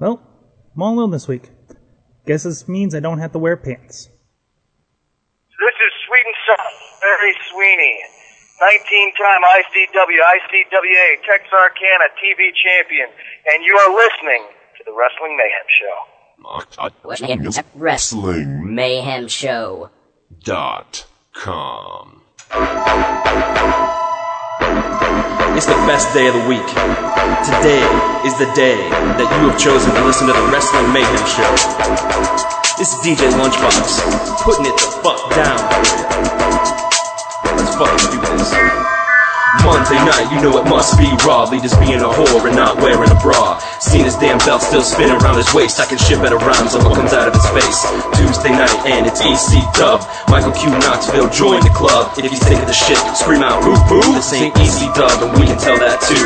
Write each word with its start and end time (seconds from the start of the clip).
Well, 0.00 0.20
I'm 0.74 0.82
all 0.82 0.94
alone 0.94 1.10
this 1.10 1.28
week. 1.28 1.50
Guess 2.26 2.44
this 2.44 2.66
means 2.66 2.94
I 2.94 3.00
don't 3.00 3.18
have 3.18 3.32
to 3.32 3.38
wear 3.38 3.56
pants. 3.56 4.08
This 5.60 5.76
is 5.76 5.92
Sweet 6.08 6.24
and 6.24 6.34
Soft, 6.46 7.02
Barry 7.02 7.34
Sweeney. 7.52 8.00
19-time 8.62 9.42
ICW, 9.44 10.20
ICWA, 10.20 11.20
Texarkana 11.26 12.08
TV 12.16 12.50
champion, 12.64 13.08
and 13.52 13.64
you 13.64 13.76
are 13.76 13.94
listening 13.94 14.46
to 14.78 14.84
the 14.84 14.92
Wrestling 14.92 15.36
Mayhem 15.36 15.66
Show. 15.78 15.96
Wrestling 17.74 18.74
Mayhem 18.74 19.28
Show. 19.28 19.90
Dot 20.42 21.06
com. 21.34 22.22
It's 25.56 25.66
the 25.66 25.74
best 25.86 26.14
day 26.14 26.28
of 26.28 26.34
the 26.34 26.46
week. 26.48 26.66
Today 27.42 27.82
is 28.24 28.38
the 28.38 28.50
day 28.54 28.78
that 29.18 29.28
you 29.40 29.50
have 29.50 29.58
chosen 29.58 29.92
to 29.94 30.04
listen 30.04 30.26
to 30.28 30.32
the 30.32 30.46
Wrestling 30.52 30.92
Mayhem 30.92 31.26
Show. 31.26 31.50
This 32.78 32.94
is 32.94 33.00
DJ 33.02 33.30
Lunchbox, 33.34 34.42
putting 34.42 34.66
it 34.66 34.76
the 34.78 34.86
fuck 35.02 35.18
down. 35.34 35.58
Let's 37.56 37.74
fucking 37.74 38.10
do 38.12 38.38
this. 38.38 38.99
Monday 39.70 40.02
night, 40.02 40.26
you 40.34 40.42
know 40.42 40.58
it 40.58 40.66
must 40.66 40.98
be 40.98 41.06
raw. 41.22 41.46
Leaders 41.46 41.70
being 41.78 42.02
a 42.02 42.10
whore 42.10 42.42
and 42.42 42.58
not 42.58 42.74
wearing 42.82 43.06
a 43.06 43.18
bra. 43.22 43.62
Seeing 43.78 44.02
his 44.02 44.18
damn 44.18 44.42
belt 44.42 44.66
still 44.66 44.82
spinning 44.82 45.14
around 45.22 45.38
his 45.38 45.46
waist. 45.54 45.78
I 45.78 45.86
can 45.86 45.94
shit 45.94 46.18
better 46.18 46.42
rhymes 46.42 46.74
on 46.74 46.82
what 46.82 46.98
comes 46.98 47.14
out 47.14 47.30
of 47.30 47.34
his 47.38 47.46
face. 47.54 47.78
Tuesday 48.18 48.50
night, 48.50 48.74
and 48.90 49.06
it's 49.06 49.22
EC 49.22 49.62
Dub. 49.78 50.02
Michael 50.26 50.50
Q 50.50 50.74
Knoxville 50.82 51.30
join 51.30 51.62
the 51.62 51.70
club. 51.70 52.18
If 52.18 52.34
you 52.34 52.42
think 52.42 52.58
of 52.58 52.66
the 52.66 52.74
shit, 52.74 52.98
scream 53.14 53.46
out, 53.46 53.62
boo 53.62 53.78
boo. 53.86 54.02
This 54.10 54.34
ain't 54.34 54.50
EC 54.58 54.90
Dub, 54.90 55.22
and 55.22 55.38
we 55.38 55.46
can 55.46 55.56
tell 55.56 55.78
that 55.78 56.02
too. 56.02 56.18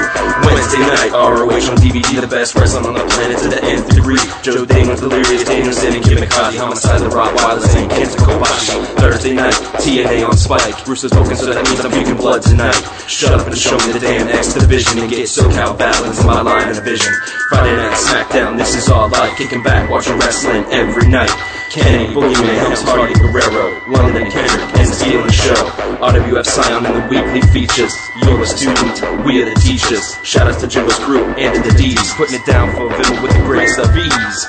Wednesday 0.49 0.81
night, 0.81 1.13
ROH 1.13 1.69
on 1.69 1.77
DVD, 1.85 2.25
the 2.25 2.33
best 2.33 2.57
wrestling 2.57 2.89
on 2.89 2.97
the 2.97 3.05
planet 3.13 3.37
to 3.45 3.49
the 3.53 3.61
nth 3.61 3.93
degree. 3.93 4.21
Joe 4.41 4.65
Damon's 4.65 5.05
delirious, 5.05 5.45
Danielson 5.45 5.93
and 5.93 6.05
Kim 6.05 6.21
McCarthy, 6.21 6.57
homicide, 6.57 7.05
the 7.05 7.13
Rottweilers, 7.13 7.69
and 7.77 7.93
Kenta 7.93 8.17
Kobashi. 8.25 8.73
Thursday 8.97 9.37
night, 9.37 9.53
TNA 9.85 10.25
on 10.25 10.37
Spike. 10.37 10.81
Bruce 10.89 11.05
is 11.05 11.13
spoken, 11.13 11.37
so 11.37 11.53
that 11.53 11.61
means 11.69 11.85
I'm 11.85 11.93
puking 11.93 12.17
blood 12.17 12.41
tonight. 12.41 12.81
Shut 13.07 13.34
up 13.35 13.47
and 13.47 13.59
show 13.59 13.77
me 13.79 13.93
the 13.93 13.99
damn 13.99 14.29
X 14.29 14.55
division 14.55 14.99
and 14.99 15.11
get 15.11 15.27
SoCal 15.27 15.77
balance 15.77 16.23
my 16.25 16.41
line 16.43 16.69
and 16.69 16.85
vision. 16.85 17.13
Friday 17.49 17.75
night 17.75 17.97
SmackDown, 17.99 18.57
this 18.57 18.77
is 18.77 18.89
all 18.89 19.13
I 19.15 19.35
kicking 19.37 19.63
back, 19.63 19.91
watching 19.91 20.19
wrestling 20.19 20.65
every 20.71 21.09
night. 21.09 21.31
Kenny, 21.71 22.07
Boogeyman, 22.15 22.59
Helms 22.59 22.83
Hardy, 22.83 23.15
Guerrero, 23.15 23.83
London, 23.91 24.31
Kendrick, 24.31 24.79
and 24.79 24.89
stealing 24.89 25.27
the 25.27 25.33
show. 25.33 25.59
RWF 25.99 26.47
Scion 26.47 26.87
in 26.87 26.93
the 26.95 27.07
weekly 27.11 27.43
features. 27.51 27.95
You're 28.23 28.41
a 28.41 28.47
student, 28.47 29.03
we 29.27 29.43
are 29.43 29.51
the 29.51 29.59
teachers. 29.59 30.17
Shout 30.23 30.47
outs 30.47 30.61
to 30.61 30.69
Jimbo's 30.69 30.99
crew 31.01 31.27
and 31.35 31.65
the 31.65 31.75
D's, 31.77 32.15
putting 32.15 32.37
it 32.37 32.47
down 32.47 32.71
for 32.77 32.89
Vim 32.89 33.23
with 33.23 33.33
the 33.33 33.43
grace 33.43 33.77
of 33.79 33.91
ease. 33.97 34.47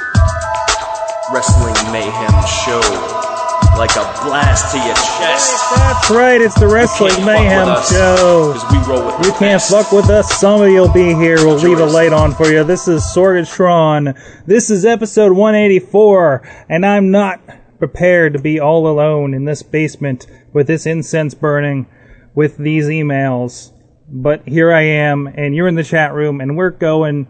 Wrestling 1.33 1.75
Mayhem 1.91 2.45
Show. 2.45 3.34
Like 3.77 3.91
a 3.97 4.07
blast 4.23 4.71
to 4.71 4.77
your 4.77 4.95
chest. 4.95 5.75
That's 5.75 6.09
right, 6.09 6.39
it's 6.39 6.57
the 6.57 6.65
Wrestling 6.65 7.25
Mayhem 7.25 7.67
us, 7.67 7.91
Show. 7.91 8.53
we 8.71 8.77
roll 8.87 9.05
with 9.05 9.25
you 9.25 9.31
can't 9.33 9.59
best. 9.59 9.69
fuck 9.69 9.91
with 9.91 10.09
us. 10.09 10.33
Somebody 10.39 10.75
will 10.75 10.91
be 10.93 11.13
here. 11.13 11.35
We'll 11.45 11.57
leave 11.57 11.79
a 11.79 11.85
light 11.85 12.13
on 12.13 12.33
for 12.33 12.47
you. 12.47 12.63
This 12.63 12.87
is 12.87 13.03
Sorgatron. 13.03 14.17
This 14.45 14.69
is 14.69 14.85
episode 14.85 15.33
184, 15.33 16.65
and 16.69 16.85
I'm 16.85 17.11
not 17.11 17.41
prepared 17.77 18.31
to 18.33 18.39
be 18.39 18.61
all 18.61 18.87
alone 18.87 19.33
in 19.33 19.43
this 19.43 19.61
basement 19.61 20.25
with 20.53 20.67
this 20.67 20.85
incense 20.85 21.33
burning 21.33 21.85
with 22.33 22.55
these 22.55 22.85
emails. 22.85 23.73
But 24.07 24.47
here 24.47 24.71
I 24.71 24.83
am, 24.83 25.27
and 25.27 25.53
you're 25.53 25.67
in 25.67 25.75
the 25.75 25.83
chat 25.83 26.13
room, 26.13 26.39
and 26.39 26.55
we're 26.55 26.71
going. 26.71 27.27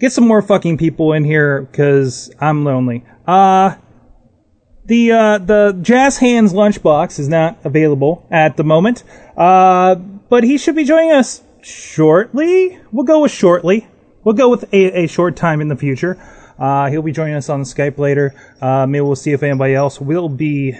Get 0.00 0.10
some 0.10 0.26
more 0.26 0.42
fucking 0.42 0.78
people 0.78 1.12
in 1.12 1.22
here, 1.22 1.68
cause 1.72 2.32
I'm 2.40 2.64
lonely. 2.64 3.04
Uh, 3.24 3.76
the 4.92 5.10
uh, 5.10 5.38
the 5.38 5.78
Jazz 5.80 6.18
Hands 6.18 6.52
lunchbox 6.52 7.18
is 7.18 7.26
not 7.26 7.56
available 7.64 8.26
at 8.30 8.58
the 8.58 8.62
moment, 8.62 9.04
uh, 9.38 9.94
but 9.94 10.44
he 10.44 10.58
should 10.58 10.76
be 10.76 10.84
joining 10.84 11.12
us 11.12 11.42
shortly. 11.62 12.78
We'll 12.92 13.06
go 13.06 13.22
with 13.22 13.32
shortly. 13.32 13.88
We'll 14.22 14.34
go 14.34 14.50
with 14.50 14.64
a, 14.74 15.04
a 15.04 15.06
short 15.06 15.34
time 15.34 15.62
in 15.62 15.68
the 15.68 15.76
future. 15.76 16.22
Uh, 16.58 16.90
he'll 16.90 17.00
be 17.00 17.10
joining 17.10 17.36
us 17.36 17.48
on 17.48 17.62
Skype 17.62 17.96
later. 17.96 18.34
Uh, 18.60 18.86
maybe 18.86 19.00
we'll 19.00 19.16
see 19.16 19.32
if 19.32 19.42
anybody 19.42 19.74
else 19.74 19.98
will 19.98 20.28
be 20.28 20.74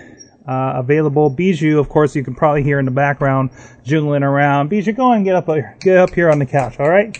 uh, 0.46 0.72
available. 0.76 1.30
Bijou, 1.30 1.78
of 1.78 1.88
course, 1.88 2.14
you 2.14 2.22
can 2.22 2.34
probably 2.34 2.62
hear 2.62 2.78
in 2.78 2.84
the 2.84 2.90
background 2.90 3.48
jiggling 3.82 4.22
around. 4.22 4.68
Bijou, 4.68 4.92
go 4.92 5.06
on 5.06 5.24
get 5.24 5.36
up 5.36 5.46
here. 5.46 5.74
Get 5.80 5.96
up 5.96 6.12
here 6.12 6.30
on 6.30 6.38
the 6.38 6.46
couch. 6.46 6.78
All 6.78 6.90
right, 6.90 7.18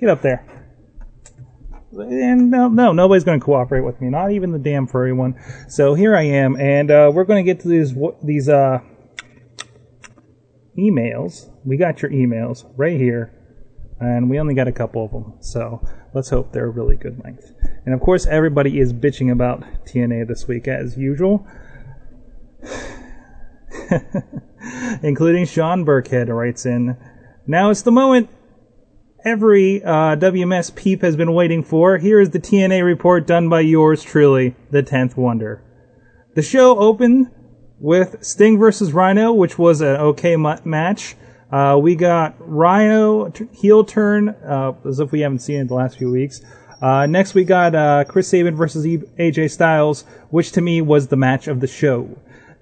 get 0.00 0.08
up 0.08 0.22
there. 0.22 0.44
And 1.92 2.50
no, 2.50 2.68
no, 2.68 2.92
nobody's 2.92 3.24
going 3.24 3.38
to 3.38 3.44
cooperate 3.44 3.82
with 3.82 4.00
me. 4.00 4.08
Not 4.08 4.32
even 4.32 4.50
the 4.50 4.58
damn 4.58 4.86
furry 4.86 5.12
one. 5.12 5.38
So 5.68 5.94
here 5.94 6.16
I 6.16 6.22
am, 6.22 6.56
and 6.56 6.90
uh, 6.90 7.10
we're 7.12 7.24
going 7.24 7.44
to 7.44 7.52
get 7.52 7.60
to 7.62 7.68
these 7.68 7.94
these 8.22 8.48
uh, 8.48 8.80
emails. 10.78 11.50
We 11.64 11.76
got 11.76 12.00
your 12.00 12.10
emails 12.10 12.64
right 12.76 12.98
here, 12.98 13.30
and 14.00 14.30
we 14.30 14.40
only 14.40 14.54
got 14.54 14.68
a 14.68 14.72
couple 14.72 15.04
of 15.04 15.10
them. 15.10 15.34
So 15.40 15.86
let's 16.14 16.30
hope 16.30 16.52
they're 16.52 16.70
really 16.70 16.96
good 16.96 17.22
length. 17.24 17.52
And 17.84 17.94
of 17.94 18.00
course, 18.00 18.26
everybody 18.26 18.80
is 18.80 18.94
bitching 18.94 19.30
about 19.30 19.60
TNA 19.84 20.28
this 20.28 20.48
week 20.48 20.68
as 20.68 20.96
usual, 20.96 21.46
including 25.02 25.44
Sean 25.44 25.84
Burkhead 25.84 26.28
writes 26.28 26.64
in. 26.64 26.96
Now 27.46 27.68
it's 27.68 27.82
the 27.82 27.92
moment 27.92 28.30
every 29.24 29.82
uh, 29.82 30.16
WMS 30.16 30.74
peep 30.74 31.02
has 31.02 31.16
been 31.16 31.32
waiting 31.32 31.62
for. 31.62 31.98
Here 31.98 32.20
is 32.20 32.30
the 32.30 32.40
TNA 32.40 32.84
report 32.84 33.26
done 33.26 33.48
by 33.48 33.60
yours 33.60 34.02
truly, 34.02 34.54
the 34.70 34.82
10th 34.82 35.16
Wonder. 35.16 35.62
The 36.34 36.42
show 36.42 36.78
opened 36.78 37.30
with 37.78 38.24
Sting 38.24 38.58
versus 38.58 38.92
Rhino, 38.92 39.32
which 39.32 39.58
was 39.58 39.80
an 39.80 39.96
okay 39.96 40.36
match. 40.36 41.16
Uh, 41.50 41.78
we 41.80 41.94
got 41.94 42.34
Rhino 42.38 43.28
t- 43.28 43.48
heel 43.52 43.84
turn, 43.84 44.30
uh, 44.30 44.72
as 44.86 45.00
if 45.00 45.12
we 45.12 45.20
haven't 45.20 45.40
seen 45.40 45.60
it 45.60 45.68
the 45.68 45.74
last 45.74 45.98
few 45.98 46.10
weeks. 46.10 46.40
Uh, 46.80 47.06
next, 47.06 47.34
we 47.34 47.44
got 47.44 47.74
uh, 47.74 48.04
Chris 48.08 48.28
Sabin 48.28 48.56
versus 48.56 48.86
e- 48.86 49.02
AJ 49.18 49.50
Styles, 49.50 50.02
which 50.30 50.52
to 50.52 50.60
me 50.60 50.80
was 50.80 51.08
the 51.08 51.16
match 51.16 51.46
of 51.46 51.60
the 51.60 51.66
show. 51.66 52.08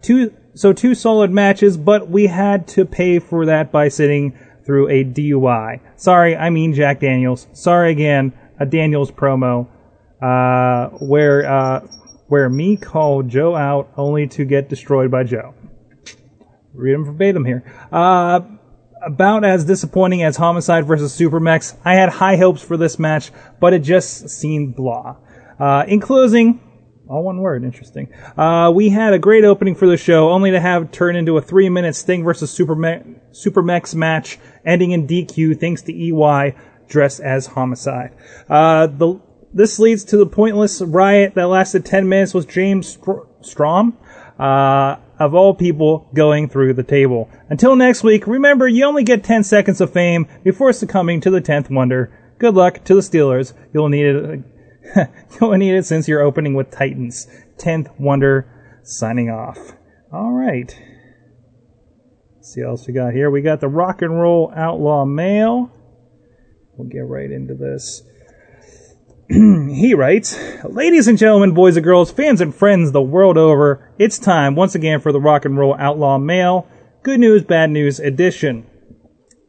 Two, 0.03 0.35
so 0.55 0.73
two 0.73 0.95
solid 0.95 1.31
matches, 1.31 1.77
but 1.77 2.09
we 2.09 2.27
had 2.27 2.67
to 2.69 2.85
pay 2.85 3.19
for 3.19 3.47
that 3.47 3.71
by 3.71 3.89
sitting 3.89 4.37
through 4.65 4.89
a 4.89 5.05
DUI. 5.05 5.81
Sorry, 5.97 6.37
I 6.37 6.51
mean 6.51 6.75
Jack 6.75 7.01
Daniels. 7.01 7.47
Sorry 7.53 7.91
again, 7.93 8.33
a 8.59 8.67
Daniels 8.67 9.11
promo, 9.11 9.69
uh, 10.23 10.91
where 10.99 11.47
uh, 11.47 11.87
where 12.29 12.49
me 12.49 12.77
called 12.77 13.29
Joe 13.29 13.57
out 13.57 13.91
only 13.97 14.27
to 14.29 14.45
get 14.45 14.69
destroyed 14.69 15.11
by 15.11 15.25
Joe. 15.25 15.55
Read 16.73 16.95
him 16.95 17.05
verbatim 17.05 17.45
here. 17.45 17.65
Uh, 17.91 18.41
about 19.03 19.45
as 19.45 19.65
disappointing 19.65 20.23
as 20.23 20.37
Homicide 20.37 20.87
versus 20.87 21.19
Supermex. 21.19 21.77
I 21.85 21.95
had 21.95 22.11
high 22.11 22.37
hopes 22.37 22.63
for 22.63 22.77
this 22.77 22.99
match, 22.99 23.33
but 23.59 23.73
it 23.73 23.81
just 23.81 24.29
seemed 24.29 24.77
blah. 24.77 25.17
Uh, 25.59 25.85
in 25.89 26.01
closing, 26.01 26.61
all 27.11 27.25
one 27.25 27.41
word, 27.41 27.65
interesting. 27.65 28.09
Uh, 28.37 28.71
we 28.73 28.91
had 28.91 29.13
a 29.13 29.19
great 29.19 29.43
opening 29.43 29.75
for 29.75 29.89
the 29.89 29.97
show, 29.97 30.31
only 30.31 30.53
to 30.53 30.61
have 30.61 30.93
turn 30.93 31.17
into 31.17 31.37
a 31.37 31.43
three 31.43 31.69
minute 31.69 31.97
Sting 31.97 32.23
versus 32.23 32.57
Superme- 32.57 33.19
Supermex 33.33 33.97
match, 33.97 34.39
ending 34.65 34.93
in 34.93 35.09
DQ 35.09 35.59
thanks 35.59 35.83
to 35.83 35.93
EY 35.93 36.55
dressed 36.89 37.19
as 37.21 37.47
Homicide. 37.49 38.13
Uh, 38.49 38.87
the, 38.87 39.21
this 39.53 39.81
leads 39.81 40.05
to 40.05 40.17
the 40.17 40.27
pointless 40.27 40.81
riot 40.81 41.35
that 41.35 41.49
lasted 41.49 41.85
10 41.85 42.09
minutes 42.09 42.33
with 42.33 42.49
James 42.49 42.91
Str- 42.91 43.27
Storm, 43.41 43.99
uh, 44.39 44.97
of 45.19 45.35
all 45.35 45.53
people 45.53 46.09
going 46.15 46.49
through 46.49 46.75
the 46.75 46.85
table. 46.85 47.29
Until 47.49 47.75
next 47.75 48.05
week, 48.05 48.29
remember 48.29 48.69
you 48.69 48.85
only 48.85 49.03
get 49.03 49.25
10 49.25 49.43
seconds 49.43 49.81
of 49.81 49.93
fame 49.93 50.29
before 50.45 50.73
succumbing 50.73 51.21
to 51.23 51.31
the 51.31 51.41
10th 51.41 51.71
wonder. 51.71 52.17
Good 52.39 52.55
luck 52.55 52.85
to 52.85 52.95
the 52.95 53.01
Steelers. 53.01 53.53
You'll 53.75 53.89
need 53.89 54.07
it. 54.07 54.41
You'll 55.41 55.53
need 55.53 55.75
it 55.75 55.87
since 55.87 56.09
you're 56.09 56.23
opening 56.23 56.55
with 56.55 56.71
Titans. 56.71 57.27
10th 57.59 57.99
Wonder 57.99 58.81
signing 58.83 59.31
off. 59.31 59.59
All 60.13 60.33
right. 60.33 60.77
Let's 62.37 62.55
see 62.55 62.63
what 62.63 62.71
else 62.71 62.87
we 62.87 62.95
got 62.95 63.13
here. 63.13 63.31
We 63.31 63.43
got 63.43 63.61
the 63.61 63.69
Rock 63.69 64.03
and 64.03 64.21
Roll 64.21 64.53
Outlaw 64.57 65.05
Mail. 65.05 65.71
We'll 66.77 66.89
get 66.89 67.07
right 67.07 67.31
into 67.31 67.55
this. 67.55 68.03
he 69.29 69.95
writes, 69.95 70.37
Ladies 70.65 71.07
and 71.07 71.19
gentlemen, 71.19 71.53
boys 71.53 71.77
and 71.77 71.85
girls, 71.85 72.11
fans 72.11 72.41
and 72.41 72.55
friends 72.55 72.93
the 72.93 73.03
world 73.03 73.37
over, 73.37 73.93
it's 73.99 74.19
time 74.19 74.57
once 74.57 74.75
again 74.75 75.01
for 75.01 75.13
the 75.13 75.21
Rock 75.21 75.45
and 75.45 75.59
Roll 75.59 75.77
Outlaw 75.79 76.19
Mail. 76.19 76.67
Good 77.03 77.21
news, 77.21 77.45
bad 77.45 77.71
news 77.71 78.01
edition. 78.01 78.70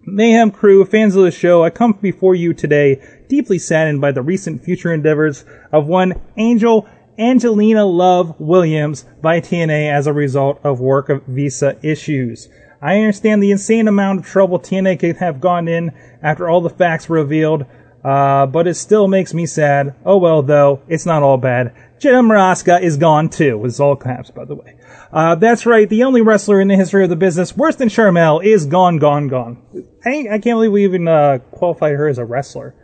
Mayhem 0.04 0.50
crew, 0.50 0.84
fans 0.84 1.16
of 1.16 1.24
the 1.24 1.32
show, 1.32 1.64
I 1.64 1.70
come 1.70 1.94
before 1.94 2.34
you 2.34 2.54
today 2.54 3.02
deeply 3.28 3.60
saddened 3.60 4.02
by 4.02 4.12
the 4.12 4.24
recent 4.24 4.64
future 4.64 4.92
endeavors 4.92 5.46
of 5.72 5.86
one 5.86 6.20
Angel 6.38 6.88
Angelina 7.20 7.86
Love 7.86 8.40
Williams 8.40 9.06
by 9.22 9.40
TNA 9.40 9.92
as 9.92 10.08
a 10.08 10.14
result 10.14 10.60
of 10.64 10.80
work 10.80 11.10
of 11.10 11.24
visa 11.28 11.78
issues. 11.84 12.50
I 12.82 12.98
understand 12.98 13.44
the 13.44 13.52
insane 13.52 13.88
amount 13.88 14.20
of 14.20 14.26
trouble 14.26 14.60
TNA 14.60 15.00
could 15.00 15.18
have 15.18 15.40
gone 15.40 15.68
in 15.68 15.92
after 16.24 16.50
all 16.50 16.62
the 16.62 16.70
facts 16.70 17.10
revealed 17.10 17.66
Uh, 18.04 18.48
but 18.48 18.66
it 18.66 18.74
still 18.74 19.08
makes 19.08 19.32
me 19.34 19.46
sad. 19.46 19.94
Oh 20.04 20.18
well, 20.18 20.42
though, 20.42 20.82
it's 20.88 21.06
not 21.06 21.22
all 21.22 21.38
bad. 21.38 21.72
Jenna 22.00 22.24
Morasca 22.24 22.82
is 22.82 22.98
gone 22.98 23.30
too, 23.30 23.60
with 23.60 23.80
all 23.80 23.96
caps, 23.96 24.32
by 24.32 24.46
the 24.46 24.56
way. 24.56 24.76
Uh, 25.12 25.36
that's 25.36 25.66
right, 25.66 25.90
the 25.90 26.04
only 26.04 26.22
wrestler 26.22 26.62
in 26.62 26.68
the 26.68 26.76
history 26.76 27.04
of 27.04 27.10
the 27.10 27.16
business 27.16 27.56
worse 27.56 27.76
than 27.76 27.90
Sharmell, 27.90 28.44
is 28.44 28.66
gone, 28.66 28.98
gone, 28.98 29.28
gone. 29.28 29.62
I, 30.06 30.28
I 30.32 30.40
can't 30.40 30.56
believe 30.56 30.72
we 30.72 30.84
even 30.86 31.08
uh, 31.08 31.40
qualified 31.52 31.94
her 31.94 32.08
as 32.08 32.18
a 32.18 32.26
wrestler. 32.26 32.76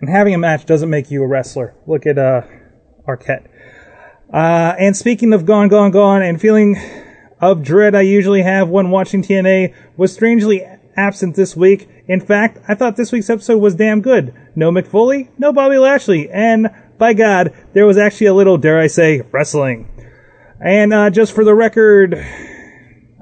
And 0.00 0.10
having 0.10 0.34
a 0.34 0.38
match 0.38 0.66
doesn't 0.66 0.90
make 0.90 1.10
you 1.10 1.22
a 1.22 1.26
wrestler. 1.26 1.74
Look 1.86 2.06
at 2.06 2.18
uh, 2.18 2.42
Arquette. 3.06 3.46
Uh, 4.32 4.74
and 4.78 4.96
speaking 4.96 5.32
of 5.32 5.44
gone, 5.44 5.68
gone, 5.68 5.90
gone, 5.90 6.22
and 6.22 6.40
feeling 6.40 6.76
of 7.40 7.62
dread 7.62 7.94
I 7.94 8.02
usually 8.02 8.42
have 8.42 8.68
when 8.68 8.90
watching 8.90 9.22
TNA 9.22 9.74
was 9.96 10.12
strangely 10.12 10.64
absent 10.96 11.36
this 11.36 11.56
week. 11.56 11.88
In 12.06 12.20
fact, 12.20 12.58
I 12.68 12.74
thought 12.74 12.96
this 12.96 13.12
week's 13.12 13.30
episode 13.30 13.58
was 13.58 13.74
damn 13.74 14.02
good. 14.02 14.34
No 14.54 14.70
Mick 14.70 14.86
Foley, 14.86 15.30
no 15.38 15.52
Bobby 15.52 15.78
Lashley, 15.78 16.30
and 16.30 16.70
by 16.98 17.14
God, 17.14 17.54
there 17.72 17.86
was 17.86 17.96
actually 17.96 18.26
a 18.26 18.34
little, 18.34 18.58
dare 18.58 18.78
I 18.78 18.86
say, 18.86 19.22
wrestling. 19.32 19.88
And 20.62 20.92
uh, 20.92 21.10
just 21.10 21.34
for 21.34 21.44
the 21.44 21.54
record, 21.54 22.14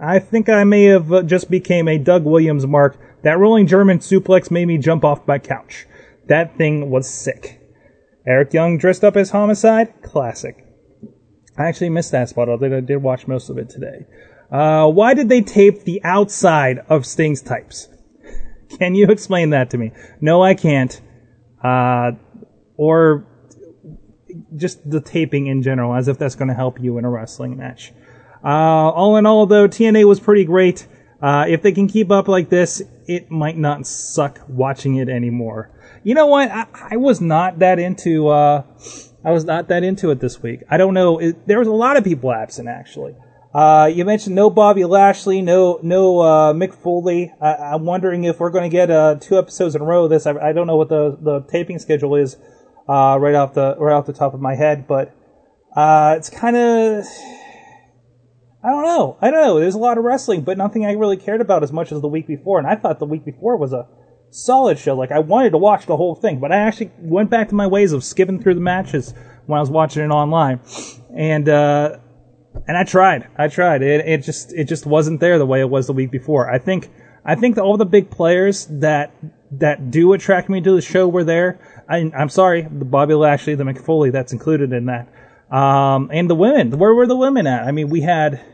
I 0.00 0.18
think 0.18 0.48
I 0.48 0.64
may 0.64 0.84
have 0.84 1.12
uh, 1.12 1.22
just 1.22 1.50
became 1.50 1.86
a 1.86 1.98
Doug 1.98 2.24
Williams 2.24 2.66
mark. 2.66 2.98
That 3.22 3.38
rolling 3.38 3.66
German 3.66 4.00
suplex 4.00 4.50
made 4.50 4.66
me 4.66 4.78
jump 4.78 5.04
off 5.04 5.26
my 5.26 5.38
couch. 5.38 5.86
That 6.26 6.56
thing 6.56 6.90
was 6.90 7.08
sick. 7.08 7.60
Eric 8.26 8.52
Young 8.52 8.76
dressed 8.76 9.04
up 9.04 9.16
as 9.16 9.30
Homicide, 9.30 10.02
classic. 10.02 10.64
I 11.56 11.66
actually 11.66 11.90
missed 11.90 12.12
that 12.12 12.28
spot, 12.28 12.48
although 12.48 12.76
I 12.76 12.80
did 12.80 12.98
watch 12.98 13.26
most 13.26 13.50
of 13.50 13.58
it 13.58 13.70
today. 13.70 14.06
Uh, 14.50 14.88
why 14.88 15.14
did 15.14 15.28
they 15.28 15.40
tape 15.40 15.84
the 15.84 16.02
outside 16.04 16.80
of 16.88 17.06
Sting's 17.06 17.42
types? 17.42 17.88
Can 18.78 18.94
you 18.94 19.06
explain 19.06 19.50
that 19.50 19.70
to 19.70 19.78
me? 19.78 19.92
No, 20.20 20.42
I 20.42 20.54
can't. 20.54 21.00
Uh, 21.62 22.12
or 22.76 23.26
just 24.56 24.88
the 24.88 25.00
taping 25.00 25.46
in 25.46 25.62
general, 25.62 25.94
as 25.94 26.08
if 26.08 26.18
that's 26.18 26.34
going 26.34 26.48
to 26.48 26.54
help 26.54 26.80
you 26.80 26.98
in 26.98 27.04
a 27.04 27.10
wrestling 27.10 27.56
match. 27.56 27.92
Uh, 28.42 28.48
all 28.48 29.16
in 29.16 29.26
all, 29.26 29.46
though, 29.46 29.68
TNA 29.68 30.06
was 30.06 30.20
pretty 30.20 30.44
great. 30.44 30.86
Uh, 31.20 31.46
if 31.48 31.62
they 31.62 31.72
can 31.72 31.88
keep 31.88 32.10
up 32.10 32.28
like 32.28 32.48
this, 32.48 32.82
it 33.06 33.30
might 33.30 33.56
not 33.56 33.86
suck 33.86 34.40
watching 34.48 34.96
it 34.96 35.08
anymore. 35.08 35.70
You 36.04 36.14
know 36.14 36.26
what? 36.26 36.50
I, 36.50 36.66
I 36.92 36.96
was 36.96 37.20
not 37.20 37.58
that 37.58 37.78
into. 37.78 38.28
Uh, 38.28 38.62
I 39.24 39.32
was 39.32 39.44
not 39.44 39.68
that 39.68 39.82
into 39.82 40.10
it 40.10 40.20
this 40.20 40.40
week. 40.42 40.62
I 40.70 40.76
don't 40.76 40.94
know. 40.94 41.18
It, 41.18 41.46
there 41.46 41.58
was 41.58 41.68
a 41.68 41.72
lot 41.72 41.96
of 41.96 42.04
people 42.04 42.32
absent 42.32 42.68
actually. 42.68 43.16
Uh, 43.52 43.90
you 43.92 44.04
mentioned 44.04 44.36
no 44.36 44.50
Bobby 44.50 44.84
Lashley, 44.84 45.42
no 45.42 45.80
no 45.82 46.20
uh, 46.20 46.52
Mick 46.52 46.74
Foley. 46.74 47.32
I, 47.40 47.74
am 47.74 47.84
wondering 47.84 48.24
if 48.24 48.38
we're 48.40 48.50
going 48.50 48.70
to 48.70 48.74
get 48.74 48.90
uh, 48.90 49.16
two 49.20 49.38
episodes 49.38 49.74
in 49.74 49.80
a 49.80 49.84
row. 49.84 50.04
Of 50.04 50.10
this 50.10 50.26
I, 50.26 50.32
I, 50.32 50.52
don't 50.52 50.66
know 50.66 50.76
what 50.76 50.90
the, 50.90 51.16
the 51.20 51.40
taping 51.40 51.78
schedule 51.78 52.14
is 52.14 52.36
uh, 52.88 53.18
right 53.20 53.34
off 53.34 53.54
the 53.54 53.76
right 53.78 53.94
off 53.94 54.06
the 54.06 54.12
top 54.12 54.34
of 54.34 54.40
my 54.40 54.54
head, 54.54 54.86
but 54.86 55.14
uh, 55.76 56.14
it's 56.16 56.30
kind 56.30 56.56
of 56.56 57.04
I 58.62 58.70
don't 58.70 58.84
know. 58.84 59.16
I 59.20 59.30
don't 59.30 59.40
know. 59.40 59.60
There's 59.60 59.74
a 59.74 59.78
lot 59.78 59.98
of 59.98 60.04
wrestling, 60.04 60.42
but 60.42 60.58
nothing 60.58 60.84
I 60.84 60.92
really 60.92 61.16
cared 61.16 61.40
about 61.40 61.62
as 61.62 61.72
much 61.72 61.92
as 61.92 62.00
the 62.00 62.08
week 62.08 62.26
before. 62.26 62.58
And 62.58 62.66
I 62.66 62.74
thought 62.74 62.98
the 62.98 63.06
week 63.06 63.24
before 63.24 63.56
was 63.56 63.72
a 63.72 63.86
solid 64.30 64.78
show. 64.78 64.96
Like 64.96 65.12
I 65.12 65.20
wanted 65.20 65.50
to 65.50 65.58
watch 65.58 65.86
the 65.86 65.96
whole 65.96 66.14
thing, 66.14 66.40
but 66.40 66.50
I 66.52 66.56
actually 66.56 66.90
went 66.98 67.30
back 67.30 67.48
to 67.50 67.54
my 67.54 67.66
ways 67.66 67.92
of 67.92 68.02
skipping 68.02 68.42
through 68.42 68.54
the 68.54 68.60
matches 68.60 69.14
when 69.46 69.58
I 69.58 69.60
was 69.60 69.70
watching 69.70 70.02
it 70.02 70.08
online, 70.08 70.60
and 71.14 71.48
uh, 71.48 71.98
and 72.66 72.76
I 72.76 72.84
tried. 72.84 73.28
I 73.36 73.48
tried. 73.48 73.82
It 73.82 74.06
it 74.06 74.22
just 74.22 74.52
it 74.52 74.64
just 74.64 74.86
wasn't 74.86 75.20
there 75.20 75.38
the 75.38 75.46
way 75.46 75.60
it 75.60 75.70
was 75.70 75.86
the 75.86 75.92
week 75.92 76.10
before. 76.10 76.50
I 76.50 76.58
think 76.58 76.90
I 77.24 77.34
think 77.34 77.58
all 77.58 77.76
the 77.76 77.86
big 77.86 78.10
players 78.10 78.66
that 78.70 79.14
that 79.52 79.90
do 79.90 80.12
attract 80.12 80.48
me 80.48 80.60
to 80.60 80.72
the 80.72 80.82
show 80.82 81.08
were 81.08 81.24
there. 81.24 81.77
I, 81.88 81.98
am 81.98 82.28
sorry, 82.28 82.62
the 82.62 82.84
Bobby 82.84 83.14
Lashley, 83.14 83.54
the 83.54 83.64
Mick 83.64 83.82
Foley, 83.82 84.10
that's 84.10 84.32
included 84.32 84.72
in 84.72 84.86
that. 84.86 85.08
Um, 85.50 86.10
and 86.12 86.28
the 86.28 86.34
women, 86.34 86.70
where 86.78 86.94
were 86.94 87.06
the 87.06 87.16
women 87.16 87.46
at? 87.46 87.64
I 87.64 87.72
mean, 87.72 87.88
we 87.88 88.02
had 88.02 88.44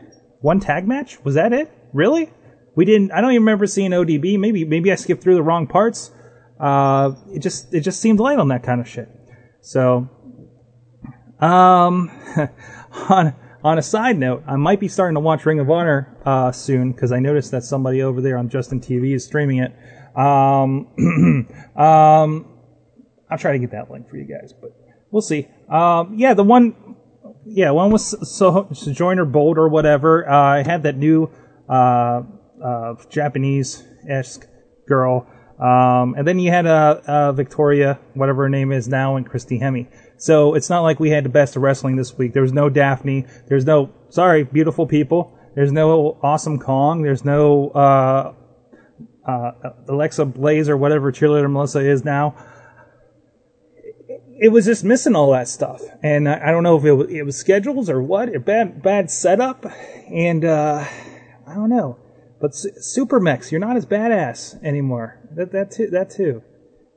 one 0.41 0.59
tag 0.59 0.87
match. 0.87 1.23
Was 1.25 1.35
that 1.35 1.51
it? 1.51 1.71
Really? 1.91 2.31
We 2.75 2.85
didn't. 2.85 3.11
I 3.11 3.21
don't 3.21 3.31
even 3.31 3.43
remember 3.43 3.67
seeing 3.67 3.91
ODB. 3.91 4.39
Maybe 4.39 4.65
maybe 4.65 4.91
I 4.91 4.95
skipped 4.95 5.23
through 5.23 5.35
the 5.35 5.43
wrong 5.43 5.67
parts. 5.67 6.11
Uh, 6.59 7.13
it 7.33 7.39
just 7.39 7.73
it 7.73 7.81
just 7.81 8.01
seemed 8.01 8.19
light 8.19 8.39
on 8.39 8.49
that 8.49 8.63
kind 8.63 8.79
of 8.79 8.87
shit. 8.87 9.09
So, 9.61 10.09
um, 11.39 12.11
on 13.09 13.33
on 13.63 13.77
a 13.77 13.81
side 13.81 14.17
note, 14.17 14.43
I 14.45 14.57
might 14.57 14.79
be 14.79 14.87
starting 14.87 15.15
to 15.15 15.21
watch 15.21 15.45
Ring 15.45 15.59
of 15.59 15.69
Honor 15.69 16.15
uh, 16.25 16.51
soon 16.51 16.91
because 16.91 17.11
I 17.11 17.19
noticed 17.19 17.51
that 17.51 17.63
somebody 17.63 18.01
over 18.01 18.21
there 18.21 18.37
on 18.37 18.49
Justin 18.49 18.79
TV 18.79 19.15
is 19.15 19.25
streaming 19.25 19.59
it. 19.59 19.75
Um, 20.17 20.87
um, 21.75 22.54
I'll 23.29 23.37
try 23.37 23.53
to 23.53 23.59
get 23.59 23.71
that 23.71 23.89
link 23.89 24.09
for 24.09 24.17
you 24.17 24.25
guys, 24.25 24.53
but 24.53 24.71
we'll 25.11 25.21
see. 25.21 25.47
Um, 25.69 26.13
yeah, 26.15 26.33
the 26.33 26.43
one, 26.43 26.95
yeah, 27.45 27.71
one 27.71 27.91
was 27.91 28.15
so, 28.37 28.67
Sojourner 28.71 29.25
Bolt 29.25 29.57
or 29.57 29.67
whatever. 29.67 30.29
Uh, 30.29 30.35
I 30.35 30.63
had 30.63 30.83
that 30.83 30.97
new 30.97 31.31
uh, 31.67 32.21
uh, 32.63 32.95
Japanese 33.09 33.83
esque 34.07 34.47
girl. 34.87 35.27
Um, 35.59 36.15
and 36.17 36.27
then 36.27 36.37
you 36.37 36.51
had 36.51 36.65
uh, 36.65 37.01
uh, 37.07 37.31
Victoria, 37.31 37.99
whatever 38.13 38.43
her 38.43 38.49
name 38.49 38.71
is 38.71 38.87
now, 38.87 39.15
and 39.15 39.27
Christy 39.27 39.59
Hemme. 39.59 39.87
So 40.17 40.53
it's 40.53 40.69
not 40.69 40.81
like 40.81 40.99
we 40.99 41.09
had 41.09 41.23
the 41.23 41.29
best 41.29 41.55
of 41.55 41.61
wrestling 41.61 41.95
this 41.95 42.17
week. 42.17 42.33
There 42.33 42.41
was 42.41 42.53
no 42.53 42.69
Daphne. 42.69 43.25
There's 43.47 43.65
no, 43.65 43.91
sorry, 44.09 44.43
beautiful 44.43 44.85
people. 44.85 45.37
There's 45.55 45.71
no 45.71 46.17
Awesome 46.21 46.59
Kong. 46.59 47.01
There's 47.01 47.23
no 47.23 47.69
uh, 47.69 48.33
uh, 49.25 49.51
Alissa 49.87 50.33
Flash 50.33 50.67
or 50.67 50.77
whatever 50.77 51.11
cheerleader 51.11 51.49
Melissa 51.49 51.79
is 51.79 52.03
now. 52.03 52.35
It 54.37 54.49
was 54.49 54.65
just 54.65 54.83
missing 54.83 55.15
all 55.15 55.31
that 55.31 55.47
stuff, 55.47 55.81
and 56.03 56.27
I, 56.27 56.49
I 56.49 56.51
don't 56.51 56.63
know 56.63 56.77
if 56.77 56.83
it 56.83 56.91
was, 56.91 57.09
it 57.09 57.23
was, 57.23 57.37
schedules 57.37 57.89
or 57.89 58.01
what, 58.01 58.35
a 58.35 58.39
bad 58.39 58.83
bad 58.83 59.09
setup, 59.09 59.65
and 60.11 60.43
uh, 60.43 60.85
I 61.47 61.53
don't 61.53 61.69
know. 61.69 61.97
But 62.41 62.53
Super 62.53 63.19
Mex, 63.19 63.51
you're 63.51 63.61
not 63.61 63.77
as 63.77 63.85
badass 63.85 64.61
anymore. 64.63 65.19
That 65.35 65.51
that 65.53 65.71
too, 65.71 65.87
that 65.91 66.09
too. 66.09 66.43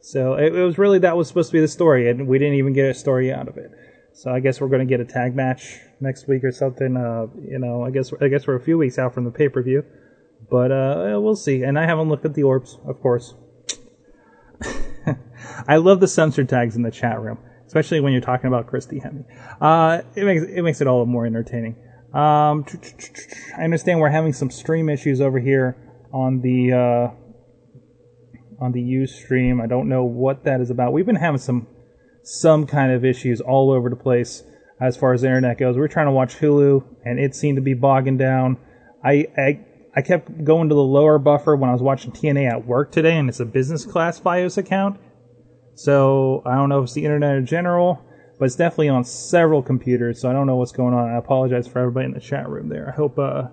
So 0.00 0.34
it, 0.34 0.54
it 0.54 0.64
was 0.64 0.78
really 0.78 0.98
that 1.00 1.16
was 1.16 1.28
supposed 1.28 1.50
to 1.50 1.52
be 1.52 1.60
the 1.60 1.68
story, 1.68 2.10
and 2.10 2.26
we 2.26 2.38
didn't 2.38 2.54
even 2.54 2.72
get 2.72 2.90
a 2.90 2.94
story 2.94 3.32
out 3.32 3.46
of 3.46 3.56
it. 3.56 3.70
So 4.14 4.32
I 4.32 4.40
guess 4.40 4.60
we're 4.60 4.68
going 4.68 4.86
to 4.86 4.96
get 4.96 4.98
a 4.98 5.04
tag 5.04 5.36
match 5.36 5.78
next 6.00 6.26
week 6.26 6.42
or 6.42 6.50
something. 6.50 6.96
Uh, 6.96 7.26
you 7.40 7.58
know, 7.58 7.84
I 7.84 7.90
guess 7.90 8.12
I 8.20 8.26
guess 8.26 8.46
we're 8.48 8.56
a 8.56 8.60
few 8.60 8.76
weeks 8.76 8.98
out 8.98 9.14
from 9.14 9.24
the 9.24 9.30
pay 9.30 9.48
per 9.48 9.62
view. 9.62 9.84
But 10.50 10.72
uh, 10.72 11.18
we'll 11.20 11.36
see. 11.36 11.62
And 11.62 11.78
I 11.78 11.86
haven't 11.86 12.08
looked 12.08 12.24
at 12.24 12.34
the 12.34 12.42
orbs, 12.42 12.78
of 12.86 13.00
course. 13.00 13.34
I 15.66 15.76
love 15.76 16.00
the 16.00 16.08
censor 16.08 16.44
tags 16.44 16.76
in 16.76 16.82
the 16.82 16.90
chat 16.90 17.20
room, 17.20 17.38
especially 17.66 18.00
when 18.00 18.12
you're 18.12 18.22
talking 18.22 18.48
about 18.48 18.66
Christy 18.66 19.00
Hemme. 19.00 19.24
Uh, 19.60 20.02
it 20.14 20.24
makes 20.24 20.42
it 20.44 20.62
makes 20.62 20.80
it 20.80 20.86
all 20.86 21.04
more 21.06 21.26
entertaining. 21.26 21.76
Um, 22.14 22.64
I 23.56 23.64
understand 23.64 24.00
we're 24.00 24.08
having 24.08 24.32
some 24.32 24.50
stream 24.50 24.88
issues 24.88 25.20
over 25.20 25.38
here 25.38 25.76
on 26.12 26.40
the 26.40 26.72
uh, 26.72 27.10
on 28.60 28.72
the 28.72 28.80
Ustream. 28.80 29.62
I 29.62 29.66
don't 29.66 29.88
know 29.88 30.04
what 30.04 30.44
that 30.44 30.60
is 30.60 30.70
about. 30.70 30.92
We've 30.92 31.06
been 31.06 31.16
having 31.16 31.38
some 31.38 31.66
some 32.22 32.66
kind 32.66 32.92
of 32.92 33.04
issues 33.04 33.40
all 33.40 33.70
over 33.70 33.88
the 33.88 33.96
place 33.96 34.42
as 34.80 34.96
far 34.96 35.12
as 35.12 35.22
the 35.22 35.28
internet 35.28 35.58
goes. 35.58 35.76
We 35.76 35.82
are 35.82 35.88
trying 35.88 36.06
to 36.06 36.12
watch 36.12 36.36
Hulu, 36.36 36.84
and 37.04 37.18
it 37.18 37.34
seemed 37.34 37.56
to 37.56 37.62
be 37.62 37.74
bogging 37.74 38.16
down. 38.16 38.58
I, 39.04 39.26
I 39.36 39.66
I 39.96 40.02
kept 40.02 40.44
going 40.44 40.68
to 40.68 40.74
the 40.74 40.80
lower 40.80 41.18
buffer 41.18 41.56
when 41.56 41.70
I 41.70 41.72
was 41.72 41.82
watching 41.82 42.12
TNA 42.12 42.50
at 42.50 42.66
work 42.66 42.92
today, 42.92 43.16
and 43.16 43.28
it's 43.28 43.40
a 43.40 43.44
business 43.44 43.84
class 43.84 44.20
FiOS 44.20 44.56
account. 44.56 44.98
So 45.78 46.42
I 46.44 46.56
don't 46.56 46.68
know 46.68 46.80
if 46.80 46.86
it's 46.86 46.94
the 46.94 47.04
internet 47.04 47.36
in 47.36 47.46
general, 47.46 48.04
but 48.36 48.46
it's 48.46 48.56
definitely 48.56 48.88
on 48.88 49.04
several 49.04 49.62
computers. 49.62 50.20
So 50.20 50.28
I 50.28 50.32
don't 50.32 50.48
know 50.48 50.56
what's 50.56 50.72
going 50.72 50.92
on. 50.92 51.08
I 51.08 51.16
apologize 51.16 51.68
for 51.68 51.78
everybody 51.78 52.06
in 52.06 52.14
the 52.14 52.20
chat 52.20 52.48
room 52.48 52.68
there. 52.68 52.88
I 52.88 52.96
hope 52.96 53.16
uh, 53.16 53.44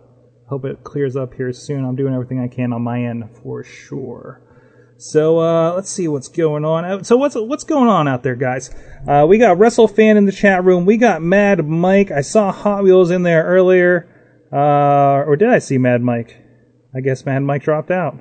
hope 0.49 0.65
it 0.65 0.83
clears 0.83 1.15
up 1.15 1.35
here 1.35 1.53
soon. 1.53 1.85
I'm 1.85 1.95
doing 1.95 2.15
everything 2.15 2.39
I 2.39 2.47
can 2.47 2.73
on 2.73 2.81
my 2.81 3.03
end 3.03 3.29
for 3.43 3.63
sure. 3.63 4.41
So 4.97 5.39
uh, 5.39 5.73
let's 5.75 5.91
see 5.91 6.07
what's 6.07 6.27
going 6.27 6.65
on. 6.65 6.83
Uh, 6.83 7.03
so 7.03 7.15
what's 7.15 7.35
what's 7.35 7.63
going 7.63 7.89
on 7.89 8.07
out 8.07 8.23
there, 8.23 8.35
guys? 8.35 8.73
Uh, 9.07 9.27
we 9.29 9.37
got 9.37 9.59
WrestleFan 9.59 10.15
in 10.15 10.25
the 10.25 10.31
chat 10.31 10.63
room. 10.63 10.87
We 10.87 10.97
got 10.97 11.21
Mad 11.21 11.63
Mike. 11.67 12.09
I 12.09 12.21
saw 12.21 12.51
Hot 12.51 12.83
Wheels 12.83 13.11
in 13.11 13.21
there 13.21 13.43
earlier. 13.43 14.09
Uh, 14.51 15.23
or 15.27 15.35
did 15.35 15.49
I 15.49 15.59
see 15.59 15.77
Mad 15.77 16.01
Mike? 16.01 16.37
I 16.95 17.01
guess 17.01 17.23
Mad 17.23 17.43
Mike 17.43 17.61
dropped 17.61 17.91
out. 17.91 18.17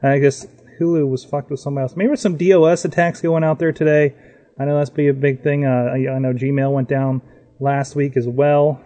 I 0.00 0.20
guess 0.20 0.46
Hulu 0.78 1.08
was 1.08 1.24
fucked 1.24 1.50
with 1.50 1.60
somebody 1.60 1.82
else. 1.82 1.96
Maybe 1.96 2.16
some 2.16 2.36
DOS 2.36 2.84
attacks 2.84 3.20
going 3.20 3.44
out 3.44 3.58
there 3.58 3.72
today. 3.72 4.14
I 4.58 4.64
know 4.64 4.78
that's 4.78 4.90
be 4.90 5.08
a 5.08 5.14
big 5.14 5.42
thing. 5.42 5.64
Uh, 5.64 5.92
I, 5.94 6.18
know 6.18 6.32
Gmail 6.32 6.72
went 6.72 6.88
down 6.88 7.22
last 7.60 7.94
week 7.94 8.16
as 8.16 8.26
well. 8.26 8.80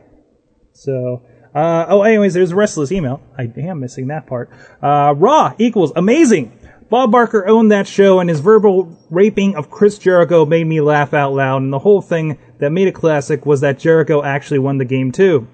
So, 0.72 1.22
uh, 1.54 1.86
oh, 1.88 2.02
anyways, 2.02 2.34
there's 2.34 2.52
restless 2.52 2.90
email. 2.90 3.22
I 3.38 3.52
am 3.56 3.80
missing 3.80 4.08
that 4.08 4.26
part. 4.26 4.50
Uh, 4.82 5.14
Raw 5.16 5.54
equals 5.58 5.92
amazing. 5.94 6.58
Bob 6.88 7.12
Barker 7.12 7.46
owned 7.46 7.70
that 7.70 7.86
show, 7.86 8.18
and 8.18 8.28
his 8.28 8.40
verbal 8.40 8.98
raping 9.10 9.54
of 9.54 9.70
Chris 9.70 9.96
Jericho 9.96 10.44
made 10.44 10.66
me 10.66 10.80
laugh 10.80 11.14
out 11.14 11.32
loud. 11.32 11.62
And 11.62 11.72
the 11.72 11.78
whole 11.78 12.02
thing 12.02 12.36
that 12.58 12.70
made 12.70 12.88
it 12.88 12.94
classic 12.96 13.46
was 13.46 13.60
that 13.60 13.78
Jericho 13.78 14.24
actually 14.24 14.58
won 14.58 14.78
the 14.78 14.84
game 14.84 15.12
too. 15.12 15.46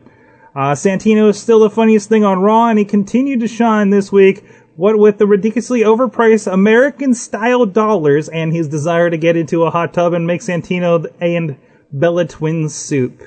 Uh, 0.55 0.73
Santino 0.73 1.29
is 1.29 1.39
still 1.39 1.61
the 1.61 1.69
funniest 1.69 2.09
thing 2.09 2.25
on 2.25 2.41
Raw, 2.41 2.69
and 2.69 2.79
he 2.79 2.87
continued 2.87 3.41
to 3.41 3.49
shine 3.49 3.91
this 3.91 4.11
week 4.11 4.43
What 4.77 4.99
with 4.99 5.17
the 5.17 5.27
ridiculously 5.27 5.81
overpriced 5.81 6.53
American 6.53 7.15
style 7.15 7.65
dollars 7.65 8.29
and 8.29 8.53
his 8.53 8.69
desire 8.69 9.09
to 9.09 9.17
get 9.17 9.37
into 9.37 9.65
a 9.65 9.71
hot 9.71 9.95
tub 9.95 10.13
and 10.13 10.27
make 10.27 10.43
Santino 10.43 11.11
and 11.19 11.57
Bella 11.91 12.27
twins 12.27 12.75
soup. 12.75 13.23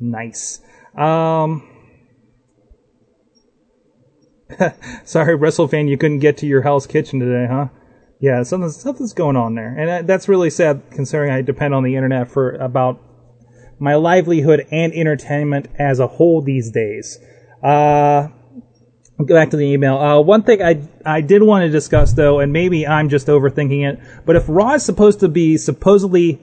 Nice. 0.00 0.60
Um, 0.96 1.68
sorry, 5.04 5.38
WrestleFan, 5.38 5.88
you 5.88 5.96
couldn't 5.96 6.18
get 6.18 6.36
to 6.38 6.46
your 6.46 6.62
Hell's 6.62 6.88
Kitchen 6.88 7.20
today, 7.20 7.46
huh? 7.48 7.68
Yeah, 8.20 8.42
something, 8.42 8.70
something's 8.70 9.12
going 9.12 9.36
on 9.36 9.54
there. 9.54 9.76
And 9.78 10.08
that's 10.08 10.28
really 10.28 10.50
sad 10.50 10.82
considering 10.90 11.30
I 11.30 11.42
depend 11.42 11.74
on 11.74 11.84
the 11.84 11.94
internet 11.94 12.28
for 12.28 12.56
about 12.56 13.00
my 13.78 13.94
livelihood 13.94 14.66
and 14.72 14.92
entertainment 14.92 15.68
as 15.78 16.00
a 16.00 16.08
whole 16.08 16.42
these 16.42 16.72
days. 16.72 17.20
Uh, 17.62 18.28
go 19.26 19.34
back 19.34 19.50
to 19.50 19.56
the 19.56 19.66
email. 19.66 19.98
Uh, 19.98 20.20
one 20.20 20.42
thing 20.42 20.62
I 20.62 20.82
I 21.04 21.20
did 21.20 21.42
want 21.42 21.62
to 21.62 21.70
discuss 21.70 22.12
though, 22.12 22.40
and 22.40 22.52
maybe 22.52 22.86
I'm 22.86 23.08
just 23.08 23.26
overthinking 23.26 23.88
it, 23.90 24.00
but 24.24 24.36
if 24.36 24.44
Raw 24.48 24.74
is 24.74 24.84
supposed 24.84 25.20
to 25.20 25.28
be 25.28 25.56
supposedly 25.56 26.40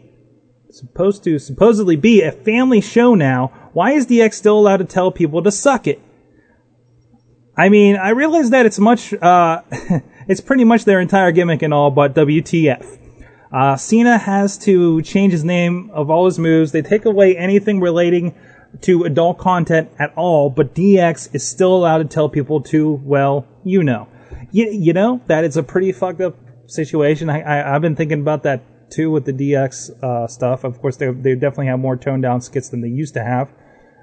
supposed 0.70 1.24
to 1.24 1.40
supposedly 1.40 1.96
be 1.96 2.22
a 2.22 2.32
family 2.32 2.82
show 2.82 3.16
now, 3.16 3.70
why 3.74 3.92
is 3.92 4.08
DX 4.08 4.34
still 4.34 4.60
allowed 4.60 4.78
to 4.78 4.86
tell 4.86 5.12
people 5.12 5.42
to 5.44 5.52
suck 5.52 5.88
it? 5.88 6.02
I 7.58 7.70
mean, 7.70 7.96
I 7.96 8.10
realize 8.10 8.50
that 8.50 8.66
it's 8.66 8.80
much, 8.80 9.14
uh, 9.14 9.62
it's 10.28 10.42
pretty 10.42 10.66
much 10.66 10.84
their 10.84 11.00
entire 11.00 11.32
gimmick 11.32 11.62
and 11.62 11.74
all, 11.74 11.90
but 11.90 12.14
WTF. 12.14 13.00
Uh, 13.52 13.78
Cena 13.78 14.18
has 14.18 14.58
to 14.58 15.02
change 15.04 15.32
his 15.32 15.46
name 15.46 15.90
of 15.94 16.10
all 16.10 16.26
his 16.26 16.38
moves. 16.38 16.74
They 16.74 16.82
take 16.82 17.06
away 17.06 17.38
anything 17.38 17.80
relating 17.80 18.36
to 18.82 19.04
adult 19.04 19.38
content 19.38 19.90
at 20.00 20.14
all, 20.16 20.50
but 20.50 20.74
DX 20.74 21.34
is 21.34 21.48
still 21.48 21.76
allowed 21.76 22.00
to 22.00 22.06
tell 22.06 22.30
people 22.30 22.62
to, 22.62 22.94
well, 23.04 23.48
you 23.64 23.84
know. 23.84 24.08
You, 24.52 24.70
you 24.70 24.94
know, 24.94 25.22
that 25.28 25.44
is 25.44 25.58
a 25.58 25.64
pretty 25.64 25.92
fucked 25.92 26.22
up 26.22 26.38
situation. 26.68 27.30
I, 27.30 27.42
I, 27.42 27.76
I've 27.76 27.82
been 27.82 27.96
thinking 27.96 28.22
about 28.22 28.44
that 28.44 28.64
too 28.92 29.12
with 29.12 29.26
the 29.26 29.34
DX, 29.34 30.04
uh, 30.04 30.28
stuff. 30.28 30.64
Of 30.64 30.80
course, 30.82 30.98
they, 30.98 31.12
they 31.12 31.36
definitely 31.36 31.68
have 31.68 31.80
more 31.80 31.98
toned 31.98 32.24
down 32.24 32.42
skits 32.42 32.70
than 32.70 32.82
they 32.82 32.88
used 32.88 33.16
to 33.16 33.24
have. 33.24 33.50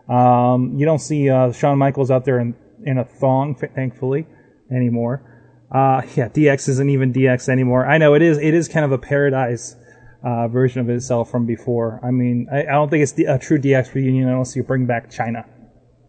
Um, 0.08 0.74
you 0.78 0.84
don't 0.84 0.98
see, 0.98 1.30
uh, 1.30 1.52
Shawn 1.52 1.78
Michaels 1.78 2.10
out 2.10 2.24
there 2.24 2.40
in, 2.40 2.54
in 2.84 2.98
a 2.98 3.04
thong, 3.04 3.54
thankfully, 3.54 4.26
anymore. 4.70 5.22
Uh, 5.70 6.02
yeah, 6.16 6.28
DX 6.28 6.68
isn't 6.68 6.90
even 6.90 7.12
DX 7.12 7.48
anymore. 7.48 7.86
I 7.86 7.98
know 7.98 8.14
it 8.14 8.22
is, 8.22 8.38
it 8.38 8.52
is 8.52 8.68
kind 8.68 8.84
of 8.84 8.92
a 8.92 8.98
paradise, 8.98 9.76
uh, 10.22 10.48
version 10.48 10.80
of 10.80 10.88
itself 10.88 11.30
from 11.30 11.46
before. 11.46 12.00
I 12.02 12.10
mean, 12.10 12.48
I, 12.52 12.60
I 12.60 12.72
don't 12.72 12.90
think 12.90 13.02
it's 13.02 13.18
a 13.18 13.38
true 13.38 13.58
DX 13.58 13.94
reunion 13.94 14.28
unless 14.28 14.54
you 14.54 14.62
bring 14.62 14.86
back 14.86 15.10
Chyna. 15.10 15.44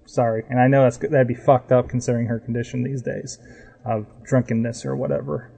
Sorry. 0.06 0.44
And 0.50 0.60
I 0.60 0.68
know 0.68 0.84
that's, 0.84 0.98
that'd 0.98 1.28
be 1.28 1.34
fucked 1.34 1.72
up 1.72 1.90
considering 1.90 2.28
her 2.28 2.40
condition 2.40 2.84
these 2.84 3.02
days 3.02 3.40
of 3.86 4.06
drunkenness 4.24 4.86
or 4.86 4.96
whatever 4.96 5.52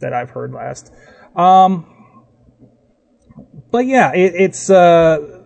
that 0.00 0.12
I've 0.12 0.30
heard 0.30 0.52
last. 0.52 0.92
Um, 1.34 1.86
but 3.70 3.86
yeah, 3.86 4.12
it, 4.14 4.34
it's, 4.34 4.70
uh, 4.70 5.42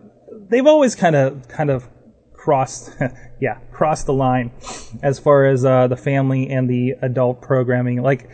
they've 0.49 0.67
always 0.67 0.95
kind 0.95 1.17
of, 1.17 1.49
kind 1.49 1.71
of 1.71 1.89
crossed, 2.33 2.91
yeah, 3.41 3.59
crossed 3.73 4.07
the 4.07 4.13
line 4.13 4.53
as 5.03 5.19
far 5.19 5.47
as, 5.47 5.65
uh, 5.65 5.87
the 5.87 5.97
family 5.97 6.51
and 6.51 6.69
the 6.69 6.95
adult 7.01 7.41
programming. 7.41 8.03
Like, 8.03 8.29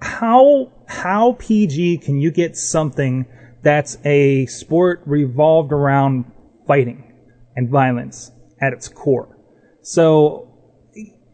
how 0.00 0.72
how 0.86 1.32
PG 1.38 1.98
can 1.98 2.20
you 2.20 2.30
get 2.30 2.56
something 2.56 3.26
that's 3.62 3.96
a 4.04 4.46
sport 4.46 5.02
revolved 5.06 5.72
around 5.72 6.30
fighting 6.66 7.12
and 7.56 7.68
violence 7.68 8.30
at 8.60 8.72
its 8.72 8.88
core? 8.88 9.36
So 9.82 10.50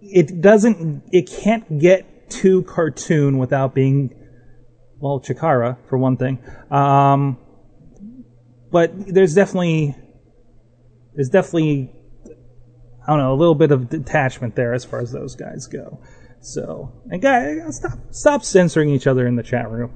it 0.00 0.40
doesn't 0.40 1.02
it 1.12 1.30
can't 1.30 1.78
get 1.78 2.30
too 2.30 2.62
cartoon 2.62 3.38
without 3.38 3.74
being 3.74 4.14
well 4.98 5.20
Chikara 5.20 5.76
for 5.88 5.98
one 5.98 6.16
thing. 6.16 6.38
Um, 6.70 7.38
but 8.70 8.92
there's 9.12 9.34
definitely 9.34 9.96
there's 11.14 11.28
definitely 11.28 11.90
I 13.06 13.12
don't 13.12 13.18
know 13.18 13.32
a 13.32 13.34
little 13.34 13.54
bit 13.54 13.72
of 13.72 13.88
detachment 13.88 14.54
there 14.56 14.72
as 14.72 14.84
far 14.84 15.00
as 15.00 15.10
those 15.12 15.34
guys 15.34 15.66
go. 15.66 16.00
So, 16.40 16.92
and 17.10 17.20
guys, 17.20 17.76
stop 17.76 17.98
stop 18.10 18.44
censoring 18.44 18.90
each 18.90 19.06
other 19.06 19.26
in 19.26 19.36
the 19.36 19.42
chat 19.42 19.70
room. 19.70 19.92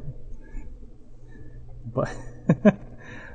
But 1.87 2.15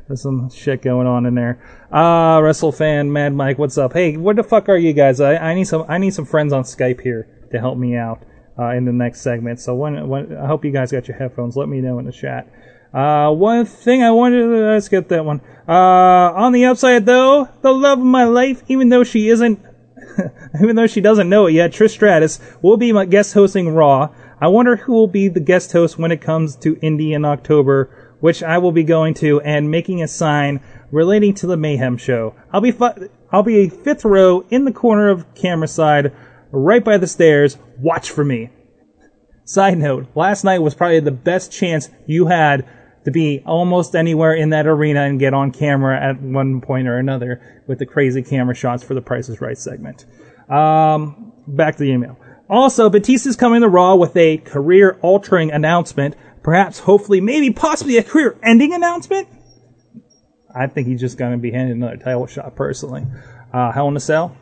there's 0.07 0.21
some 0.21 0.49
shit 0.51 0.81
going 0.83 1.07
on 1.07 1.25
in 1.25 1.33
there. 1.33 1.63
Ah, 1.91 2.35
uh, 2.35 2.41
Wrestle 2.41 2.71
fan, 2.71 3.11
Mad 3.11 3.33
Mike, 3.33 3.57
what's 3.57 3.77
up? 3.77 3.93
Hey, 3.93 4.15
where 4.15 4.35
the 4.35 4.43
fuck 4.43 4.69
are 4.69 4.77
you 4.77 4.93
guys? 4.93 5.19
I, 5.19 5.37
I 5.37 5.53
need 5.55 5.65
some 5.65 5.85
I 5.89 5.97
need 5.97 6.13
some 6.13 6.25
friends 6.25 6.53
on 6.53 6.63
Skype 6.63 7.01
here 7.01 7.47
to 7.51 7.59
help 7.59 7.77
me 7.77 7.95
out 7.95 8.23
uh, 8.59 8.69
in 8.71 8.85
the 8.85 8.93
next 8.93 9.21
segment. 9.21 9.59
So 9.59 9.73
when, 9.73 10.07
when 10.07 10.37
I 10.37 10.45
hope 10.45 10.63
you 10.63 10.71
guys 10.71 10.91
got 10.91 11.07
your 11.07 11.17
headphones. 11.17 11.55
Let 11.55 11.69
me 11.69 11.81
know 11.81 11.97
in 11.99 12.05
the 12.05 12.11
chat. 12.11 12.51
Uh, 12.93 13.31
one 13.31 13.65
thing 13.65 14.03
I 14.03 14.11
wanted 14.11 14.41
to, 14.41 14.47
let's 14.47 14.89
get 14.89 15.09
that 15.09 15.23
one. 15.23 15.41
Uh, 15.67 16.33
on 16.33 16.51
the 16.51 16.65
upside 16.65 17.05
though, 17.05 17.47
the 17.61 17.71
love 17.71 17.99
of 17.99 18.05
my 18.05 18.25
life, 18.25 18.63
even 18.67 18.89
though 18.89 19.03
she 19.03 19.29
isn't 19.29 19.63
even 20.61 20.75
though 20.75 20.87
she 20.87 21.01
doesn't 21.01 21.29
know 21.29 21.47
it 21.47 21.53
yet, 21.53 21.71
Trish 21.71 21.91
Stratus 21.91 22.39
will 22.61 22.77
be 22.77 22.91
my 22.91 23.05
guest 23.05 23.33
hosting 23.33 23.69
Raw. 23.69 24.09
I 24.41 24.47
wonder 24.47 24.77
who 24.77 24.93
will 24.93 25.07
be 25.07 25.27
the 25.27 25.39
guest 25.39 25.71
host 25.71 25.99
when 25.99 26.11
it 26.11 26.21
comes 26.21 26.55
to 26.57 26.79
Indy 26.81 27.13
in 27.13 27.25
October, 27.25 28.15
which 28.19 28.41
I 28.43 28.57
will 28.57 28.71
be 28.71 28.83
going 28.83 29.13
to 29.15 29.41
and 29.41 29.71
making 29.71 30.01
a 30.01 30.07
sign 30.07 30.61
relating 30.91 31.33
to 31.35 31.47
the 31.47 31.57
Mayhem 31.57 31.97
show. 31.97 32.35
I'll 32.51 32.61
be 32.61 32.71
fu- 32.71 33.09
I'll 33.31 33.43
be 33.43 33.59
a 33.59 33.69
fifth 33.69 34.05
row 34.05 34.45
in 34.49 34.65
the 34.65 34.71
corner 34.71 35.09
of 35.09 35.35
camera 35.35 35.67
side, 35.67 36.13
right 36.51 36.83
by 36.83 36.97
the 36.97 37.07
stairs. 37.07 37.57
Watch 37.77 38.09
for 38.09 38.23
me. 38.25 38.49
Side 39.45 39.77
note: 39.77 40.07
Last 40.15 40.43
night 40.43 40.59
was 40.59 40.75
probably 40.75 40.99
the 40.99 41.11
best 41.11 41.51
chance 41.51 41.89
you 42.05 42.27
had 42.27 42.67
to 43.05 43.11
be 43.11 43.41
almost 43.45 43.95
anywhere 43.95 44.33
in 44.33 44.49
that 44.49 44.67
arena 44.67 45.01
and 45.01 45.19
get 45.19 45.33
on 45.33 45.51
camera 45.51 45.99
at 45.99 46.21
one 46.21 46.61
point 46.61 46.87
or 46.87 46.97
another 46.97 47.41
with 47.67 47.79
the 47.79 47.85
crazy 47.85 48.21
camera 48.21 48.55
shots 48.55 48.83
for 48.83 48.93
the 48.93 49.01
Price 49.01 49.29
is 49.29 49.41
Right 49.41 49.57
segment. 49.57 50.05
Um, 50.49 51.33
back 51.47 51.77
to 51.77 51.83
the 51.83 51.91
email. 51.91 52.17
Also, 52.49 52.89
Batista's 52.89 53.35
coming 53.35 53.61
to 53.61 53.69
Raw 53.69 53.95
with 53.95 54.17
a 54.17 54.37
career-altering 54.37 55.51
announcement. 55.51 56.15
Perhaps, 56.41 56.79
hopefully, 56.79 57.21
maybe, 57.21 57.51
possibly 57.51 57.97
a 57.97 58.03
career-ending 58.03 58.73
announcement. 58.73 59.27
I 60.53 60.65
think 60.67 60.87
he's 60.87 60.99
just 60.99 61.17
going 61.17 61.33
to 61.33 61.37
be 61.37 61.51
handed 61.51 61.77
another 61.77 61.97
title 61.97 62.25
shot, 62.25 62.55
personally. 62.55 63.05
Uh, 63.53 63.71
Hell 63.71 63.87
in 63.89 63.95
a 63.95 63.99
Cell. 63.99 64.35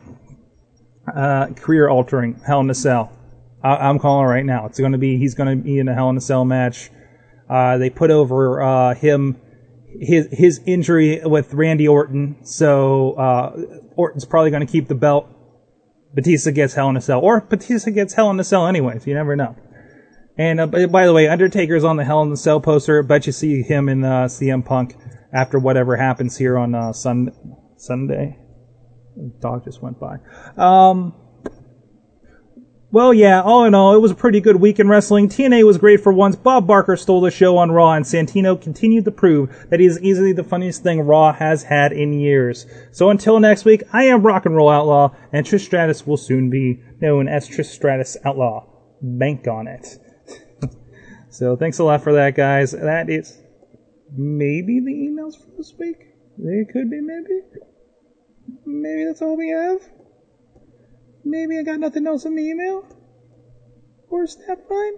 Uh, 1.14 1.48
career-altering 1.48 2.40
Hell 2.46 2.60
in 2.60 2.70
a 2.70 2.74
Cell. 2.74 3.12
I- 3.62 3.88
I'm 3.88 3.98
calling 3.98 4.26
right 4.26 4.44
now. 4.44 4.64
It's 4.66 4.78
going 4.78 4.92
to 4.92 4.98
be, 4.98 5.18
he's 5.18 5.34
going 5.34 5.58
to 5.58 5.62
be 5.62 5.78
in 5.78 5.88
a 5.88 5.94
Hell 5.94 6.08
in 6.08 6.16
a 6.16 6.20
Cell 6.22 6.46
match. 6.46 6.90
Uh, 7.48 7.78
they 7.78 7.90
put 7.90 8.10
over 8.10 8.62
uh, 8.62 8.94
him 8.94 9.40
his 10.00 10.28
his 10.30 10.60
injury 10.66 11.20
with 11.24 11.54
Randy 11.54 11.88
Orton, 11.88 12.44
so 12.44 13.12
uh, 13.12 13.56
Orton's 13.96 14.24
probably 14.24 14.50
going 14.50 14.66
to 14.66 14.70
keep 14.70 14.88
the 14.88 14.94
belt. 14.94 15.28
Batista 16.14 16.50
gets 16.50 16.74
Hell 16.74 16.88
in 16.90 16.96
a 16.96 17.00
Cell, 17.00 17.20
or 17.20 17.40
Batista 17.40 17.90
gets 17.90 18.14
Hell 18.14 18.30
in 18.30 18.40
a 18.40 18.44
Cell 18.44 18.66
anyways. 18.66 19.06
You 19.06 19.14
never 19.14 19.36
know. 19.36 19.56
And 20.36 20.60
uh, 20.60 20.66
by 20.66 21.06
the 21.06 21.12
way, 21.12 21.28
Undertaker's 21.28 21.84
on 21.84 21.96
the 21.96 22.04
Hell 22.04 22.22
in 22.22 22.32
a 22.32 22.36
Cell 22.36 22.60
poster. 22.60 23.02
Bet 23.02 23.26
you 23.26 23.32
see 23.32 23.62
him 23.62 23.88
in 23.88 24.04
uh, 24.04 24.26
CM 24.26 24.64
Punk 24.64 24.94
after 25.32 25.58
whatever 25.58 25.96
happens 25.96 26.36
here 26.36 26.56
on 26.56 26.74
uh, 26.74 26.92
Sun 26.92 27.32
Sunday. 27.76 28.38
Dog 29.40 29.64
just 29.64 29.82
went 29.82 29.98
by. 29.98 30.18
Um, 30.56 31.14
well, 32.90 33.12
yeah, 33.12 33.42
all 33.42 33.66
in 33.66 33.74
all, 33.74 33.94
it 33.94 34.00
was 34.00 34.12
a 34.12 34.14
pretty 34.14 34.40
good 34.40 34.56
week 34.56 34.80
in 34.80 34.88
wrestling. 34.88 35.28
TNA 35.28 35.66
was 35.66 35.76
great 35.76 36.00
for 36.00 36.10
once. 36.10 36.36
Bob 36.36 36.66
Barker 36.66 36.96
stole 36.96 37.20
the 37.20 37.30
show 37.30 37.58
on 37.58 37.70
Raw, 37.70 37.92
and 37.92 38.04
Santino 38.04 38.58
continued 38.60 39.04
to 39.04 39.10
prove 39.10 39.66
that 39.68 39.78
he 39.78 39.84
is 39.84 40.00
easily 40.00 40.32
the 40.32 40.42
funniest 40.42 40.82
thing 40.82 41.02
Raw 41.02 41.34
has 41.34 41.64
had 41.64 41.92
in 41.92 42.14
years. 42.14 42.64
So 42.90 43.10
until 43.10 43.40
next 43.40 43.66
week, 43.66 43.82
I 43.92 44.04
am 44.04 44.22
Rock 44.22 44.46
and 44.46 44.56
Roll 44.56 44.70
Outlaw, 44.70 45.14
and 45.32 45.44
Trish 45.44 45.66
Stratus 45.66 46.06
will 46.06 46.16
soon 46.16 46.48
be 46.48 46.80
known 46.98 47.28
as 47.28 47.46
Trish 47.46 47.66
Stratus 47.66 48.16
Outlaw. 48.24 48.64
Bank 49.02 49.46
on 49.46 49.68
it. 49.68 49.98
so 51.30 51.56
thanks 51.56 51.78
a 51.78 51.84
lot 51.84 52.02
for 52.02 52.14
that, 52.14 52.36
guys. 52.36 52.72
That 52.72 53.10
is 53.10 53.38
maybe 54.16 54.80
the 54.80 54.92
emails 54.92 55.36
for 55.36 55.50
this 55.58 55.74
week. 55.78 55.98
It 56.38 56.68
could 56.72 56.90
be, 56.90 57.02
maybe. 57.02 57.42
Maybe 58.64 59.04
that's 59.04 59.20
all 59.20 59.36
we 59.36 59.50
have. 59.50 59.80
Maybe 61.28 61.58
I 61.58 61.62
got 61.62 61.78
nothing 61.78 62.06
else 62.06 62.24
in 62.24 62.34
the 62.34 62.42
email? 62.42 62.86
Or 64.08 64.26
fine? 64.26 64.94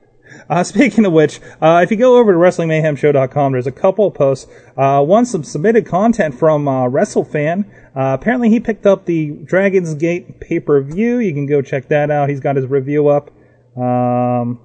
Uh, 0.49 0.63
speaking 0.63 1.05
of 1.05 1.13
which, 1.13 1.41
uh, 1.61 1.81
if 1.83 1.91
you 1.91 1.97
go 1.97 2.17
over 2.19 2.33
to 2.33 2.39
WrestlingMayhemShow.com, 2.39 3.53
there's 3.53 3.67
a 3.67 3.73
couple 3.73 4.11
posts. 4.13 4.49
Uh, 4.77 5.03
one, 5.03 5.27
some 5.27 5.43
submitted 5.43 5.87
content 5.87 6.39
from 6.39 6.69
uh, 6.69 6.89
WrestleFan. 6.89 7.69
Uh, 7.97 8.17
apparently, 8.21 8.49
he 8.49 8.61
picked 8.61 8.87
up 8.87 9.07
the 9.07 9.31
Dragon's 9.45 9.95
Gate 9.95 10.41
pay 10.41 10.61
per 10.61 10.81
view. 10.83 11.19
You 11.19 11.35
can 11.35 11.47
go 11.47 11.63
check 11.63 11.89
that 11.89 12.11
out. 12.11 12.29
He's 12.29 12.41
got 12.41 12.55
his 12.55 12.67
review 12.67 13.09
up. 13.09 13.31
Um, 13.77 14.61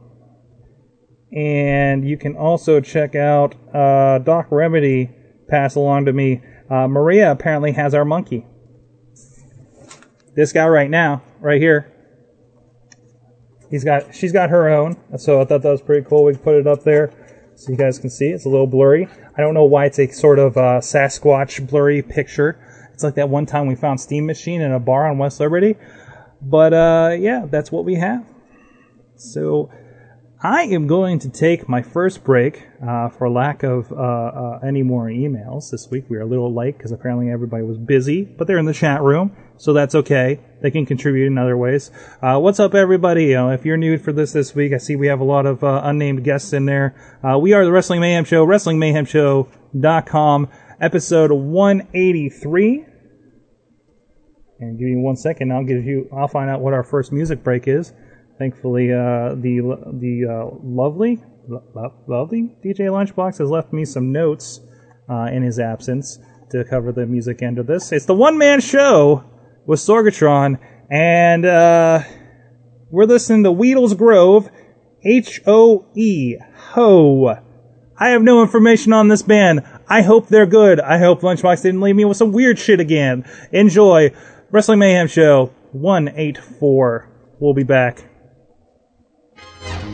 and 1.32 2.08
you 2.08 2.18
can 2.18 2.36
also 2.36 2.80
check 2.80 3.16
out 3.16 3.56
uh, 3.74 4.20
Doc 4.20 4.48
Remedy 4.52 5.10
pass 5.50 5.74
along 5.76 6.06
to 6.06 6.14
me. 6.14 6.44
Uh, 6.70 6.88
Maria 6.88 7.32
apparently 7.32 7.72
has 7.72 7.96
our 7.96 8.06
monkey. 8.06 8.46
This 10.36 10.52
guy 10.52 10.68
right 10.68 10.90
now, 10.90 11.24
right 11.46 11.62
here. 11.62 11.92
He's 13.70 13.84
got 13.84 14.14
she's 14.14 14.32
got 14.32 14.50
her 14.50 14.68
own, 14.68 14.98
so 15.18 15.42
I 15.42 15.46
thought 15.46 15.62
that 15.62 15.70
was 15.70 15.82
pretty 15.82 16.08
cool. 16.08 16.24
We 16.24 16.34
put 16.36 16.56
it 16.56 16.68
up 16.68 16.84
there 16.84 17.12
so 17.56 17.72
you 17.72 17.78
guys 17.78 18.00
can 18.00 18.10
see. 18.10 18.28
It's 18.28 18.46
a 18.46 18.50
little 18.50 18.68
blurry. 18.68 19.08
I 19.38 19.42
don't 19.42 19.54
know 19.54 19.64
why 19.64 19.86
it's 19.86 20.00
a 20.00 20.08
sort 20.08 20.40
of 20.40 20.58
uh, 20.58 20.80
Sasquatch 20.82 21.68
blurry 21.70 22.02
picture. 22.02 22.60
It's 22.94 23.04
like 23.04 23.16
that 23.16 23.30
one 23.30 23.46
time 23.46 23.68
we 23.68 23.76
found 23.76 24.02
Steam 24.02 24.26
Machine 24.26 24.62
in 24.62 24.72
a 24.72 24.80
bar 24.80 25.08
on 25.08 25.18
West 25.18 25.40
Liberty. 25.40 25.76
But 26.42 26.74
uh, 26.74 27.16
yeah, 27.18 27.46
that's 27.50 27.72
what 27.72 27.86
we 27.86 27.96
have. 27.96 28.26
So 29.16 29.70
I 30.46 30.66
am 30.66 30.86
going 30.86 31.18
to 31.20 31.30
take 31.30 31.68
my 31.68 31.82
first 31.82 32.24
break 32.24 32.68
uh, 32.88 33.10
for 33.10 33.28
lack 33.32 33.64
of 33.64 33.92
uh, 33.92 33.96
uh, 33.96 34.60
any 34.64 34.84
more 34.84 35.08
emails. 35.08 35.72
This 35.72 35.88
week 35.90 36.06
we 36.08 36.18
are 36.18 36.22
a 36.22 36.28
little 36.28 36.54
late 36.54 36.78
because 36.78 36.92
apparently 36.92 37.32
everybody 37.32 37.64
was 37.64 37.80
busy, 37.80 38.26
but 38.26 38.46
they're 38.46 38.60
in 38.60 38.66
the 38.66 38.74
chat 38.74 39.02
room, 39.02 39.36
so 39.58 39.74
that's 39.74 39.96
okay. 39.96 40.40
They 40.62 40.70
can 40.70 40.86
contribute 40.86 41.26
in 41.26 41.40
other 41.40 41.58
ways. 41.58 41.90
Uh, 42.22 42.38
what's 42.38 42.60
up, 42.60 42.76
everybody? 42.76 43.32
If 43.32 43.66
you're 43.66 43.76
new 43.76 43.98
for 43.98 44.14
this 44.14 44.34
this 44.34 44.54
week, 44.54 44.72
I 44.72 44.78
see 44.78 44.96
we 44.96 45.08
have 45.08 45.20
a 45.20 45.24
lot 45.24 45.48
of 45.48 45.64
uh, 45.64 45.82
unnamed 45.84 46.24
guests 46.24 46.54
in 46.54 46.68
there. 46.68 46.94
Uh, 47.24 47.40
we 47.40 47.54
are 47.54 47.66
the 47.66 47.72
Wrestling 47.72 48.00
Mayhem 48.00 48.26
Show, 48.26 48.46
WrestlingMayhemShow.com, 48.46 50.50
episode 50.80 51.32
183. 51.32 52.86
And 54.60 54.78
give 54.78 54.90
me 54.90 54.98
one 54.98 55.16
second, 55.16 55.52
I'll 55.52 55.66
give 55.66 55.84
you. 55.84 56.08
I'll 56.16 56.28
find 56.28 56.52
out 56.52 56.62
what 56.62 56.76
our 56.76 56.84
first 56.84 57.12
music 57.12 57.44
break 57.44 57.68
is. 57.68 57.94
Thankfully, 58.38 58.92
uh, 58.92 59.36
the 59.36 59.62
the 59.94 60.26
uh, 60.30 60.58
lovely, 60.62 61.24
lo- 61.48 61.94
lovely 62.08 62.56
DJ 62.64 62.90
Lunchbox 62.90 63.38
has 63.38 63.50
left 63.50 63.72
me 63.72 63.86
some 63.86 64.12
notes 64.12 64.60
uh, 65.10 65.30
in 65.32 65.42
his 65.42 65.58
absence 65.58 66.20
to 66.52 66.66
cover 66.66 66.92
the 66.92 67.06
music 67.06 67.42
end 67.42 67.60
of 67.60 67.68
this. 67.68 67.92
It's 67.92 68.06
the 68.06 68.14
one 68.14 68.38
man 68.38 68.60
show 68.60 69.24
with 69.66 69.80
Sorgatron, 69.80 70.60
and 70.92 71.46
uh, 71.46 72.04
we're 72.92 73.06
listening 73.06 73.44
to 73.46 73.52
Wheatles 73.52 73.98
Grove, 73.98 74.50
H 75.04 75.42
O 75.48 75.86
E 75.96 76.36
Ho. 76.72 77.38
I 77.98 78.10
have 78.10 78.22
no 78.22 78.42
information 78.42 78.92
on 78.92 79.08
this 79.08 79.22
band. 79.22 79.64
I 79.88 80.02
hope 80.02 80.28
they're 80.28 80.46
good. 80.46 80.82
I 80.82 80.98
hope 80.98 81.22
Lunchbox 81.22 81.62
didn't 81.62 81.80
leave 81.80 81.96
me 81.96 82.04
with 82.04 82.18
some 82.18 82.34
weird 82.34 82.60
shit 82.60 82.82
again. 82.82 83.24
Enjoy 83.54 84.12
Wrestling 84.52 84.80
Mayhem 84.80 85.08
Show 85.08 85.54
184. 85.72 87.10
We'll 87.40 87.54
be 87.54 87.64
back. 87.64 88.04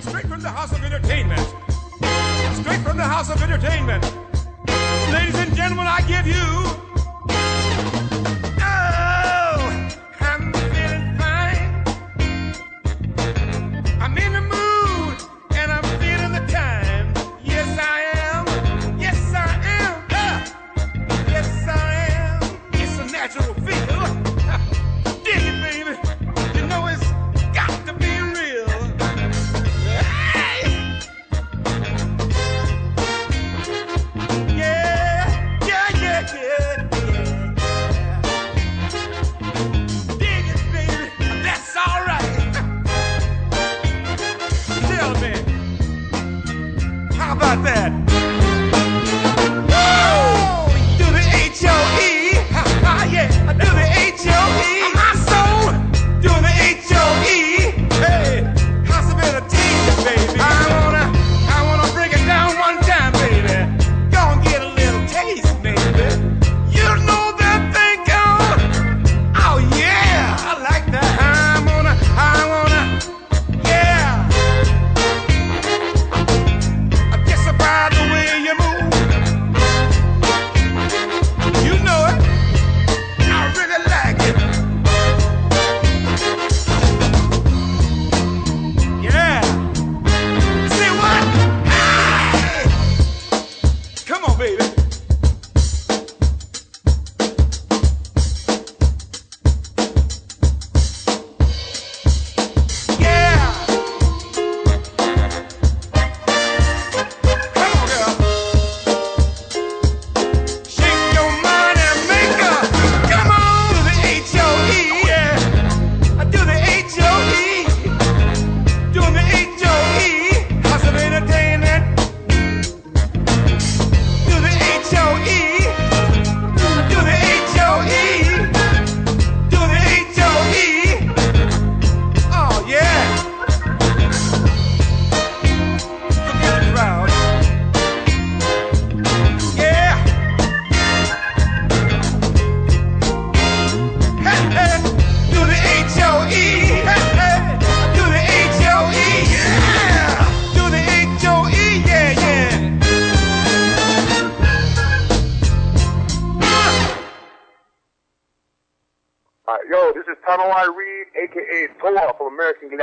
Straight 0.01 0.25
from 0.25 0.41
the 0.41 0.49
House 0.49 0.71
of 0.71 0.83
Entertainment. 0.83 1.47
Straight 2.55 2.81
from 2.81 2.97
the 2.97 3.03
House 3.03 3.29
of 3.29 3.41
Entertainment. 3.41 4.03
Ladies 5.11 5.35
and 5.35 5.55
gentlemen, 5.55 5.85
I 5.85 6.01
give 6.07 6.25
you. 6.25 6.90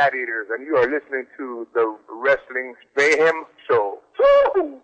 American 0.09 0.27
Gladiators, 0.27 0.47
and 0.51 0.67
you 0.67 0.77
are 0.77 0.91
listening 0.91 1.27
to 1.37 1.67
the 1.75 1.97
Wrestling 2.09 2.75
Mayhem 2.97 3.45
Show. 3.69 3.99
Woo! 4.55 4.81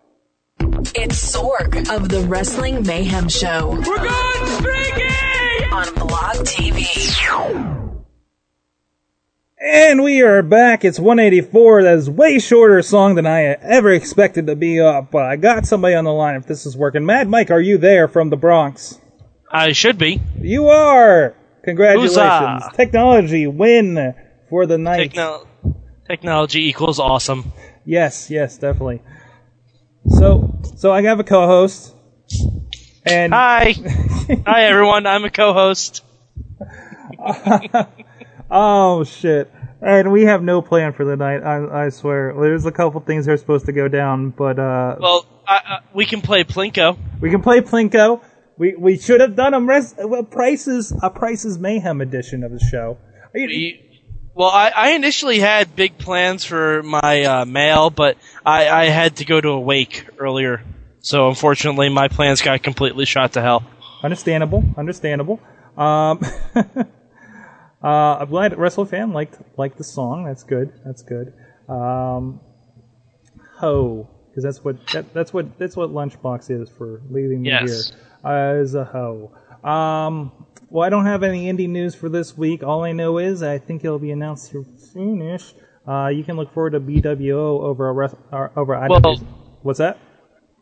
It's 0.95 1.35
Sorg 1.35 1.89
of 1.95 2.09
the 2.09 2.21
Wrestling 2.27 2.85
Mayhem 2.85 3.29
Show. 3.29 3.69
We're 3.69 3.97
going 3.97 4.47
streaking! 4.47 5.71
On 5.71 5.93
Blog 5.95 6.45
TV. 6.45 6.85
And 9.59 10.03
we 10.03 10.21
are 10.21 10.43
back. 10.43 10.85
It's 10.85 10.99
184. 10.99 11.83
That 11.83 11.97
is 11.97 12.09
way 12.09 12.39
shorter 12.39 12.81
song 12.81 13.15
than 13.15 13.25
I 13.25 13.43
ever 13.43 13.91
expected 13.91 14.47
to 14.47 14.55
be 14.55 14.79
up. 14.79 15.11
But 15.11 15.23
I 15.23 15.37
got 15.37 15.65
somebody 15.65 15.95
on 15.95 16.03
the 16.03 16.13
line 16.13 16.35
if 16.35 16.45
this 16.45 16.65
is 16.65 16.77
working. 16.77 17.05
Mad 17.05 17.27
Mike, 17.27 17.51
are 17.51 17.61
you 17.61 17.77
there 17.77 18.07
from 18.07 18.29
the 18.29 18.37
Bronx? 18.37 18.99
I 19.51 19.71
should 19.71 19.97
be. 19.97 20.21
You 20.39 20.67
are. 20.67 21.35
Congratulations. 21.63 22.17
Huzzah. 22.17 22.71
Technology 22.75 23.47
win 23.47 24.13
for 24.49 24.65
the 24.65 24.77
night. 24.77 25.11
Techno- 25.13 25.47
technology 26.07 26.67
equals 26.67 26.99
awesome. 26.99 27.51
Yes, 27.85 28.29
yes, 28.29 28.57
definitely. 28.57 29.01
So, 30.07 30.59
so 30.77 30.91
I 30.91 31.01
have 31.03 31.19
a 31.19 31.23
co-host, 31.23 31.95
and 33.05 33.33
Hi. 33.33 33.73
Hi, 34.45 34.63
everyone. 34.63 35.05
I'm 35.07 35.25
a 35.25 35.29
co-host. 35.29 36.03
oh 38.51 39.03
shit, 39.03 39.51
and 39.81 40.11
we 40.11 40.23
have 40.23 40.43
no 40.43 40.61
plan 40.61 40.93
for 40.93 41.05
the 41.05 41.15
night. 41.15 41.43
I, 41.43 41.85
I 41.85 41.89
swear. 41.89 42.33
There's 42.39 42.65
a 42.65 42.71
couple 42.71 42.99
things 43.01 43.25
that 43.25 43.33
are 43.33 43.37
supposed 43.37 43.65
to 43.67 43.71
go 43.71 43.87
down, 43.87 44.29
but 44.31 44.59
uh, 44.59 44.95
Well, 44.99 45.25
I, 45.47 45.55
I, 45.65 45.79
we 45.93 46.05
can 46.05 46.21
play 46.21 46.43
Plinko. 46.43 46.97
we 47.21 47.29
can 47.29 47.41
play 47.41 47.61
Plinko. 47.61 48.21
We 48.57 48.75
we 48.75 48.97
should 48.97 49.21
have 49.21 49.35
done 49.35 49.53
a, 49.53 49.61
res- 49.61 49.95
a 49.97 50.23
prices 50.23 50.93
a 51.01 51.09
prices 51.09 51.59
mayhem 51.59 52.01
edition 52.01 52.43
of 52.43 52.51
the 52.51 52.59
show. 52.59 52.97
We, 53.33 53.84
Well, 54.35 54.49
I, 54.49 54.69
I 54.75 54.89
initially 54.91 55.39
had 55.39 55.77
big 55.77 55.97
plans 55.97 56.43
for 56.43 56.83
my 56.83 57.23
uh, 57.23 57.45
mail, 57.45 57.89
but 57.89 58.17
I, 58.45 58.67
I 58.67 58.85
had 58.85 59.15
to 59.17 59.25
go 59.25 59.39
to 59.39 59.49
a 59.49 59.59
wake 59.59 60.09
earlier, 60.19 60.61
so 60.99 61.29
unfortunately 61.29 61.87
my 61.87 62.09
plans 62.09 62.41
got 62.41 62.61
completely 62.61 63.05
shot 63.05 63.33
to 63.33 63.41
hell. 63.41 63.63
Understandable, 64.03 64.61
understandable. 64.77 65.39
Um, 65.77 66.19
uh, 67.81 67.87
I'm 67.87 68.29
glad 68.29 68.57
Wrestle 68.57 68.85
fan 68.85 69.13
liked 69.13 69.37
liked 69.57 69.77
the 69.77 69.85
song. 69.85 70.25
That's 70.25 70.43
good. 70.43 70.73
That's 70.85 71.01
good. 71.01 71.33
Um, 71.69 72.41
ho, 73.57 74.09
because 74.29 74.43
that's 74.43 74.63
what 74.65 74.85
that, 74.87 75.13
that's 75.13 75.33
what 75.33 75.57
that's 75.57 75.77
what 75.77 75.91
Lunchbox 75.91 76.51
is 76.51 76.69
for 76.77 77.01
leaving 77.09 77.41
me 77.41 77.49
Yes. 77.51 77.89
here 77.89 77.97
uh, 78.25 78.61
as 78.61 78.75
a 78.75 78.83
hoe. 78.83 79.31
Um, 79.67 80.44
well, 80.69 80.85
I 80.85 80.89
don't 80.89 81.05
have 81.05 81.23
any 81.23 81.51
indie 81.51 81.69
news 81.69 81.95
for 81.95 82.09
this 82.09 82.37
week. 82.37 82.63
All 82.63 82.83
I 82.83 82.91
know 82.91 83.17
is 83.17 83.43
I 83.43 83.57
think 83.57 83.83
it'll 83.83 83.99
be 83.99 84.11
announced 84.11 84.53
soonish. 84.53 85.53
Uh, 85.87 86.07
you 86.07 86.23
can 86.23 86.35
look 86.35 86.53
forward 86.53 86.71
to 86.71 86.79
BWO 86.79 87.61
over 87.61 87.89
a 87.89 87.93
res- 87.93 88.15
uh, 88.31 88.47
over 88.55 88.73
IWC. 88.75 88.89
Well- 89.03 89.15
What's 89.61 89.79
that? 89.79 89.97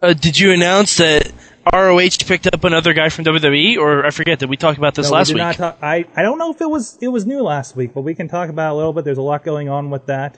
Uh, 0.01 0.13
did 0.13 0.37
you 0.37 0.51
announce 0.51 0.97
that 0.97 1.31
ROH 1.73 2.25
picked 2.25 2.47
up 2.47 2.63
another 2.65 2.93
guy 2.93 3.07
from 3.09 3.23
WWE, 3.25 3.77
or 3.77 4.05
I 4.05 4.11
forget 4.11 4.39
that 4.39 4.47
we 4.49 4.57
talked 4.57 4.77
about 4.77 4.95
this 4.95 5.07
No, 5.09 5.13
last 5.17 5.27
did 5.27 5.35
week? 5.35 5.55
talk- 5.55 5.77
I 5.81 6.05
I 6.15 6.21
don't 6.23 6.37
know 6.37 6.51
if 6.51 6.59
it 6.61 6.69
was 6.69 6.97
it 7.01 7.07
was 7.07 7.25
new 7.25 7.41
last 7.41 7.75
week, 7.77 7.93
but 7.93 8.01
we 8.01 8.13
can 8.15 8.27
talk 8.27 8.49
about 8.49 8.71
it 8.71 8.73
a 8.73 8.75
little 8.75 8.91
bit. 8.93 9.05
There's 9.05 9.17
a 9.17 9.21
lot 9.21 9.43
going 9.45 9.69
on 9.69 9.89
with 9.89 10.05
that. 10.07 10.35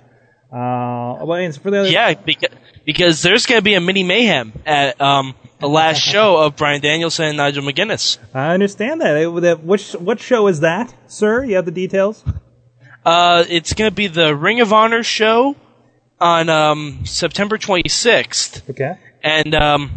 Uh, 0.51 1.25
well, 1.25 1.51
for 1.53 1.71
the 1.71 1.79
other, 1.79 1.89
yeah, 1.89 2.13
because, 2.13 2.49
because 2.85 3.21
there's 3.23 3.45
going 3.47 3.59
to 3.59 3.63
be 3.63 3.73
a 3.73 3.81
mini 3.81 4.03
mayhem 4.03 4.53
at 4.65 5.01
um, 5.01 5.33
the 5.65 5.73
last 5.73 5.99
show 5.99 6.37
of 6.37 6.55
Bryan 6.55 6.79
Danielson 6.81 7.25
and 7.25 7.37
Nigel 7.37 7.63
McGuinness. 7.63 8.17
I 8.33 8.53
understand 8.53 9.01
that. 9.01 9.17
It- 9.17 9.41
that- 9.41 9.63
Which 9.63 9.93
what 9.93 10.19
show 10.19 10.47
is 10.47 10.59
that, 10.59 10.93
sir? 11.07 11.43
You 11.43 11.55
have 11.55 11.65
the 11.65 11.71
details. 11.71 12.23
Uh, 13.05 13.43
it's 13.49 13.73
going 13.73 13.89
to 13.89 13.95
be 13.95 14.07
the 14.07 14.35
Ring 14.35 14.61
of 14.61 14.71
Honor 14.73 15.01
show 15.03 15.55
on 16.19 16.49
um, 16.49 17.05
September 17.05 17.57
26th. 17.57 18.69
Okay. 18.69 18.93
And 19.23 19.53
um, 19.55 19.91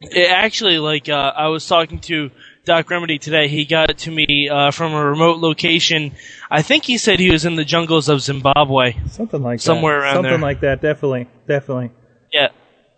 it 0.00 0.30
actually, 0.30 0.78
like, 0.78 1.08
uh, 1.08 1.32
I 1.36 1.48
was 1.48 1.66
talking 1.66 1.98
to 2.00 2.30
Doc 2.64 2.90
Remedy 2.90 3.18
today. 3.18 3.46
He 3.48 3.64
got 3.64 3.90
it 3.90 3.98
to 3.98 4.10
me 4.10 4.48
uh, 4.48 4.70
from 4.72 4.92
a 4.92 5.04
remote 5.04 5.38
location. 5.38 6.12
I 6.50 6.62
think 6.62 6.84
he 6.84 6.98
said 6.98 7.18
he 7.20 7.30
was 7.30 7.44
in 7.44 7.54
the 7.56 7.64
jungles 7.64 8.08
of 8.08 8.20
Zimbabwe. 8.22 8.96
Something 9.10 9.42
like 9.42 9.58
that. 9.58 9.62
Somewhere 9.64 9.98
that. 10.00 10.04
around 10.04 10.14
Something 10.16 10.30
there. 10.32 10.40
like 10.40 10.60
that. 10.60 10.82
Definitely. 10.82 11.28
Definitely. 11.46 11.90
Yeah, 12.32 12.48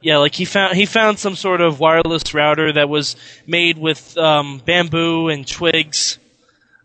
yeah. 0.01 0.19
Like 0.19 0.35
he 0.35 0.45
found 0.45 0.77
he 0.77 0.87
found 0.87 1.19
some 1.19 1.35
sort 1.37 1.61
of 1.61 1.81
wireless 1.81 2.33
router 2.35 2.73
that 2.73 2.89
was 2.89 3.17
made 3.47 3.79
with 3.79 4.17
um, 4.19 4.61
bamboo 4.65 5.29
and 5.29 5.47
twigs. 5.47 6.19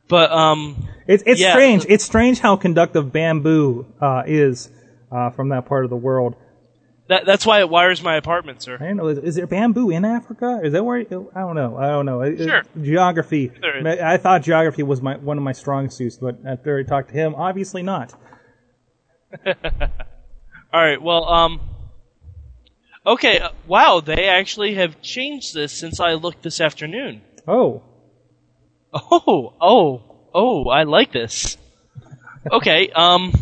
But 0.07 0.31
um, 0.31 0.87
It's 1.07 1.23
it's 1.25 1.39
Yeah. 1.41 1.51
strange. 1.53 1.85
It's 1.89 2.03
strange 2.03 2.39
how 2.39 2.55
conductive 2.55 3.11
bamboo 3.11 3.85
uh, 4.01 4.23
is 4.25 4.69
uh, 5.11 5.29
from 5.31 5.49
that 5.49 5.65
part 5.65 5.83
of 5.85 5.89
the 5.89 5.95
world. 5.97 6.35
that 7.07 7.25
that's 7.25 7.45
why 7.45 7.59
it 7.59 7.69
wires 7.69 8.01
my 8.03 8.15
apartment, 8.15 8.61
sir. 8.61 8.75
I 8.79 8.85
don't 8.87 8.97
know. 8.97 9.07
Is, 9.07 9.17
is 9.19 9.35
there 9.35 9.47
bamboo 9.47 9.89
in 9.91 10.05
Africa? 10.05 10.59
Is 10.63 10.73
that 10.73 10.83
where? 10.83 10.99
I 10.99 11.03
don't 11.41 11.55
know. 11.55 11.77
I 11.77 11.87
don't 11.87 12.05
know. 12.05 12.21
It- 12.21 12.39
it- 12.41 12.47
Sure. 12.47 12.63
geography. 12.81 13.51
I 13.85 14.17
thought 14.17 14.41
geography 14.43 14.83
was 14.83 15.01
my 15.01 15.17
one 15.17 15.37
of 15.37 15.43
my 15.43 15.51
strong 15.53 15.89
suits, 15.89 16.17
but 16.17 16.37
after 16.45 16.77
I 16.79 16.83
talked 16.83 17.09
to 17.09 17.15
him, 17.15 17.35
obviously 17.35 17.83
not. 17.83 18.13
All 19.45 19.53
right. 20.73 21.01
Well, 21.01 21.25
um, 21.27 21.61
okay. 23.05 23.39
uh, 23.39 23.49
Wow, 23.67 24.01
they 24.01 24.25
actually 24.25 24.75
have 24.75 25.01
changed 25.01 25.53
this 25.53 25.71
since 25.71 25.99
I 25.99 26.13
looked 26.13 26.43
this 26.43 26.61
afternoon. 26.61 27.21
Oh, 27.47 27.83
Oh, 28.93 29.53
oh, 29.59 30.03
oh! 30.33 30.69
I 30.69 30.83
like 30.83 31.11
this. 31.11 31.57
Okay. 32.51 32.89
Um, 32.89 33.33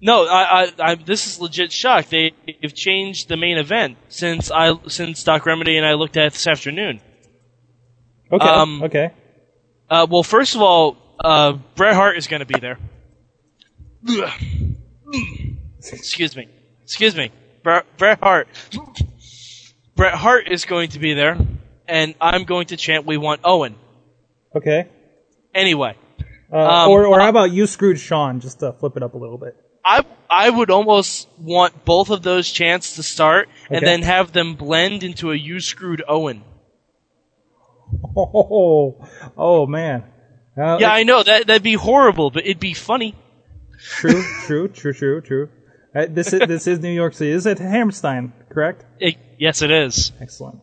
no, 0.00 0.26
I, 0.26 0.64
I, 0.64 0.72
I 0.78 0.94
this 0.94 1.26
is 1.26 1.40
legit 1.40 1.72
shock. 1.72 2.06
They, 2.06 2.32
have 2.62 2.74
changed 2.74 3.28
the 3.28 3.36
main 3.36 3.58
event 3.58 3.98
since 4.08 4.50
I 4.50 4.72
since 4.88 5.22
Doc 5.24 5.44
Remedy 5.44 5.76
and 5.76 5.86
I 5.86 5.94
looked 5.94 6.16
at 6.16 6.26
it 6.26 6.32
this 6.32 6.46
afternoon. 6.46 7.00
okay, 8.32 8.46
Um, 8.46 8.82
okay. 8.84 9.12
Uh, 9.90 10.06
well, 10.08 10.22
first 10.22 10.54
of 10.54 10.62
all, 10.62 10.96
uh, 11.22 11.52
Bret 11.74 11.94
Hart 11.94 12.16
is 12.16 12.26
going 12.26 12.40
to 12.40 12.46
be 12.46 12.58
there. 12.58 12.78
Excuse 15.78 16.34
me. 16.34 16.48
Excuse 16.82 17.14
me. 17.14 17.30
Bret, 17.64 17.84
Bret 17.96 18.18
Hart. 18.22 18.46
Bret 19.96 20.14
Hart 20.14 20.46
is 20.48 20.64
going 20.66 20.90
to 20.90 20.98
be 21.00 21.14
there, 21.14 21.36
and 21.88 22.14
I'm 22.20 22.44
going 22.44 22.66
to 22.68 22.76
chant, 22.76 23.06
"We 23.06 23.16
want 23.16 23.40
Owen." 23.42 23.74
Okay. 24.54 24.86
Anyway, 25.54 25.96
Uh, 26.52 26.58
Um, 26.84 26.90
or 26.90 27.06
or 27.06 27.20
how 27.20 27.28
about 27.30 27.50
you 27.52 27.66
screwed 27.66 27.98
Sean 27.98 28.38
just 28.40 28.60
to 28.60 28.72
flip 28.74 28.96
it 28.96 29.02
up 29.02 29.14
a 29.14 29.18
little 29.18 29.38
bit? 29.38 29.56
I 29.84 30.04
I 30.30 30.50
would 30.50 30.70
almost 30.70 31.26
want 31.40 31.84
both 31.84 32.10
of 32.10 32.22
those 32.22 32.50
chants 32.50 32.96
to 32.96 33.02
start, 33.02 33.48
and 33.68 33.78
Okay. 33.78 33.86
then 33.86 34.02
have 34.02 34.32
them 34.32 34.54
blend 34.54 35.02
into 35.02 35.32
a 35.32 35.34
"You 35.34 35.58
screwed 35.60 36.02
Owen." 36.06 36.44
Oh, 38.16 38.96
oh 39.36 39.66
man. 39.66 40.04
Uh, 40.56 40.78
Yeah, 40.80 40.92
I 40.92 41.02
know 41.02 41.22
that 41.22 41.46
that'd 41.46 41.62
be 41.62 41.74
horrible, 41.74 42.30
but 42.30 42.44
it'd 42.44 42.60
be 42.60 42.74
funny. 42.74 43.14
true, 43.80 44.22
true, 44.46 44.68
true, 44.68 44.92
true, 44.92 45.20
true. 45.20 45.48
Uh, 45.94 46.06
this 46.08 46.32
is 46.32 46.40
this 46.40 46.66
is 46.66 46.80
New 46.80 46.90
York 46.90 47.14
City. 47.14 47.32
This 47.32 47.42
is 47.42 47.46
at 47.46 47.58
Hammerstein, 47.58 48.32
correct? 48.48 48.84
It, 48.98 49.16
yes, 49.38 49.62
it 49.62 49.70
is. 49.70 50.12
Excellent. 50.20 50.60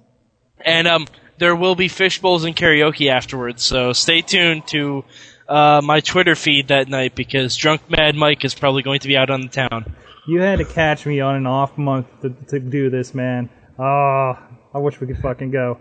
And 0.63 0.87
um, 0.87 1.07
there 1.37 1.55
will 1.55 1.75
be 1.75 1.87
fish 1.87 2.19
bowls 2.19 2.43
and 2.43 2.55
karaoke 2.55 3.09
afterwards. 3.09 3.63
So 3.63 3.93
stay 3.93 4.21
tuned 4.21 4.67
to 4.67 5.05
uh, 5.47 5.81
my 5.83 6.01
Twitter 6.01 6.35
feed 6.35 6.67
that 6.67 6.89
night 6.89 7.15
because 7.15 7.55
Drunk 7.55 7.89
Mad 7.89 8.15
Mike 8.15 8.43
is 8.45 8.53
probably 8.53 8.83
going 8.83 8.99
to 8.99 9.07
be 9.07 9.17
out 9.17 9.29
on 9.29 9.41
the 9.41 9.47
town. 9.47 9.95
You 10.27 10.41
had 10.41 10.59
to 10.59 10.65
catch 10.65 11.05
me 11.05 11.19
on 11.19 11.35
an 11.35 11.47
off 11.47 11.77
month 11.77 12.07
to, 12.21 12.29
to 12.49 12.59
do 12.59 12.89
this, 12.89 13.13
man. 13.13 13.49
Oh, 13.79 14.37
I 14.73 14.77
wish 14.77 14.99
we 14.99 15.07
could 15.07 15.17
fucking 15.19 15.51
go. 15.51 15.79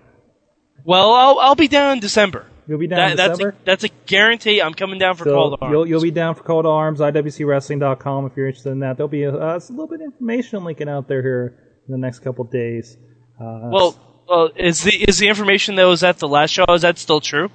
Well, 0.85 1.13
I'll 1.13 1.39
I'll 1.41 1.55
be 1.55 1.69
down 1.69 1.95
in 1.95 2.01
December. 2.01 2.47
You'll 2.69 2.79
be 2.79 2.87
down 2.87 3.17
That- 3.17 3.17
that's 3.17 3.41
a, 3.41 3.53
that's 3.65 3.85
a 3.85 3.89
guarantee. 4.07 4.61
I'm 4.63 4.75
coming 4.75 4.99
down 4.99 5.17
for 5.17 5.25
So 5.25 5.35
Cold 5.35 5.59
Arms. 5.61 5.73
you'll 5.73 5.87
you'll 5.87 6.03
be 6.03 6.11
down 6.11 6.35
for 6.35 6.43
Cold 6.45 6.67
Arms, 6.67 7.01
IWCWrestling.com 7.01 8.27
if 8.27 8.37
you're 8.37 8.47
interested 8.47 8.71
in 8.71 8.81
that. 8.81 8.97
There'll 8.97 9.09
be 9.09 9.25
a, 9.25 9.35
uh, 9.35 9.59
a 9.59 9.71
little 9.73 9.87
bit 9.89 10.01
of 10.01 10.07
information 10.13 10.65
linking 10.65 10.89
out 10.89 11.09
there 11.09 11.23
here 11.23 11.59
in 11.89 11.93
the 11.93 11.99
next 11.99 12.21
couple 12.21 12.45
days. 12.45 12.97
Uh, 13.41 13.71
well, 13.73 14.23
well, 14.29 14.51
is 14.57 14.85
the 14.85 14.93
is 15.09 15.19
the 15.19 15.29
information 15.29 15.75
that 15.77 15.85
was 15.85 16.03
at 16.05 16.19
the 16.19 16.29
last 16.29 16.51
show 16.51 16.65
is 16.75 16.83
that 16.83 16.99
still 16.99 17.21
true? 17.21 17.51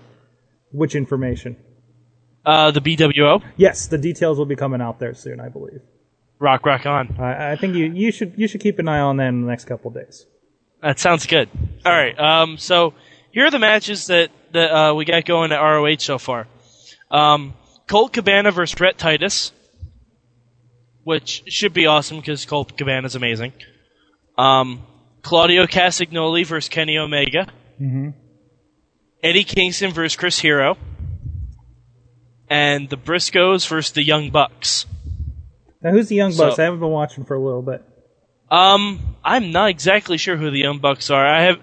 which 0.71 0.93
information? 0.95 1.55
Uh, 2.45 2.69
the 2.71 2.81
BWO 2.81 3.41
Yes, 3.55 3.87
the 3.87 3.97
details 3.97 4.37
will 4.37 4.45
be 4.45 4.55
coming 4.57 4.81
out 4.81 4.99
there 4.99 5.13
soon, 5.13 5.39
I 5.39 5.47
believe. 5.49 5.79
rock 6.39 6.65
rock 6.65 6.85
on. 6.85 7.15
I, 7.17 7.53
I 7.53 7.55
think 7.55 7.75
you, 7.75 7.85
you 7.85 8.11
should 8.11 8.33
you 8.35 8.47
should 8.47 8.61
keep 8.61 8.77
an 8.79 8.87
eye 8.89 8.99
on 8.99 9.17
that 9.17 9.29
in 9.29 9.41
the 9.41 9.47
next 9.47 9.65
couple 9.65 9.89
days. 9.91 10.25
That 10.81 10.99
sounds 10.99 11.25
good. 11.25 11.49
All 11.85 11.91
right. 11.91 12.19
Um, 12.19 12.57
so 12.57 12.93
here 13.31 13.45
are 13.45 13.51
the 13.51 13.57
matches 13.59 14.07
that 14.07 14.29
that 14.55 14.71
uh, 14.71 14.93
we 14.95 15.05
got 15.05 15.25
going 15.25 15.51
at 15.51 15.59
ROH 15.59 15.97
so 15.99 16.17
far. 16.17 16.47
Um, 17.11 17.53
Colt 17.87 18.13
Cabana 18.13 18.51
versus 18.51 18.79
Rhett 18.79 18.97
Titus, 18.97 19.51
which 21.03 21.43
should 21.47 21.73
be 21.73 21.85
awesome 21.85 22.17
because 22.17 22.45
Colt 22.45 22.75
Cabana 22.77 23.05
is 23.05 23.15
amazing. 23.15 23.53
Um, 24.37 24.81
Claudio 25.21 25.65
Castagnoli 25.65 26.45
versus 26.45 26.69
Kenny 26.69 26.97
Omega. 26.97 27.47
Mhm. 27.81 28.13
Eddie 29.23 29.43
Kingston 29.43 29.91
versus 29.91 30.15
Chris 30.15 30.39
Hero. 30.39 30.77
And 32.49 32.89
the 32.89 32.97
Briscoes 32.97 33.67
versus 33.67 33.91
the 33.91 34.03
Young 34.03 34.29
Bucks. 34.29 34.85
Now, 35.81 35.91
who's 35.91 36.09
the 36.09 36.15
Young 36.15 36.31
So- 36.31 36.47
Bucks? 36.47 36.59
I 36.59 36.63
haven't 36.65 36.79
been 36.79 36.89
watching 36.89 37.25
for 37.25 37.35
a 37.35 37.39
little 37.43 37.61
bit. 37.63 37.81
Um, 38.51 39.15
I'm 39.23 39.51
not 39.51 39.69
exactly 39.69 40.17
sure 40.17 40.37
who 40.37 40.51
the 40.51 40.59
Young 40.59 40.77
Bucks 40.77 41.09
are. 41.09 41.25
I 41.25 41.41
have, 41.43 41.59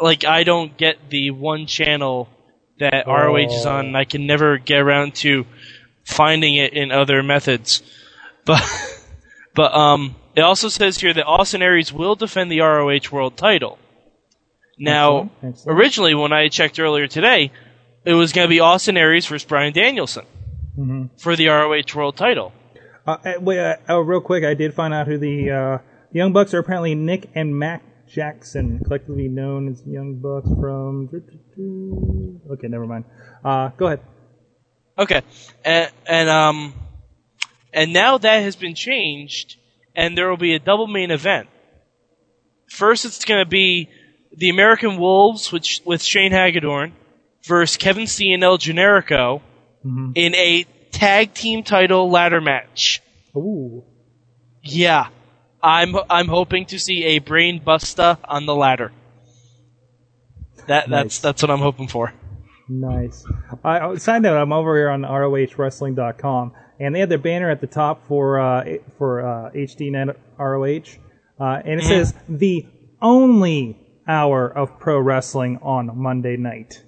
like, 0.00 0.24
I 0.24 0.44
don't 0.44 0.76
get 0.76 1.10
the 1.10 1.30
one 1.30 1.66
channel 1.66 2.28
that 2.78 3.06
ROH 3.06 3.36
is 3.54 3.66
on. 3.66 3.86
and 3.86 3.96
I 3.96 4.04
can 4.04 4.26
never 4.26 4.58
get 4.58 4.80
around 4.80 5.14
to 5.16 5.44
finding 6.04 6.56
it 6.56 6.72
in 6.72 6.90
other 6.90 7.22
methods. 7.22 7.82
But, 8.44 8.62
but 9.54 9.74
um, 9.74 10.16
it 10.34 10.40
also 10.40 10.68
says 10.68 10.98
here 10.98 11.14
that 11.14 11.24
Austin 11.26 11.62
Aries 11.62 11.92
will 11.92 12.14
defend 12.16 12.50
the 12.50 12.60
ROH 12.60 13.10
World 13.12 13.36
Title. 13.36 13.78
Now, 14.78 15.18
Excellent, 15.20 15.32
excellent. 15.54 15.78
originally 15.78 16.14
when 16.14 16.32
I 16.32 16.48
checked 16.48 16.78
earlier 16.80 17.06
today, 17.06 17.52
it 18.04 18.14
was 18.14 18.32
going 18.32 18.46
to 18.46 18.50
be 18.50 18.60
Austin 18.60 18.96
Aries 18.96 19.26
versus 19.26 19.46
Bryan 19.46 19.72
Danielson 19.72 20.24
Mhm. 20.78 21.10
for 21.20 21.36
the 21.36 21.48
ROH 21.48 21.94
World 21.94 22.16
Title. 22.16 22.52
Uh, 23.06 23.16
uh, 23.24 23.32
wait, 23.40 23.58
uh, 23.58 23.76
oh, 23.88 24.00
real 24.00 24.20
quick, 24.20 24.42
I 24.44 24.54
did 24.54 24.74
find 24.74 24.94
out 24.94 25.06
who 25.06 25.18
the 25.18 25.50
uh, 25.50 25.78
Young 26.12 26.32
Bucks 26.32 26.54
are. 26.54 26.58
Apparently, 26.58 26.94
Nick 26.94 27.28
and 27.34 27.56
Matt 27.56 27.82
Jackson, 28.12 28.78
collectively 28.84 29.28
known 29.28 29.68
as 29.68 29.82
Young 29.86 30.16
Bucks 30.16 30.48
from. 30.60 31.08
Okay, 32.52 32.68
never 32.68 32.86
mind. 32.86 33.04
Uh, 33.44 33.68
go 33.76 33.86
ahead. 33.86 34.00
Okay, 34.98 35.22
and, 35.64 35.90
and 36.06 36.28
um, 36.28 36.74
and 37.72 37.92
now 37.92 38.18
that 38.18 38.40
has 38.42 38.56
been 38.56 38.74
changed, 38.74 39.56
and 39.96 40.16
there 40.16 40.28
will 40.28 40.36
be 40.36 40.54
a 40.54 40.58
double 40.58 40.86
main 40.86 41.10
event. 41.10 41.48
First, 42.68 43.04
it's 43.06 43.24
going 43.24 43.42
to 43.42 43.48
be 43.48 43.88
the 44.36 44.50
American 44.50 44.98
Wolves, 44.98 45.50
which 45.50 45.80
with 45.84 46.02
Shane 46.02 46.32
Hagadorn, 46.32 46.92
versus 47.44 47.76
Kevin 47.78 48.06
Steen 48.06 48.34
and 48.34 48.44
El 48.44 48.58
Generico 48.58 49.40
Mhm. 49.84 50.12
in 50.14 50.34
a 50.34 50.64
tag 50.90 51.34
team 51.34 51.62
title 51.62 52.10
ladder 52.10 52.40
match. 52.40 53.00
Ooh. 53.34 53.82
Yeah, 54.62 55.08
I'm 55.62 55.94
I'm 56.10 56.28
hoping 56.28 56.66
to 56.66 56.78
see 56.78 57.04
a 57.04 57.18
brain 57.20 57.62
buster 57.62 58.18
on 58.24 58.46
the 58.46 58.54
ladder. 58.54 58.92
That 60.66 60.88
Nice. 60.88 61.02
that's 61.02 61.18
that's 61.20 61.42
what 61.42 61.50
I'm 61.50 61.58
hoping 61.60 61.88
for. 61.88 62.12
Nice. 62.68 63.24
I, 63.64 63.80
I 63.80 63.94
side 63.96 64.22
note, 64.22 64.36
I'm 64.40 64.52
over 64.52 64.76
here 64.76 64.88
on 64.90 65.02
ROHWrestling.com, 65.02 66.52
and 66.80 66.94
they 66.94 67.00
have 67.00 67.08
their 67.08 67.18
banner 67.18 67.50
at 67.50 67.60
the 67.60 67.66
top 67.66 68.06
for 68.06 68.38
uh, 68.40 68.64
for 68.98 69.20
uh, 69.26 69.50
HDNet 69.50 70.16
ROH, 70.38 70.98
uh, 71.44 71.62
and 71.64 71.80
it 71.80 71.84
Mhm. 71.84 71.88
says 71.88 72.14
the 72.28 72.66
only 73.00 73.78
hour 74.08 74.48
of 74.48 74.78
pro 74.78 74.98
wrestling 74.98 75.58
on 75.62 75.90
Monday 76.00 76.36
night. 76.36 76.82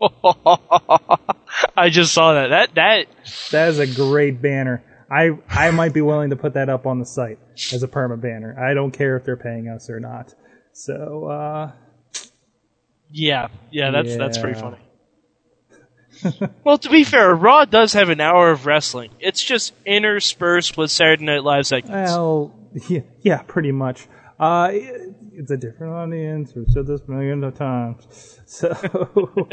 I 1.76 1.90
just 1.90 2.12
saw 2.12 2.32
that. 2.34 2.48
That 2.48 2.74
that 2.74 3.06
That 3.52 3.68
is 3.68 3.78
a 3.78 3.86
great 3.86 4.40
banner. 4.40 4.82
I 5.10 5.30
I 5.48 5.70
might 5.72 5.92
be 5.92 6.00
willing 6.02 6.30
to 6.30 6.36
put 6.36 6.54
that 6.54 6.68
up 6.68 6.86
on 6.86 6.98
the 6.98 7.06
site 7.06 7.38
as 7.72 7.82
a 7.82 7.88
perma 7.88 8.20
banner. 8.20 8.56
I 8.58 8.74
don't 8.74 8.92
care 8.92 9.16
if 9.16 9.24
they're 9.24 9.36
paying 9.36 9.68
us 9.68 9.90
or 9.90 9.98
not. 10.00 10.34
So 10.72 11.24
uh, 11.26 11.72
yeah 13.10 13.48
yeah 13.70 13.90
that's 13.90 14.16
that's 14.16 14.38
pretty 14.38 14.60
funny. 14.60 14.78
well, 16.64 16.76
to 16.78 16.90
be 16.90 17.04
fair, 17.04 17.34
Raw 17.34 17.64
does 17.64 17.92
have 17.94 18.08
an 18.10 18.20
hour 18.20 18.50
of 18.50 18.66
wrestling. 18.66 19.10
It's 19.20 19.42
just 19.42 19.72
interspersed 19.86 20.76
with 20.76 20.90
Saturday 20.90 21.24
Night 21.24 21.42
Live 21.44 21.66
segments. 21.66 22.10
Well, 22.12 22.54
yeah, 22.88 23.00
yeah, 23.22 23.42
pretty 23.42 23.72
much. 23.72 24.06
Uh, 24.38 24.68
it- 24.72 25.06
it's 25.32 25.50
a 25.50 25.56
different 25.56 25.94
audience. 25.94 26.52
We've 26.54 26.68
said 26.68 26.86
this 26.86 27.00
millions 27.08 27.42
of 27.44 27.54
times. 27.54 28.38
So, 28.44 28.68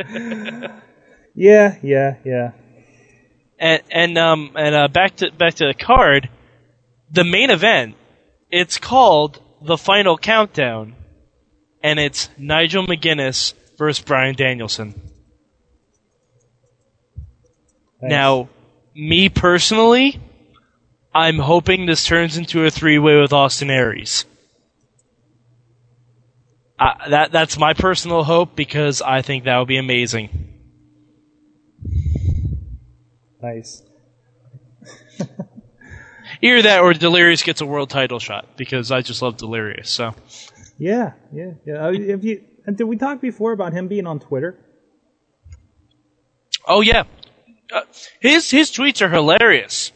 yeah, 1.34 1.78
yeah, 1.82 2.16
yeah. 2.26 2.52
And 3.60 3.82
and 3.92 4.18
um 4.18 4.52
and 4.56 4.76
uh, 4.76 4.88
back 4.88 5.18
to 5.18 5.32
back 5.32 5.56
to 5.56 5.68
the 5.68 5.74
card, 5.74 6.30
the 7.10 7.24
main 7.24 7.50
event. 7.50 7.96
It's 8.50 8.78
called 8.78 9.42
the 9.62 9.78
Final 9.78 10.18
Countdown, 10.18 10.96
and 11.84 12.00
it's 12.00 12.30
Nigel 12.38 12.86
McGuinness 12.86 13.54
versus 13.78 14.04
Bryan 14.04 14.36
Danielson. 14.36 15.02
Now, 18.02 18.48
me 18.96 19.30
personally, 19.30 20.20
I'm 21.14 21.40
hoping 21.40 21.86
this 21.86 22.06
turns 22.06 22.38
into 22.38 22.64
a 22.64 22.70
three-way 22.70 23.20
with 23.20 23.34
Austin 23.34 23.72
Aries. 23.72 24.26
Uh, 26.80 27.10
that 27.10 27.32
that's 27.32 27.58
my 27.58 27.74
personal 27.74 28.24
hope 28.24 28.56
because 28.56 29.02
I 29.02 29.24
think 29.24 29.46
that 29.46 29.58
would 29.58 29.68
be 29.68 29.78
amazing. 29.78 30.57
Nice. 33.48 33.84
Either 36.42 36.62
that 36.64 36.82
or 36.82 36.94
Delirious 36.94 37.44
gets 37.44 37.62
a 37.62 37.66
world 37.66 37.90
title 37.90 38.20
shot 38.20 38.58
because 38.58 38.92
I 38.92 39.02
just 39.02 39.22
love 39.22 39.38
Delirious. 39.38 39.90
So 39.90 40.14
Yeah, 40.78 41.14
yeah, 41.34 41.52
yeah. 41.66 41.86
Uh, 41.86 41.92
If 41.92 42.24
you 42.24 42.44
and 42.66 42.78
did 42.78 42.84
we 42.84 42.98
talk 42.98 43.22
before 43.22 43.54
about 43.54 43.74
him 43.74 43.88
being 43.88 44.06
on 44.06 44.20
Twitter? 44.20 44.58
Oh 46.68 46.82
yeah, 46.82 47.04
uh, 47.72 47.82
his 48.20 48.52
his 48.52 48.70
tweets 48.72 49.02
are 49.02 49.10
hilarious. 49.10 49.94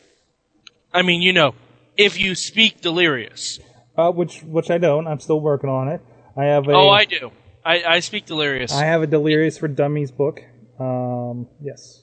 I 0.93 1.01
mean, 1.01 1.21
you 1.21 1.33
know, 1.33 1.53
if 1.97 2.19
you 2.19 2.35
speak 2.35 2.81
delirious. 2.81 3.59
Uh, 3.97 4.11
which 4.11 4.41
which 4.43 4.71
I 4.71 4.77
don't. 4.77 5.07
I'm 5.07 5.19
still 5.19 5.41
working 5.41 5.69
on 5.69 5.89
it. 5.89 6.01
I 6.37 6.45
have 6.45 6.67
a 6.69 6.71
Oh, 6.71 6.89
I 6.89 7.03
do. 7.03 7.31
I, 7.63 7.83
I 7.83 7.99
speak 7.99 8.25
delirious. 8.25 8.73
I 8.73 8.85
have 8.85 9.03
a 9.03 9.07
Delirious 9.07 9.57
for 9.57 9.67
Dummies 9.67 10.11
book. 10.11 10.41
Um, 10.79 11.47
yes. 11.61 12.00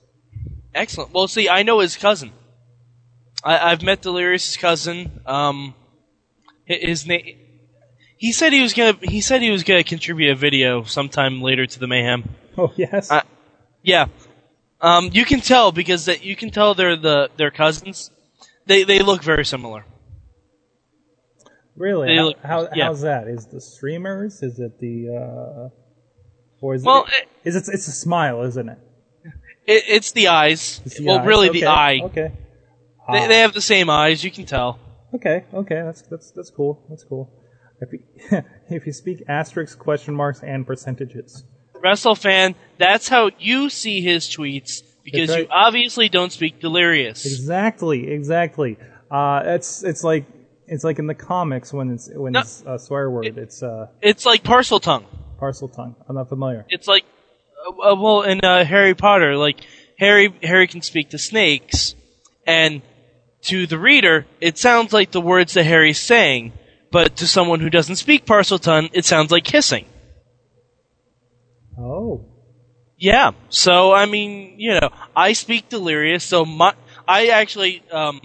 Excellent. 0.78 1.12
Well, 1.12 1.26
see, 1.26 1.48
I 1.48 1.64
know 1.64 1.80
his 1.80 1.96
cousin. 1.96 2.30
I, 3.42 3.72
I've 3.72 3.82
met 3.82 4.00
Delirious' 4.00 4.56
cousin. 4.56 5.20
Um, 5.26 5.74
his 6.64 7.04
name. 7.06 7.36
He 8.16 8.32
said 8.32 8.52
he 8.52 8.62
was 8.62 8.74
gonna. 8.74 8.96
He 9.02 9.20
said 9.20 9.42
he 9.42 9.50
was 9.50 9.64
gonna 9.64 9.84
contribute 9.84 10.30
a 10.30 10.34
video 10.36 10.84
sometime 10.84 11.42
later 11.42 11.66
to 11.66 11.78
the 11.78 11.86
mayhem. 11.88 12.28
Oh 12.56 12.72
yes. 12.76 13.10
Uh, 13.10 13.22
yeah. 13.82 14.06
Um, 14.80 15.10
you 15.12 15.24
can 15.24 15.40
tell 15.40 15.72
because 15.72 16.04
that 16.06 16.24
you 16.24 16.36
can 16.36 16.50
tell 16.50 16.74
they're 16.74 16.96
the 16.96 17.30
they're 17.36 17.50
cousins. 17.50 18.10
They 18.66 18.84
they 18.84 19.00
look 19.00 19.22
very 19.22 19.44
similar. 19.44 19.84
really? 21.76 22.16
How, 22.16 22.24
look- 22.24 22.42
how 22.42 22.68
yeah. 22.74 22.84
how's 22.86 23.02
that? 23.02 23.28
Is 23.28 23.46
the 23.46 23.60
streamers? 23.60 24.42
Is 24.42 24.58
it 24.58 24.78
the 24.80 25.08
uh, 25.10 25.68
or 26.60 26.74
is 26.74 26.82
Well, 26.84 27.06
it? 27.06 27.28
Is 27.44 27.56
it? 27.56 27.64
It's 27.72 27.88
a 27.88 27.92
smile, 27.92 28.42
isn't 28.42 28.68
it? 28.68 28.78
It, 29.68 29.84
it's 29.86 30.12
the 30.12 30.28
eyes. 30.28 30.80
It's 30.84 30.98
the 30.98 31.04
well, 31.06 31.18
eyes. 31.20 31.26
really 31.26 31.50
Okay, 31.50 31.60
the 31.60 31.66
eye. 31.66 32.00
Okay. 32.04 32.32
They, 33.12 33.18
Ah. 33.24 33.28
they 33.28 33.38
have 33.40 33.52
the 33.54 33.60
same 33.60 33.88
eyes. 33.90 34.24
You 34.24 34.30
can 34.30 34.44
tell. 34.46 34.78
Okay, 35.14 35.44
okay, 35.54 35.82
that's 35.84 36.02
that's 36.02 36.30
that's 36.32 36.50
cool. 36.50 36.84
That's 36.90 37.04
cool. 37.04 37.30
If 37.80 37.92
you, 37.92 38.00
if 38.70 38.86
you 38.86 38.92
speak 38.92 39.22
asterisks, 39.28 39.74
question 39.76 40.14
marks, 40.14 40.42
and 40.42 40.66
percentages. 40.66 41.44
Wrestle 41.82 42.14
fan. 42.16 42.54
That's 42.78 43.08
how 43.08 43.30
you 43.38 43.70
see 43.70 44.00
his 44.02 44.26
tweets 44.26 44.82
because 45.04 45.28
That's 45.28 45.42
you 45.42 45.46
obviously 45.50 46.08
don't 46.08 46.32
speak 46.32 46.60
delirious. 46.60 47.24
Exactly, 47.24 48.10
exactly. 48.10 48.76
Uh, 49.10 49.42
it's 49.44 49.82
it's 49.84 50.02
like 50.04 50.26
it's 50.66 50.84
like 50.84 50.98
in 50.98 51.06
the 51.06 51.14
comics 51.14 51.72
when 51.72 51.90
it's 51.92 52.10
when 52.12 52.32
No. 52.32 52.40
it's 52.40 52.62
a 52.66 52.78
swear 52.78 53.10
word. 53.10 53.38
It's 53.38 53.62
uh, 53.62 53.86
It's 54.02 54.26
like 54.26 54.42
Parseltongue. 54.42 55.04
parcel 55.38 55.68
tongue. 55.68 55.94
I'm 56.08 56.16
not 56.16 56.28
familiar. 56.28 56.66
It's 56.68 56.88
like, 56.88 57.04
uh, 57.66 57.92
uh, 57.92 57.94
well, 57.94 58.22
in 58.22 58.40
uh, 58.44 58.64
Harry 58.64 58.94
Potter, 58.94 59.36
like 59.36 59.60
Harry 59.98 60.34
Harry 60.42 60.66
can 60.66 60.82
speak 60.82 61.10
to 61.10 61.18
snakes, 61.18 61.94
and 62.46 62.82
to 63.42 63.66
the 63.66 63.78
reader, 63.78 64.26
it 64.40 64.58
sounds 64.58 64.92
like 64.92 65.10
the 65.10 65.20
words 65.20 65.54
that 65.54 65.64
Harry's 65.64 66.00
saying, 66.00 66.52
but 66.90 67.16
to 67.16 67.26
someone 67.26 67.60
who 67.60 67.70
doesn't 67.70 67.96
speak 67.96 68.26
Parseltongue, 68.26 68.90
it 68.92 69.04
sounds 69.04 69.30
like 69.30 69.46
hissing. 69.46 69.86
Oh, 71.78 72.24
Yeah. 72.96 73.32
So 73.48 73.92
I 73.92 74.06
mean, 74.06 74.58
you 74.58 74.80
know, 74.80 74.90
I 75.14 75.32
speak 75.32 75.68
delirious, 75.68 76.24
so 76.24 76.44
my 76.44 76.74
I 77.06 77.28
actually 77.28 77.82
um, 77.90 78.20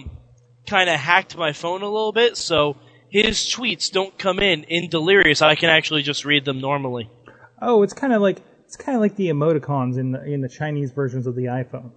kind 0.66 0.90
of 0.90 0.98
hacked 0.98 1.36
my 1.36 1.52
phone 1.52 1.82
a 1.82 1.88
little 1.88 2.12
bit, 2.12 2.36
so 2.36 2.76
his 3.10 3.38
tweets 3.38 3.90
don't 3.90 4.18
come 4.18 4.40
in 4.40 4.64
in 4.64 4.90
delirious. 4.90 5.40
I 5.40 5.54
can 5.54 5.70
actually 5.70 6.02
just 6.02 6.24
read 6.24 6.44
them 6.44 6.60
normally. 6.60 7.08
oh, 7.62 7.82
it's 7.82 7.94
kind 7.94 8.12
of 8.12 8.20
like 8.20 8.42
it's 8.74 8.82
kind 8.84 8.96
of 8.96 9.00
like 9.02 9.14
the 9.16 9.28
emoticons 9.28 9.98
in 9.98 10.12
the 10.12 10.24
in 10.24 10.40
the 10.40 10.48
Chinese 10.48 10.90
versions 10.90 11.26
of 11.26 11.34
the 11.36 11.44
iPhone. 11.44 11.92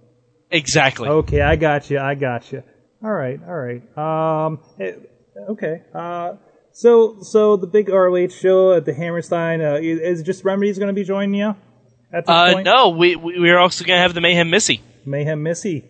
Exactly. 0.50 1.08
Okay, 1.08 1.40
I 1.42 1.56
got 1.56 1.90
you. 1.90 1.98
I 1.98 2.14
got 2.14 2.50
you. 2.52 2.62
All 3.02 3.12
right, 3.12 3.40
all 3.46 3.54
right. 3.54 3.82
Um, 3.98 4.60
eh, 4.80 4.92
okay. 5.50 5.82
Uh, 5.94 6.34
so 6.72 7.20
so 7.22 7.56
the 7.56 7.66
big 7.66 7.88
ROH 7.88 8.28
show 8.28 8.72
at 8.74 8.84
the 8.84 8.94
Hammerstein 8.94 9.60
uh, 9.60 9.74
is 9.74 10.00
is 10.00 10.22
just 10.22 10.44
Remedy's 10.44 10.78
going 10.78 10.88
to 10.88 10.94
be 10.94 11.04
joining 11.04 11.34
you 11.34 11.56
at 12.12 12.24
this 12.26 12.28
Uh, 12.34 12.52
point. 12.54 12.64
no, 12.64 12.90
we 12.90 13.16
we 13.16 13.38
we're 13.40 13.58
also 13.58 13.84
gonna 13.84 14.00
have 14.00 14.14
the 14.14 14.20
Mayhem 14.20 14.48
Missy. 14.50 14.80
Mayhem 15.04 15.42
Missy, 15.42 15.84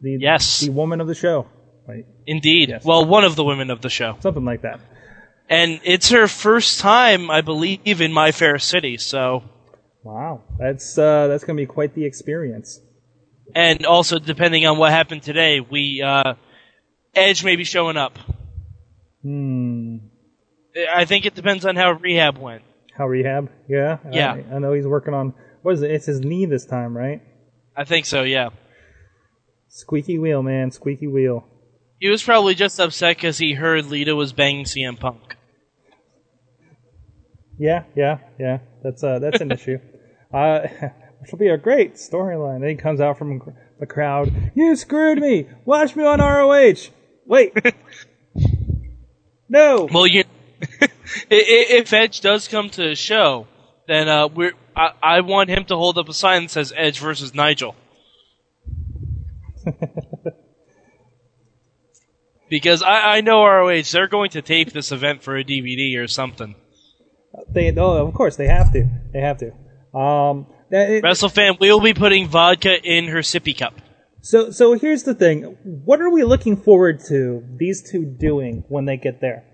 the 0.00 0.18
Yes. 0.20 0.60
the 0.60 0.70
woman 0.70 1.00
of 1.00 1.06
the 1.08 1.14
show, 1.14 1.46
right? 1.86 2.06
Indeed. 2.26 2.78
Well, 2.84 3.04
one 3.04 3.24
of 3.24 3.34
the 3.36 3.44
women 3.44 3.70
of 3.70 3.80
the 3.82 3.90
show. 3.90 4.16
Something 4.20 4.44
like 4.44 4.62
that. 4.62 4.78
And 5.50 5.80
it's 5.84 6.10
her 6.10 6.28
first 6.28 6.78
time, 6.80 7.30
I 7.30 7.40
believe, 7.40 8.00
in 8.02 8.12
My 8.12 8.32
Fair 8.32 8.58
City, 8.58 8.98
so. 8.98 9.42
Wow, 10.02 10.42
that's 10.58 10.96
uh, 10.96 11.26
that's 11.26 11.44
going 11.44 11.56
to 11.56 11.62
be 11.62 11.66
quite 11.66 11.94
the 11.94 12.04
experience. 12.04 12.80
And 13.54 13.86
also, 13.86 14.18
depending 14.18 14.66
on 14.66 14.78
what 14.78 14.90
happened 14.90 15.22
today, 15.22 15.60
we, 15.60 16.02
uh, 16.02 16.34
Edge 17.14 17.44
may 17.44 17.56
be 17.56 17.64
showing 17.64 17.96
up. 17.96 18.18
Hmm. 19.22 19.96
I 20.94 21.06
think 21.06 21.26
it 21.26 21.34
depends 21.34 21.64
on 21.64 21.76
how 21.76 21.92
rehab 21.92 22.38
went. 22.38 22.62
How 22.96 23.06
rehab? 23.06 23.50
Yeah. 23.68 23.98
Yeah. 24.10 24.34
I, 24.34 24.56
I 24.56 24.58
know 24.58 24.72
he's 24.72 24.86
working 24.86 25.14
on. 25.14 25.34
What 25.62 25.74
is 25.74 25.82
it? 25.82 25.90
It's 25.90 26.06
his 26.06 26.20
knee 26.20 26.46
this 26.46 26.66
time, 26.66 26.96
right? 26.96 27.22
I 27.76 27.84
think 27.84 28.06
so, 28.06 28.22
yeah. 28.22 28.50
Squeaky 29.68 30.18
wheel, 30.18 30.42
man. 30.42 30.70
Squeaky 30.70 31.06
wheel. 31.06 31.46
He 32.00 32.08
was 32.08 32.22
probably 32.22 32.54
just 32.54 32.78
upset 32.78 33.16
because 33.16 33.38
he 33.38 33.54
heard 33.54 33.86
Lita 33.86 34.14
was 34.14 34.32
banging 34.32 34.64
CM 34.64 34.98
Punk. 34.98 35.36
Yeah, 37.58 37.84
yeah, 37.96 38.18
yeah. 38.38 38.58
That's 38.82 39.02
uh, 39.02 39.18
that's 39.18 39.40
an 39.40 39.52
issue. 39.52 39.78
Uh, 40.32 40.60
which 41.20 41.32
will 41.32 41.38
be 41.38 41.48
a 41.48 41.58
great 41.58 41.94
storyline. 41.94 42.60
Then 42.60 42.70
he 42.70 42.76
comes 42.76 43.00
out 43.00 43.18
from 43.18 43.42
the 43.80 43.86
crowd. 43.86 44.52
You 44.54 44.76
screwed 44.76 45.18
me. 45.18 45.48
Watch 45.64 45.96
me 45.96 46.04
on 46.04 46.20
ROH. 46.20 46.90
Wait. 47.26 47.52
no. 49.48 49.88
Well, 49.92 50.06
you, 50.06 50.24
if 51.30 51.92
Edge 51.92 52.20
does 52.20 52.46
come 52.48 52.70
to 52.70 52.88
the 52.88 52.94
show, 52.94 53.46
then 53.86 54.08
uh, 54.08 54.28
we're 54.28 54.52
I, 54.76 54.92
I 55.02 55.20
want 55.22 55.50
him 55.50 55.64
to 55.66 55.76
hold 55.76 55.98
up 55.98 56.08
a 56.08 56.14
sign 56.14 56.42
that 56.42 56.50
says 56.50 56.72
Edge 56.76 57.00
versus 57.00 57.34
Nigel. 57.34 57.74
because 62.48 62.82
I, 62.82 63.16
I 63.16 63.20
know 63.20 63.44
ROH, 63.44 63.82
they're 63.92 64.06
going 64.06 64.30
to 64.30 64.42
tape 64.42 64.72
this 64.72 64.92
event 64.92 65.22
for 65.22 65.36
a 65.36 65.44
DVD 65.44 65.98
or 65.98 66.06
something. 66.06 66.54
They 67.48 67.72
oh, 67.76 68.06
of 68.06 68.14
course 68.14 68.36
they 68.36 68.46
have 68.46 68.72
to. 68.72 68.88
They 69.12 69.20
have 69.20 69.38
to. 69.38 69.98
Um, 69.98 70.46
that, 70.70 70.90
it, 70.90 71.04
WrestleFan, 71.04 71.60
we 71.60 71.70
will 71.72 71.80
be 71.80 71.94
putting 71.94 72.28
vodka 72.28 72.80
in 72.82 73.08
her 73.08 73.20
sippy 73.20 73.56
cup. 73.56 73.74
So 74.20 74.50
so 74.50 74.72
here's 74.74 75.04
the 75.04 75.14
thing. 75.14 75.56
What 75.62 76.00
are 76.00 76.10
we 76.10 76.24
looking 76.24 76.56
forward 76.56 77.00
to 77.08 77.44
these 77.56 77.88
two 77.90 78.04
doing 78.04 78.64
when 78.68 78.84
they 78.84 78.96
get 78.96 79.20
there? 79.20 79.44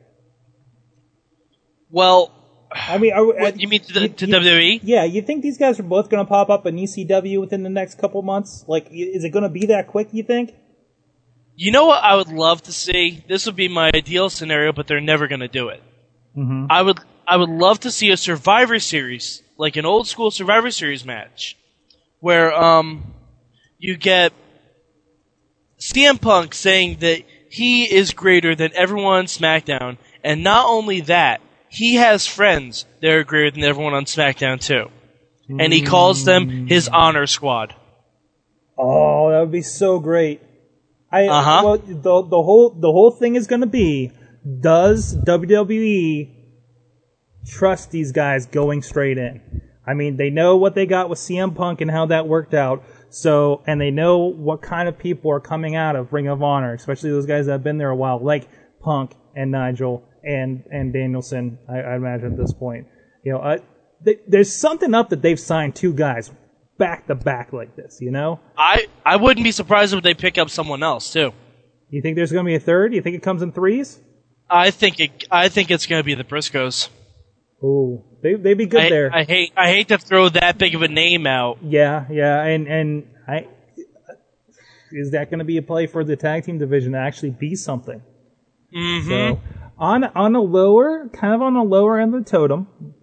Well, 1.90 2.32
I 2.74 2.98
mean, 2.98 3.12
are, 3.12 3.24
what, 3.24 3.60
you 3.60 3.68
mean 3.68 3.82
to, 3.82 3.92
the, 3.92 4.08
to 4.08 4.26
WWE? 4.26 4.80
Yeah, 4.82 5.04
you 5.04 5.22
think 5.22 5.42
these 5.42 5.58
guys 5.58 5.78
are 5.78 5.84
both 5.84 6.10
going 6.10 6.24
to 6.24 6.28
pop 6.28 6.50
up 6.50 6.66
in 6.66 6.76
ECW 6.76 7.40
within 7.40 7.62
the 7.62 7.70
next 7.70 7.98
couple 7.98 8.20
months? 8.22 8.64
Like, 8.66 8.88
is 8.90 9.22
it 9.22 9.30
going 9.30 9.44
to 9.44 9.48
be 9.48 9.66
that 9.66 9.86
quick? 9.86 10.08
You 10.10 10.24
think? 10.24 10.54
You 11.54 11.70
know 11.70 11.86
what 11.86 12.02
I 12.02 12.16
would 12.16 12.28
love 12.28 12.62
to 12.62 12.72
see? 12.72 13.24
This 13.28 13.46
would 13.46 13.54
be 13.54 13.68
my 13.68 13.92
ideal 13.94 14.28
scenario, 14.28 14.72
but 14.72 14.88
they're 14.88 15.00
never 15.00 15.28
going 15.28 15.40
to 15.40 15.48
do 15.48 15.68
it. 15.68 15.82
Mm-hmm. 16.36 16.66
I 16.68 16.82
would 16.82 16.98
I 17.26 17.36
would 17.36 17.48
love 17.48 17.80
to 17.80 17.90
see 17.90 18.10
a 18.10 18.16
Survivor 18.16 18.78
Series, 18.78 19.42
like 19.56 19.76
an 19.76 19.86
old 19.86 20.06
school 20.06 20.30
Survivor 20.30 20.70
Series 20.70 21.04
match, 21.04 21.56
where 22.20 22.52
um 22.52 23.14
you 23.78 23.96
get 23.96 24.32
CM 25.80 26.20
Punk 26.20 26.54
saying 26.54 26.98
that 27.00 27.22
he 27.50 27.84
is 27.84 28.12
greater 28.12 28.54
than 28.54 28.72
everyone 28.74 29.18
on 29.18 29.26
SmackDown, 29.26 29.98
and 30.22 30.42
not 30.42 30.66
only 30.66 31.02
that, 31.02 31.40
he 31.68 31.96
has 31.96 32.26
friends 32.26 32.86
that 33.00 33.10
are 33.10 33.24
greater 33.24 33.50
than 33.50 33.64
everyone 33.64 33.94
on 33.94 34.04
SmackDown 34.04 34.60
too, 34.60 34.90
and 35.48 35.72
he 35.72 35.82
calls 35.82 36.24
them 36.24 36.66
his 36.66 36.88
honor 36.88 37.26
squad. 37.26 37.74
Oh, 38.76 39.30
that 39.30 39.40
would 39.40 39.52
be 39.52 39.62
so 39.62 39.98
great. 40.00 40.40
I 41.12 41.26
Uh-huh. 41.28 41.62
well, 41.64 41.78
the 41.78 42.22
the 42.28 42.42
whole 42.42 42.70
the 42.70 42.90
whole 42.90 43.12
thing 43.12 43.36
is 43.36 43.46
going 43.46 43.60
to 43.60 43.68
be 43.68 44.10
does 44.60 45.14
WWE 45.14 46.33
trust 47.46 47.90
these 47.90 48.12
guys 48.12 48.46
going 48.46 48.82
straight 48.82 49.18
in? 49.18 49.62
I 49.86 49.94
mean, 49.94 50.16
they 50.16 50.30
know 50.30 50.56
what 50.56 50.74
they 50.74 50.86
got 50.86 51.10
with 51.10 51.18
CM 51.18 51.54
Punk 51.54 51.80
and 51.80 51.90
how 51.90 52.06
that 52.06 52.26
worked 52.26 52.54
out. 52.54 52.84
So, 53.10 53.62
and 53.66 53.80
they 53.80 53.90
know 53.90 54.18
what 54.18 54.62
kind 54.62 54.88
of 54.88 54.98
people 54.98 55.30
are 55.30 55.40
coming 55.40 55.76
out 55.76 55.94
of 55.94 56.12
Ring 56.12 56.26
of 56.26 56.42
Honor, 56.42 56.74
especially 56.74 57.10
those 57.10 57.26
guys 57.26 57.46
that 57.46 57.52
have 57.52 57.62
been 57.62 57.78
there 57.78 57.90
a 57.90 57.96
while, 57.96 58.18
like 58.18 58.48
Punk 58.80 59.14
and 59.36 59.50
Nigel 59.50 60.02
and 60.24 60.64
and 60.70 60.92
Danielson. 60.92 61.58
I, 61.68 61.80
I 61.80 61.96
imagine 61.96 62.32
at 62.32 62.38
this 62.38 62.52
point, 62.52 62.86
you 63.24 63.32
know, 63.32 63.38
uh, 63.38 63.58
th- 64.04 64.20
there's 64.26 64.54
something 64.54 64.94
up 64.94 65.10
that 65.10 65.22
they've 65.22 65.38
signed 65.38 65.76
two 65.76 65.92
guys 65.92 66.32
back 66.78 67.06
to 67.06 67.14
back 67.14 67.52
like 67.52 67.76
this. 67.76 67.98
You 68.00 68.10
know, 68.10 68.40
I 68.56 68.86
I 69.04 69.16
wouldn't 69.16 69.44
be 69.44 69.52
surprised 69.52 69.94
if 69.94 70.02
they 70.02 70.14
pick 70.14 70.38
up 70.38 70.50
someone 70.50 70.82
else 70.82 71.12
too. 71.12 71.32
You 71.90 72.02
think 72.02 72.16
there's 72.16 72.32
going 72.32 72.44
to 72.44 72.48
be 72.48 72.56
a 72.56 72.60
third? 72.60 72.94
You 72.94 73.02
think 73.02 73.14
it 73.14 73.22
comes 73.22 73.42
in 73.42 73.52
threes? 73.52 74.00
I 74.50 74.70
think 74.70 74.98
it, 74.98 75.24
I 75.30 75.48
think 75.48 75.70
it's 75.70 75.86
going 75.86 76.00
to 76.00 76.04
be 76.04 76.14
the 76.14 76.24
Briscoes. 76.24 76.88
Ooh, 77.64 78.04
they 78.22 78.34
they'd 78.34 78.58
be 78.58 78.66
good 78.66 78.82
I, 78.82 78.88
there. 78.90 79.10
I 79.14 79.24
hate 79.24 79.52
I 79.56 79.68
hate 79.68 79.88
to 79.88 79.98
throw 79.98 80.28
that 80.28 80.58
big 80.58 80.74
of 80.74 80.82
a 80.82 80.88
name 80.88 81.26
out. 81.26 81.58
yeah, 81.62 82.04
yeah, 82.10 82.42
and 82.44 82.68
and 82.68 83.08
I 83.26 83.48
is 84.92 85.12
that 85.12 85.30
going 85.30 85.38
to 85.38 85.44
be 85.44 85.56
a 85.56 85.62
play 85.62 85.86
for 85.86 86.04
the 86.04 86.16
tag 86.16 86.44
team 86.44 86.58
division 86.58 86.92
to 86.92 86.98
actually 86.98 87.30
be 87.30 87.56
something? 87.56 88.02
Mm-hmm. 88.74 89.08
So 89.08 89.40
on 89.78 90.04
on 90.04 90.34
a 90.34 90.40
lower, 90.40 91.08
kind 91.12 91.34
of 91.34 91.42
on 91.42 91.56
a 91.56 91.64
lower 91.64 91.98
end 91.98 92.14
of 92.14 92.24
the 92.24 92.30
totem, 92.30 92.94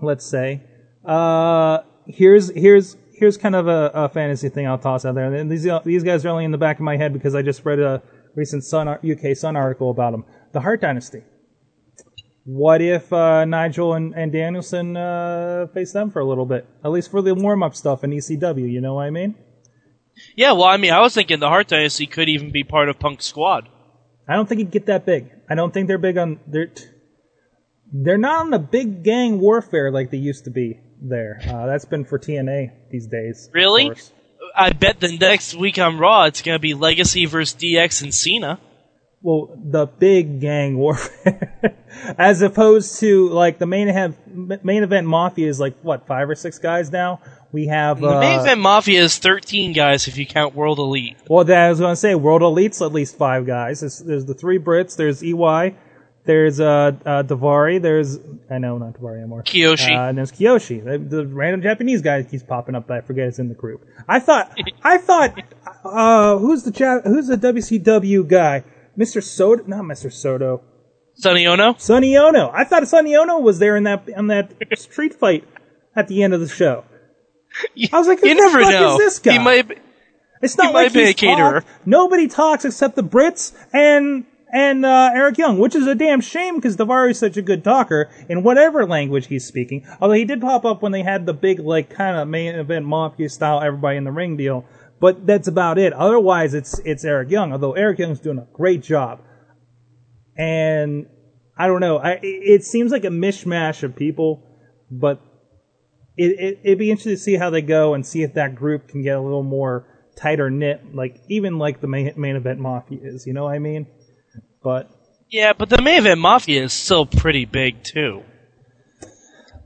let's 0.00 0.26
say. 0.26 0.62
Uh, 1.04 1.78
here's 2.06 2.50
here's 2.50 2.96
here's 3.14 3.36
kind 3.36 3.54
of 3.54 3.66
a, 3.66 3.90
a 3.94 4.08
fantasy 4.08 4.48
thing 4.48 4.66
I'll 4.66 4.78
toss 4.78 5.04
out 5.04 5.14
there. 5.14 5.32
And 5.32 5.50
these 5.50 5.66
these 5.84 6.04
guys 6.04 6.24
are 6.24 6.28
only 6.28 6.44
in 6.44 6.50
the 6.50 6.58
back 6.58 6.76
of 6.76 6.82
my 6.82 6.96
head 6.96 7.12
because 7.12 7.34
I 7.34 7.42
just 7.42 7.64
read 7.64 7.80
a 7.80 8.02
recent 8.34 8.64
Sun 8.64 8.88
UK 8.88 9.36
Sun 9.36 9.56
article 9.56 9.90
about 9.90 10.12
them. 10.12 10.24
The 10.52 10.60
Hart 10.60 10.80
Dynasty. 10.80 11.22
What 12.44 12.82
if 12.82 13.12
uh, 13.12 13.44
Nigel 13.44 13.94
and, 13.94 14.14
and 14.14 14.32
Danielson 14.32 14.96
uh, 14.96 15.68
face 15.72 15.92
them 15.92 16.10
for 16.10 16.20
a 16.20 16.24
little 16.24 16.46
bit, 16.46 16.66
at 16.84 16.90
least 16.90 17.10
for 17.10 17.22
the 17.22 17.34
warm 17.34 17.62
up 17.62 17.76
stuff 17.76 18.02
in 18.02 18.10
ECW? 18.10 18.70
You 18.70 18.80
know 18.80 18.94
what 18.94 19.06
I 19.06 19.10
mean? 19.10 19.36
Yeah, 20.36 20.52
well, 20.52 20.64
I 20.64 20.76
mean, 20.76 20.92
I 20.92 21.00
was 21.00 21.14
thinking 21.14 21.40
the 21.40 21.48
Hart 21.48 21.68
Dynasty 21.68 22.06
could 22.06 22.28
even 22.28 22.50
be 22.50 22.64
part 22.64 22.88
of 22.88 22.98
Punk's 22.98 23.26
squad. 23.26 23.68
I 24.28 24.34
don't 24.34 24.48
think 24.48 24.58
he'd 24.58 24.70
get 24.70 24.86
that 24.86 25.06
big. 25.06 25.30
I 25.48 25.54
don't 25.54 25.72
think 25.72 25.88
they're 25.88 25.98
big 25.98 26.16
on 26.18 26.40
they're 26.46 26.72
they're 27.92 28.18
not 28.18 28.40
on 28.40 28.50
the 28.50 28.58
big 28.58 29.02
gang 29.02 29.40
warfare 29.40 29.90
like 29.90 30.10
they 30.10 30.18
used 30.18 30.44
to 30.44 30.50
be 30.50 30.80
there. 31.00 31.40
Uh, 31.46 31.66
that's 31.66 31.84
been 31.84 32.04
for 32.04 32.18
TNA 32.18 32.70
these 32.90 33.06
days. 33.06 33.50
Really? 33.52 33.92
I 34.54 34.70
bet 34.70 35.00
the 35.00 35.16
next 35.16 35.54
week 35.54 35.78
on 35.78 35.98
Raw 35.98 36.24
it's 36.24 36.42
going 36.42 36.54
to 36.54 36.60
be 36.60 36.74
Legacy 36.74 37.26
versus 37.26 37.58
DX 37.58 38.02
and 38.02 38.14
Cena. 38.14 38.60
Well, 39.22 39.56
the 39.56 39.86
big 39.86 40.40
gang 40.40 40.76
warfare, 40.76 41.76
as 42.18 42.42
opposed 42.42 42.98
to 43.00 43.28
like 43.28 43.58
the 43.58 43.66
main 43.66 43.88
event. 43.88 44.64
Main 44.64 44.82
event 44.82 45.06
mafia 45.06 45.48
is 45.48 45.60
like 45.60 45.78
what 45.82 46.06
five 46.06 46.28
or 46.28 46.34
six 46.34 46.58
guys 46.58 46.90
now. 46.90 47.20
We 47.52 47.66
have 47.66 48.00
The 48.00 48.18
main 48.18 48.38
uh, 48.38 48.42
event 48.42 48.60
Mafia 48.60 49.02
is 49.02 49.18
13 49.18 49.74
guys 49.74 50.08
if 50.08 50.16
you 50.16 50.24
count 50.26 50.54
World 50.54 50.78
Elite. 50.78 51.18
Well, 51.28 51.44
that 51.44 51.66
I 51.66 51.68
was 51.68 51.80
going 51.80 51.92
to 51.92 51.96
say, 51.96 52.14
World 52.14 52.40
Elite's 52.40 52.80
at 52.80 52.92
least 52.92 53.18
five 53.18 53.46
guys. 53.46 53.80
There's, 53.80 53.98
there's 53.98 54.24
the 54.24 54.32
three 54.32 54.58
Brits. 54.58 54.96
There's 54.96 55.22
EY. 55.22 55.76
There's 56.24 56.60
uh, 56.60 56.92
uh 57.04 57.22
Daivari. 57.24 57.82
There's 57.82 58.18
I 58.48 58.58
know 58.58 58.78
not 58.78 58.94
Daivari 58.94 59.18
anymore. 59.18 59.42
Kiyoshi. 59.42 59.90
Uh, 59.90 60.08
and 60.08 60.16
there's 60.16 60.32
Kiyoshi. 60.32 60.82
The, 60.84 60.98
the 60.98 61.26
random 61.26 61.62
Japanese 61.62 62.00
guy 62.00 62.22
keeps 62.22 62.44
popping 62.44 62.74
up 62.74 62.86
that 62.86 62.98
I 62.98 63.00
forget 63.00 63.28
is 63.28 63.38
in 63.38 63.48
the 63.48 63.54
group. 63.54 63.84
I 64.08 64.20
thought 64.20 64.56
I 64.84 64.98
thought 64.98 65.36
uh 65.84 66.38
who's 66.38 66.62
the 66.62 66.70
Jap- 66.70 67.04
who's 67.04 67.26
the 67.26 67.36
WCW 67.36 68.26
guy? 68.26 68.62
Mr. 68.98 69.22
Soto? 69.22 69.64
Not 69.66 69.82
Mr. 69.84 70.12
Soto. 70.12 70.62
Sonny 71.14 71.46
Onoo? 71.46 71.74
Sonny 71.78 72.16
Onoo. 72.16 72.48
I 72.52 72.64
thought 72.64 72.86
Sonny 72.88 73.14
Onoo 73.14 73.40
was 73.40 73.58
there 73.58 73.76
in 73.76 73.84
that 73.84 74.08
in 74.08 74.28
that 74.28 74.52
street 74.78 75.14
fight 75.14 75.44
at 75.94 76.08
the 76.08 76.22
end 76.22 76.32
of 76.34 76.40
the 76.40 76.48
show. 76.48 76.84
I 77.92 77.98
was 77.98 78.08
like, 78.08 78.22
You 78.24 78.34
never 78.34 78.60
fuck 78.62 78.70
know. 78.72 78.92
is 78.94 78.98
this 78.98 79.18
guy? 79.18 79.32
He 79.32 79.38
might 79.38 79.68
be, 79.68 79.74
It's 80.40 80.56
not 80.56 80.68
He 80.68 80.72
like 80.72 80.86
might 80.86 80.94
be 80.94 81.10
a 81.10 81.14
caterer. 81.14 81.60
talked. 81.60 81.86
Nobody 81.86 82.28
talks 82.28 82.64
except 82.64 82.96
the 82.96 83.02
Brits 83.02 83.52
and 83.72 84.24
and 84.54 84.84
uh, 84.84 85.10
Eric 85.14 85.38
Young, 85.38 85.58
which 85.58 85.74
is 85.74 85.86
a 85.86 85.94
damn 85.94 86.20
shame 86.20 86.56
because 86.56 86.76
Daivari 86.76 87.12
is 87.12 87.18
such 87.18 87.38
a 87.38 87.42
good 87.42 87.64
talker 87.64 88.10
in 88.28 88.42
whatever 88.42 88.84
language 88.86 89.26
he's 89.28 89.46
speaking. 89.46 89.86
Although 90.00 90.12
he 90.14 90.26
did 90.26 90.42
pop 90.42 90.66
up 90.66 90.82
when 90.82 90.92
they 90.92 91.02
had 91.02 91.24
the 91.24 91.32
big 91.32 91.58
like 91.58 91.88
kind 91.88 92.16
of 92.18 92.28
main 92.28 92.54
event 92.54 92.84
mafia 92.84 93.30
style 93.30 93.60
everybody 93.62 93.96
in 93.96 94.04
the 94.04 94.12
ring 94.12 94.36
deal, 94.36 94.66
but 95.02 95.26
that's 95.26 95.48
about 95.48 95.76
it. 95.78 95.92
Otherwise, 95.92 96.54
it's 96.54 96.78
it's 96.84 97.04
Eric 97.04 97.28
Young. 97.30 97.52
Although 97.52 97.72
Eric 97.72 97.98
Young's 97.98 98.20
doing 98.20 98.38
a 98.38 98.46
great 98.54 98.82
job, 98.82 99.20
and 100.36 101.06
I 101.58 101.66
don't 101.66 101.80
know. 101.80 101.98
I, 101.98 102.18
it- 102.22 102.64
seems 102.64 102.90
like 102.92 103.04
a 103.04 103.08
mishmash 103.08 103.82
of 103.82 103.94
people, 103.96 104.42
but 104.90 105.20
it, 106.16 106.30
it 106.38 106.58
it'd 106.64 106.78
be 106.78 106.90
interesting 106.90 107.12
to 107.16 107.18
see 107.18 107.34
how 107.36 107.50
they 107.50 107.62
go 107.62 107.94
and 107.94 108.06
see 108.06 108.22
if 108.22 108.34
that 108.34 108.54
group 108.54 108.88
can 108.88 109.02
get 109.02 109.16
a 109.16 109.20
little 109.20 109.42
more 109.42 109.86
tighter 110.16 110.50
knit, 110.50 110.94
like 110.94 111.20
even 111.28 111.58
like 111.58 111.80
the 111.80 111.88
main 111.88 112.12
main 112.16 112.36
event 112.36 112.60
mafia 112.60 112.98
is. 113.02 113.26
You 113.26 113.32
know 113.34 113.44
what 113.44 113.54
I 113.54 113.58
mean? 113.58 113.86
But 114.62 114.88
yeah, 115.30 115.52
but 115.52 115.68
the 115.68 115.80
main 115.82 115.98
event 115.98 116.20
Mafia 116.20 116.62
is 116.62 116.72
still 116.72 117.06
pretty 117.06 117.44
big 117.46 117.82
too. 117.82 118.22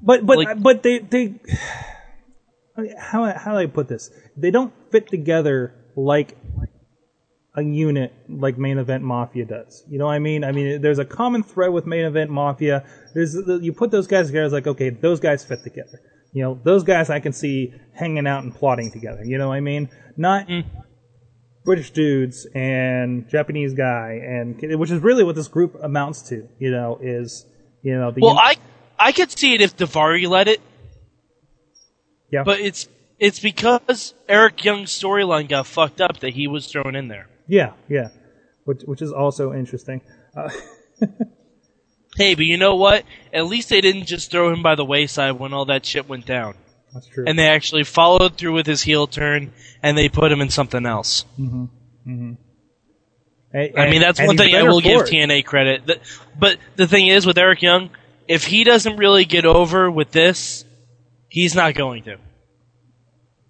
but 0.00 0.24
but 0.24 0.38
Like- 0.38 0.62
but 0.62 0.82
they 0.82 1.00
they 1.00 1.34
how 2.98 3.24
how 3.32 3.52
do 3.52 3.58
I 3.58 3.66
put 3.66 3.88
this? 3.88 4.10
They 4.36 4.50
don't 4.50 4.72
fit 4.96 5.08
together 5.08 5.74
like 5.94 6.36
a 7.54 7.62
unit 7.62 8.14
like 8.28 8.56
main 8.56 8.78
event 8.78 9.02
mafia 9.02 9.44
does. 9.44 9.84
You 9.88 9.98
know 9.98 10.06
what 10.06 10.12
I 10.12 10.18
mean? 10.18 10.42
I 10.42 10.52
mean, 10.52 10.80
there's 10.80 10.98
a 10.98 11.04
common 11.04 11.42
thread 11.42 11.70
with 11.70 11.84
main 11.84 12.04
event 12.06 12.30
mafia. 12.30 12.84
There's 13.14 13.34
you 13.34 13.72
put 13.74 13.90
those 13.90 14.06
guys 14.06 14.28
together, 14.28 14.46
it's 14.46 14.52
like 14.54 14.66
okay, 14.66 14.90
those 14.90 15.20
guys 15.20 15.44
fit 15.44 15.62
together. 15.62 16.00
You 16.32 16.42
know, 16.44 16.60
those 16.64 16.82
guys 16.82 17.10
I 17.10 17.20
can 17.20 17.32
see 17.32 17.74
hanging 17.92 18.26
out 18.26 18.42
and 18.44 18.54
plotting 18.54 18.90
together. 18.90 19.22
You 19.24 19.36
know 19.36 19.48
what 19.48 19.56
I 19.56 19.60
mean? 19.60 19.90
Not 20.16 20.48
mm. 20.48 20.64
British 21.64 21.90
dudes 21.90 22.46
and 22.54 23.28
Japanese 23.28 23.74
guy, 23.74 24.20
and 24.22 24.78
which 24.78 24.90
is 24.90 25.02
really 25.02 25.24
what 25.24 25.34
this 25.34 25.48
group 25.48 25.76
amounts 25.82 26.22
to. 26.30 26.48
You 26.58 26.70
know, 26.70 26.98
is 27.02 27.44
you 27.82 27.94
know 27.98 28.12
the 28.12 28.20
Well, 28.22 28.38
un- 28.38 28.38
I 28.38 28.56
I 28.98 29.12
could 29.12 29.30
see 29.30 29.54
it 29.54 29.60
if 29.60 29.76
Daivari 29.76 30.26
led 30.26 30.48
it, 30.48 30.60
yeah. 32.30 32.44
but 32.44 32.60
it's 32.60 32.88
it's 33.18 33.40
because 33.40 34.14
Eric 34.28 34.64
Young's 34.64 34.90
storyline 34.90 35.48
got 35.48 35.66
fucked 35.66 36.00
up 36.00 36.20
that 36.20 36.34
he 36.34 36.46
was 36.46 36.66
thrown 36.66 36.94
in 36.94 37.08
there. 37.08 37.28
Yeah, 37.48 37.72
yeah, 37.88 38.08
which 38.64 38.82
which 38.82 39.02
is 39.02 39.12
also 39.12 39.52
interesting. 39.52 40.02
Uh, 40.36 40.50
Hey, 42.16 42.34
but 42.34 42.46
you 42.46 42.56
know 42.56 42.76
what? 42.76 43.04
At 43.32 43.44
least 43.46 43.68
they 43.68 43.82
didn't 43.82 44.06
just 44.06 44.30
throw 44.30 44.50
him 44.50 44.62
by 44.62 44.74
the 44.74 44.86
wayside 44.86 45.32
when 45.32 45.52
all 45.52 45.66
that 45.66 45.84
shit 45.84 46.08
went 46.08 46.24
down. 46.24 46.54
that's 46.94 47.06
true. 47.08 47.24
And 47.26 47.38
they 47.38 47.46
actually 47.46 47.84
followed 47.84 48.38
through 48.38 48.54
with 48.54 48.66
his 48.66 48.80
heel 48.82 49.06
turn 49.06 49.52
and 49.82 49.98
they 49.98 50.08
put 50.08 50.32
him 50.32 50.40
in 50.40 50.48
something 50.48 50.86
else. 50.86 51.26
I 51.38 51.42
mean, 53.90 54.00
that's 54.00 54.18
one 54.18 54.38
thing 54.38 54.54
I 54.54 54.62
will 54.62 54.80
give 54.80 55.02
it. 55.02 55.12
TNA 55.12 55.44
credit. 55.44 56.00
But 56.38 56.58
the 56.76 56.86
thing 56.86 57.08
is, 57.08 57.26
with 57.26 57.36
Eric 57.36 57.60
Young, 57.60 57.90
if 58.28 58.46
he 58.46 58.64
doesn't 58.64 58.96
really 58.96 59.26
get 59.26 59.44
over 59.44 59.90
with 59.90 60.10
this, 60.10 60.64
he's 61.28 61.54
not 61.54 61.74
going 61.74 62.04
to. 62.04 62.16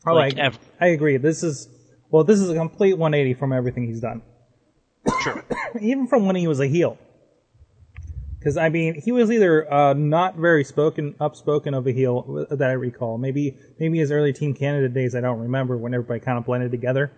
Oh, 0.07 0.15
like, 0.15 0.37
I, 0.39 0.43
ever. 0.43 0.59
I 0.81 0.87
agree. 0.89 1.17
This 1.17 1.43
is 1.43 1.69
well, 2.11 2.25
this 2.25 2.41
is 2.41 2.51
a 2.51 2.55
complete 2.55 2.95
180 2.95 3.39
from 3.39 3.53
everything 3.53 3.87
he's 3.87 4.01
done. 4.01 4.23
Sure. 5.23 5.45
Even 5.81 6.07
from 6.07 6.27
when 6.27 6.37
he 6.37 6.47
was 6.47 6.61
a 6.61 6.67
heel. 6.67 6.99
Because 8.39 8.57
I 8.57 8.69
mean, 8.69 9.01
he 9.01 9.11
was 9.11 9.31
either 9.31 9.73
uh, 9.73 9.93
not 9.95 10.37
very 10.37 10.63
spoken, 10.63 11.15
upspoken 11.15 11.77
of 11.77 11.87
a 11.87 11.93
heel 11.93 12.47
that 12.51 12.71
I 12.71 12.75
recall. 12.75 13.19
Maybe, 13.19 13.57
maybe 13.81 13.99
his 13.99 14.13
early 14.13 14.33
Team 14.33 14.55
Canada 14.55 14.89
days. 14.89 15.17
I 15.17 15.21
don't 15.21 15.41
remember 15.41 15.77
when 15.77 15.95
everybody 15.95 16.21
kind 16.21 16.39
of 16.39 16.45
blended 16.45 16.71
together. 16.71 17.11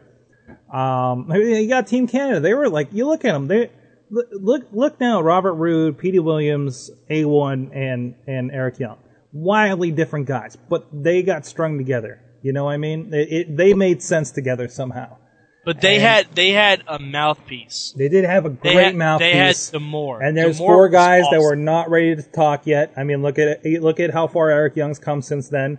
Um, 0.72 1.30
you 1.30 1.68
got 1.68 1.86
Team 1.86 2.06
Canada. 2.06 2.40
They 2.40 2.54
were 2.54 2.70
like, 2.70 2.88
you 2.92 3.06
look 3.06 3.26
at 3.26 3.32
them. 3.32 3.46
They 3.46 3.70
look 4.10 4.28
look, 4.32 4.62
look 4.72 5.00
now. 5.00 5.20
Robert 5.20 5.54
Roode, 5.54 5.98
Petey 5.98 6.18
Williams, 6.18 6.90
A1, 7.10 7.76
and 7.76 8.14
and 8.26 8.50
Eric 8.50 8.78
Young. 8.78 8.98
Wildly 9.32 9.90
different 9.90 10.26
guys, 10.26 10.56
but 10.56 10.86
they 10.92 11.22
got 11.22 11.44
strung 11.44 11.76
together. 11.76 12.22
You 12.42 12.52
know 12.52 12.64
what 12.64 12.72
I 12.72 12.76
mean? 12.76 13.12
It, 13.12 13.32
it, 13.32 13.56
they 13.56 13.74
made 13.74 14.02
sense 14.02 14.30
together 14.30 14.68
somehow. 14.68 15.16
But 15.64 15.80
they 15.80 15.94
And- 15.96 16.02
had 16.02 16.26
they 16.34 16.50
had 16.52 16.82
a 16.86 16.98
mouthpiece. 16.98 17.92
They 17.96 18.08
did 18.08 18.24
have 18.24 18.46
a 18.46 18.50
They 18.50 18.72
great 18.72 18.84
had, 18.86 18.96
mouthpiece. 18.96 19.32
They 19.32 19.36
had 19.38 19.56
D'Amore. 19.72 20.22
And 20.22 20.36
there's 20.36 20.58
D'Amore 20.58 20.74
four 20.74 20.88
guys 20.88 21.24
that 21.30 21.40
were 21.40 21.56
not 21.56 21.90
ready 21.90 22.16
to 22.16 22.22
talk 22.22 22.66
yet. 22.66 22.92
I 22.96 23.04
mean, 23.04 23.22
look 23.22 23.38
at 23.38 23.60
it. 23.64 23.82
Look 23.82 24.00
at 24.00 24.12
how 24.12 24.28
far 24.28 24.50
Eric 24.50 24.76
Young's 24.76 24.98
come 24.98 25.20
since 25.20 25.48
then. 25.48 25.78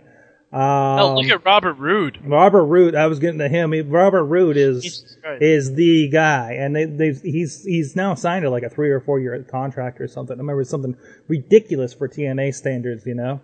Um, 0.52 0.60
Oh, 0.62 1.14
look 1.16 1.30
at 1.30 1.44
Robert 1.44 1.74
Roode. 1.74 2.18
Robert 2.24 2.64
Roode. 2.64 2.94
I 2.96 3.06
was 3.06 3.20
getting 3.20 3.38
to 3.38 3.48
him. 3.48 3.72
Robert 3.88 4.24
Roode 4.24 4.56
is 4.56 5.16
is 5.40 5.74
the 5.74 6.08
guy, 6.08 6.54
and 6.58 6.74
they 6.74 6.84
they 6.86 7.12
he's 7.12 7.64
he's 7.64 7.94
now 7.96 8.14
signed 8.14 8.42
to 8.42 8.50
like 8.50 8.64
a 8.64 8.68
three 8.70 8.90
or 8.90 9.00
four 9.00 9.18
year 9.20 9.44
contract 9.48 10.00
or 10.00 10.08
something. 10.08 10.36
I 10.36 10.38
remember 10.40 10.64
something 10.64 10.96
ridiculous 11.28 11.94
for 11.94 12.08
TNA 12.08 12.54
standards, 12.54 13.06
you 13.06 13.14
know. 13.14 13.40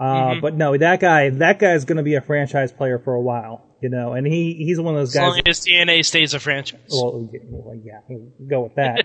Uh, 0.00 0.30
Mm-hmm. 0.30 0.40
But 0.40 0.54
no, 0.54 0.76
that 0.76 0.98
guy 0.98 1.28
that 1.28 1.58
guy's 1.58 1.84
going 1.84 1.98
to 1.98 2.02
be 2.02 2.14
a 2.14 2.22
franchise 2.22 2.72
player 2.72 2.98
for 2.98 3.12
a 3.12 3.20
while, 3.20 3.66
you 3.82 3.90
know, 3.90 4.14
and 4.14 4.26
he 4.26 4.54
he's 4.54 4.80
one 4.80 4.94
of 4.94 5.00
those 5.00 5.10
As 5.10 5.14
guys. 5.14 5.28
long 5.28 5.42
as 5.46 5.60
TNA 5.60 6.04
stays 6.06 6.32
a 6.32 6.40
franchise. 6.40 6.80
Well, 6.90 7.28
yeah, 7.30 7.40
well, 7.50 7.80
yeah, 7.84 8.00
we'll 8.08 8.48
go 8.48 8.60
with 8.62 8.76
that. 8.76 9.04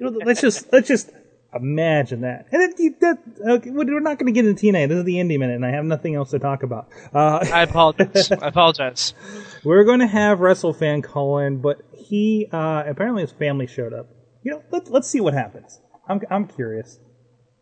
let's 0.24 0.40
just 0.40 0.72
let's 0.72 0.86
just 0.86 1.10
imagine 1.52 2.20
that. 2.20 2.46
And 2.52 2.72
it, 2.78 3.00
that 3.00 3.18
okay, 3.48 3.70
we're 3.70 3.98
not 4.00 4.18
going 4.18 4.32
to 4.32 4.32
get 4.32 4.46
into 4.46 4.64
TNA. 4.66 4.88
This 4.88 4.98
is 4.98 5.04
the 5.04 5.16
indie 5.16 5.38
minute, 5.40 5.56
and 5.56 5.66
I 5.66 5.70
have 5.70 5.84
nothing 5.84 6.14
else 6.14 6.30
to 6.30 6.38
talk 6.38 6.62
about. 6.62 6.88
Uh, 7.12 7.44
I 7.52 7.62
apologize. 7.62 8.30
I 8.30 8.46
apologize. 8.46 9.14
we're 9.64 9.84
going 9.84 10.00
to 10.00 10.06
have 10.06 10.38
WrestleFan 10.38 11.02
call 11.02 11.38
in, 11.38 11.60
but 11.60 11.80
he 11.96 12.46
uh, 12.52 12.84
apparently 12.86 13.22
his 13.22 13.32
family 13.32 13.66
showed 13.66 13.92
up. 13.92 14.08
You 14.44 14.52
know, 14.52 14.62
let, 14.70 14.88
let's 14.88 15.08
see 15.08 15.20
what 15.20 15.34
happens. 15.34 15.80
I'm 16.08 16.20
I'm 16.30 16.46
curious. 16.46 17.00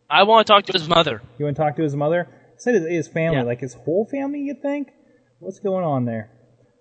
I 0.09 0.23
want 0.23 0.47
to 0.47 0.53
talk 0.53 0.65
to 0.67 0.73
his 0.73 0.87
mother. 0.87 1.21
You 1.37 1.45
want 1.45 1.57
to 1.57 1.63
talk 1.63 1.75
to 1.77 1.83
his 1.83 1.95
mother? 1.95 2.29
He 2.57 2.61
said 2.61 2.75
his, 2.75 2.85
his 2.87 3.07
family, 3.07 3.37
Yeah. 3.37 3.43
like 3.43 3.59
his 3.59 3.73
whole 3.73 4.05
family. 4.09 4.41
You 4.41 4.55
think? 4.61 4.89
What's 5.39 5.59
going 5.59 5.85
on 5.85 6.05
there? 6.05 6.31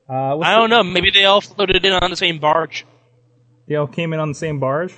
Uh, 0.09 0.35
what's 0.37 0.49
I 0.49 0.55
the- 0.55 0.61
don't 0.61 0.71
know. 0.71 0.83
Maybe 0.83 1.11
they 1.11 1.25
all 1.25 1.41
floated 1.41 1.85
in 1.85 1.93
on 1.93 2.11
the 2.11 2.17
same 2.17 2.39
barge. 2.39 2.87
They 3.69 3.75
all 3.77 3.87
came 3.87 4.13
in 4.13 4.21
on 4.21 4.29
the 4.29 4.35
same 4.35 4.59
barge. 4.61 4.95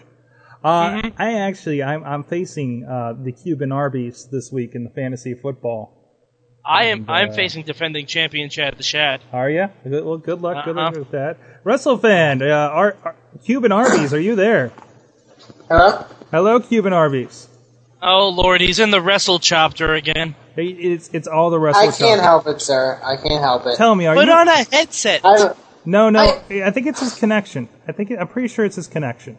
Uh, 0.63 0.91
Mm-hmm. 1.01 1.23
I 1.23 1.35
actually, 1.41 1.83
I'm, 1.83 2.03
I'm 2.05 2.25
facing 2.25 2.85
uh, 2.85 3.15
the 3.23 3.33
Cuban 3.33 3.71
Arby's 3.73 4.29
this 4.31 4.51
week 4.53 4.75
in 4.75 4.85
the 4.85 4.91
fantasy 4.91 5.35
football. 5.35 5.95
I 6.67 6.87
am. 6.87 6.99
And, 7.01 7.11
I'm 7.11 7.31
uh, 7.31 7.33
facing 7.33 7.63
defending 7.65 8.07
champion 8.07 8.51
Chad 8.51 8.77
the 8.77 8.83
Shad. 8.83 9.21
Are 9.33 9.49
you? 9.49 9.69
Good, 9.85 10.05
well, 10.05 10.19
good 10.19 10.43
luck. 10.43 10.65
Good 10.65 10.77
luck 10.77 10.91
Uh-huh. 10.93 10.99
with 11.01 11.11
that. 11.13 11.39
WrestleFan, 11.65 12.43
uh, 12.43 12.53
Ar- 12.55 12.97
Ar- 13.05 13.17
Cuban 13.45 13.73
Arby's, 13.73 14.13
are 14.13 14.21
you 14.21 14.35
there? 14.37 14.73
Hello? 15.69 16.05
Hello, 16.31 16.61
Cuban 16.61 16.93
Arby's. 16.93 17.48
Oh 18.01 18.29
Lord, 18.29 18.61
he's 18.61 18.79
in 18.79 18.91
the 18.91 19.01
wrestle 19.01 19.39
chapter 19.39 19.95
again. 19.95 20.35
It's 20.57 21.11
it's 21.13 21.29
all 21.29 21.51
the 21.51 21.59
wrestle. 21.59 21.89
I 21.89 21.93
can't 21.93 22.21
help 22.21 22.47
it, 22.47 22.61
sir. 22.61 23.01
I 23.03 23.17
can't 23.17 23.41
help 23.41 23.67
it. 23.67 23.77
Tell 23.77 23.95
me, 23.95 24.07
are 24.07 24.15
Put 24.15 24.27
you? 24.27 24.33
on 24.33 24.49
a 24.49 24.65
headset. 24.65 25.21
I, 25.25 25.55
no, 25.85 26.11
no. 26.11 26.21
I, 26.21 26.71
think 26.71 26.87
it's 26.87 27.01
his 27.01 27.15
connection. 27.15 27.69
I 27.87 27.93
think 27.93 28.11
I'm 28.13 28.29
pretty 28.29 28.49
sure 28.49 28.65
it's 28.65 28.77
his 28.77 28.89
connection. 28.89 29.39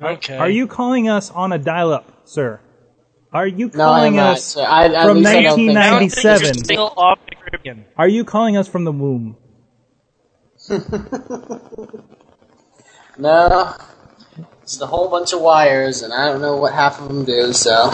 Okay. 0.00 0.36
Are 0.36 0.48
you 0.48 0.66
calling 0.66 1.08
us 1.08 1.30
on 1.30 1.52
a 1.52 1.58
dial-up, 1.58 2.22
sir? 2.24 2.60
Are 3.32 3.46
you 3.46 3.68
calling 3.68 4.16
not, 4.16 4.36
us 4.38 4.44
sir. 4.44 4.64
I, 4.66 4.88
from 5.04 5.18
least 5.18 5.28
I 5.28 5.42
don't 5.42 5.56
think 5.58 5.72
so. 5.74 5.80
I 5.80 5.90
don't 5.90 5.98
think 5.98 6.16
1997? 6.16 6.64
still 6.64 6.94
off 6.96 7.18
the 7.28 7.36
Caribbean. 7.36 7.84
Are 7.96 8.08
you 8.08 8.24
calling 8.24 8.56
us 8.56 8.68
from 8.68 8.84
the 8.84 8.92
womb? 8.92 9.36
No. 13.18 13.74
It's 14.68 14.78
a 14.82 14.86
whole 14.86 15.08
bunch 15.08 15.32
of 15.32 15.40
wires, 15.40 16.02
and 16.02 16.12
I 16.12 16.26
don't 16.26 16.42
know 16.42 16.58
what 16.58 16.74
half 16.74 17.00
of 17.00 17.08
them 17.08 17.24
do, 17.24 17.54
so 17.54 17.90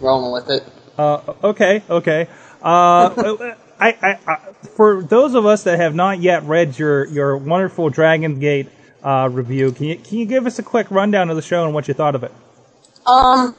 rolling 0.00 0.32
with 0.32 0.50
it. 0.50 0.64
Uh, 0.98 1.20
okay, 1.44 1.84
okay. 1.88 2.26
Uh, 2.60 3.14
I, 3.78 3.92
I, 4.02 4.18
I, 4.26 4.36
for 4.74 5.04
those 5.04 5.36
of 5.36 5.46
us 5.46 5.62
that 5.62 5.78
have 5.78 5.94
not 5.94 6.18
yet 6.18 6.42
read 6.42 6.76
your, 6.76 7.04
your 7.04 7.36
wonderful 7.36 7.90
Dragon 7.90 8.40
Gate 8.40 8.68
uh, 9.04 9.28
review, 9.30 9.70
can 9.70 9.86
you 9.86 9.96
can 9.98 10.18
you 10.18 10.26
give 10.26 10.46
us 10.46 10.58
a 10.58 10.64
quick 10.64 10.90
rundown 10.90 11.30
of 11.30 11.36
the 11.36 11.42
show 11.42 11.64
and 11.64 11.74
what 11.74 11.86
you 11.86 11.94
thought 11.94 12.16
of 12.16 12.24
it? 12.24 12.32
Um, 13.06 13.54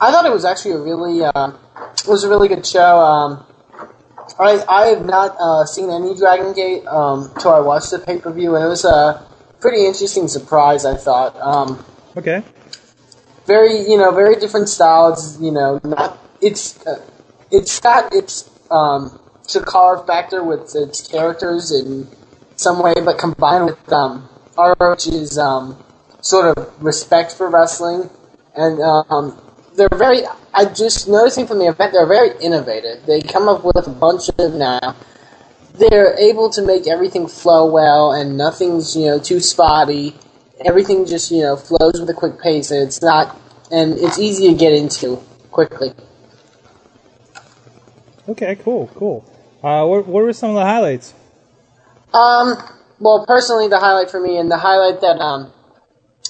I 0.00 0.10
thought 0.10 0.24
it 0.24 0.32
was 0.32 0.46
actually 0.46 0.72
a 0.72 0.78
really, 0.78 1.22
uh, 1.22 1.52
it 1.92 2.08
was 2.08 2.24
a 2.24 2.30
really 2.30 2.48
good 2.48 2.64
show. 2.64 3.00
Um, 3.00 3.44
I 4.38 4.64
I 4.66 4.86
have 4.86 5.04
not 5.04 5.36
uh, 5.38 5.66
seen 5.66 5.90
any 5.90 6.14
Dragon 6.14 6.54
Gate 6.54 6.86
um, 6.86 7.30
till 7.38 7.52
I 7.52 7.60
watched 7.60 7.90
the 7.90 7.98
pay 7.98 8.16
per 8.16 8.32
view, 8.32 8.56
and 8.56 8.64
it 8.64 8.68
was 8.68 8.86
a 8.86 9.29
pretty 9.60 9.86
interesting 9.86 10.28
surprise. 10.28 10.84
I 10.84 10.96
thought. 10.96 11.36
Um, 11.40 11.84
Okay. 12.16 12.42
very 13.46 13.88
you 13.88 13.96
know 13.96 14.10
very 14.10 14.36
different 14.36 14.68
styles. 14.68 15.40
You 15.40 15.52
know, 15.52 15.80
not 15.84 16.18
it's 16.40 16.84
uh, 16.86 17.00
it's 17.50 17.78
got 17.80 18.14
its 18.14 18.48
um, 18.70 19.18
Chikara 19.46 20.06
factor 20.06 20.42
with 20.42 20.74
its 20.74 21.06
characters 21.06 21.70
in 21.70 22.08
some 22.56 22.82
way, 22.82 22.94
but 23.04 23.18
combined 23.18 23.66
with 23.66 23.92
um, 23.92 24.28
ROH's 24.56 25.38
um, 25.38 25.82
sort 26.20 26.56
of 26.56 26.82
respect 26.82 27.32
for 27.32 27.48
wrestling, 27.48 28.10
and 28.56 28.80
um, 28.80 29.40
they're 29.76 29.88
very. 29.96 30.22
I 30.52 30.64
just 30.64 31.08
noticing 31.08 31.46
from 31.46 31.58
the 31.58 31.66
event 31.66 31.92
they're 31.92 32.06
very 32.06 32.30
innovative. 32.42 33.06
They 33.06 33.20
come 33.20 33.48
up 33.48 33.64
with 33.64 33.86
a 33.86 33.90
bunch 33.90 34.28
of 34.36 34.54
now. 34.54 34.96
They're 35.80 36.16
able 36.18 36.50
to 36.50 36.62
make 36.62 36.86
everything 36.86 37.26
flow 37.26 37.70
well, 37.72 38.12
and 38.12 38.36
nothing's 38.36 38.94
you 38.94 39.06
know 39.06 39.18
too 39.18 39.40
spotty. 39.40 40.14
Everything 40.64 41.06
just 41.06 41.30
you 41.30 41.42
know 41.42 41.56
flows 41.56 41.98
with 41.98 42.08
a 42.10 42.14
quick 42.14 42.38
pace, 42.40 42.70
and 42.70 42.86
it's 42.86 43.02
not, 43.02 43.40
and 43.72 43.94
it's 43.98 44.18
easy 44.18 44.48
to 44.48 44.54
get 44.54 44.72
into 44.72 45.16
quickly. 45.50 45.92
Okay. 48.28 48.56
Cool. 48.56 48.88
Cool. 48.94 49.24
Uh, 49.62 49.86
what, 49.86 50.06
what 50.06 50.22
were 50.22 50.32
some 50.32 50.50
of 50.50 50.56
the 50.56 50.64
highlights? 50.64 51.12
Um, 52.14 52.56
well, 52.98 53.24
personally, 53.26 53.68
the 53.68 53.78
highlight 53.78 54.10
for 54.10 54.20
me, 54.20 54.38
and 54.38 54.50
the 54.50 54.58
highlight 54.58 55.00
that 55.00 55.18
um, 55.20 55.52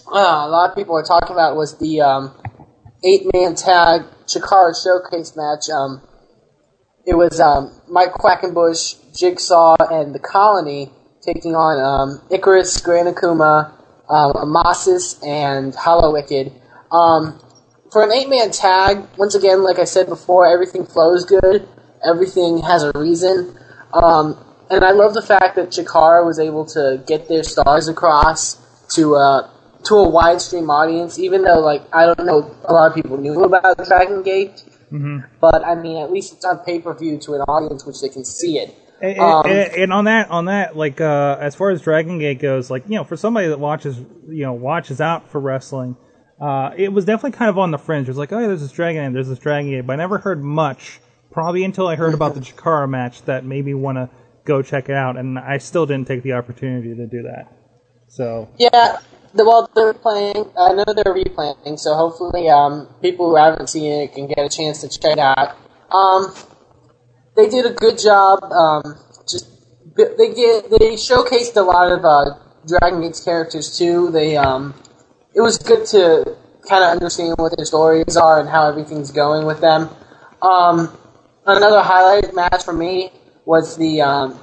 uh, 0.07 0.47
a 0.47 0.49
lot 0.49 0.71
of 0.71 0.77
people 0.77 0.97
are 0.97 1.03
talking 1.03 1.33
about 1.33 1.57
was 1.57 1.79
the 1.79 2.01
um, 2.01 2.35
eight-man 3.05 3.55
tag 3.55 4.03
Chikara 4.27 4.75
Showcase 4.75 5.37
match. 5.37 5.69
Um, 5.71 6.03
it 7.07 7.15
was 7.15 7.41
um, 7.41 7.81
Mike 7.89 8.13
Quackenbush, 8.13 8.97
Jigsaw, 9.15 9.77
and 9.91 10.15
the 10.15 10.19
Colony 10.19 10.91
taking 11.23 11.55
on 11.55 11.79
um, 11.79 12.21
Icarus, 12.31 12.81
Gran 12.81 13.07
Akuma, 13.07 13.73
um, 14.09 14.33
Amasis, 14.33 15.23
and 15.27 15.75
Hallowicked. 15.75 16.53
Um, 16.91 17.41
for 17.93 18.05
an 18.05 18.13
eight-man 18.13 18.53
tag, 18.53 19.07
once 19.19 19.35
again, 19.35 19.63
like 19.63 19.79
I 19.79 19.85
said 19.85 20.07
before, 20.09 20.47
everything 20.47 20.87
flows 20.87 21.25
good. 21.25 21.69
Everything 22.05 22.63
has 22.63 22.83
a 22.83 22.93
reason. 22.95 23.57
Um, 23.93 24.39
and 24.71 24.85
I 24.85 24.93
love 24.93 25.15
the 25.15 25.23
fact 25.23 25.57
that 25.57 25.71
Chikara 25.71 26.25
was 26.25 26.39
able 26.39 26.65
to 26.67 27.03
get 27.07 27.29
their 27.29 27.43
stars 27.43 27.89
across 27.89 28.57
to 28.95 29.17
uh, 29.17 29.51
to 29.85 29.95
a 29.97 30.09
wide 30.09 30.41
stream 30.41 30.71
audience, 30.71 31.19
even 31.19 31.43
though 31.43 31.59
like 31.61 31.83
I 31.93 32.07
don't 32.07 32.25
know 32.25 32.55
a 32.65 32.73
lot 32.73 32.89
of 32.91 32.95
people 32.95 33.19
knew 33.19 33.43
about 33.45 33.85
Dragon 33.87 34.23
Gate, 34.23 34.65
Mm-hmm. 34.93 35.19
but 35.41 35.65
I 35.65 35.77
mean 35.77 36.03
at 36.03 36.11
least 36.11 36.33
it's 36.33 36.45
on 36.45 36.59
pay 36.65 36.81
per 36.81 36.93
view 36.95 37.17
to 37.19 37.35
an 37.35 37.43
audience 37.43 37.87
which 37.87 38.01
they 38.01 38.09
can 38.09 38.25
see 38.25 38.59
it. 38.59 38.75
And, 39.01 39.19
Um, 39.19 39.47
and, 39.47 39.73
and 39.75 39.93
on 39.93 40.05
that, 40.05 40.31
on 40.31 40.45
that, 40.47 40.77
like 40.77 41.01
uh, 41.01 41.39
as 41.41 41.55
far 41.55 41.71
as 41.71 41.81
Dragon 41.81 42.19
Gate 42.19 42.39
goes, 42.39 42.71
like 42.71 42.85
you 42.89 42.97
know, 42.97 43.05
for 43.05 43.17
somebody 43.17 43.49
that 43.49 43.59
watches, 43.59 43.99
you 44.29 44.45
know, 44.45 44.53
watches 44.53 45.01
out 45.01 45.31
for 45.31 45.41
wrestling, 45.41 45.97
uh, 46.41 46.73
it 46.77 46.93
was 46.93 47.05
definitely 47.05 47.37
kind 47.37 47.49
of 47.49 47.59
on 47.59 47.71
the 47.71 47.79
fringe. 47.79 48.09
It 48.09 48.11
was 48.11 48.19
like, 48.19 48.33
oh, 48.33 48.39
yeah, 48.39 48.47
there's 48.47 48.61
this 48.61 48.73
Dragon 48.73 49.07
Gate, 49.07 49.15
there's 49.15 49.29
this 49.29 49.39
Dragon 49.39 49.71
Gate, 49.71 49.87
but 49.87 49.95
I 49.95 49.97
never 49.97 50.19
heard 50.19 50.43
much. 50.43 51.01
Probably 51.31 51.63
until 51.63 51.87
I 51.87 51.95
heard 51.95 52.13
about 52.13 52.35
the 52.35 52.41
Chikara 52.41 52.89
match 52.91 53.23
that 53.23 53.45
made 53.45 53.65
me 53.65 53.73
want 53.73 53.99
to 53.99 54.11
go 54.45 54.63
check 54.63 54.89
it 54.89 54.97
out, 54.97 55.17
and 55.17 55.39
I 55.39 55.59
still 55.59 55.87
didn't 55.87 56.09
take 56.09 56.23
the 56.25 56.33
opportunity 56.33 56.95
to 56.95 57.07
do 57.07 57.23
that. 57.23 57.53
So 58.09 58.49
Yeah, 58.59 58.99
the, 59.35 59.45
well, 59.45 59.71
they're 59.75 59.95
playing. 59.95 60.51
I 60.59 60.73
know 60.73 60.85
they're 60.85 61.15
replaying, 61.15 61.79
so 61.79 61.95
hopefully, 61.95 62.49
um, 62.49 62.89
people 63.01 63.31
who 63.31 63.37
haven't 63.37 63.69
seen 63.69 63.93
it 64.03 64.13
can 64.13 64.27
get 64.27 64.39
a 64.39 64.49
chance 64.49 64.81
to 64.81 64.89
check 64.89 65.13
it 65.13 65.19
out. 65.19 65.57
Um, 65.93 66.35
they 67.41 67.49
did 67.49 67.67
a 67.67 67.73
good 67.73 67.99
job. 67.99 68.43
Um, 68.45 68.97
just 69.29 69.49
they 69.97 70.35
get 70.35 70.71
they 70.71 70.95
showcased 70.95 71.57
a 71.57 71.63
lot 71.63 71.91
of 71.91 72.05
uh, 72.05 72.37
Dragon 72.67 73.01
Gate's 73.01 73.25
characters 73.25 73.77
too. 73.77 74.11
They 74.11 74.37
um, 74.37 74.75
it 75.35 75.41
was 75.41 75.59
good 75.59 75.87
to 75.87 76.37
kind 76.69 76.85
of 76.85 76.91
understand 76.91 77.37
what 77.39 77.57
their 77.57 77.65
stories 77.65 78.17
are 78.17 78.41
and 78.41 78.49
how 78.49 78.69
everything's 78.69 79.11
going 79.11 79.47
with 79.47 79.61
them. 79.61 79.89
Um, 80.43 80.97
another 81.47 81.83
highlight 81.83 82.35
match 82.35 82.65
for 82.65 82.75
me 82.75 83.11
was 83.47 83.77
the 83.77 84.03
um, 84.03 84.39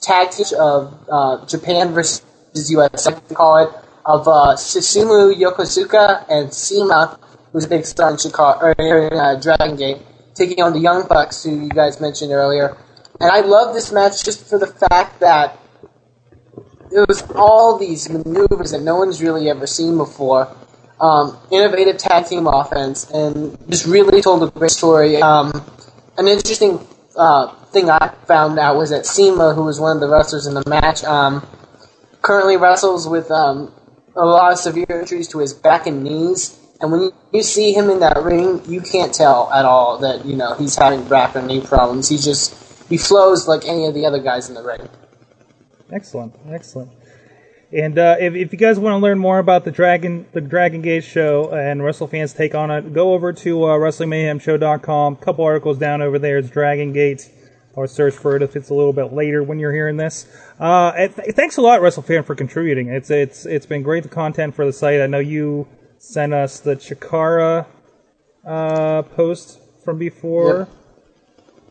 tag 0.00 0.30
team 0.30 0.46
of 0.58 0.98
uh, 1.10 1.46
Japan 1.46 1.92
versus 1.92 2.22
US, 2.54 3.06
I 3.06 3.12
to 3.12 3.34
call 3.34 3.58
it, 3.58 3.70
of 4.06 4.26
uh, 4.26 4.56
Susumu 4.56 5.34
Yokosuka 5.34 6.24
and 6.30 6.52
CIMA, 6.52 7.18
who's 7.52 7.64
a 7.64 7.68
big 7.68 7.84
star 7.84 8.10
in 8.10 8.16
Chicago 8.16 8.66
or 8.66 8.72
in 8.72 9.12
uh, 9.12 9.38
Dragon 9.40 9.76
Gate, 9.76 9.98
taking 10.36 10.62
on 10.62 10.72
the 10.72 10.80
Young 10.80 11.06
Bucks, 11.06 11.44
who 11.44 11.62
you 11.62 11.68
guys 11.68 12.00
mentioned 12.00 12.32
earlier. 12.32 12.76
And 13.20 13.30
I 13.30 13.40
love 13.40 13.74
this 13.74 13.92
match 13.92 14.24
just 14.24 14.48
for 14.48 14.58
the 14.58 14.66
fact 14.66 15.20
that 15.20 15.58
it 16.92 17.08
was 17.08 17.22
all 17.34 17.78
these 17.78 18.08
maneuvers 18.08 18.70
that 18.70 18.82
no 18.82 18.96
one's 18.96 19.22
really 19.22 19.48
ever 19.48 19.66
seen 19.66 19.96
before. 19.96 20.54
Um, 21.00 21.36
innovative 21.50 21.98
tag 21.98 22.26
team 22.26 22.46
offense, 22.46 23.10
and 23.10 23.58
just 23.68 23.84
really 23.86 24.22
told 24.22 24.42
a 24.42 24.50
great 24.50 24.70
story. 24.70 25.20
Um, 25.20 25.52
an 26.16 26.26
interesting 26.26 26.86
uh, 27.16 27.54
thing 27.66 27.90
I 27.90 28.14
found 28.26 28.58
out 28.58 28.76
was 28.76 28.90
that 28.90 29.04
CIMA, 29.04 29.54
who 29.54 29.64
was 29.64 29.78
one 29.78 29.96
of 29.96 30.00
the 30.00 30.08
wrestlers 30.08 30.46
in 30.46 30.54
the 30.54 30.62
match, 30.66 31.04
um, 31.04 31.46
currently 32.22 32.56
wrestles 32.56 33.06
with 33.06 33.30
um, 33.30 33.72
a 34.14 34.24
lot 34.24 34.52
of 34.52 34.58
severe 34.58 34.86
injuries 34.88 35.28
to 35.28 35.38
his 35.38 35.52
back 35.52 35.86
and 35.86 36.02
knees. 36.02 36.58
And 36.80 36.92
when 36.92 37.10
you, 37.32 37.42
see 37.42 37.72
him 37.72 37.88
in 37.88 38.00
that 38.00 38.22
ring, 38.22 38.62
you 38.66 38.80
can't 38.80 39.12
tell 39.14 39.50
at 39.52 39.64
all 39.64 39.98
that 39.98 40.26
you 40.26 40.36
know 40.36 40.54
he's 40.54 40.76
having 40.76 41.08
back 41.08 41.34
or 41.34 41.42
knee 41.42 41.60
problems. 41.60 42.08
He 42.08 42.18
just 42.18 42.54
he 42.88 42.98
flows 42.98 43.48
like 43.48 43.64
any 43.66 43.86
of 43.86 43.94
the 43.94 44.04
other 44.04 44.20
guys 44.20 44.48
in 44.48 44.54
the 44.54 44.62
ring. 44.62 44.88
Excellent, 45.90 46.34
excellent. 46.50 46.90
And 47.72 47.98
uh, 47.98 48.16
if, 48.20 48.34
if 48.34 48.52
you 48.52 48.58
guys 48.58 48.78
want 48.78 48.92
to 48.92 48.98
learn 48.98 49.18
more 49.18 49.38
about 49.38 49.64
the 49.64 49.70
Dragon 49.70 50.26
the 50.32 50.40
Dragon 50.40 50.82
Gate 50.82 51.04
show 51.04 51.50
and 51.50 51.80
WrestleFans 51.80 52.36
take 52.36 52.54
on 52.54 52.70
it, 52.70 52.92
go 52.92 53.12
over 53.12 53.32
to 53.32 53.64
uh, 53.64 53.68
WrestlingMayhemShow.com. 53.68 55.16
Couple 55.16 55.44
articles 55.44 55.78
down 55.78 56.02
over 56.02 56.18
there 56.18 56.38
is 56.38 56.50
Dragon 56.50 56.92
Gate, 56.92 57.30
or 57.74 57.86
search 57.86 58.14
for 58.14 58.36
it 58.36 58.42
if 58.42 58.54
it's 58.54 58.68
a 58.70 58.74
little 58.74 58.92
bit 58.92 59.12
later 59.12 59.42
when 59.42 59.58
you're 59.58 59.72
hearing 59.72 59.96
this. 59.96 60.26
Uh, 60.60 60.92
th- 60.92 61.34
thanks 61.34 61.56
a 61.56 61.60
lot, 61.60 61.80
WrestleFan, 61.80 62.24
for 62.24 62.34
contributing. 62.34 62.88
It's 62.88 63.10
it's 63.10 63.46
it's 63.46 63.66
been 63.66 63.82
great 63.82 64.02
the 64.02 64.10
content 64.10 64.54
for 64.54 64.64
the 64.64 64.72
site. 64.72 65.00
I 65.00 65.06
know 65.06 65.18
you 65.18 65.66
sent 65.98 66.34
us 66.34 66.60
the 66.60 66.76
Chikara 66.76 67.66
uh, 68.44 69.02
post 69.02 69.60
from 69.84 69.98
before. 69.98 70.68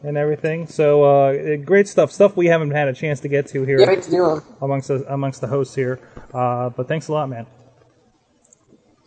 And 0.04 0.18
everything, 0.18 0.68
so 0.68 1.04
uh, 1.04 1.56
great 1.56 1.88
stuff. 1.88 2.12
Stuff 2.12 2.38
we 2.38 2.46
haven't 2.46 2.70
had 2.70 2.88
a 2.88 2.94
chance 2.94 3.22
to 3.22 3.28
get 3.28 3.48
to 3.48 3.64
here 3.64 3.80
Yeah, 3.80 3.88
great 3.88 4.04
to 4.04 4.44
amongst 4.62 4.90
the, 4.90 5.04
amongst 5.12 5.42
the 5.42 5.48
hosts 5.48 5.74
here. 5.74 6.00
Uh, 6.32 6.70
but 6.70 6.88
thanks 6.88 7.08
a 7.08 7.12
lot, 7.12 7.28
man. 7.28 7.48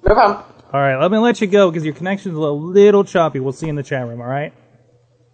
No 0.02 0.14
problem. 0.14 0.44
All 0.72 0.80
right, 0.80 0.96
let 0.96 1.12
me 1.12 1.18
let 1.18 1.40
you 1.40 1.46
go 1.46 1.70
because 1.70 1.84
your 1.84 1.94
connection's 1.94 2.36
a 2.36 2.40
little 2.40 3.04
choppy. 3.04 3.38
We'll 3.38 3.52
see 3.52 3.66
you 3.66 3.70
in 3.70 3.76
the 3.76 3.84
chat 3.84 4.08
room. 4.08 4.20
All 4.20 4.26
right. 4.26 4.52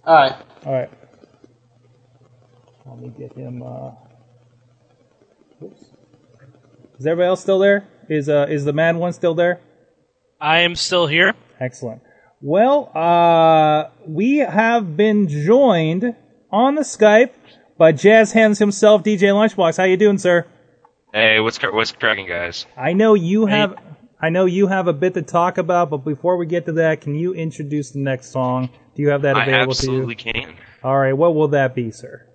All 0.05 0.15
right. 0.15 0.37
All 0.67 0.73
right. 0.73 0.91
Let 2.85 2.99
me 2.99 3.09
get 3.19 3.33
him. 3.33 3.63
Uh... 3.63 3.93
Oops. 5.63 5.81
Is 6.99 7.07
everybody 7.07 7.27
else 7.27 7.41
still 7.41 7.59
there? 7.59 7.89
Is 8.09 8.29
uh 8.29 8.47
is 8.49 8.65
the 8.65 8.73
mad 8.73 8.97
one 8.97 9.13
still 9.13 9.35
there? 9.35 9.61
I 10.45 10.61
am 10.61 10.77
still 10.77 11.07
here. 11.07 11.33
Excellent. 11.59 12.03
Well, 12.43 12.95
uh, 12.95 13.89
we 14.07 14.37
have 14.37 14.95
been 14.95 15.27
joined 15.27 16.15
on 16.53 16.75
the 16.75 16.83
Skype 16.83 17.33
by 17.79 17.93
Jazz 17.93 18.33
Hands 18.33 18.59
himself, 18.59 19.03
DJ 19.03 19.33
Lunchbox. 19.33 19.79
How 19.79 19.85
you 19.85 19.97
doing, 19.97 20.19
sir? 20.19 20.47
Hey, 21.15 21.41
what's 21.41 21.57
what's 21.63 21.93
cracking, 21.93 22.29
guys? 22.29 22.67
I 22.77 22.93
know 22.93 23.15
you 23.15 23.47
have. 23.47 23.75
I 24.21 24.29
know 24.29 24.45
you 24.45 24.67
have 24.67 24.87
a 24.87 24.93
bit 24.93 25.15
to 25.15 25.23
talk 25.23 25.57
about, 25.57 25.89
but 25.89 26.05
before 26.05 26.37
we 26.37 26.45
get 26.45 26.67
to 26.67 26.73
that, 26.73 27.01
can 27.01 27.15
you 27.15 27.33
introduce 27.33 27.93
the 27.93 28.01
next 28.01 28.31
song? 28.31 28.69
Do 28.95 29.01
you 29.01 29.09
have 29.09 29.23
that 29.23 29.39
available 29.39 29.73
to 29.73 29.87
you? 29.87 29.93
I 29.93 30.01
absolutely 30.03 30.15
can. 30.17 30.57
All 30.83 30.99
right, 30.99 31.15
what 31.15 31.35
will 31.35 31.49
that 31.49 31.75
be, 31.75 31.91
sir? 31.91 32.29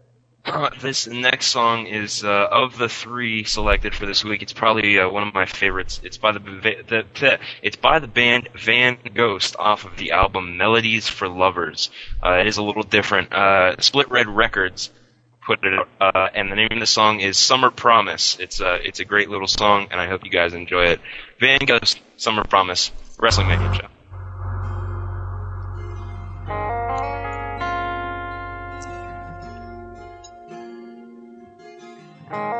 This 0.82 1.08
next 1.08 1.48
song 1.48 1.88
is 1.88 2.24
uh, 2.24 2.48
of 2.52 2.78
the 2.78 2.90
three 2.90 3.44
selected 3.44 3.94
for 3.94 4.06
this 4.06 4.24
week. 4.24 4.42
It's 4.42 4.54
probably 4.54 4.98
uh, 5.00 5.10
one 5.10 5.28
of 5.28 5.34
my 5.34 5.46
favorites. 5.46 6.00
It's 6.04 6.18
by 6.18 6.32
the, 6.32 6.40
the, 6.40 7.06
the 7.20 7.40
it's 7.62 7.76
by 7.76 8.00
the 8.00 8.08
band 8.08 8.50
Van 8.56 8.98
Ghost 9.14 9.56
off 9.60 9.86
of 9.86 9.98
the 9.98 10.12
album 10.12 10.58
Melodies 10.58 11.08
for 11.08 11.28
Lovers. 11.28 11.90
Uh, 12.24 12.40
it 12.40 12.48
is 12.48 12.58
a 12.58 12.64
little 12.64 12.84
different. 12.84 13.32
Uh, 13.34 13.80
Split 13.80 14.10
Red 14.10 14.28
Records 14.28 14.90
put 15.46 15.64
it 15.64 15.74
out, 15.74 15.90
uh, 16.00 16.30
and 16.34 16.52
the 16.52 16.56
name 16.56 16.70
of 16.72 16.80
the 16.80 16.88
song 16.88 17.20
is 17.20 17.38
Summer 17.38 17.72
Promise. 17.72 18.38
It's 18.40 18.60
a 18.60 18.76
it's 18.76 19.00
a 19.00 19.06
great 19.06 19.30
little 19.30 19.48
song, 19.48 19.88
and 19.92 20.00
I 20.00 20.08
hope 20.08 20.24
you 20.24 20.32
guys 20.32 20.54
enjoy 20.54 20.86
it. 20.86 21.02
Van 21.40 21.60
Ghost, 21.66 22.00
Summer 22.18 22.44
Promise, 22.44 22.92
Wrestling 23.20 23.48
Mayhem 23.48 23.74
Show. 23.74 23.88
Come 32.30 32.59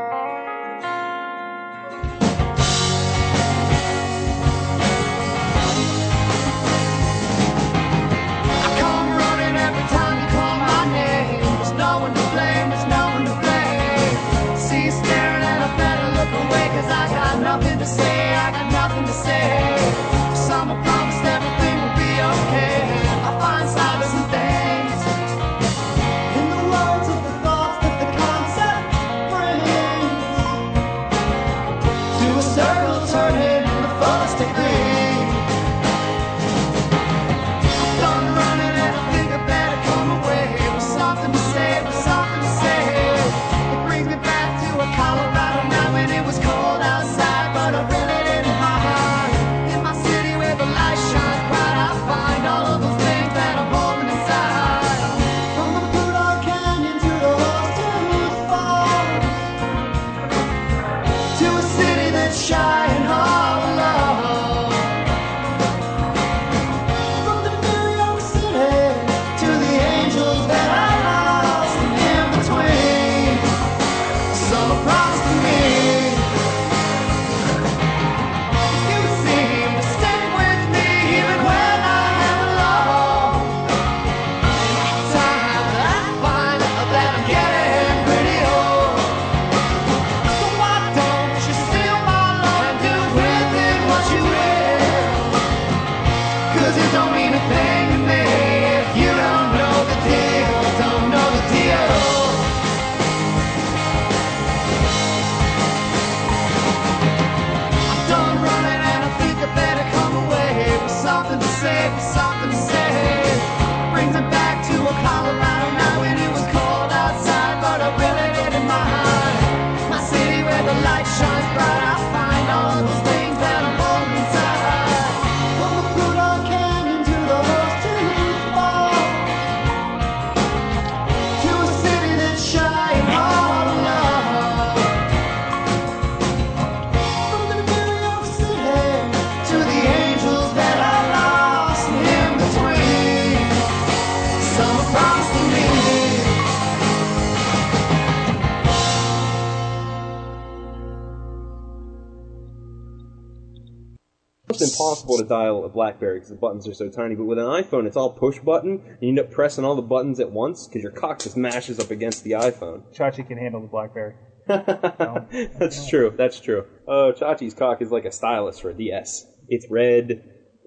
impossible 154.90 155.18
to 155.18 155.24
dial 155.24 155.64
a 155.64 155.70
BlackBerry 155.70 156.18
because 156.18 156.30
the 156.30 156.36
buttons 156.36 156.68
are 156.68 156.74
so 156.74 156.90
tiny. 156.90 157.16
But 157.16 157.26
with 157.26 157.38
an 157.38 157.46
iPhone, 157.46 157.86
it's 157.86 157.98
all 157.98 158.10
push 158.10 158.40
button, 158.40 158.82
and 158.86 158.98
you 159.02 159.10
end 159.10 159.20
up 159.20 159.32
pressing 159.32 159.64
all 159.64 159.76
the 159.76 159.82
buttons 159.82 160.20
at 160.20 160.32
once 160.32 160.68
because 160.68 160.82
your 160.82 160.92
cock 160.92 161.20
just 161.20 161.38
mashes 161.38 161.80
up 161.80 161.92
against 161.92 162.24
the 162.24 162.32
iPhone. 162.32 162.84
Chachi 162.94 163.28
can 163.28 163.38
handle 163.38 163.62
the 163.62 163.68
BlackBerry. 163.68 164.16
That's 164.48 165.88
true. 165.88 166.14
That's 166.18 166.40
true. 166.40 166.66
Oh, 166.88 167.14
Chachi's 167.16 167.54
cock 167.54 167.82
is 167.82 167.92
like 167.92 168.06
a 168.06 168.12
stylus 168.12 168.60
for 168.60 168.72
a 168.72 168.74
DS. 168.74 169.26
It's 169.48 169.70
red, 169.70 170.22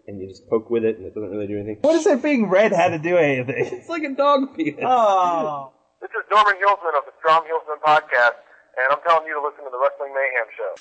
and 0.06 0.20
you 0.20 0.28
just 0.28 0.46
poke 0.48 0.70
with 0.70 0.84
it, 0.84 0.98
and 0.98 1.06
it 1.06 1.14
doesn't 1.14 1.30
really 1.30 1.46
do 1.48 1.56
anything. 1.56 1.78
What 1.80 1.94
does 1.94 2.06
it 2.06 2.22
being 2.22 2.48
red 2.48 2.72
had 2.72 2.90
to 2.90 2.98
do 2.98 3.16
anything? 3.16 3.66
It's 3.82 3.88
like 3.88 4.04
a 4.04 4.14
dog 4.14 4.54
penis. 4.56 4.84
Oh. 4.86 5.72
This 6.00 6.10
is 6.10 6.24
Norman 6.30 6.54
Hilsman 6.54 6.98
of 6.98 7.04
the 7.06 7.12
Strom 7.18 7.44
Hilsman 7.44 7.78
Podcast, 7.84 8.38
and 8.76 8.92
I'm 8.92 8.98
telling 9.06 9.26
you 9.26 9.34
to 9.34 9.42
listen 9.42 9.64
to 9.64 9.70
the 9.70 9.78
Wrestling 9.78 10.14
Mayhem 10.14 10.48
Show. 10.58 10.72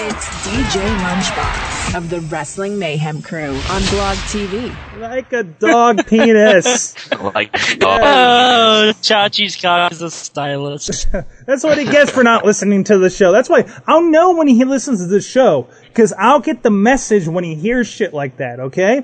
It's 0.00 0.28
DJ 0.46 0.84
Lunchbox 1.00 1.77
of 1.94 2.10
the 2.10 2.20
Wrestling 2.20 2.78
Mayhem 2.78 3.22
crew 3.22 3.48
on 3.70 3.80
Blog 3.86 4.16
TV. 4.28 4.74
Like 4.98 5.32
a 5.32 5.42
dog 5.42 6.06
penis. 6.08 6.94
like 7.12 7.50
Oh, 7.82 8.92
Chachi's 9.00 9.56
cock 9.56 9.92
is 9.92 10.02
a 10.02 10.10
stylist. 10.10 11.06
That's 11.46 11.64
what 11.64 11.78
he 11.78 11.84
gets 11.84 12.10
for 12.10 12.22
not 12.22 12.44
listening 12.44 12.84
to 12.84 12.98
the 12.98 13.10
show. 13.10 13.32
That's 13.32 13.48
why 13.48 13.64
I'll 13.86 14.02
know 14.02 14.36
when 14.36 14.48
he 14.48 14.64
listens 14.64 15.00
to 15.00 15.06
the 15.06 15.20
show 15.20 15.68
because 15.84 16.12
I'll 16.12 16.40
get 16.40 16.62
the 16.62 16.70
message 16.70 17.26
when 17.26 17.44
he 17.44 17.54
hears 17.54 17.86
shit 17.88 18.12
like 18.12 18.36
that. 18.38 18.60
Okay. 18.60 18.98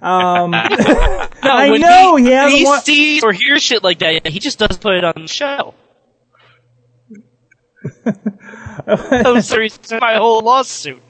Um, 0.00 0.52
I 0.54 1.76
know 1.78 2.16
he, 2.16 2.24
he, 2.24 2.30
hasn't. 2.30 2.58
he 2.58 2.64
wa- 2.64 2.78
sees 2.80 3.22
or 3.22 3.32
hears 3.32 3.62
shit 3.62 3.82
like 3.84 3.98
that. 4.00 4.26
He 4.26 4.38
just 4.38 4.58
doesn't 4.58 4.80
put 4.80 4.94
it 4.94 5.04
on 5.04 5.14
the 5.16 5.28
show. 5.28 5.74
that 8.04 9.24
was 9.32 9.48
the 9.48 9.58
reason 9.58 9.82
for 9.82 9.98
my 10.00 10.14
whole 10.16 10.40
lawsuit. 10.42 11.02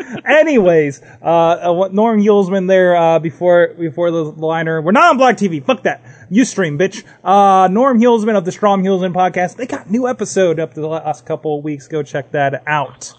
Anyways, 0.24 1.02
uh, 1.22 1.24
uh, 1.24 1.72
what 1.72 1.92
Norm 1.92 2.20
Yulesman 2.20 2.68
there 2.68 2.96
uh, 2.96 3.18
before 3.18 3.74
before 3.78 4.10
the 4.10 4.22
liner. 4.24 4.80
We're 4.80 4.92
not 4.92 5.10
on 5.10 5.18
Black 5.18 5.36
TV. 5.36 5.64
Fuck 5.64 5.82
that. 5.84 6.02
You 6.30 6.44
stream, 6.44 6.78
bitch. 6.78 7.04
Uh, 7.22 7.68
Norm 7.68 8.00
Hulsman 8.00 8.36
of 8.36 8.44
the 8.44 8.52
Strom 8.52 8.82
Hulsman 8.82 9.12
podcast. 9.12 9.56
They 9.56 9.66
got 9.66 9.90
new 9.90 10.08
episode 10.08 10.58
up 10.60 10.74
to 10.74 10.80
the 10.80 10.88
last 10.88 11.26
couple 11.26 11.58
of 11.58 11.64
weeks. 11.64 11.88
Go 11.88 12.02
check 12.02 12.32
that 12.32 12.62
out. 12.66 13.12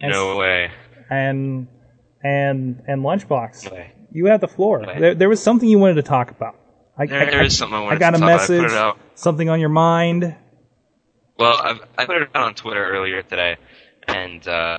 No 0.00 0.36
way. 0.36 0.70
And 1.10 1.68
and 2.22 2.82
and 2.86 3.02
Lunchbox. 3.02 3.70
You 4.12 4.26
have 4.26 4.40
the 4.40 4.48
floor. 4.48 4.84
There, 4.86 5.14
there 5.14 5.28
was 5.28 5.42
something 5.42 5.68
you 5.68 5.78
wanted 5.78 5.94
to 5.96 6.02
talk 6.02 6.30
about. 6.30 6.56
I, 6.96 7.04
There- 7.06 7.30
there 7.30 7.42
is 7.42 7.56
something 7.58 7.76
I 7.76 7.80
wanted 7.82 7.98
got 8.00 8.10
to 8.10 8.16
a 8.16 8.20
talk 8.20 8.28
about. 8.30 8.40
I 8.40 8.46
put 8.46 8.62
message. 8.62 8.94
Something 9.14 9.48
on 9.50 9.60
your 9.60 9.68
mind. 9.68 10.34
Well, 11.38 11.54
I've, 11.62 11.80
I 11.98 12.06
put 12.06 12.22
it 12.22 12.30
out 12.34 12.44
on 12.44 12.54
Twitter 12.54 12.82
earlier 12.82 13.20
today, 13.22 13.58
and 14.08 14.46
uh, 14.48 14.78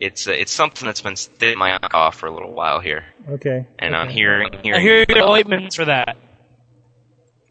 it's 0.00 0.26
uh, 0.26 0.32
it's 0.32 0.50
something 0.52 0.86
that's 0.86 1.02
been 1.02 1.16
sitting 1.16 1.58
my 1.58 1.72
eye 1.74 1.88
off 1.92 2.16
for 2.16 2.26
a 2.26 2.30
little 2.32 2.52
while 2.52 2.80
here, 2.80 3.04
Okay. 3.28 3.66
and 3.78 3.94
I'm 3.94 4.08
hearing 4.08 4.48
hearing. 4.62 4.80
I 4.80 4.82
hear 4.82 4.98
you 5.00 5.06
get 5.06 5.22
ointments 5.22 5.76
for 5.76 5.84
that. 5.84 6.16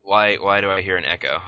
Why 0.01 0.35
why 0.37 0.61
do 0.61 0.69
I 0.69 0.81
hear 0.81 0.97
an 0.97 1.05
echo? 1.05 1.41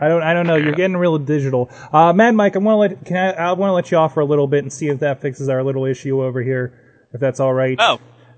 I 0.00 0.08
don't. 0.08 0.22
I 0.22 0.34
don't 0.34 0.46
know. 0.46 0.56
You're 0.56 0.72
getting 0.74 0.96
real 0.96 1.18
digital. 1.18 1.70
Uh, 1.92 2.12
Mad 2.12 2.34
Mike, 2.34 2.56
I 2.56 2.58
want 2.58 2.74
to 2.90 2.96
let. 2.96 3.04
Can 3.06 3.16
I? 3.16 3.30
I 3.32 3.52
want 3.52 3.70
to 3.70 3.74
let 3.74 3.90
you 3.90 3.96
off 3.98 4.14
for 4.14 4.20
a 4.20 4.24
little 4.26 4.46
bit 4.46 4.62
and 4.64 4.72
see 4.72 4.88
if 4.88 5.00
that 5.00 5.20
fixes 5.22 5.48
our 5.48 5.62
little 5.62 5.84
issue 5.86 6.22
over 6.22 6.42
here. 6.42 7.06
If 7.14 7.20
that's 7.20 7.40
all 7.40 7.52
right. 7.54 7.76
Oh. 7.80 7.94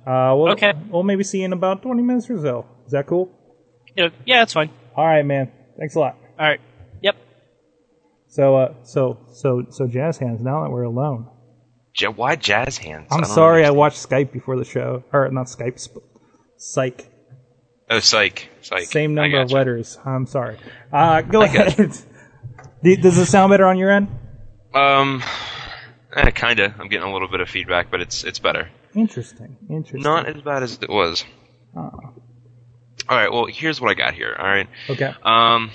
Uh, 0.07 0.35
we'll, 0.37 0.53
Okay. 0.53 0.73
We'll 0.89 1.03
maybe 1.03 1.23
see 1.25 1.41
you 1.41 1.45
in 1.45 1.53
about 1.53 1.83
20 1.83 2.03
minutes 2.03 2.31
or 2.31 2.41
so. 2.41 2.64
Is 2.87 2.93
that 2.93 3.07
cool? 3.07 3.31
Yeah, 3.97 4.09
yeah, 4.25 4.39
that's 4.39 4.53
fine. 4.55 4.71
All 4.97 5.05
right, 5.05 5.25
man. 5.27 5.51
Thanks 5.79 5.97
a 5.97 5.99
lot. 6.01 6.16
All 6.39 6.47
right. 6.47 6.61
Yep. 7.03 7.16
So, 8.29 8.57
uh, 8.57 8.75
so, 8.85 9.19
so, 9.33 9.66
so, 9.71 9.87
jazz 9.87 10.16
hands. 10.19 10.41
Now 10.41 10.62
that 10.62 10.71
we're 10.71 10.85
alone, 10.85 11.29
Ja- 11.99 12.11
why 12.11 12.36
jazz 12.36 12.78
hands? 12.78 13.09
I'm 13.11 13.24
I 13.24 13.26
sorry. 13.26 13.64
I 13.64 13.70
watched 13.70 13.96
Skype 14.09 14.32
before 14.32 14.57
the 14.57 14.64
show, 14.64 15.05
or 15.12 15.28
not 15.30 15.46
Skype, 15.46 15.78
sp- 15.82 16.05
Psych. 16.57 17.09
Oh, 17.90 18.01
psych, 18.01 18.49
psych. 18.61 18.84
Same 18.84 19.14
number 19.14 19.40
of 19.40 19.51
letters. 19.51 19.99
I'm 20.05 20.26
sorry. 20.26 20.59
Uh, 20.92 21.22
go 21.22 21.42
I 21.42 21.46
ahead. 21.46 21.76
Do- 22.82 22.96
Does 22.96 23.18
it 23.18 23.26
sound 23.26 23.51
better 23.51 23.66
on 23.66 23.78
your 23.78 23.90
end? 23.90 24.09
Um, 24.74 25.22
eh, 26.14 26.30
kinda. 26.30 26.74
I'm 26.78 26.88
getting 26.88 27.09
a 27.09 27.12
little 27.12 27.28
bit 27.28 27.40
of 27.40 27.49
feedback, 27.49 27.90
but 27.90 28.01
it's 28.01 28.24
it's 28.24 28.38
better. 28.38 28.68
Interesting. 28.94 29.57
Interesting. 29.70 30.03
Not 30.03 30.26
as 30.26 30.42
bad 30.42 30.62
as 30.62 30.78
it 30.82 30.90
was. 30.90 31.24
Oh, 31.76 31.80
All 31.80 33.16
right. 33.16 33.32
Well, 33.32 33.46
here's 33.46 33.80
what 33.80 33.90
I 33.90 33.94
got 33.94 34.14
here. 34.14 34.34
All 34.38 34.46
right. 34.46 34.68
okay. 34.90 35.14
Um, 35.22 35.70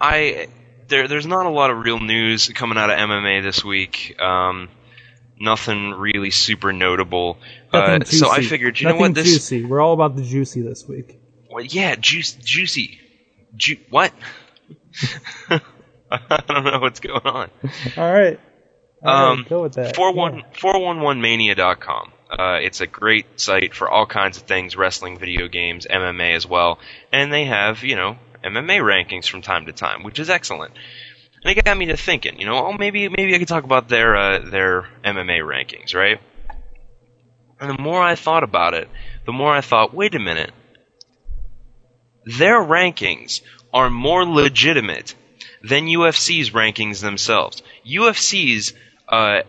I 0.00 0.48
there 0.88 1.08
there's 1.08 1.26
not 1.26 1.46
a 1.46 1.50
lot 1.50 1.70
of 1.70 1.78
real 1.78 1.98
news 2.00 2.48
coming 2.48 2.76
out 2.78 2.90
of 2.90 2.98
MMA 2.98 3.42
this 3.42 3.64
week. 3.64 4.16
Um, 4.20 4.68
nothing 5.38 5.90
really 5.92 6.30
super 6.30 6.72
notable. 6.72 7.38
Uh, 7.72 8.04
so 8.04 8.30
I 8.30 8.42
figured, 8.42 8.80
you 8.80 8.86
Nothing 8.86 8.98
know 8.98 9.06
what? 9.08 9.14
This 9.14 9.32
juicy. 9.32 9.64
We're 9.64 9.80
all 9.80 9.92
about 9.92 10.16
the 10.16 10.22
juicy 10.22 10.62
this 10.62 10.86
week. 10.88 11.18
well, 11.50 11.64
yeah, 11.64 11.94
juice, 11.96 12.32
juicy, 12.32 13.00
Ju- 13.56 13.78
what? 13.90 14.12
I 15.50 16.42
don't 16.48 16.64
know 16.64 16.78
what's 16.80 17.00
going 17.00 17.20
on. 17.26 17.50
All 17.96 18.12
right. 18.12 18.38
All 19.04 19.12
right, 19.12 19.32
Um, 19.32 19.46
go 19.48 19.62
with 19.62 19.74
that. 19.74 19.94
41 19.94 20.42
411mania.com. 20.54 22.12
Uh, 22.30 22.58
it's 22.62 22.80
a 22.80 22.86
great 22.86 23.40
site 23.40 23.74
for 23.74 23.88
all 23.88 24.06
kinds 24.06 24.36
of 24.36 24.44
things, 24.44 24.74
wrestling, 24.76 25.18
video 25.18 25.48
games, 25.48 25.86
MMA 25.88 26.34
as 26.34 26.46
well. 26.46 26.78
And 27.12 27.32
they 27.32 27.44
have, 27.44 27.84
you 27.84 27.94
know, 27.94 28.16
MMA 28.42 28.80
rankings 28.80 29.28
from 29.28 29.42
time 29.42 29.66
to 29.66 29.72
time, 29.72 30.02
which 30.02 30.18
is 30.18 30.28
excellent. 30.30 30.72
And 31.46 31.56
it 31.56 31.64
got 31.64 31.78
me 31.78 31.86
to 31.86 31.96
thinking, 31.96 32.40
you 32.40 32.46
know, 32.46 32.66
oh, 32.66 32.72
maybe, 32.72 33.08
maybe 33.08 33.32
I 33.32 33.38
could 33.38 33.46
talk 33.46 33.62
about 33.62 33.88
their, 33.88 34.16
uh, 34.16 34.38
their 34.40 34.88
MMA 35.04 35.42
rankings, 35.42 35.94
right? 35.94 36.18
And 37.60 37.70
the 37.70 37.80
more 37.80 38.02
I 38.02 38.16
thought 38.16 38.42
about 38.42 38.74
it, 38.74 38.88
the 39.26 39.32
more 39.32 39.54
I 39.54 39.60
thought, 39.60 39.94
wait 39.94 40.16
a 40.16 40.18
minute. 40.18 40.50
Their 42.24 42.58
rankings 42.58 43.42
are 43.72 43.88
more 43.90 44.24
legitimate 44.24 45.14
than 45.62 45.86
UFC's 45.86 46.50
rankings 46.50 47.00
themselves. 47.00 47.62
UFC's 47.86 48.74
uh, 49.08 49.42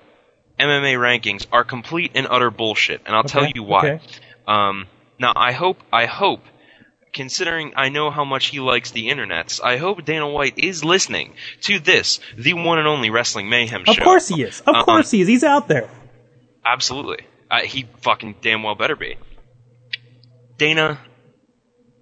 MMA 0.60 1.00
rankings 1.00 1.48
are 1.52 1.64
complete 1.64 2.12
and 2.14 2.28
utter 2.30 2.52
bullshit, 2.52 3.02
and 3.08 3.16
I'll 3.16 3.24
tell 3.24 3.48
you 3.48 3.64
why. 3.64 3.80
okay. 3.80 4.00
Um, 4.48 4.86
now, 5.20 5.34
I 5.36 5.52
hope, 5.52 5.82
I 5.92 6.06
hope, 6.06 6.42
considering 7.18 7.74
I 7.76 7.90
know 7.90 8.10
how 8.12 8.24
much 8.24 8.46
he 8.48 8.60
likes 8.62 8.92
the 8.92 9.10
internets, 9.10 9.60
I 9.62 9.76
hope 9.78 10.06
Dana 10.06 10.30
White 10.30 10.58
is 10.58 10.86
listening 10.86 11.34
to 11.64 11.80
this, 11.80 12.22
the 12.38 12.54
one 12.54 12.80
and 12.80 12.88
only 12.88 13.10
Wrestling 13.10 13.50
Mayhem 13.50 13.84
show. 13.84 13.92
Of 13.92 14.00
course 14.00 14.28
he 14.30 14.42
is. 14.44 14.62
Of 14.62 14.76
Um, 14.76 14.86
course 14.86 15.12
he 15.12 15.20
is. 15.22 15.28
He's 15.28 15.44
out 15.44 15.68
there. 15.68 15.90
Absolutely. 16.66 17.26
Uh, 17.52 17.62
he 17.62 17.86
fucking 18.02 18.36
damn 18.42 18.64
well 18.64 18.76
better 18.76 18.96
be. 18.96 19.18
Dana, 20.58 21.00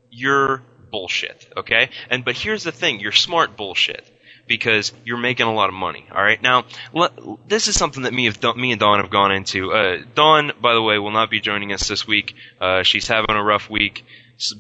you're 0.10 0.62
bullshit, 0.92 1.48
okay? 1.58 1.90
And 2.10 2.24
but 2.24 2.36
here's 2.36 2.64
the 2.64 2.72
thing, 2.72 3.00
you're 3.00 3.12
smart 3.12 3.58
bullshit 3.58 4.04
because 4.48 4.94
you're 5.04 5.18
making 5.18 5.48
a 5.48 5.54
lot 5.54 5.70
of 5.70 5.76
money. 5.76 6.08
All 6.12 6.22
right, 6.24 6.42
now 6.42 6.66
le- 6.94 7.38
this 7.48 7.68
is 7.68 7.76
something 7.78 8.04
that 8.04 8.14
me, 8.14 8.26
have, 8.26 8.38
me 8.56 8.72
and 8.72 8.80
Dawn 8.80 9.00
have 9.02 9.10
gone 9.10 9.32
into. 9.32 9.72
Uh, 9.74 9.98
Dawn, 10.14 10.52
by 10.62 10.74
the 10.74 10.82
way, 10.82 11.00
will 11.00 11.12
not 11.12 11.30
be 11.32 11.40
joining 11.42 11.74
us 11.74 11.88
this 11.88 12.08
week. 12.08 12.36
Uh, 12.62 12.84
she's 12.84 13.08
having 13.08 13.36
a 13.36 13.44
rough 13.44 13.70
week, 13.70 14.06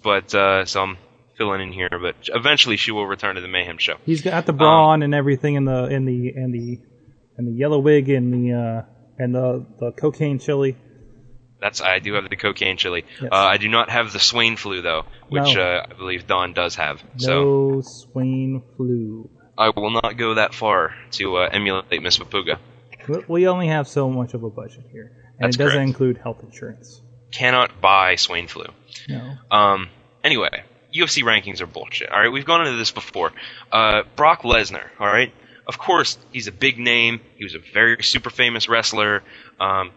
but 0.03 0.33
uh, 0.33 0.65
so 0.65 0.81
I'm 0.81 0.97
filling 1.37 1.61
in 1.61 1.71
here. 1.73 1.89
But 1.91 2.15
eventually, 2.27 2.77
she 2.77 2.91
will 2.91 3.05
return 3.07 3.35
to 3.35 3.41
the 3.41 3.47
Mayhem 3.47 3.77
show. 3.77 3.95
He's 4.05 4.21
got 4.21 4.45
the 4.45 4.53
bra 4.53 4.83
Um, 4.85 4.89
on 4.89 5.03
and 5.03 5.13
everything, 5.15 5.57
and 5.57 5.67
the 5.67 5.83
and 5.85 6.07
the 6.07 6.29
and 6.35 6.53
the 6.53 6.79
and 7.37 7.47
the 7.47 7.51
yellow 7.51 7.79
wig 7.79 8.09
and 8.09 8.33
the 8.33 8.53
uh, 8.53 8.81
and 9.21 9.33
the 9.35 9.65
the 9.79 9.91
cocaine 9.91 10.39
chili. 10.39 10.77
That's 11.61 11.81
I 11.81 11.99
do 11.99 12.13
have 12.13 12.29
the 12.29 12.35
cocaine 12.35 12.77
chili. 12.77 13.05
Yes. 13.21 13.29
Uh, 13.31 13.35
I 13.35 13.57
do 13.57 13.69
not 13.69 13.89
have 13.89 14.11
the 14.13 14.19
swain 14.19 14.55
flu 14.57 14.81
though, 14.81 15.03
which 15.29 15.55
No. 15.55 15.61
uh, 15.61 15.85
I 15.89 15.93
believe 15.93 16.27
Don 16.27 16.53
does 16.53 16.75
have. 16.75 17.01
So. 17.17 17.43
No 17.43 17.81
Swain 17.81 18.61
flu. 18.75 19.29
I 19.57 19.69
will 19.69 19.89
not 19.91 20.17
go 20.17 20.33
that 20.35 20.53
far 20.53 20.93
to 21.11 21.37
uh, 21.37 21.49
emulate 21.51 22.01
Miss 22.03 22.17
Papuga. 22.17 22.59
We- 23.07 23.23
We 23.27 23.47
only 23.47 23.67
have 23.67 23.87
so 23.87 24.09
much 24.09 24.33
of 24.33 24.43
a 24.43 24.49
budget 24.49 24.83
here, 24.91 25.11
and 25.39 25.47
That's 25.47 25.55
it 25.55 25.59
doesn't 25.59 25.77
correct. 25.77 25.87
include 25.87 26.17
health 26.17 26.43
insurance. 26.43 27.01
Cannot 27.31 27.81
buy 27.81 28.15
swain 28.15 28.47
flu. 28.47 28.65
No. 29.09 29.33
Um. 29.51 29.89
Anyway, 30.23 30.63
UFC 30.95 31.23
rankings 31.23 31.61
are 31.61 31.67
bullshit. 31.67 32.09
All 32.09 32.19
right, 32.19 32.31
we've 32.31 32.45
gone 32.45 32.61
into 32.65 32.77
this 32.77 32.91
before. 32.91 33.31
Uh, 33.71 34.03
Brock 34.15 34.43
Lesnar. 34.43 34.87
All 34.99 35.07
right. 35.07 35.33
Of 35.67 35.77
course, 35.77 36.17
he's 36.31 36.47
a 36.47 36.51
big 36.51 36.77
name. 36.77 37.21
He 37.37 37.43
was 37.43 37.55
a 37.55 37.59
very 37.73 38.03
super 38.03 38.29
famous 38.29 38.69
wrestler. 38.69 39.23
Um, 39.59 39.91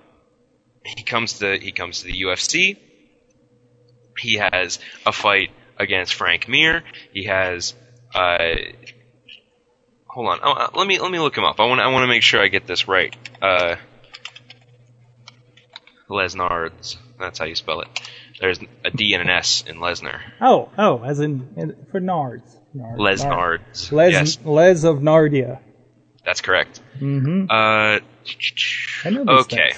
he 0.84 1.02
comes 1.02 1.40
to 1.40 1.58
he 1.58 1.72
comes 1.72 2.00
to 2.00 2.06
the 2.06 2.22
UFC. 2.22 2.78
He 4.18 4.34
has 4.34 4.78
a 5.06 5.12
fight 5.12 5.50
against 5.76 6.14
Frank 6.14 6.48
Mir. 6.48 6.82
He 7.12 7.24
has. 7.24 7.74
Uh, 8.14 8.54
hold 10.06 10.28
on. 10.28 10.40
Uh, 10.42 10.68
let 10.74 10.86
me 10.86 10.98
let 10.98 11.10
me 11.10 11.18
look 11.18 11.36
him 11.36 11.44
up. 11.44 11.60
I 11.60 11.66
want 11.66 11.80
I 11.80 11.88
want 11.88 12.04
to 12.04 12.08
make 12.08 12.22
sure 12.22 12.42
I 12.42 12.48
get 12.48 12.66
this 12.66 12.88
right. 12.88 13.14
Uh, 13.42 13.76
Lesnards. 16.08 16.96
That's 17.18 17.38
how 17.38 17.44
you 17.44 17.54
spell 17.54 17.80
it. 17.80 17.88
There's 18.40 18.60
a 18.84 18.90
D 18.90 19.14
and 19.14 19.22
an 19.22 19.30
S 19.30 19.64
in 19.66 19.76
Lesnar. 19.78 20.20
Oh, 20.40 20.70
oh, 20.78 21.02
as 21.02 21.20
in, 21.20 21.48
in 21.56 21.86
for 21.90 22.00
Nards. 22.00 22.54
Nard, 22.74 22.98
Lesnards. 22.98 23.90
Les, 23.92 24.12
Yes, 24.12 24.38
Les 24.44 24.84
of 24.84 24.98
Nardia. 24.98 25.58
that's 26.24 26.40
correct. 26.42 26.80
Mm-hmm. 27.00 27.50
Uh, 27.50 27.98
I 29.04 29.10
know 29.10 29.24
okay. 29.40 29.72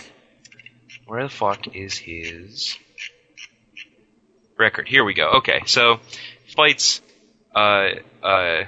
Where 1.06 1.22
the 1.22 1.28
fuck 1.28 1.74
is 1.74 1.96
his 1.96 2.76
record? 4.58 4.88
Here 4.88 5.04
we 5.04 5.14
go. 5.14 5.30
Okay, 5.38 5.60
so 5.66 6.00
fights. 6.54 7.00
Uh, 7.54 7.90
uh, 8.22 8.64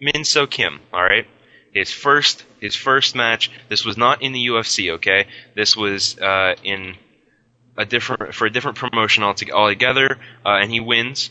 Min-Soo 0.00 0.46
Kim. 0.46 0.80
All 0.92 1.02
right, 1.02 1.26
his 1.72 1.90
first 1.90 2.44
his 2.60 2.76
first 2.76 3.14
match. 3.16 3.50
This 3.68 3.84
was 3.84 3.96
not 3.96 4.22
in 4.22 4.32
the 4.32 4.46
UFC. 4.48 4.92
Okay, 4.94 5.26
this 5.54 5.76
was 5.76 6.18
uh, 6.18 6.54
in 6.62 6.96
a 7.78 7.84
different 7.86 8.34
for 8.34 8.46
a 8.46 8.50
different 8.50 8.76
promotion 8.76 9.22
altogether, 9.22 10.18
uh, 10.44 10.58
and 10.60 10.70
he 10.70 10.80
wins, 10.80 11.30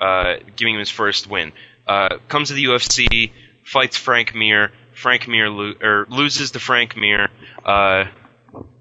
uh, 0.00 0.34
giving 0.56 0.74
him 0.74 0.80
his 0.80 0.90
first 0.90 1.26
win. 1.28 1.52
Uh, 1.86 2.18
comes 2.28 2.48
to 2.48 2.54
the 2.54 2.64
UFC, 2.64 3.32
fights 3.64 3.96
Frank 3.96 4.34
Mir. 4.34 4.70
Frank 4.94 5.26
Mir 5.26 5.48
lo- 5.48 5.74
or 5.80 6.06
loses 6.10 6.50
to 6.52 6.60
Frank 6.60 6.96
Mir. 6.96 7.28
Uh, 7.64 8.04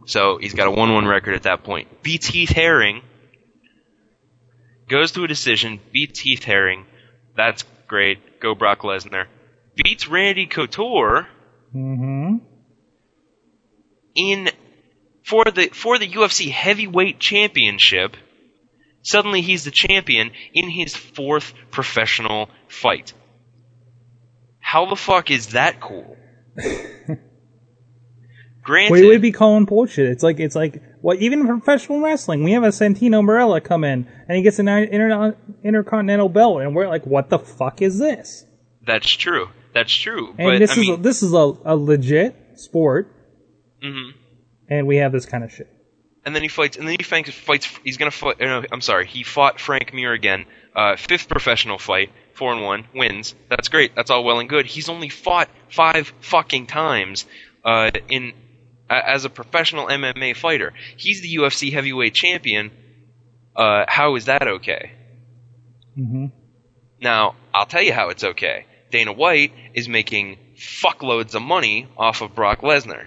so 0.05 0.37
he's 0.37 0.53
got 0.53 0.67
a 0.67 0.71
one-one 0.71 1.05
record 1.05 1.33
at 1.35 1.43
that 1.43 1.63
point. 1.63 2.03
Beats 2.03 2.27
Heath 2.27 2.49
Herring. 2.49 3.01
Goes 4.89 5.11
to 5.13 5.23
a 5.23 5.27
decision. 5.27 5.79
Beats 5.93 6.19
Heath 6.19 6.43
Herring. 6.43 6.85
That's 7.37 7.63
great. 7.87 8.39
Go 8.41 8.55
Brock 8.55 8.79
Lesnar. 8.81 9.25
Beats 9.75 10.07
Randy 10.07 10.45
Couture 10.47 11.27
Mm-hmm. 11.75 12.37
in 14.15 14.49
for 15.29 15.45
the 15.45 15.67
for 15.69 15.97
the 15.99 16.07
UFC 16.07 16.49
heavyweight 16.51 17.19
championship. 17.19 18.15
Suddenly 19.01 19.41
he's 19.41 19.63
the 19.63 19.71
champion 19.71 20.31
in 20.53 20.69
his 20.69 20.95
fourth 20.95 21.53
professional 21.71 22.49
fight. 22.67 23.13
How 24.59 24.85
the 24.87 24.95
fuck 24.95 25.31
is 25.31 25.47
that 25.49 25.79
cool? 25.79 26.17
Granted, 28.63 28.91
We 28.91 29.07
would 29.07 29.21
be 29.21 29.31
calling 29.31 29.65
bullshit. 29.65 30.09
It's 30.09 30.21
like 30.21 30.39
it's 30.39 30.55
like 30.55 30.83
what 31.01 31.17
even 31.19 31.39
in 31.41 31.47
professional 31.47 32.01
wrestling, 32.01 32.43
we 32.43 32.51
have 32.51 32.63
a 32.63 32.69
Santino 32.69 33.23
Marella 33.23 33.63
come 33.63 33.83
in 33.83 34.07
and 34.27 34.35
he 34.37 34.43
gets 34.43 34.59
an 34.59 34.67
inter- 34.67 35.37
intercontinental 35.63 36.29
belt, 36.29 36.61
and 36.61 36.75
we're 36.75 36.87
like, 36.87 37.05
what 37.05 37.29
the 37.29 37.39
fuck 37.39 37.81
is 37.81 37.97
this? 37.99 38.45
that's 38.85 39.09
true. 39.09 39.47
That's 39.73 39.93
true. 39.93 40.29
And 40.37 40.53
but 40.53 40.59
this 40.59 40.71
I 40.71 40.73
is 40.73 40.79
mean, 40.79 40.93
a, 40.95 40.97
this 40.97 41.21
is 41.23 41.33
a, 41.33 41.53
a 41.63 41.75
legit 41.75 42.35
sport, 42.55 43.07
mhm. 43.83 44.11
And 44.69 44.87
we 44.87 44.97
have 44.97 45.11
this 45.11 45.25
kind 45.25 45.43
of 45.43 45.51
shit. 45.51 45.67
and 46.25 46.35
then 46.35 46.41
he 46.41 46.47
fights, 46.47 46.77
and 46.77 46.87
then 46.87 46.95
he 46.99 47.03
fights. 47.03 47.31
fights 47.31 47.65
he's 47.83 47.97
gonna 47.97 48.11
fight. 48.11 48.39
No, 48.39 48.63
I'm 48.71 48.81
sorry. 48.81 49.07
He 49.07 49.23
fought 49.23 49.59
Frank 49.59 49.93
Mir 49.93 50.13
again. 50.13 50.45
Uh, 50.75 50.95
fifth 50.95 51.27
professional 51.27 51.77
fight, 51.77 52.11
four 52.33 52.53
and 52.53 52.63
one, 52.63 52.85
wins. 52.93 53.35
That's 53.49 53.67
great. 53.69 53.95
That's 53.95 54.11
all 54.11 54.23
well 54.23 54.39
and 54.39 54.47
good. 54.47 54.65
He's 54.65 54.87
only 54.89 55.09
fought 55.09 55.49
five 55.69 56.13
fucking 56.21 56.67
times 56.67 57.25
uh, 57.65 57.91
in 58.07 58.33
a 58.89 59.09
as 59.09 59.25
a 59.25 59.29
professional 59.29 59.87
MMA 59.87 60.35
fighter. 60.35 60.73
He's 60.97 61.21
the 61.21 61.35
UFC 61.35 61.71
heavyweight 61.73 62.13
champion. 62.13 62.71
Uh, 63.55 63.85
how 63.87 64.15
is 64.15 64.25
that 64.25 64.47
okay? 64.47 64.91
Mm-hmm. 65.97 66.27
Now, 67.01 67.35
I'll 67.53 67.65
tell 67.65 67.81
you 67.81 67.93
how 67.93 68.09
it's 68.09 68.23
okay. 68.23 68.65
Dana 68.91 69.11
White 69.13 69.53
is 69.73 69.87
making 69.89 70.37
fuckloads 70.57 71.33
of 71.35 71.41
money 71.41 71.87
off 71.97 72.21
of 72.21 72.35
Brock 72.35 72.61
Lesnar. 72.61 73.05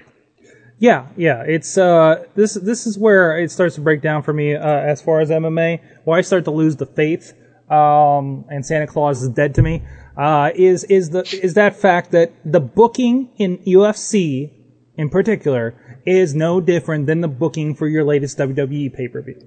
Yeah, 0.83 1.07
yeah. 1.17 1.45
It's 1.47 1.79
uh 1.79 2.25
this 2.35 2.55
this 2.55 2.89
is 2.89 2.99
where 2.99 3.39
it 3.39 3.53
starts 3.53 3.77
to 3.77 3.81
break 3.81 4.03
down 4.03 4.25
for 4.25 4.33
me 4.33 4.57
uh, 4.57 4.67
as 4.67 5.01
far 5.01 5.21
as 5.21 5.31
MMA. 5.31 5.81
Where 6.03 6.19
I 6.19 6.23
start 6.23 6.45
to 6.47 6.51
lose 6.51 6.75
the 6.75 6.87
faith, 6.87 7.35
um, 7.71 8.47
and 8.49 8.67
Santa 8.67 8.89
Claus 8.89 9.23
is 9.23 9.29
dead 9.29 9.55
to 9.55 9.63
me. 9.63 9.85
Uh, 10.17 10.51
is 10.57 10.83
is 10.83 11.11
the 11.11 11.21
is 11.41 11.55
that 11.55 11.77
fact 11.77 12.11
that 12.11 12.33
the 12.45 12.59
booking 12.59 13.31
in 13.39 13.59
UFC 13.59 14.51
in 14.97 15.09
particular 15.09 16.01
is 16.05 16.35
no 16.35 16.61
different 16.61 17.07
than 17.07 17.21
the 17.21 17.29
booking 17.29 17.77
for 17.77 17.87
your 17.87 18.03
latest 18.03 18.37
WWE 18.39 18.93
pay 18.93 19.07
per 19.07 19.23
view. 19.23 19.41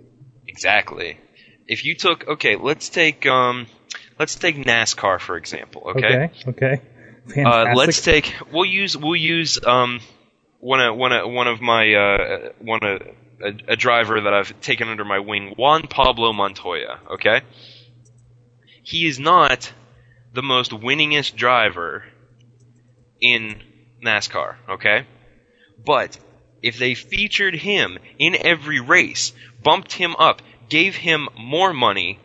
Exactly. 0.48 1.20
If 1.68 1.84
you 1.84 1.96
took 1.96 2.26
okay, 2.30 2.56
let's 2.56 2.88
take 2.88 3.26
um 3.26 3.68
let's 4.18 4.36
take 4.36 4.56
NASCAR 4.56 5.20
for 5.20 5.36
example, 5.36 5.92
okay? 5.98 6.32
Okay. 6.48 6.50
Okay. 6.50 6.82
Uh, 7.28 7.34
Fantastic. 7.34 7.76
let's 7.76 8.02
take 8.02 8.36
we'll 8.54 8.64
use 8.64 8.96
we'll 8.96 9.18
use 9.18 9.60
um 9.66 10.00
one 10.66 10.80
of 10.80 10.98
one 10.98 11.12
of 11.12 11.32
one 11.32 11.48
of 11.48 11.62
my 11.62 11.94
uh, 11.94 12.00
uh 12.00 12.50
one 12.60 12.84
of 12.84 13.02
a, 13.44 13.74
a 13.74 13.76
driver 13.76 14.22
that 14.22 14.34
I've 14.34 14.60
taken 14.62 14.90
under 14.90 15.06
my 15.06 15.20
wing, 15.20 15.54
Juan 15.56 15.84
Pablo 15.84 16.34
Montoya, 16.34 17.00
okay? 17.12 17.42
He 18.84 19.06
is 19.06 19.20
not 19.20 19.72
the 20.34 20.42
most 20.42 20.72
winningest 20.72 21.36
driver 21.36 22.04
in 23.22 23.62
NASCAR, 24.04 24.56
okay? 24.70 25.06
But 25.86 26.18
if 26.64 26.80
they 26.80 26.96
featured 26.96 27.54
him 27.54 28.00
in 28.18 28.36
every 28.36 28.80
race, 28.80 29.34
bumped 29.62 29.94
him 29.94 30.16
up, 30.18 30.42
gave 30.70 30.96
him 30.96 31.30
more 31.38 31.74
money, 31.74 32.20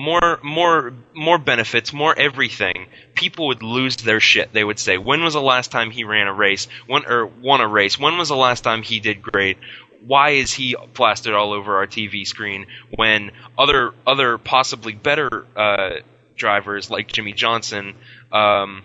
more 0.00 0.40
more 0.42 0.94
more 1.14 1.38
benefits, 1.38 1.92
more 1.92 2.18
everything, 2.18 2.86
people 3.14 3.48
would 3.48 3.62
lose 3.62 3.96
their 3.96 4.18
shit. 4.18 4.50
They 4.52 4.64
would 4.64 4.78
say, 4.78 4.96
"When 4.96 5.22
was 5.22 5.34
the 5.34 5.42
last 5.42 5.70
time 5.70 5.90
he 5.90 6.04
ran 6.04 6.26
a 6.26 6.32
race? 6.32 6.68
When 6.86 7.04
or 7.04 7.26
won 7.26 7.60
a 7.60 7.68
race? 7.68 7.98
When 7.98 8.16
was 8.16 8.30
the 8.30 8.36
last 8.36 8.62
time 8.62 8.82
he 8.82 8.98
did 9.00 9.20
great? 9.20 9.58
Why 10.06 10.30
is 10.30 10.54
he 10.54 10.74
plastered 10.94 11.34
all 11.34 11.52
over 11.52 11.76
our 11.76 11.86
TV 11.86 12.26
screen 12.26 12.66
when 12.96 13.32
other 13.58 13.92
other 14.06 14.38
possibly 14.38 14.94
better 14.94 15.46
uh, 15.54 15.96
drivers 16.34 16.90
like 16.90 17.12
Jimmie 17.12 17.34
Johnson 17.34 17.94
um, 18.32 18.82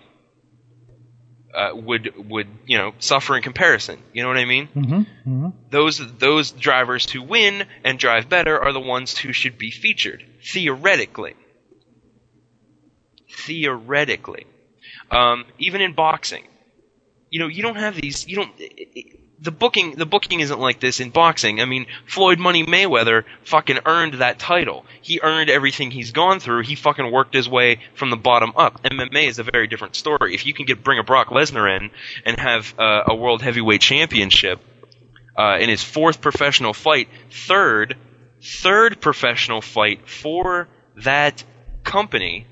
uh, 1.56 1.70
would 1.74 2.12
would 2.28 2.46
you 2.66 2.76
know 2.76 2.92
suffer 2.98 3.36
in 3.36 3.42
comparison? 3.42 3.98
You 4.12 4.22
know 4.22 4.28
what 4.28 4.36
I 4.36 4.44
mean? 4.44 4.68
Mm-hmm. 4.68 4.94
Mm-hmm. 4.94 5.48
those 5.70 6.18
those 6.18 6.50
drivers 6.50 7.10
who 7.10 7.22
win 7.22 7.66
and 7.82 7.98
drive 7.98 8.28
better 8.28 8.60
are 8.60 8.72
the 8.72 8.80
ones 8.80 9.16
who 9.16 9.32
should 9.32 9.56
be 9.58 9.70
featured 9.70 10.24
theoretically. 10.52 11.34
Theoretically, 13.38 14.46
um, 15.10 15.44
even 15.58 15.80
in 15.80 15.94
boxing, 15.94 16.44
you 17.30 17.40
know, 17.40 17.48
you 17.48 17.62
don't 17.62 17.76
have 17.76 17.94
these. 17.96 18.26
You 18.28 18.36
don't. 18.36 18.52
It, 18.58 18.88
it, 18.94 19.20
the 19.38 19.50
booking, 19.50 19.96
the 19.96 20.06
booking 20.06 20.40
isn't 20.40 20.58
like 20.58 20.80
this 20.80 21.00
in 21.00 21.10
boxing. 21.10 21.60
I 21.60 21.66
mean, 21.66 21.86
Floyd 22.06 22.38
Money 22.38 22.64
Mayweather 22.64 23.24
fucking 23.44 23.80
earned 23.84 24.14
that 24.14 24.38
title. 24.38 24.86
He 25.02 25.20
earned 25.22 25.50
everything 25.50 25.90
he's 25.90 26.12
gone 26.12 26.40
through. 26.40 26.62
He 26.62 26.74
fucking 26.74 27.10
worked 27.12 27.34
his 27.34 27.48
way 27.48 27.80
from 27.94 28.10
the 28.10 28.16
bottom 28.16 28.52
up. 28.56 28.82
MMA 28.82 29.28
is 29.28 29.38
a 29.38 29.42
very 29.42 29.66
different 29.66 29.94
story. 29.94 30.34
If 30.34 30.46
you 30.46 30.54
can 30.54 30.64
get 30.64 30.82
bring 30.82 30.98
a 30.98 31.02
Brock 31.02 31.28
Lesnar 31.28 31.76
in 31.76 31.90
and 32.24 32.38
have 32.38 32.74
uh, 32.78 33.04
a 33.08 33.14
world 33.14 33.42
heavyweight 33.42 33.82
championship 33.82 34.60
uh, 35.36 35.58
in 35.60 35.68
his 35.68 35.82
fourth 35.82 36.20
professional 36.20 36.72
fight, 36.72 37.08
third, 37.30 37.96
third 38.42 39.00
professional 39.00 39.60
fight 39.60 40.08
for 40.08 40.68
that 40.96 41.44
company, 41.84 42.46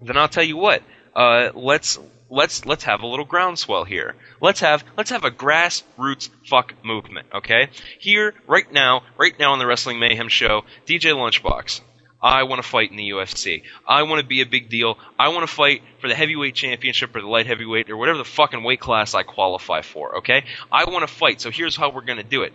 then 0.00 0.16
I'll 0.16 0.28
tell 0.28 0.44
you 0.44 0.56
what. 0.56 0.82
Uh, 1.14 1.50
let's 1.54 1.98
let's 2.32 2.64
let's 2.64 2.84
have 2.84 3.02
a 3.02 3.06
little 3.06 3.26
groundswell 3.26 3.84
here. 3.84 4.16
Let's 4.40 4.60
have 4.60 4.84
let's 4.96 5.10
have 5.10 5.24
a 5.24 5.30
grassroots 5.30 6.30
fuck 6.48 6.74
movement. 6.84 7.28
Okay, 7.34 7.68
here 8.00 8.34
right 8.48 8.70
now, 8.72 9.02
right 9.18 9.38
now 9.38 9.52
on 9.52 9.58
the 9.58 9.66
Wrestling 9.66 10.00
Mayhem 10.00 10.28
show, 10.28 10.62
DJ 10.86 11.12
Lunchbox. 11.12 11.82
I 12.24 12.44
want 12.44 12.62
to 12.62 12.68
fight 12.68 12.90
in 12.92 12.96
the 12.96 13.10
UFC. 13.10 13.62
I 13.86 14.04
want 14.04 14.20
to 14.20 14.26
be 14.26 14.42
a 14.42 14.46
big 14.46 14.68
deal. 14.68 14.96
I 15.18 15.30
want 15.30 15.40
to 15.40 15.52
fight 15.52 15.82
for 16.00 16.06
the 16.06 16.14
heavyweight 16.14 16.54
championship 16.54 17.14
or 17.16 17.20
the 17.20 17.26
light 17.26 17.46
heavyweight 17.46 17.90
or 17.90 17.96
whatever 17.96 18.18
the 18.18 18.24
fucking 18.24 18.62
weight 18.62 18.78
class 18.78 19.12
I 19.14 19.24
qualify 19.24 19.82
for, 19.82 20.18
okay? 20.18 20.44
I 20.70 20.84
want 20.84 21.02
to 21.06 21.12
fight, 21.12 21.40
so 21.40 21.50
here's 21.50 21.74
how 21.74 21.90
we're 21.90 22.04
going 22.04 22.18
to 22.18 22.22
do 22.22 22.42
it. 22.42 22.52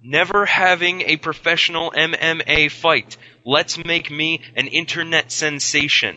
Never 0.00 0.46
having 0.46 1.00
a 1.00 1.16
professional 1.16 1.90
MMA 1.90 2.70
fight. 2.70 3.16
Let's 3.44 3.84
make 3.84 4.08
me 4.08 4.40
an 4.54 4.68
internet 4.68 5.32
sensation. 5.32 6.16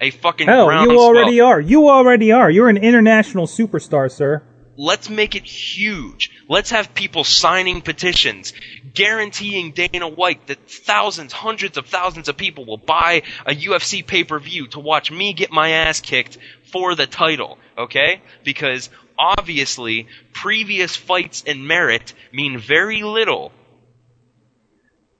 A 0.00 0.10
fucking 0.10 0.46
Hell, 0.46 0.64
you 0.64 0.68
groundswell. 0.68 0.98
already 1.00 1.40
are. 1.40 1.60
You 1.60 1.88
already 1.88 2.32
are. 2.32 2.50
You're 2.50 2.68
an 2.68 2.76
international 2.78 3.46
superstar, 3.46 4.10
sir. 4.10 4.42
Let's 4.76 5.08
make 5.08 5.36
it 5.36 5.44
huge. 5.44 6.30
Let's 6.48 6.70
have 6.70 6.94
people 6.94 7.22
signing 7.22 7.80
petitions, 7.80 8.52
guaranteeing 8.92 9.70
Dana 9.72 10.08
White 10.08 10.48
that 10.48 10.68
thousands, 10.68 11.32
hundreds 11.32 11.78
of 11.78 11.86
thousands 11.86 12.28
of 12.28 12.36
people 12.36 12.64
will 12.64 12.76
buy 12.78 13.22
a 13.46 13.54
UFC 13.54 14.04
pay 14.04 14.24
per 14.24 14.38
view 14.40 14.66
to 14.68 14.80
watch 14.80 15.12
me 15.12 15.32
get 15.32 15.52
my 15.52 15.70
ass 15.70 16.00
kicked 16.00 16.38
for 16.72 16.96
the 16.96 17.06
title, 17.06 17.58
okay? 17.78 18.20
Because 18.42 18.90
obviously, 19.16 20.08
previous 20.32 20.96
fights 20.96 21.44
and 21.46 21.68
merit 21.68 22.12
mean 22.32 22.58
very 22.58 23.04
little 23.04 23.52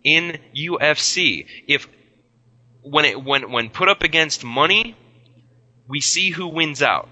in 0.02 0.38
UFC. 0.56 1.46
If 1.68 1.86
when 2.84 3.04
it 3.04 3.22
when 3.22 3.50
when 3.50 3.70
put 3.70 3.88
up 3.88 4.02
against 4.02 4.44
money, 4.44 4.96
we 5.88 6.00
see 6.00 6.30
who 6.30 6.46
wins 6.48 6.82
out 6.82 7.08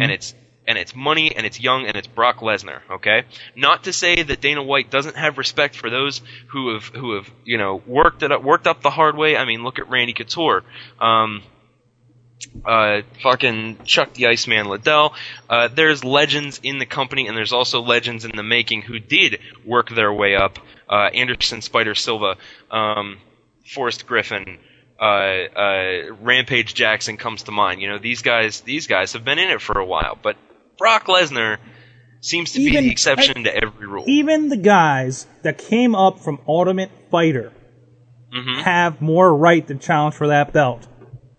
and 0.00 0.10
it's 0.10 0.34
and 0.66 0.78
it's 0.78 0.96
money 0.96 1.36
and 1.36 1.44
it's 1.44 1.60
young 1.60 1.86
and 1.86 1.96
it's 1.96 2.06
Brock 2.06 2.38
Lesnar. 2.38 2.80
Okay, 2.90 3.24
not 3.54 3.84
to 3.84 3.92
say 3.92 4.22
that 4.22 4.40
Dana 4.40 4.62
White 4.62 4.90
doesn't 4.90 5.16
have 5.16 5.38
respect 5.38 5.76
for 5.76 5.90
those 5.90 6.22
who 6.48 6.74
have 6.74 6.84
who 6.84 7.14
have 7.16 7.30
you 7.44 7.58
know 7.58 7.82
worked 7.86 8.22
it 8.22 8.32
up, 8.32 8.42
worked 8.42 8.66
up 8.66 8.82
the 8.82 8.90
hard 8.90 9.16
way. 9.16 9.36
I 9.36 9.44
mean, 9.44 9.62
look 9.62 9.78
at 9.78 9.88
Randy 9.90 10.12
Couture. 10.12 10.62
Um, 11.00 11.42
uh, 12.64 13.02
fucking 13.22 13.84
Chuck 13.84 14.14
the 14.14 14.26
Iceman 14.26 14.66
Liddell. 14.66 15.14
Uh, 15.48 15.68
there's 15.68 16.04
legends 16.04 16.60
in 16.62 16.78
the 16.78 16.86
company, 16.86 17.26
and 17.26 17.36
there's 17.36 17.52
also 17.52 17.80
legends 17.80 18.24
in 18.24 18.32
the 18.34 18.42
making 18.42 18.82
who 18.82 18.98
did 18.98 19.40
work 19.64 19.88
their 19.90 20.12
way 20.12 20.34
up. 20.34 20.58
Uh, 20.88 21.08
Anderson 21.14 21.62
Spider 21.62 21.94
Silva. 21.94 22.36
Um, 22.70 23.18
Forrest 23.66 24.06
Griffin, 24.06 24.58
uh, 25.00 25.02
uh, 25.04 26.14
Rampage 26.20 26.74
Jackson 26.74 27.16
comes 27.16 27.44
to 27.44 27.52
mind. 27.52 27.80
You 27.82 27.88
know, 27.88 27.98
these 27.98 28.22
guys, 28.22 28.60
these 28.60 28.86
guys 28.86 29.12
have 29.12 29.24
been 29.24 29.38
in 29.38 29.50
it 29.50 29.60
for 29.60 29.78
a 29.78 29.84
while, 29.84 30.18
but 30.20 30.36
Brock 30.78 31.06
Lesnar 31.06 31.58
seems 32.20 32.52
to 32.52 32.58
be 32.58 32.70
the 32.76 32.90
exception 32.90 33.44
to 33.44 33.54
every 33.54 33.86
rule. 33.86 34.04
Even 34.06 34.48
the 34.48 34.56
guys 34.56 35.26
that 35.42 35.58
came 35.58 35.94
up 35.94 36.18
from 36.20 36.40
Ultimate 36.46 36.90
Fighter 37.10 37.52
hmm 38.32 38.60
have 38.60 39.00
more 39.00 39.34
right 39.36 39.66
to 39.68 39.74
challenge 39.76 40.14
for 40.14 40.26
that 40.28 40.52
belt 40.52 40.88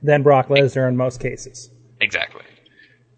than 0.01 0.23
Brock 0.23 0.47
Lesnar 0.47 0.87
in 0.87 0.95
most 0.95 1.19
cases. 1.19 1.69
Exactly. 1.99 2.43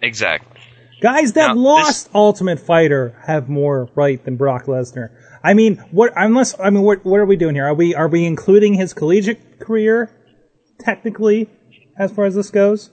Exactly. 0.01 0.59
Guys 1.01 1.33
that 1.33 1.49
Now, 1.49 1.53
this- 1.53 1.63
lost 1.63 2.09
Ultimate 2.15 2.59
Fighter 2.59 3.15
have 3.25 3.49
more 3.49 3.89
right 3.95 4.23
than 4.23 4.35
Brock 4.35 4.65
Lesnar. 4.65 5.09
I 5.43 5.53
mean, 5.53 5.77
what? 5.91 6.11
Unless 6.15 6.59
I 6.59 6.69
mean, 6.71 6.83
what? 6.83 7.05
What 7.05 7.19
are 7.19 7.25
we 7.25 7.35
doing 7.35 7.53
here? 7.55 7.65
Are 7.65 7.73
we 7.73 7.93
are 7.93 8.07
we 8.07 8.25
including 8.25 8.73
his 8.73 8.93
collegiate 8.93 9.59
career 9.59 10.09
technically, 10.80 11.49
as 11.97 12.11
far 12.11 12.25
as 12.25 12.36
this 12.36 12.49
goes? 12.49 12.89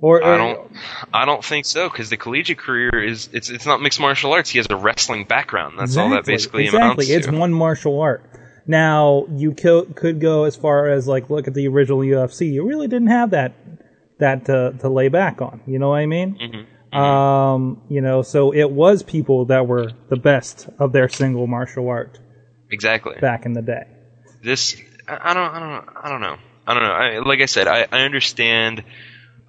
Or, 0.00 0.22
I 0.22 0.36
don't. 0.36 0.70
I 1.12 1.24
don't 1.24 1.44
think 1.44 1.66
so 1.66 1.88
because 1.88 2.08
the 2.08 2.16
collegiate 2.16 2.58
career 2.58 3.02
is 3.02 3.28
it's 3.32 3.50
it's 3.50 3.66
not 3.66 3.82
mixed 3.82 3.98
martial 3.98 4.32
arts. 4.32 4.48
He 4.48 4.58
has 4.58 4.68
a 4.70 4.76
wrestling 4.76 5.24
background. 5.24 5.76
That's 5.76 5.96
all 5.96 6.10
that 6.10 6.24
basically 6.24 6.66
exactly. 6.66 6.80
amounts 6.80 7.02
It's 7.08 7.26
to. 7.26 7.32
It's 7.32 7.38
one 7.38 7.52
martial 7.52 8.00
art. 8.00 8.22
Now 8.68 9.26
you 9.30 9.54
co- 9.54 9.86
could 9.86 10.20
go 10.20 10.44
as 10.44 10.54
far 10.54 10.88
as 10.88 11.08
like 11.08 11.30
look 11.30 11.48
at 11.48 11.54
the 11.54 11.66
original 11.66 11.98
UFC. 11.98 12.52
You 12.52 12.64
really 12.64 12.86
didn't 12.86 13.08
have 13.08 13.30
that 13.30 13.54
that 14.18 14.44
to, 14.44 14.74
to 14.80 14.88
lay 14.88 15.08
back 15.08 15.40
on. 15.40 15.62
You 15.66 15.80
know 15.80 15.88
what 15.88 15.96
I 15.96 16.06
mean? 16.06 16.38
Mm-hmm. 16.38 16.96
Um, 16.96 17.82
you 17.88 18.00
know, 18.00 18.22
so 18.22 18.52
it 18.52 18.70
was 18.70 19.02
people 19.02 19.46
that 19.46 19.66
were 19.66 19.90
the 20.08 20.16
best 20.16 20.68
of 20.78 20.92
their 20.92 21.08
single 21.08 21.46
martial 21.46 21.88
art 21.88 22.18
Exactly. 22.70 23.16
back 23.20 23.46
in 23.46 23.52
the 23.52 23.62
day. 23.62 23.84
This 24.42 24.80
I 25.08 25.30
I 25.30 25.34
don't 25.34 25.54
I 25.54 25.58
don't 25.58 25.88
I 26.04 26.08
don't 26.08 26.20
know 26.20 26.36
I 26.68 26.74
don't 26.74 26.82
know. 26.82 26.92
I, 26.92 27.18
like 27.20 27.40
I 27.40 27.46
said, 27.46 27.66
I, 27.66 27.86
I 27.90 28.00
understand. 28.02 28.84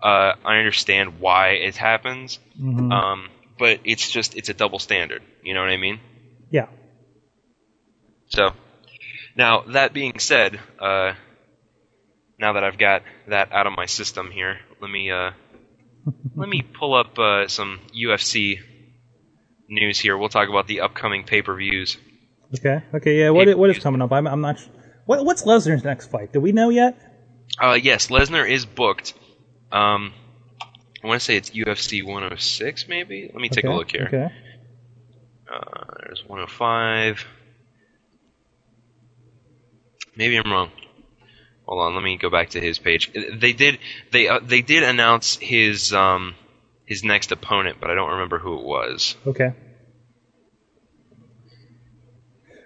Uh, 0.01 0.33
I 0.45 0.59
understand 0.59 1.19
why 1.19 1.49
it 1.49 1.75
happens. 1.75 2.39
Mhm. 2.57 2.93
Um, 2.93 3.29
but 3.57 3.81
it's 3.83 4.09
just 4.09 4.37
it's 4.37 4.47
a 4.47 4.53
double 4.53 4.79
standard. 4.79 5.21
You 5.43 5.53
know 5.53 5.59
what 5.59 5.69
I 5.69 5.75
mean? 5.75 5.99
Yeah. 6.49 6.67
So, 8.29 8.53
now 9.35 9.63
that 9.73 9.91
being 9.91 10.19
said, 10.19 10.57
uh, 10.79 11.13
now 12.39 12.53
that 12.53 12.63
I've 12.63 12.77
got 12.77 13.03
that 13.27 13.51
out 13.51 13.67
of 13.67 13.73
my 13.75 13.85
system 13.85 14.31
here, 14.31 14.57
let 14.81 14.89
me 14.89 15.11
uh, 15.11 15.31
let 16.35 16.47
me 16.47 16.61
pull 16.61 16.93
up 16.93 17.19
uh, 17.19 17.49
some 17.49 17.81
UFC 17.93 18.59
news 19.67 19.99
here. 19.99 20.17
We'll 20.17 20.29
talk 20.29 20.47
about 20.47 20.67
the 20.67 20.79
upcoming 20.79 21.25
pay 21.25 21.41
per 21.41 21.53
views. 21.57 21.97
Okay. 22.55 22.81
Okay. 22.93 23.19
Yeah. 23.19 23.31
What 23.31 23.57
what 23.57 23.69
is 23.71 23.79
coming 23.79 24.01
up? 24.01 24.13
I'm 24.13 24.25
I'm 24.25 24.39
not. 24.39 24.57
What 25.05 25.25
what's 25.25 25.43
Lesnar's 25.43 25.83
next 25.83 26.07
fight? 26.07 26.31
Do 26.31 26.39
we 26.39 26.53
know 26.53 26.69
yet? 26.69 26.95
Uh, 27.57 27.77
yes, 27.81 28.07
Lesnar 28.07 28.49
is 28.49 28.65
booked. 28.65 29.13
Um, 29.71 30.13
I 31.03 31.07
want 31.07 31.21
to 31.21 31.25
say 31.25 31.37
it's 31.37 31.51
UFC 31.51 32.03
106, 32.03 32.87
maybe. 32.87 33.29
Let 33.33 33.41
me 33.41 33.49
take 33.49 33.65
a 33.65 33.71
look 33.71 33.91
here. 33.91 34.05
Okay. 34.07 34.27
Uh, 35.51 35.93
there's 36.05 36.23
105. 36.27 37.25
Maybe 40.15 40.35
I'm 40.35 40.51
wrong. 40.51 40.71
Hold 41.65 41.81
on, 41.81 41.95
let 41.95 42.03
me 42.03 42.17
go 42.17 42.29
back 42.29 42.49
to 42.51 42.59
his 42.59 42.79
page. 42.79 43.11
They 43.13 43.53
did 43.53 43.77
they 44.11 44.27
uh, 44.27 44.39
they 44.41 44.61
did 44.63 44.81
announce 44.81 45.37
his 45.37 45.93
um 45.93 46.33
his 46.85 47.03
next 47.03 47.31
opponent, 47.31 47.77
but 47.79 47.91
I 47.91 47.93
don't 47.93 48.09
remember 48.09 48.39
who 48.39 48.57
it 48.57 48.65
was. 48.65 49.15
Okay. 49.27 49.53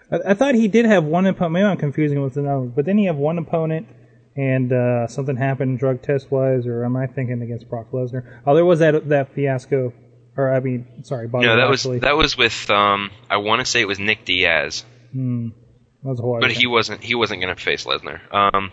I, 0.09 0.31
I 0.31 0.33
thought 0.33 0.55
he 0.55 0.69
did 0.69 0.85
have 0.85 1.03
one 1.03 1.25
opponent. 1.25 1.53
Maybe 1.53 1.65
I'm 1.65 1.77
confusing 1.77 2.17
it 2.17 2.21
with 2.21 2.37
another. 2.37 2.65
but 2.65 2.85
didn't 2.85 2.99
he 2.99 3.05
have 3.05 3.17
one 3.17 3.37
opponent 3.37 3.87
and 4.35 4.71
uh, 4.71 5.07
something 5.07 5.35
happened 5.35 5.79
drug 5.79 6.01
test 6.01 6.31
wise, 6.31 6.65
or 6.65 6.85
am 6.85 6.95
I 6.95 7.07
thinking 7.07 7.41
against 7.41 7.69
Brock 7.69 7.91
Lesnar? 7.91 8.41
Oh, 8.45 8.55
there 8.55 8.65
was 8.65 8.79
that 8.79 9.09
that 9.09 9.33
fiasco, 9.33 9.93
or 10.35 10.53
I 10.53 10.59
mean, 10.59 11.03
sorry, 11.03 11.27
Bobby 11.27 11.45
no, 11.45 11.57
that 11.57 11.69
was 11.69 11.83
that 11.83 12.17
was 12.17 12.37
with 12.37 12.69
um 12.69 13.11
I 13.29 13.37
want 13.37 13.59
to 13.59 13.65
say 13.65 13.81
it 13.81 13.87
was 13.87 13.99
Nick 13.99 14.25
Diaz. 14.25 14.85
Hmm. 15.11 15.49
That 16.03 16.09
was 16.09 16.19
a 16.19 16.21
whole 16.21 16.39
but 16.39 16.51
he 16.51 16.67
wasn't 16.67 17.01
he 17.01 17.15
wasn't 17.15 17.41
going 17.41 17.55
to 17.55 17.61
face 17.61 17.85
Lesnar. 17.85 18.19
Um, 18.33 18.71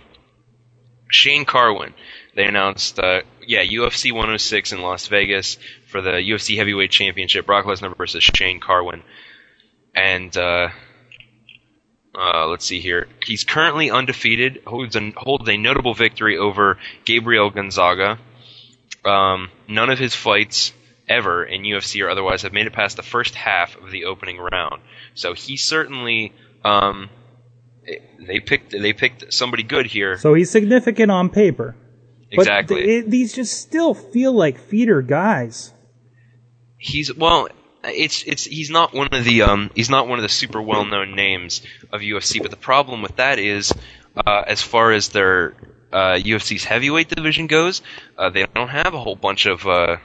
Shane 1.11 1.45
Carwin. 1.45 1.93
They 2.37 2.45
announced, 2.45 2.99
uh, 3.01 3.23
yeah, 3.45 3.65
UFC 3.65 4.13
106 4.13 4.73
in 4.73 4.81
Las 4.81 5.09
Vegas 5.09 5.59
for 5.89 6.01
the 6.01 6.13
UFC 6.13 6.57
Heavyweight 6.57 6.91
Championship. 6.91 7.47
Brock 7.47 7.67
Lesnar 7.67 7.97
versus 7.97 8.23
Shane 8.23 8.61
Carwin, 8.61 9.03
and 9.95 10.35
uh, 10.37 10.69
uh, 12.15 12.47
let's 12.49 12.65
see 12.65 12.81
here. 12.81 13.09
He's 13.25 13.45
currently 13.45 13.91
undefeated. 13.91 14.63
Holds 14.67 14.97
a, 14.97 15.13
holds 15.17 15.49
a 15.49 15.57
notable 15.57 15.95
victory 15.95 16.39
over 16.39 16.79
Gabriel 17.05 17.51
Gonzaga. 17.51 18.19
Um, 19.05 19.51
none 19.69 19.91
of 19.91 19.99
his 19.99 20.15
fights 20.15 20.73
ever 21.09 21.45
in 21.45 21.63
UFC 21.63 22.05
or 22.05 22.11
otherwise 22.11 22.43
have 22.43 22.53
made 22.53 22.67
it 22.67 22.73
past 22.73 22.97
the 22.97 23.03
first 23.03 23.35
half 23.35 23.77
of 23.77 23.91
the 23.91 24.05
opening 24.05 24.39
round. 24.39 24.83
So 25.15 25.35
he 25.35 25.57
certainly 25.57 26.33
um, 26.65 27.09
they 28.27 28.41
picked 28.41 28.71
they 28.71 28.93
picked 28.93 29.33
somebody 29.33 29.63
good 29.63 29.87
here. 29.87 30.19
So 30.19 30.35
he's 30.35 30.51
significant 30.51 31.11
on 31.11 31.29
paper. 31.29 31.77
But 32.31 32.43
Exactly. 32.43 32.83
th- 32.83 33.05
it, 33.05 33.11
these 33.11 33.33
just 33.33 33.61
still 33.61 33.95
feel 33.95 34.33
like 34.33 34.59
feeder 34.59 35.03
guys. 35.03 35.73
He's 36.79 37.15
well, 37.15 37.49
it's 37.85 38.23
it's 38.25 38.45
he's 38.45 38.71
not 38.71 38.93
one 38.93 39.09
of 39.13 39.25
the 39.25 39.43
um 39.43 39.71
he's 39.75 39.91
not 39.91 40.07
one 40.09 40.19
of 40.19 40.23
the 40.23 40.29
super 40.29 40.61
well 40.61 40.85
known 40.85 41.15
names 41.15 41.63
of 41.93 42.01
UFC. 42.01 42.41
But 42.41 42.51
the 42.51 42.57
problem 42.57 43.03
with 43.03 43.17
that 43.17 43.39
is, 43.39 43.73
uh, 44.17 44.43
as 44.47 44.63
far 44.63 44.93
as 44.93 45.09
their 45.09 45.55
uh, 45.93 46.15
UFC's 46.17 46.65
heavyweight 46.65 47.09
division 47.09 47.47
goes, 47.47 47.83
uh, 48.17 48.31
they 48.31 48.47
don't 48.55 48.69
have 48.69 48.95
a 48.95 49.01
whole 49.01 49.17
bunch 49.17 49.47
of 49.47 49.67
uh, 49.67 49.97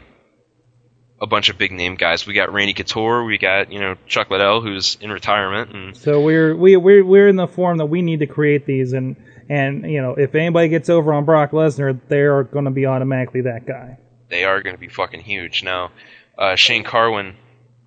a 1.21 1.28
bunch 1.28 1.49
of 1.49 1.57
big 1.57 1.71
name 1.71 1.95
guys. 1.95 2.26
We 2.26 2.34
got 2.34 2.51
Randy 2.51 2.73
Couture, 2.73 3.23
we 3.23 3.38
got 3.38 3.71
you 3.71 3.80
know 3.80 3.95
Chuck 4.07 4.30
Liddell, 4.30 4.61
who's 4.61 4.97
in 5.01 5.11
retirement, 5.11 5.73
and 5.73 5.97
So 5.97 6.21
we're 6.21 6.55
we 6.55 6.78
we're 6.78 7.03
we're 7.03 7.28
in 7.28 7.36
the 7.36 7.47
form 7.47 7.78
that 7.78 7.86
we 7.88 8.01
need 8.01 8.19
to 8.19 8.28
create 8.28 8.65
these, 8.65 8.93
and 8.93 9.15
and 9.49 9.89
you 9.89 10.01
know 10.01 10.15
if 10.15 10.34
anybody 10.34 10.69
gets 10.69 10.89
over 10.89 11.13
on 11.13 11.26
Brock 11.26 11.51
Lesnar, 11.51 11.99
they're 12.07 12.43
going 12.43 12.65
to 12.65 12.71
be 12.71 12.86
automatically 12.86 13.41
that 13.41 13.65
guy. 13.65 13.97
they 14.30 14.43
are 14.43 14.61
going 14.61 14.76
to 14.76 14.80
be 14.80 14.88
fucking 14.89 15.21
huge. 15.21 15.63
Now, 15.63 15.91
uh, 16.38 16.55
Shane 16.55 16.84
Carwin 16.84 17.36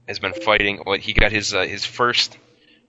has 0.09 0.19
been 0.19 0.33
fighting. 0.33 0.83
Well, 0.85 0.99
he 0.99 1.13
got 1.13 1.31
his 1.31 1.55
uh, 1.55 1.63
his 1.63 1.85
first 1.85 2.37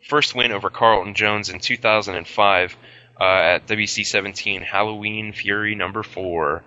first 0.07 0.33
win 0.33 0.51
over 0.51 0.69
Carlton 0.71 1.13
Jones 1.13 1.49
in 1.49 1.59
2005 1.59 2.77
uh, 3.19 3.23
at 3.23 3.67
WC 3.67 4.05
17 4.05 4.61
Halloween 4.63 5.33
Fury 5.33 5.75
number 5.75 6.01
four, 6.01 6.63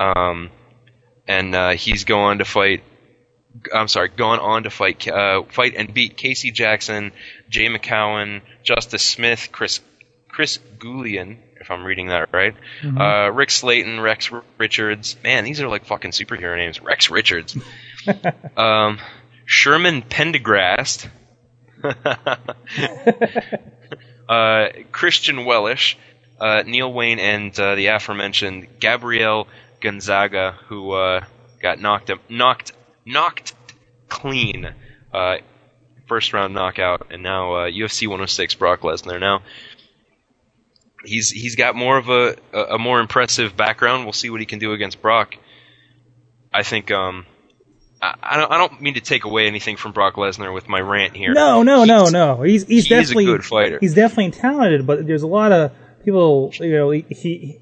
um, 0.00 0.50
and 1.28 1.54
uh, 1.54 1.70
he's 1.70 2.04
going 2.04 2.38
to 2.38 2.44
fight. 2.44 2.82
I'm 3.74 3.86
sorry, 3.88 4.08
gone 4.08 4.38
on 4.40 4.62
to 4.62 4.70
fight 4.70 5.06
uh, 5.06 5.42
fight 5.44 5.74
and 5.76 5.92
beat 5.92 6.16
Casey 6.16 6.50
Jackson, 6.52 7.12
Jay 7.50 7.66
McCowan, 7.68 8.40
Justice 8.64 9.02
Smith, 9.02 9.50
Chris 9.52 9.80
Chris 10.28 10.58
Goulian, 10.78 11.36
if 11.60 11.70
I'm 11.70 11.84
reading 11.84 12.06
that 12.08 12.30
right, 12.32 12.54
Mhm. 12.82 12.98
uh, 12.98 13.30
Rick 13.30 13.50
Slayton, 13.50 14.00
Rex 14.00 14.30
Richards. 14.56 15.16
Man, 15.22 15.44
these 15.44 15.60
are 15.60 15.68
like 15.68 15.84
fucking 15.84 16.12
superhero 16.12 16.56
names. 16.56 16.80
Rex 16.80 17.10
Richards, 17.10 17.54
um, 18.56 18.98
Sherman 19.52 20.00
Pendergarst, 20.00 21.10
uh, 24.28 24.68
Christian 24.92 25.44
Wellisch, 25.44 25.98
uh, 26.40 26.62
Neil 26.64 26.90
Wain, 26.90 27.18
and 27.18 27.60
uh, 27.60 27.74
the 27.74 27.88
aforementioned 27.88 28.80
Gabriel 28.80 29.46
Gonzaga, 29.82 30.56
who 30.68 30.92
uh, 30.92 31.26
got 31.60 31.78
knocked 31.78 32.10
knocked 32.30 32.72
knocked 33.04 33.52
clean, 34.08 34.74
uh, 35.12 35.36
first 36.06 36.32
round 36.32 36.54
knockout, 36.54 37.08
and 37.10 37.22
now 37.22 37.52
uh, 37.52 37.68
UFC 37.68 38.08
106 38.08 38.54
Brock 38.54 38.80
Lesnar. 38.80 39.20
Now 39.20 39.42
he's 41.04 41.28
he's 41.28 41.56
got 41.56 41.76
more 41.76 41.98
of 41.98 42.08
a 42.08 42.36
a 42.54 42.76
a 42.76 42.78
more 42.78 43.00
impressive 43.00 43.54
background. 43.54 44.04
We'll 44.04 44.14
see 44.14 44.30
what 44.30 44.40
he 44.40 44.46
can 44.46 44.60
do 44.60 44.72
against 44.72 45.02
Brock. 45.02 45.34
I 46.54 46.62
think 46.62 46.90
um. 46.90 47.26
I 48.02 48.14
I 48.22 48.36
don't. 48.36 48.50
I 48.52 48.58
don't 48.58 48.80
mean 48.80 48.94
to 48.94 49.00
take 49.00 49.24
away 49.24 49.46
anything 49.46 49.76
from 49.76 49.92
Brock 49.92 50.16
Lesnar 50.16 50.52
with 50.52 50.68
my 50.68 50.80
rant 50.80 51.14
here. 51.16 51.32
No, 51.32 51.62
no, 51.62 51.84
no, 51.84 52.06
no. 52.08 52.42
He's 52.42 52.66
he's 52.66 52.68
he 52.68 52.76
is 52.78 52.86
a 52.86 52.88
definitely 53.14 53.24
good 53.26 53.44
fighter. 53.44 53.78
He's 53.80 53.94
definitely 53.94 54.32
talented, 54.32 54.86
but 54.86 55.06
there's 55.06 55.22
a 55.22 55.26
lot 55.28 55.52
of 55.52 55.70
people. 56.04 56.52
You 56.58 56.72
know, 56.72 56.90
he, 56.90 57.04
he 57.08 57.58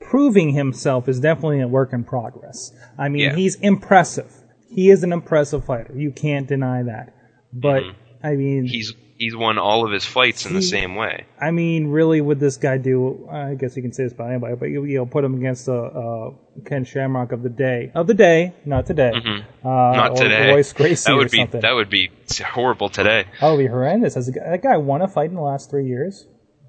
proving 0.00 0.50
himself 0.50 1.08
is 1.08 1.20
definitely 1.20 1.60
a 1.60 1.68
work 1.68 1.92
in 1.92 2.04
progress. 2.04 2.72
I 2.98 3.08
mean, 3.08 3.22
Yeah. 3.22 3.34
he's 3.34 3.56
impressive. 3.56 4.30
He 4.70 4.90
is 4.90 5.02
an 5.02 5.12
impressive 5.12 5.64
fighter. 5.64 5.94
You 5.96 6.12
can't 6.12 6.46
deny 6.46 6.82
that. 6.84 7.14
But 7.52 7.82
I 8.22 8.34
mean, 8.36 8.64
Mm-hmm. 8.64 8.66
He's 8.66 8.94
he's 9.22 9.36
won 9.36 9.58
all 9.58 9.84
of 9.86 9.92
his 9.92 10.04
fights 10.04 10.46
in 10.46 10.52
the 10.54 10.60
He- 10.60 10.66
same 10.66 10.94
way. 10.96 11.24
I 11.40 11.50
mean, 11.50 11.88
really, 11.88 12.20
would 12.20 12.40
this 12.40 12.56
guy 12.56 12.78
do? 12.78 13.28
I 13.30 13.54
guess 13.54 13.76
you 13.76 13.82
can 13.82 13.92
say 13.92 14.04
this 14.04 14.12
about 14.12 14.30
anybody, 14.30 14.54
but 14.56 14.66
you, 14.66 14.82
know, 14.98 15.06
put 15.06 15.24
him 15.24 15.34
against 15.34 15.68
a 15.68 15.74
uh, 15.74 16.30
Ken 16.66 16.84
Shamrock 16.84 17.32
of 17.32 17.42
the 17.42 17.48
day, 17.48 17.90
of 17.94 18.06
the 18.06 18.14
day, 18.14 18.52
not 18.64 18.86
today, 18.86 19.12
Mhm. 19.14 19.40
uh, 19.64 19.68
Not 19.96 20.10
or 20.12 20.16
today. 20.16 20.50
Royce 20.52 20.72
Gracie 20.72 21.04
that 21.10 21.16
would 21.16 21.30
be 21.30 21.38
something. 21.38 21.60
that 21.60 21.74
would 21.74 21.88
be 21.90 22.10
horrible 22.44 22.88
today. 22.88 23.24
That 23.40 23.50
would 23.52 23.58
be 23.58 23.66
horrendous. 23.66 24.16
As 24.16 24.28
a, 24.28 24.32
guy- 24.32 24.50
that 24.50 24.62
guy 24.62 24.76
won 24.78 25.02
a 25.02 25.08
fight 25.08 25.30
in 25.30 25.36
the 25.36 25.42
last 25.42 25.70
three 25.70 25.86
years, 25.86 26.26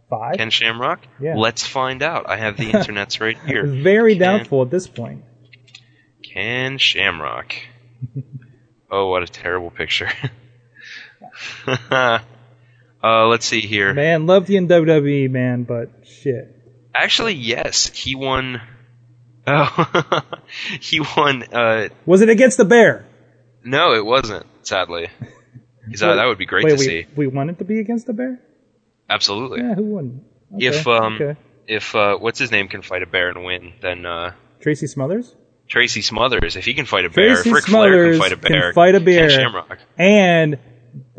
Five. 0.10 0.36
Ken 0.38 0.50
Shamrock? 0.52 1.00
Yeah. 1.20 1.36
Let's 1.38 1.66
find 1.66 2.04
out. 2.04 2.30
I 2.30 2.38
have 2.38 2.56
the 2.58 2.66
internets 2.72 3.20
right 3.20 3.38
here. 3.48 3.66
Very 3.66 4.14
Ken, 4.16 4.22
doubtful 4.40 4.62
at 4.62 4.70
this 4.70 4.86
point. 4.88 5.24
Ken 6.34 6.78
Shamrock. 6.78 7.56
oh, 8.92 9.08
what 9.10 9.24
a 9.24 9.28
terrible 9.28 9.72
picture. 9.72 10.10
Uh, 13.04 13.28
let's 13.28 13.46
see 13.46 13.62
here. 13.62 13.94
Man, 13.94 14.26
loved 14.26 14.50
you 14.50 14.58
in 14.58 14.68
WWE, 14.68 15.30
man, 15.30 15.64
but 15.64 15.90
shit. 16.06 16.56
Actually, 16.94 17.34
yes, 17.34 17.88
he 17.88 18.16
won. 18.16 18.62
Oh, 19.46 20.22
he 20.80 21.02
won. 21.02 21.44
Uh, 21.52 21.90
Was 22.06 22.22
it 22.22 22.30
against 22.30 22.58
the 22.58 22.66
Bear? 22.66 23.06
no, 23.64 23.94
it 23.94 24.06
wasn't. 24.06 24.46
Sadly, 24.62 25.10
that, 26.00 26.26
would 26.26 26.38
be 26.38 26.46
great 26.46 26.66
Wait, 26.66 26.72
to 26.72 26.78
we, 26.78 26.86
see. 26.86 27.06
We 27.16 27.28
want 27.28 27.50
it 27.50 27.60
to 27.60 27.66
be 27.66 27.80
against 27.80 28.08
the 28.08 28.14
Bear? 28.14 28.40
Absolutely. 29.10 29.60
Yeah, 29.62 29.76
who 29.76 29.84
wouldn't? 29.84 30.24
Okay, 30.56 30.66
if 30.68 30.88
um, 30.88 31.16
okay. 31.16 31.40
if 31.68 31.96
uh, 31.96 32.18
what's 32.18 32.40
his 32.40 32.52
name 32.52 32.68
can 32.68 32.82
fight 32.82 33.04
a 33.04 33.08
bear 33.08 33.30
and 33.30 33.44
win, 33.44 33.74
then 33.82 34.06
uh, 34.06 34.34
Tracy 34.62 34.88
Smothers 34.88 35.36
Tracy 35.68 36.02
Smothers. 36.02 36.56
If 36.56 36.66
he 36.66 36.74
can 36.74 36.86
fight 36.86 37.06
a 37.06 37.10
bear, 37.10 37.36
Tracy 37.36 37.50
if 37.50 37.56
Ric 37.56 37.66
Flair 37.66 37.90
Smothers 37.90 38.18
can 38.18 38.22
fight 38.22 38.32
a 38.32 38.38
bear, 38.38 38.62
can 38.62 38.74
fight 38.74 38.96
a 38.96 39.00
bear. 39.00 39.30
Shamrock. 39.30 39.80
and 39.98 40.60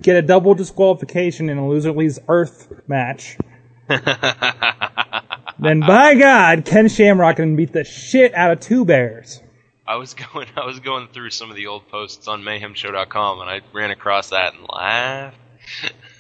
get 0.00 0.16
a 0.16 0.22
double 0.22 0.54
disqualification 0.54 1.48
in 1.48 1.58
a 1.58 1.68
loser 1.68 1.92
leaves 1.92 2.18
Earth 2.28 2.72
match. 2.86 3.36
then 3.88 5.80
by 5.80 6.14
God, 6.14 6.64
Ken 6.64 6.88
Shamrock 6.88 7.36
can 7.36 7.56
beat 7.56 7.72
the 7.72 7.84
shit 7.84 8.34
out 8.34 8.52
of 8.52 8.60
two 8.60 8.84
bears. 8.84 9.40
I 9.86 9.96
was 9.96 10.14
going 10.32 10.48
I 10.56 10.64
was 10.64 10.80
going 10.80 11.08
through 11.08 11.30
some 11.30 11.50
of 11.50 11.56
the 11.56 11.66
old 11.66 11.88
posts 11.88 12.26
on 12.28 12.42
mayhemshow.com 12.42 13.40
and 13.40 13.50
I 13.50 13.60
ran 13.72 13.90
across 13.90 14.30
that 14.30 14.54
and 14.54 14.66
laughed. 14.68 15.36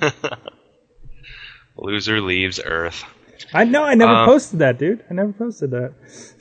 Loser 1.76 2.20
leaves 2.20 2.60
Earth. 2.64 3.04
I 3.52 3.64
know 3.64 3.84
I 3.84 3.94
never 3.94 4.12
Uh, 4.12 4.24
posted 4.26 4.60
that, 4.60 4.78
dude. 4.78 5.04
I 5.10 5.14
never 5.14 5.32
posted 5.32 5.70
that. 5.72 5.92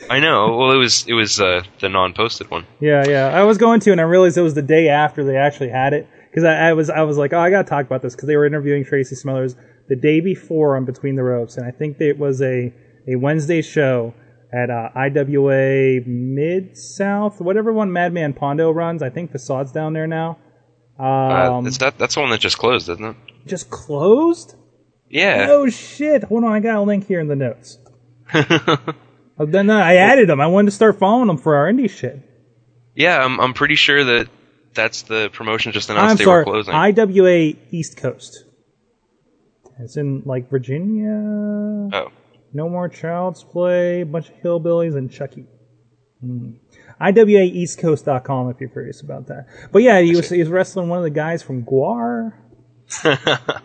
I 0.10 0.20
know. 0.20 0.56
Well, 0.58 0.72
it 0.72 0.78
was 0.78 1.06
it 1.08 1.14
was 1.14 1.40
uh, 1.40 1.64
the 1.80 1.90
non-posted 1.90 2.50
one. 2.50 2.66
Yeah, 2.80 3.04
yeah. 3.08 3.28
I 3.28 3.44
was 3.44 3.58
going 3.58 3.80
to, 3.82 3.92
and 3.92 4.00
I 4.00 4.04
realized 4.04 4.38
it 4.38 4.42
was 4.42 4.54
the 4.54 4.62
day 4.62 4.90
after 4.90 5.24
they 5.24 5.38
actually 5.38 5.70
had 5.70 5.94
it 5.94 6.08
because 6.34 6.44
I, 6.46 6.70
I 6.70 6.74
was 6.74 6.90
I 6.90 7.02
was 7.04 7.18
like, 7.18 7.32
oh, 7.34 7.40
I 7.40 7.50
gotta 7.52 7.68
talk 7.70 7.86
about 7.86 8.02
this 8.02 8.16
because 8.16 8.28
they 8.28 8.36
were 8.36 8.46
interviewing 8.46 8.84
Tracy 8.84 9.16
Smothers 9.16 9.56
the 9.90 9.96
day 9.96 10.20
before 10.22 10.76
on 10.76 10.86
Between 10.86 11.16
the 11.16 11.24
Ropes, 11.24 11.58
and 11.58 11.66
I 11.68 11.72
think 11.72 12.00
it 12.02 12.18
was 12.18 12.42
a 12.42 12.74
a 13.08 13.16
Wednesday 13.16 13.62
show 13.62 14.14
at 14.54 14.70
uh, 14.70 14.90
IWA 14.96 16.02
Mid 16.06 16.78
South, 16.78 17.42
whatever 17.42 17.74
one 17.74 17.92
Madman 17.92 18.34
Pondo 18.34 18.72
runs. 18.72 19.02
I 19.04 19.10
think 19.10 19.32
Facade's 19.32 19.72
down 19.72 19.94
there 19.94 20.08
now. 20.08 20.38
Uh, 21.00 21.04
Um, 21.58 21.68
it's 21.68 21.78
that 21.80 21.98
that's 21.98 22.16
the 22.16 22.22
one 22.22 22.30
that 22.32 22.40
just 22.40 22.58
closed, 22.58 22.88
isn't 22.90 23.04
it? 23.04 23.16
just 23.46 23.70
closed. 23.70 24.56
Yeah. 25.10 25.48
Oh 25.50 25.70
shit! 25.70 26.24
Hold 26.24 26.44
on, 26.46 26.52
I 26.54 26.60
got 26.60 26.76
a 26.78 26.82
link 26.82 27.06
here 27.08 27.20
in 27.20 27.28
the 27.28 27.36
notes. 27.36 27.78
Then 29.38 29.70
uh, 29.70 29.76
I 29.78 29.96
added 29.96 30.30
them. 30.30 30.40
I 30.40 30.48
wanted 30.48 30.68
to 30.70 30.76
start 30.76 31.00
following 31.00 31.28
them 31.28 31.38
for 31.38 31.56
our 31.56 31.72
indie 31.72 31.90
shit. 31.90 32.20
Yeah, 32.96 33.18
I'm 33.24 33.40
I'm 33.42 33.54
pretty 33.54 33.76
sure 33.76 34.04
that 34.04 34.28
that's 34.74 35.04
the 35.04 35.30
promotion 35.32 35.72
just 35.72 35.90
announced 35.90 36.12
I'm 36.12 36.18
they 36.18 36.24
sorry, 36.24 36.46
were 36.46 36.52
closing. 36.52 36.74
IWA 36.74 37.54
East 37.72 37.98
Coast. 37.98 38.46
It's 39.80 39.98
in 39.98 40.24
like 40.26 40.50
Virginia. 40.50 41.90
Oh. 41.94 42.12
No 42.54 42.70
more 42.70 42.88
Child's 42.88 43.44
Play, 43.44 44.02
A 44.02 44.06
bunch 44.06 44.30
of 44.30 44.36
hillbillies, 44.36 44.96
and 44.96 45.12
Chucky. 45.12 45.46
Mm. 46.24 46.58
IWAEastCoast.com 47.02 48.50
if 48.52 48.60
you're 48.60 48.70
curious 48.70 49.02
about 49.02 49.28
that. 49.28 49.48
But 49.72 49.82
yeah, 49.82 50.00
he 50.00 50.16
was, 50.16 50.30
he 50.30 50.40
was 50.40 50.50
wrestling 50.50 50.90
one 50.90 51.00
of 51.00 51.04
the 51.04 51.10
guys 51.10 51.42
from 51.42 51.66
GWAR. 51.66 52.34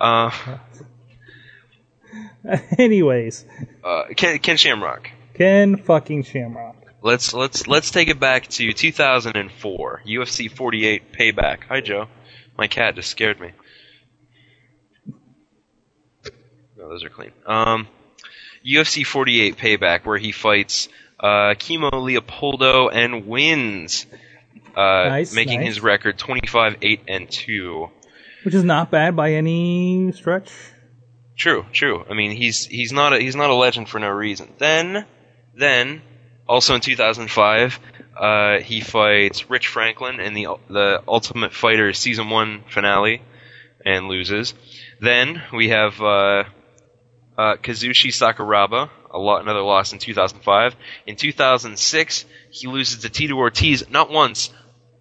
uh, 0.00 0.30
Anyways, 2.78 3.44
uh, 3.84 4.04
Ken, 4.16 4.38
Ken 4.38 4.56
Shamrock. 4.56 5.10
Ken 5.34 5.76
fucking 5.76 6.24
Shamrock. 6.24 6.76
Let's 7.02 7.32
let's 7.32 7.66
let's 7.66 7.90
take 7.90 8.08
it 8.08 8.20
back 8.20 8.46
to 8.48 8.72
2004 8.72 10.02
UFC 10.06 10.50
48 10.50 11.12
Payback. 11.12 11.64
Hi 11.68 11.80
Joe, 11.80 12.08
my 12.58 12.66
cat 12.66 12.94
just 12.94 13.10
scared 13.10 13.40
me. 13.40 13.52
No, 16.76 16.88
those 16.88 17.02
are 17.02 17.08
clean. 17.08 17.32
Um, 17.46 17.88
UFC 18.66 19.04
48 19.04 19.56
Payback, 19.56 20.04
where 20.04 20.18
he 20.18 20.32
fights 20.32 20.88
uh, 21.18 21.54
Kimo 21.58 21.90
Leopoldo 22.00 22.88
and 22.88 23.26
wins, 23.26 24.06
uh, 24.76 25.08
Nice, 25.08 25.34
making 25.34 25.60
nice. 25.60 25.68
his 25.68 25.80
record 25.80 26.18
25 26.18 26.76
8 26.82 27.00
and 27.08 27.30
2. 27.30 27.88
Which 28.44 28.54
is 28.54 28.64
not 28.64 28.90
bad 28.90 29.16
by 29.16 29.32
any 29.34 30.12
stretch. 30.12 30.50
True, 31.36 31.64
true. 31.72 32.04
I 32.08 32.14
mean, 32.14 32.32
he's 32.32 32.66
he's 32.66 32.92
not 32.92 33.14
a, 33.14 33.18
he's 33.18 33.36
not 33.36 33.48
a 33.50 33.54
legend 33.54 33.88
for 33.88 33.98
no 33.98 34.08
reason. 34.10 34.52
Then, 34.58 35.06
then, 35.54 36.02
also 36.50 36.74
in 36.74 36.80
2005, 36.80 37.80
uh, 38.18 38.58
he 38.58 38.80
fights 38.80 39.48
Rich 39.48 39.68
Franklin 39.68 40.18
in 40.18 40.34
the 40.34 40.48
the 40.68 41.02
Ultimate 41.06 41.54
Fighter 41.54 41.92
season 41.92 42.28
one 42.28 42.64
finale, 42.68 43.22
and 43.86 44.08
loses. 44.08 44.52
Then 45.00 45.42
we 45.52 45.68
have 45.68 46.00
uh, 46.02 46.44
uh, 47.38 47.56
Kazushi 47.56 48.10
Sakuraba, 48.10 48.90
a 49.10 49.18
lot 49.18 49.42
another 49.42 49.62
loss 49.62 49.92
in 49.92 50.00
2005. 50.00 50.74
In 51.06 51.14
2006, 51.14 52.24
he 52.50 52.66
loses 52.66 53.02
to 53.02 53.08
Tito 53.08 53.36
Ortiz 53.36 53.88
not 53.88 54.10
once 54.10 54.50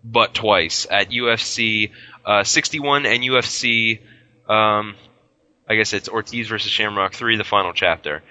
but 0.04 0.34
twice 0.34 0.88
at 0.90 1.10
UFC 1.10 1.92
uh, 2.26 2.44
61 2.44 3.08
and 3.08 3.24
UFC. 3.24 4.00
Um, 4.48 4.96
I 5.68 5.76
guess 5.76 5.94
it's 5.94 6.10
Ortiz 6.10 6.48
versus 6.48 6.72
Shamrock 6.72 7.14
3, 7.14 7.38
the 7.38 7.44
final 7.44 7.74
chapter. 7.74 8.24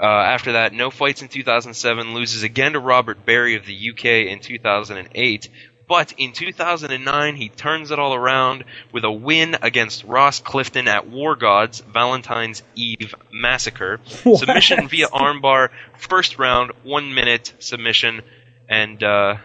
Uh, 0.00 0.04
after 0.04 0.52
that, 0.52 0.72
no 0.72 0.90
fights 0.90 1.22
in 1.22 1.28
2007, 1.28 2.12
loses 2.14 2.42
again 2.42 2.72
to 2.74 2.80
Robert 2.80 3.24
Berry 3.24 3.56
of 3.56 3.64
the 3.64 3.90
UK 3.90 4.30
in 4.30 4.40
2008. 4.40 5.48
But 5.88 6.14
in 6.18 6.32
2009, 6.32 7.36
he 7.36 7.48
turns 7.48 7.92
it 7.92 7.98
all 7.98 8.12
around 8.12 8.64
with 8.92 9.04
a 9.04 9.10
win 9.10 9.56
against 9.62 10.04
Ross 10.04 10.40
Clifton 10.40 10.88
at 10.88 11.08
War 11.08 11.36
Gods 11.36 11.80
Valentine's 11.80 12.62
Eve 12.74 13.14
Massacre. 13.32 14.00
What? 14.24 14.40
Submission 14.40 14.88
via 14.88 15.06
armbar, 15.08 15.70
first 15.96 16.38
round, 16.38 16.72
one 16.82 17.14
minute 17.14 17.52
submission, 17.60 18.22
and, 18.68 19.02
uh, 19.02 19.36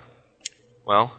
well, 0.84 1.14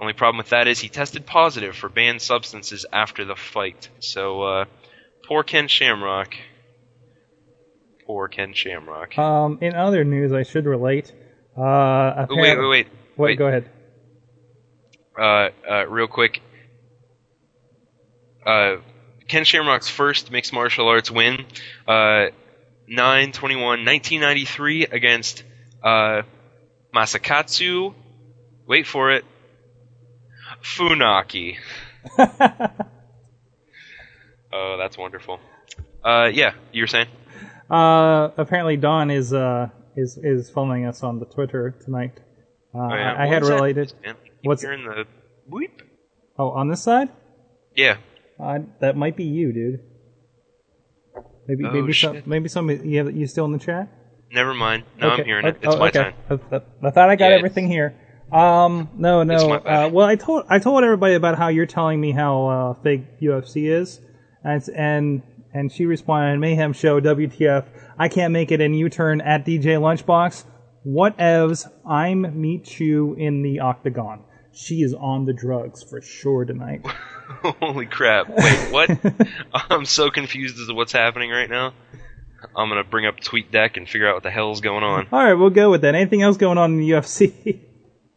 only 0.00 0.14
problem 0.14 0.38
with 0.38 0.50
that 0.50 0.66
is 0.66 0.78
he 0.78 0.88
tested 0.88 1.26
positive 1.26 1.76
for 1.76 1.88
banned 1.88 2.22
substances 2.22 2.86
after 2.90 3.24
the 3.24 3.36
fight. 3.36 3.88
So, 3.98 4.42
uh, 4.42 4.64
poor 5.26 5.42
Ken 5.42 5.68
Shamrock. 5.68 6.34
Poor 8.08 8.26
Ken 8.26 8.54
Shamrock. 8.54 9.18
Um, 9.18 9.58
in 9.60 9.74
other 9.74 10.02
news, 10.02 10.32
I 10.32 10.42
should 10.42 10.64
relate. 10.64 11.12
Uh, 11.54 12.24
wait, 12.30 12.56
wait, 12.56 12.56
wait. 12.56 12.68
Wait, 12.68 12.88
wait. 13.18 13.38
go 13.38 13.46
ahead. 13.46 13.70
Uh, 15.16 15.50
uh, 15.70 15.86
real 15.86 16.06
quick. 16.06 16.40
Uh, 18.46 18.76
Ken 19.26 19.44
Shamrock's 19.44 19.90
first 19.90 20.32
mixed 20.32 20.54
martial 20.54 20.88
arts 20.88 21.10
win, 21.10 21.44
uh, 21.86 22.28
9 22.86 23.32
21 23.32 23.84
1993 23.84 24.86
against, 24.86 25.42
uh, 25.82 26.22
Masakatsu. 26.94 27.92
Wait 28.66 28.86
for 28.86 29.12
it. 29.12 29.26
Funaki. 30.62 31.58
oh, 34.50 34.78
that's 34.78 34.96
wonderful. 34.96 35.40
Uh, 36.02 36.30
yeah, 36.32 36.54
you 36.72 36.84
were 36.84 36.86
saying? 36.86 37.08
Uh, 37.70 38.30
apparently 38.36 38.76
Don 38.76 39.10
is 39.10 39.32
uh 39.32 39.68
is 39.96 40.18
is 40.22 40.50
following 40.50 40.86
us 40.86 41.02
on 41.02 41.18
the 41.18 41.26
Twitter 41.26 41.76
tonight. 41.84 42.20
Uh, 42.74 42.78
Oh, 42.78 42.94
yeah. 42.94 43.14
I, 43.14 43.24
I 43.24 43.26
had 43.26 43.44
related. 43.44 43.92
Man, 44.04 44.14
I 44.14 44.24
keep 44.24 44.32
What's 44.42 44.62
hearing 44.62 44.84
the 44.84 45.06
weep? 45.48 45.82
oh 46.38 46.50
on 46.50 46.68
this 46.68 46.82
side? 46.82 47.08
Yeah. 47.74 47.96
Uh, 48.38 48.60
that 48.80 48.96
might 48.96 49.16
be 49.16 49.24
you, 49.24 49.52
dude. 49.52 49.80
Maybe 51.46 51.64
Oh, 51.64 51.72
maybe 51.72 51.92
some 51.92 52.22
maybe 52.26 52.48
some 52.48 52.70
you 52.70 52.98
have 52.98 53.16
you 53.16 53.26
still 53.26 53.46
in 53.46 53.52
the 53.52 53.58
chat? 53.58 53.88
Never 54.30 54.52
mind. 54.54 54.84
No, 54.98 55.10
Okay, 55.12 55.22
I'm 55.22 55.26
hearing 55.26 55.46
it. 55.46 55.56
It's 55.62 55.74
oh, 55.74 55.78
my 55.78 55.88
okay. 55.88 56.12
time. 56.28 56.40
I, 56.82 56.90
thought 56.90 57.08
I 57.08 57.16
got 57.16 57.30
Yeah, 57.30 57.36
everything 57.36 57.68
here. 57.68 57.94
Um, 58.30 58.90
no, 58.94 59.22
no. 59.22 59.52
Uh, 59.54 59.88
well, 59.90 60.06
I 60.06 60.16
told 60.16 60.44
I 60.50 60.58
told 60.58 60.84
everybody 60.84 61.14
about 61.14 61.38
how 61.38 61.48
you're 61.48 61.66
telling 61.66 61.98
me 61.98 62.12
how 62.12 62.46
uh, 62.46 62.74
fake 62.82 63.20
UFC 63.20 63.70
is, 63.70 64.00
and 64.44 64.62
and 64.76 65.22
and 65.52 65.72
she 65.72 65.86
responded, 65.86 66.38
"Mayhem 66.40 66.72
Show, 66.72 67.00
WTF? 67.00 67.64
I 67.98 68.08
can't 68.08 68.32
make 68.32 68.52
it 68.52 68.60
in 68.60 68.74
U-turn 68.74 69.20
at 69.20 69.44
DJ 69.44 69.78
Lunchbox. 69.78 70.44
What 70.84 71.16
evs? 71.18 71.66
I'm 71.86 72.40
meet 72.40 72.78
you 72.78 73.14
in 73.14 73.42
the 73.42 73.60
octagon. 73.60 74.24
She 74.52 74.76
is 74.82 74.94
on 74.94 75.24
the 75.24 75.32
drugs 75.32 75.82
for 75.82 76.00
sure 76.00 76.44
tonight. 76.44 76.84
Holy 77.60 77.86
crap. 77.86 78.28
Wait, 78.28 78.72
what? 78.72 78.90
I'm 79.70 79.84
so 79.84 80.10
confused 80.10 80.58
as 80.58 80.68
to 80.68 80.74
what's 80.74 80.92
happening 80.92 81.30
right 81.30 81.48
now. 81.48 81.74
I'm 82.56 82.68
gonna 82.68 82.84
bring 82.84 83.06
up 83.06 83.20
TweetDeck 83.20 83.76
and 83.76 83.88
figure 83.88 84.08
out 84.08 84.14
what 84.14 84.22
the 84.22 84.30
hell's 84.30 84.60
going 84.60 84.84
on. 84.84 85.08
All 85.12 85.22
right, 85.22 85.34
we'll 85.34 85.50
go 85.50 85.70
with 85.70 85.82
that. 85.82 85.94
Anything 85.94 86.22
else 86.22 86.36
going 86.36 86.58
on 86.58 86.72
in 86.72 86.78
the 86.78 86.90
UFC? 86.90 87.60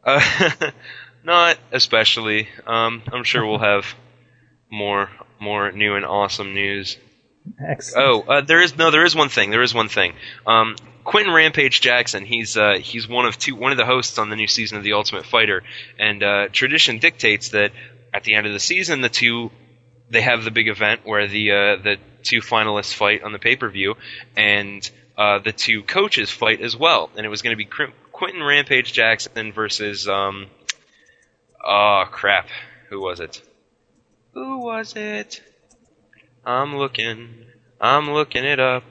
Uh, 0.03 0.71
not 1.23 1.57
especially. 1.71 2.47
Um, 2.65 3.03
I'm 3.11 3.23
sure 3.23 3.45
we'll 3.45 3.59
have 3.59 3.85
more 4.71 5.09
more 5.39 5.71
new 5.71 5.95
and 5.95 6.05
awesome 6.05 6.53
news. 6.53 6.97
Excellent. 7.63 8.07
Oh, 8.07 8.21
uh, 8.21 8.41
there 8.41 8.61
is 8.61 8.77
no, 8.77 8.91
there 8.91 9.05
is 9.05 9.15
one 9.15 9.29
thing. 9.29 9.49
There 9.51 9.61
is 9.61 9.73
one 9.73 9.89
thing. 9.89 10.13
Um, 10.45 10.75
Quinton 11.03 11.33
Rampage 11.33 11.81
Jackson. 11.81 12.25
He's 12.25 12.57
uh, 12.57 12.77
he's 12.79 13.07
one 13.07 13.25
of 13.25 13.37
two, 13.37 13.55
one 13.55 13.71
of 13.71 13.77
the 13.77 13.85
hosts 13.85 14.17
on 14.17 14.29
the 14.29 14.35
new 14.35 14.47
season 14.47 14.77
of 14.77 14.83
The 14.83 14.93
Ultimate 14.93 15.25
Fighter, 15.25 15.63
and 15.99 16.23
uh, 16.23 16.47
tradition 16.51 16.99
dictates 16.99 17.49
that 17.49 17.71
at 18.13 18.23
the 18.23 18.35
end 18.35 18.47
of 18.47 18.53
the 18.53 18.59
season, 18.59 19.01
the 19.01 19.09
two 19.09 19.51
they 20.09 20.21
have 20.21 20.43
the 20.43 20.51
big 20.51 20.67
event 20.67 21.01
where 21.05 21.27
the 21.27 21.51
uh, 21.51 21.75
the 21.77 21.97
two 22.23 22.41
finalists 22.41 22.93
fight 22.93 23.23
on 23.23 23.31
the 23.31 23.39
pay 23.39 23.55
per 23.55 23.69
view, 23.69 23.95
and 24.35 24.89
uh, 25.17 25.39
the 25.39 25.51
two 25.51 25.83
coaches 25.83 26.29
fight 26.29 26.61
as 26.61 26.75
well. 26.75 27.09
And 27.15 27.25
it 27.25 27.29
was 27.29 27.41
going 27.41 27.53
to 27.53 27.57
be 27.57 27.65
Qu- 27.65 27.93
Quinton 28.11 28.43
Rampage 28.43 28.93
Jackson 28.93 29.51
versus 29.51 30.07
um, 30.07 30.47
oh 31.65 32.03
crap, 32.11 32.47
who 32.89 33.01
was 33.01 33.19
it? 33.19 33.41
Who 34.33 34.59
was 34.59 34.95
it? 34.95 35.41
I'm 36.45 36.75
looking. 36.75 37.45
I'm 37.79 38.11
looking 38.11 38.43
it 38.43 38.59
up. 38.59 38.83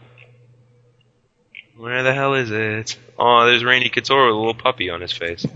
Where 1.77 2.03
the 2.03 2.15
hell 2.15 2.35
is 2.35 2.51
it? 2.51 2.99
Oh, 3.19 3.47
there's 3.47 3.65
Randy 3.65 3.89
Couture 3.89 4.27
with 4.27 4.35
a 4.35 4.39
little 4.39 4.55
puppy 4.55 4.91
on 4.91 5.01
his 5.01 5.13
face. 5.13 5.47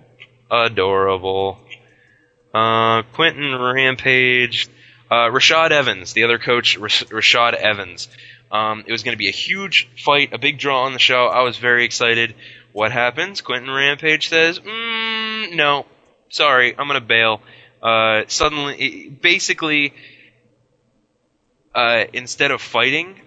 Adorable. 0.50 1.58
Uh, 2.52 3.02
Quinton 3.14 3.54
Rampage. 3.58 4.68
Uh, 5.10 5.28
Rashad 5.30 5.72
Evans, 5.72 6.12
the 6.12 6.22
other 6.22 6.38
coach, 6.38 6.76
Rash- 6.78 7.04
Rashad 7.04 7.54
Evans. 7.54 8.08
Um, 8.52 8.84
it 8.86 8.92
was 8.92 9.02
going 9.02 9.14
to 9.14 9.18
be 9.18 9.28
a 9.28 9.32
huge 9.32 9.88
fight, 9.96 10.32
a 10.32 10.38
big 10.38 10.58
draw 10.58 10.84
on 10.84 10.92
the 10.92 10.98
show. 11.00 11.26
I 11.26 11.42
was 11.42 11.56
very 11.56 11.84
excited. 11.84 12.34
What 12.72 12.92
happens? 12.92 13.40
Quinton 13.40 13.70
Rampage 13.70 14.28
says, 14.28 14.60
mm, 14.60 15.54
no, 15.54 15.86
sorry, 16.28 16.76
I'm 16.76 16.86
going 16.86 17.00
to 17.00 17.06
bail. 17.06 17.40
Uh, 17.82 18.22
suddenly, 18.28 19.08
basically, 19.08 19.94
uh, 21.74 22.04
instead 22.12 22.50
of 22.50 22.60
fighting, 22.60 23.20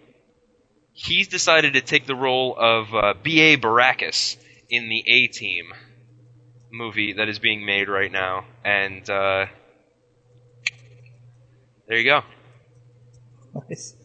he's 0.93 1.27
decided 1.27 1.73
to 1.73 1.81
take 1.81 2.05
the 2.05 2.15
role 2.15 2.55
of 2.57 2.93
uh, 2.93 3.13
B.A. 3.21 3.57
Baracus 3.57 4.37
in 4.69 4.89
the 4.89 5.03
A 5.07 5.27
Team 5.27 5.73
movie 6.71 7.13
that 7.13 7.29
is 7.29 7.39
being 7.39 7.65
made 7.65 7.87
right 7.87 8.11
now. 8.11 8.45
And 8.65 9.07
uh, 9.09 9.45
there 11.87 11.97
you 11.97 12.05
go. 12.05 12.21
Nice. 13.69 13.95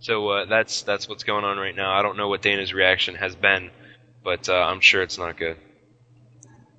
So 0.00 0.28
uh, 0.28 0.44
that's 0.46 0.82
that's 0.82 1.08
what's 1.08 1.22
going 1.22 1.44
on 1.44 1.58
right 1.58 1.76
now. 1.76 1.96
I 1.96 2.02
don't 2.02 2.16
know 2.16 2.28
what 2.28 2.42
Dana's 2.42 2.74
reaction 2.74 3.14
has 3.14 3.36
been, 3.36 3.70
but 4.24 4.48
uh, 4.48 4.54
I'm 4.54 4.80
sure 4.80 5.00
it's 5.00 5.16
not 5.16 5.36
good. 5.36 5.56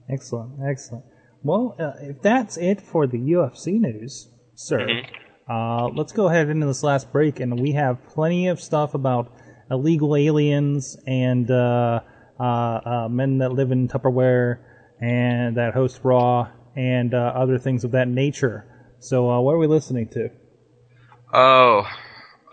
Excellent, 0.09 0.59
excellent. 0.61 1.05
Well, 1.41 1.76
uh, 1.80 1.93
if 2.01 2.21
that's 2.21 2.57
it 2.57 2.82
for 2.82 3.07
the 3.07 3.17
UFC 3.17 3.80
news, 3.80 4.28
sir, 4.55 4.80
Mhm. 4.80 5.05
Uh, 5.50 5.88
let's 5.89 6.12
go 6.12 6.28
ahead 6.28 6.50
into 6.50 6.66
this 6.66 6.84
last 6.84 7.12
break, 7.12 7.39
and 7.39 7.60
we 7.60 7.74
have 7.74 8.04
plenty 8.08 8.48
of 8.48 8.62
stuff 8.62 8.94
about 8.94 9.32
illegal 9.70 10.16
aliens 10.16 10.98
and 11.06 11.50
uh, 11.50 12.00
uh, 12.39 12.44
uh, 12.44 13.08
men 13.10 13.39
that 13.39 13.52
live 13.52 13.72
in 13.72 13.88
Tupperware 13.88 14.60
and 15.02 15.58
that 15.58 15.74
host 15.74 16.00
Raw 16.04 16.50
and 16.76 17.14
uh, 17.14 17.34
other 17.36 17.58
things 17.58 17.84
of 17.84 17.91
that 17.91 18.08
nature. 18.08 18.66
So, 19.00 19.30
uh, 19.30 19.39
what 19.41 19.54
are 19.54 19.58
we 19.58 19.68
listening 19.68 20.08
to? 20.10 20.30
Oh, 21.34 21.86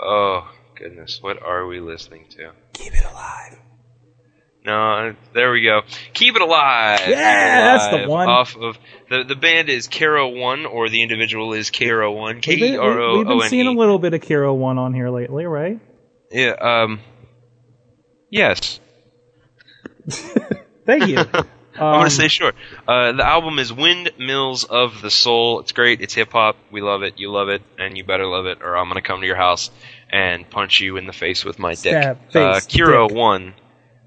oh 0.01 0.51
goodness, 0.75 1.19
what 1.23 1.41
are 1.43 1.67
we 1.67 1.81
listening 1.81 2.27
to? 2.31 2.53
Keep 2.73 2.95
it 2.95 3.05
alive. 3.05 3.59
No, 4.65 5.15
there 5.33 5.53
we 5.53 5.63
go. 5.63 5.81
Keep 6.13 6.37
it 6.37 6.43
alive. 6.43 7.01
Yeah, 7.09 7.09
It 7.77 7.79
that's 7.79 8.03
the 8.05 8.09
one. 8.11 8.29
Off 8.29 8.57
of 8.57 8.79
the 9.09 9.25
the 9.25 9.35
band 9.35 9.71
is 9.71 9.89
Kero 9.89 10.39
One, 10.39 10.67
or 10.67 10.89
the 10.91 11.03
individual 11.03 11.55
is 11.55 11.71
Kero 11.71 12.15
One. 12.15 12.41
K 12.43 12.53
We've 12.53 12.61
been, 12.61 12.75
E 12.75 12.77
R 12.77 13.01
O 13.01 13.19
we've 13.19 13.27
been 13.27 13.41
seeing 13.49 13.67
a 13.67 13.73
little 13.73 13.99
bit 13.99 14.13
of 14.13 14.21
Kero 14.21 14.55
One 14.55 14.77
on 14.79 14.93
here 14.93 15.09
lately, 15.09 15.47
right? 15.47 15.81
Yeah. 16.31 16.51
Um. 16.51 17.01
Yes. 18.29 18.81
Thank 20.87 21.07
you. 21.09 21.19
I'm 21.75 21.87
Um, 21.87 22.01
gonna 22.01 22.11
say 22.11 22.29
sure. 22.29 22.53
Uh, 22.87 23.13
the 23.13 23.27
album 23.27 23.59
is 23.59 23.73
Windmills 23.73 24.65
of 24.65 25.01
the 25.01 25.11
Soul. 25.11 25.61
It's 25.61 25.73
great. 25.73 26.03
It's 26.03 26.13
hip 26.13 26.33
hop. 26.33 26.57
We 26.71 26.83
love 26.83 27.03
it. 27.03 27.19
You 27.19 27.31
love 27.31 27.49
it, 27.49 27.63
and 27.79 27.97
you 27.97 28.05
better 28.05 28.27
love 28.27 28.45
it, 28.47 28.59
or 28.61 28.77
I'm 28.77 28.89
gonna 28.89 29.01
come 29.03 29.21
to 29.21 29.27
your 29.27 29.37
house 29.37 29.71
and 30.11 30.49
punch 30.51 30.81
you 30.81 30.97
in 30.99 31.07
the 31.07 31.13
face 31.15 31.45
with 31.45 31.59
my 31.59 31.71
dick. 31.71 31.79
Stab, 31.79 32.19
uh, 32.35 32.61
Kero 32.61 33.09
dick. 33.09 33.17
One. 33.17 33.55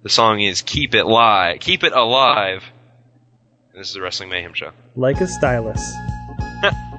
The 0.04 0.10
song 0.10 0.42
is 0.42 0.62
"Keep 0.62 0.96
It 0.96 1.06
Live." 1.06 1.60
Keep 1.62 1.84
it 1.84 1.94
alive. 1.94 2.64
This 3.74 3.88
is 3.88 3.94
the 3.94 4.02
Wrestling 4.02 4.30
Mayhem 4.30 4.54
Show. 4.54 4.72
like 4.96 5.22
a 5.22 5.28
stylus. 5.28 5.94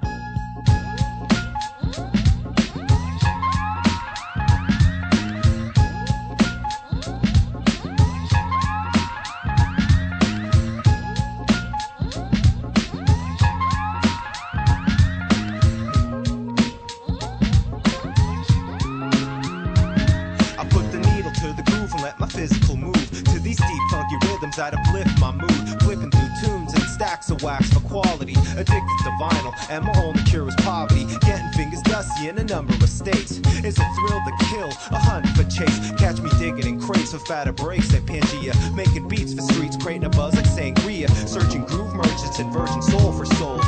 and 29.70 29.84
my 29.84 29.92
only 30.02 30.22
cure 30.24 30.48
is 30.48 30.54
poverty. 30.56 31.06
Getting 31.20 31.50
fingers 31.52 31.82
dusty 31.82 32.28
in 32.28 32.38
a 32.38 32.44
number 32.44 32.74
of 32.74 32.88
states. 32.88 33.40
It's 33.64 33.78
a 33.78 33.88
thrill 33.94 34.20
to 34.26 34.44
kill, 34.50 34.68
a 34.90 34.98
hunt 34.98 35.26
for 35.36 35.44
chase. 35.44 35.92
Catch 35.98 36.20
me 36.20 36.30
digging 36.38 36.66
in 36.66 36.80
crates 36.80 37.12
with 37.12 37.26
fatter 37.26 37.52
breaks 37.52 37.94
at 37.94 38.02
Pangea. 38.02 38.54
Making 38.74 39.08
beats 39.08 39.34
for 39.34 39.42
streets, 39.42 39.76
creating 39.76 40.04
a 40.04 40.10
buzz 40.10 40.34
like 40.34 40.46
sangria. 40.46 41.08
Searching 41.28 41.64
groove 41.64 41.94
merchants 41.94 42.38
and 42.38 42.52
virgin 42.52 42.82
soul 42.82 43.12
for 43.12 43.24
soul. 43.24 43.60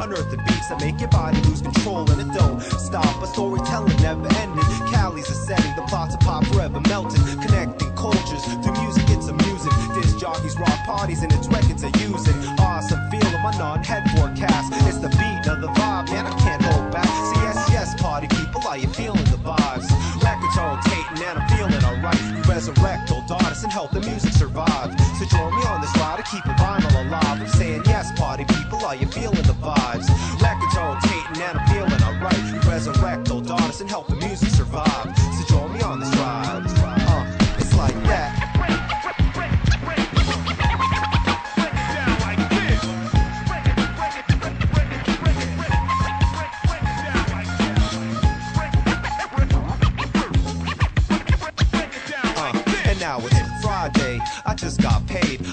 Unearth 0.00 0.30
the 0.30 0.38
beats 0.48 0.68
that 0.68 0.80
make 0.80 0.98
your 1.00 1.10
body 1.10 1.40
lose 1.42 1.62
control 1.62 2.10
and 2.10 2.20
it 2.20 2.38
don't 2.38 2.60
stop. 2.60 3.22
A 3.22 3.26
storytelling 3.26 3.96
never 4.02 4.26
ending. 4.36 4.64
Cali's 4.92 5.28
a 5.30 5.34
setting, 5.34 5.74
the 5.76 5.82
plots 5.82 6.14
of 6.14 6.20
pop 6.20 6.44
forever 6.46 6.80
melting. 6.88 7.22
Connecting 7.42 7.83
cultures 8.04 8.44
through 8.60 8.76
music, 8.84 9.08
it's 9.08 9.28
amusing. 9.28 9.72
Disc 9.96 10.18
jockeys 10.18 10.56
rock 10.58 10.78
parties 10.84 11.22
and 11.22 11.32
its 11.32 11.48
records 11.48 11.82
are 11.84 11.96
using. 11.96 12.36
Awesome 12.60 13.00
feeling 13.10 13.40
my 13.40 13.52
non-head 13.56 14.04
forecast. 14.12 14.68
It's 14.84 14.98
the 14.98 15.08
beat 15.16 15.48
of 15.48 15.62
the 15.62 15.68
vibe, 15.68 16.12
man, 16.12 16.26
I 16.26 16.34
can't 16.44 16.62
hold 16.62 16.92
back. 16.92 17.08
See, 17.28 17.40
yes, 17.40 17.56
yes, 17.72 17.88
party 18.02 18.28
people, 18.28 18.60
are 18.68 18.76
you 18.76 18.88
feeling 18.88 19.24
the 19.32 19.40
vibes? 19.40 19.88
Records 20.20 20.56
are 20.58 20.76
rotating 20.76 21.24
and 21.24 21.38
I'm 21.40 21.48
feeling 21.48 21.84
alright. 21.84 22.20
Resurrect 22.46 23.10
old 23.10 23.30
artists 23.30 23.64
and 23.64 23.72
help 23.72 23.90
the 23.90 24.00
music 24.00 24.34
survive. 24.34 24.92
So 25.18 25.24
join 25.24 25.56
me 25.56 25.64
on 25.64 25.80
this 25.80 25.94
ride 25.96 26.18
to 26.18 26.24
keep 26.28 26.44
the 26.44 26.56
vinyl 26.60 26.92
alive. 27.06 27.40
I'm 27.40 27.48
saying 27.48 27.82
yes, 27.86 28.12
party 28.18 28.44
people, 28.44 28.84
are 28.84 28.96
you 28.96 29.06
feeling 29.06 29.33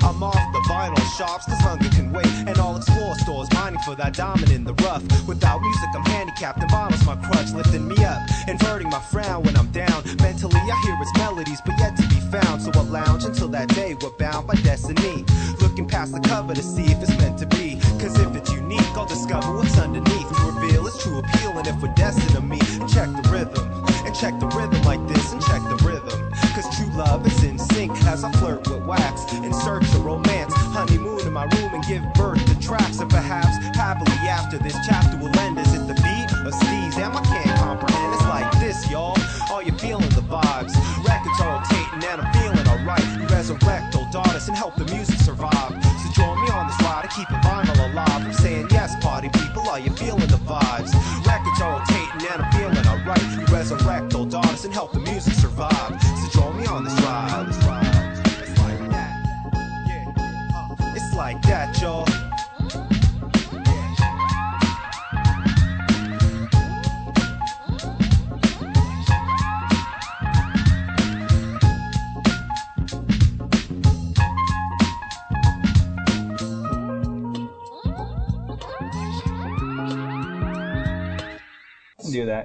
I'm 0.03 0.23
off 0.23 0.51
the 0.51 0.59
vinyl 0.69 0.97
shops, 1.17 1.45
cause 1.45 1.59
hunger 1.61 1.89
can 1.89 2.11
wait. 2.11 2.25
And 2.25 2.57
I'll 2.57 2.77
explore 2.77 3.15
stores, 3.15 3.47
mining 3.53 3.79
for 3.81 3.95
that 3.95 4.13
diamond 4.13 4.49
in 4.51 4.63
the 4.63 4.73
rough. 4.85 5.03
Without 5.27 5.61
music, 5.61 5.89
I'm 5.95 6.05
handicapped, 6.05 6.59
and 6.61 6.71
vinyls 6.71 7.05
my 7.05 7.15
crutch, 7.27 7.51
lifting 7.51 7.87
me 7.87 8.03
up, 8.03 8.19
inverting 8.47 8.89
my 8.89 8.99
frown 8.99 9.43
when 9.43 9.55
I'm 9.55 9.71
down. 9.71 10.03
Mentally, 10.19 10.59
I 10.59 10.81
hear 10.83 10.97
its 11.01 11.17
melodies, 11.17 11.61
but 11.61 11.77
yet 11.77 11.95
to 11.97 12.07
be 12.07 12.19
found. 12.31 12.61
So 12.61 12.71
I 12.73 12.81
lounge 12.81 13.25
until 13.25 13.47
that 13.49 13.69
day 13.69 13.95
we're 14.01 14.09
bound 14.17 14.47
by 14.47 14.55
destiny. 14.55 15.23
Looking 15.61 15.87
past 15.87 16.13
the 16.13 16.19
cover 16.19 16.55
to 16.55 16.63
see 16.63 16.85
if 16.85 17.01
it's 17.01 17.15
meant 17.19 17.37
to 17.39 17.45
be. 17.45 17.79
Cause 17.99 18.17
if 18.19 18.35
it's 18.35 18.51
unique, 18.51 18.81
I'll 18.95 19.05
discover 19.05 19.55
what's 19.55 19.77
underneath. 19.77 20.27
To 20.29 20.51
reveal 20.51 20.87
its 20.87 21.03
true 21.03 21.19
appeal, 21.19 21.57
and 21.57 21.67
if 21.67 21.79
we're 21.81 21.93
destined 21.93 22.31
to 22.31 22.41
meet, 22.41 22.65
check 22.89 23.09
the 23.21 23.29
rhythm. 23.31 23.80
And 24.11 24.19
check 24.19 24.37
the 24.41 24.47
rhythm 24.47 24.83
like 24.83 24.99
this, 25.07 25.31
and 25.31 25.41
check 25.41 25.63
the 25.63 25.79
rhythm. 25.87 26.29
Cause 26.51 26.67
true 26.75 26.91
love 26.97 27.25
is 27.25 27.45
in 27.45 27.57
sync 27.57 27.93
as 28.03 28.25
I 28.25 28.31
flirt 28.33 28.67
with 28.67 28.83
wax. 28.83 29.23
In 29.31 29.53
search 29.53 29.85
of 29.95 30.03
romance, 30.03 30.53
honeymoon 30.53 31.25
in 31.25 31.31
my 31.31 31.45
room 31.45 31.73
and 31.73 31.81
give 31.85 32.03
birth 32.15 32.45
to 32.45 32.59
tracks. 32.59 32.99
And 32.99 33.09
perhaps 33.09 33.55
happily 33.73 34.11
after 34.27 34.57
this 34.57 34.75
chapter 34.85 35.15
will 35.15 35.31
end. 35.39 35.57
Is 35.59 35.73
it 35.73 35.87
the 35.87 35.93
beat 36.03 36.27
or 36.43 36.51
steez? 36.51 36.93
Damn, 36.93 37.15
I 37.15 37.23
can't 37.23 37.57
comprehend. 37.57 38.13
It's 38.13 38.23
like 38.23 38.51
this, 38.59 38.91
y'all. 38.91 39.15
Are 39.49 39.63
you 39.63 39.71
feeling 39.77 40.09
the 40.09 40.27
vibes? 40.27 40.75
Records 41.07 41.39
are 41.39 41.63
rotating 41.63 42.03
and 42.03 42.21
I'm 42.21 42.33
feeling 42.33 42.67
alright. 42.67 43.31
Resurrect 43.31 43.95
old 43.95 44.13
artists 44.13 44.49
and 44.49 44.57
help 44.57 44.75
the 44.75 44.83
music 44.91 45.19
survive. 45.19 45.80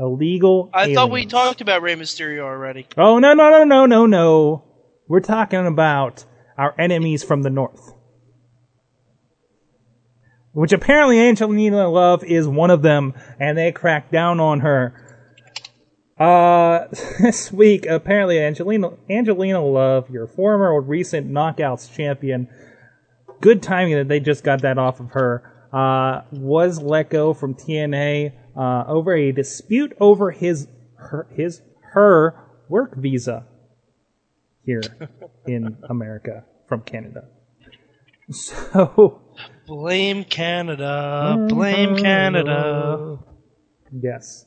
Illegal. 0.00 0.70
I 0.72 0.94
thought 0.94 1.10
we 1.10 1.26
talked 1.26 1.60
about 1.60 1.82
Rey 1.82 1.94
Mysterio 1.94 2.40
already. 2.40 2.86
Oh 2.96 3.18
no 3.18 3.34
no 3.34 3.50
no 3.50 3.64
no 3.64 3.84
no 3.84 4.06
no! 4.06 4.64
We're 5.06 5.20
talking 5.20 5.66
about 5.66 6.24
our 6.56 6.74
enemies 6.78 7.22
from 7.22 7.42
the 7.42 7.50
north, 7.50 7.92
which 10.52 10.72
apparently 10.72 11.20
Angelina 11.20 11.86
Love 11.90 12.24
is 12.24 12.48
one 12.48 12.70
of 12.70 12.80
them, 12.80 13.12
and 13.38 13.58
they 13.58 13.72
cracked 13.72 14.10
down 14.10 14.40
on 14.40 14.60
her. 14.60 14.94
Uh, 16.18 16.86
this 17.20 17.52
week 17.52 17.84
apparently 17.84 18.38
Angelina 18.40 18.92
Angelina 19.10 19.62
Love, 19.62 20.08
your 20.08 20.26
former 20.26 20.70
or 20.70 20.80
recent 20.80 21.30
Knockouts 21.30 21.94
champion, 21.94 22.48
good 23.42 23.62
timing 23.62 23.96
that 23.96 24.08
they 24.08 24.20
just 24.20 24.44
got 24.44 24.62
that 24.62 24.78
off 24.78 24.98
of 24.98 25.10
her. 25.10 25.68
Uh, 25.74 26.22
was 26.32 26.80
let 26.80 27.10
go 27.10 27.34
from 27.34 27.54
TNA 27.54 28.32
uh, 28.56 28.84
over 28.86 29.14
a 29.14 29.32
dispute 29.32 29.96
over 30.00 30.30
his 30.30 30.68
her 30.96 31.26
his 31.34 31.62
her 31.92 32.34
work 32.68 32.96
visa 32.96 33.46
here 34.64 34.82
in 35.46 35.76
America 35.88 36.44
from 36.68 36.82
Canada. 36.82 37.24
So 38.32 39.22
Blame 39.66 40.22
Canada. 40.22 41.46
Blame 41.48 41.96
Canada. 41.96 43.18
yes, 43.92 44.44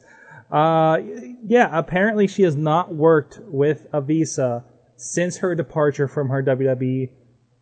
uh, 0.49 0.99
yeah. 1.45 1.69
Apparently, 1.77 2.27
she 2.27 2.43
has 2.43 2.55
not 2.55 2.95
worked 2.95 3.39
with 3.43 3.85
a 3.91 3.99
visa 3.99 4.63
since 4.95 5.37
her 5.37 5.53
departure 5.53 6.07
from 6.07 6.29
her 6.29 6.41
WWE 6.41 7.09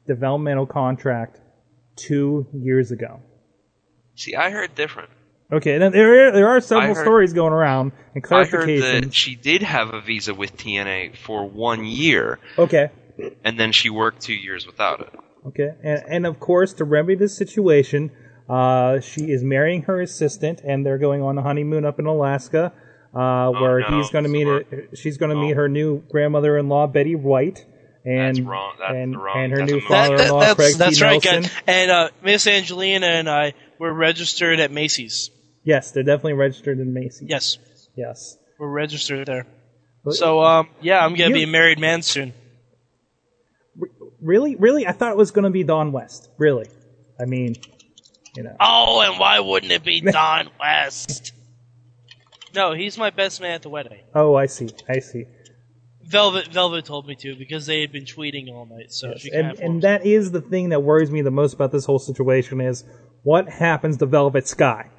developmental 0.08 0.68
contract 0.68 1.40
two 1.96 2.46
years 2.54 2.92
ago. 2.92 3.20
See, 4.16 4.36
I 4.36 4.52
heard 4.52 4.76
different. 4.76 5.10
Okay, 5.52 5.78
then 5.80 5.92
there 5.92 6.28
are, 6.30 6.32
there 6.32 6.48
are 6.48 6.62
several 6.62 6.96
heard- 6.96 7.04
stories 7.04 7.34
going 7.34 7.52
around 7.54 7.92
and 8.16 8.24
clarifications. 8.24 8.84
I 8.84 8.92
heard 8.94 9.04
that 9.06 9.14
she 9.14 9.36
did 9.36 9.62
have 9.64 9.94
a 9.94 10.00
visa 10.02 10.34
with 10.34 10.56
TNA 10.56 11.18
for 11.18 11.46
one 11.48 11.84
year, 11.86 12.40
Okay, 12.58 12.90
and 13.44 13.60
then 13.60 13.72
she 13.74 13.90
worked 13.90 14.22
two 14.22 14.34
years 14.34 14.66
without 14.66 15.02
it. 15.02 15.14
okay, 15.48 15.72
and, 15.84 16.04
and 16.08 16.26
of 16.26 16.40
course 16.40 16.74
to 16.76 16.86
remedy 16.86 17.16
this 17.16 17.36
situation, 17.36 18.12
uh, 18.50 19.00
she 19.02 19.30
is 19.32 19.44
marrying 19.44 19.82
her 19.84 20.00
assistant, 20.02 20.62
and 20.64 20.86
they're 20.86 20.98
going 20.98 21.22
on 21.22 21.38
a 21.38 21.42
honeymoon 21.42 21.86
up 21.86 22.00
in 22.00 22.06
Alaska, 22.06 22.72
uh, 23.14 23.50
where 23.52 23.86
Oh, 23.86 23.90
no, 23.90 23.98
he's 23.98 24.10
going 24.10 24.24
to 24.24 24.30
meet. 24.30 24.48
A, 24.48 24.96
she's 24.96 25.18
going 25.18 25.32
to 25.32 25.36
meet 25.36 25.58
her 25.58 25.68
new 25.68 26.02
grandmother-in-law 26.10 26.88
Betty 26.88 27.16
White, 27.16 27.66
and 28.06 28.38
That's 28.38 28.40
wrong. 28.48 28.74
That's 28.80 28.94
and, 28.94 29.22
wrong. 29.22 29.38
and 29.38 29.52
her 29.52 29.58
That's 29.60 29.72
new 29.72 29.78
a 29.80 29.82
movie. 29.82 29.88
That- 29.94 30.08
that- 30.10 30.18
father-in-law 30.18 30.40
that's 30.40 30.56
Craig 30.56 30.76
that's 30.78 30.98
T. 30.98 31.04
right, 31.04 31.12
Nelson. 31.24 31.42
guys. 31.44 31.52
And 31.68 31.92
uh, 31.92 32.10
Miss 32.24 32.48
Angelina 32.48 33.06
and 33.08 33.30
I 33.30 33.54
were 33.80 33.94
registered 33.94 34.60
at 34.62 34.72
Macy's. 34.72 35.30
Yes, 35.64 35.92
they're 35.92 36.04
definitely 36.04 36.34
registered 36.34 36.80
in 36.80 36.94
Macy's. 36.94 37.30
Yes, 37.30 37.58
Yes. 37.96 38.38
we're 38.60 38.68
registered 38.70 39.28
there. 39.28 39.46
But- 40.04 40.16
So, 40.16 40.42
um, 40.42 40.70
yeah, 40.82 41.04
I'm 41.06 41.14
gonna 41.14 41.30
You- 41.30 41.36
be 41.36 41.44
a 41.44 41.48
married 41.48 41.80
man 41.80 42.02
soon. 42.02 42.34
Really, 44.22 44.56
really, 44.56 44.86
I 44.86 44.92
thought 44.92 45.12
it 45.12 45.18
was 45.18 45.32
going 45.32 45.46
to 45.46 45.50
be 45.50 45.64
Don 45.64 45.92
West. 45.92 46.30
Really, 46.38 46.68
I 47.20 47.26
mean, 47.26 47.56
you 48.36 48.44
know. 48.44 48.56
Oh, 48.60 49.02
and 49.02 49.20
why 49.20 49.40
wouldn't 49.40 49.72
it 49.72 49.84
be 49.84 50.00
Don 50.12 50.50
West? 50.60 51.34
No, 52.54 52.74
he's 52.74 52.98
my 52.98 53.10
best 53.10 53.42
man 53.42 53.52
at 53.54 53.62
the 53.64 53.70
wedding. 53.70 54.02
Oh, 54.14 54.36
I 54.36 54.46
see. 54.46 54.70
I 54.88 55.00
see. 55.00 55.26
Velvet 56.04 56.48
Velvet 56.50 56.84
told 56.86 57.08
me 57.08 57.16
to 57.16 57.36
because 57.36 57.66
they 57.66 57.82
had 57.82 57.92
been 57.92 58.04
tweeting 58.04 58.52
all 58.52 58.66
night. 58.66 58.92
So 58.92 59.16
she 59.18 59.32
and 59.32 59.58
and 59.60 59.82
that 59.84 60.06
is 60.06 60.32
the 60.32 60.42
thing 60.42 60.70
that 60.70 60.82
worries 60.84 61.10
me 61.10 61.22
the 61.22 61.32
most 61.32 61.54
about 61.54 61.72
this 61.72 61.86
whole 61.86 62.00
situation 62.00 62.60
is 62.60 62.84
what 63.24 63.48
happens 63.48 63.98
to 63.98 64.06
Velvet 64.06 64.48
Sky. 64.48 64.90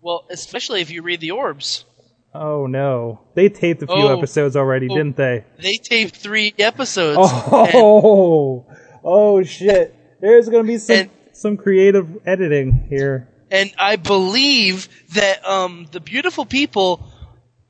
Well, 0.00 0.24
especially 0.30 0.80
if 0.80 0.90
you 0.90 1.02
read 1.02 1.20
the 1.20 1.30
orbs. 1.32 1.84
Oh 2.34 2.66
no, 2.66 3.20
they 3.34 3.48
taped 3.48 3.82
a 3.82 3.86
few 3.86 3.96
Oh. 3.96 4.16
episodes 4.16 4.56
already, 4.56 4.88
Oh. 4.90 4.96
didn't 4.96 5.16
they? 5.16 5.44
They 5.60 5.76
taped 5.76 6.16
three 6.16 6.54
episodes. 6.58 7.16
and- 7.18 7.72
Oh, 7.74 8.66
oh 9.04 9.42
shit! 9.42 9.94
There's 10.20 10.48
gonna 10.48 10.64
be 10.64 10.78
some 10.78 11.10
some 11.32 11.56
creative 11.56 12.06
editing 12.26 12.86
here. 12.88 13.28
and 13.50 13.72
I 13.78 13.96
believe 13.96 14.88
that 15.14 15.46
um, 15.48 15.86
the 15.90 16.00
beautiful 16.00 16.44
people 16.44 17.02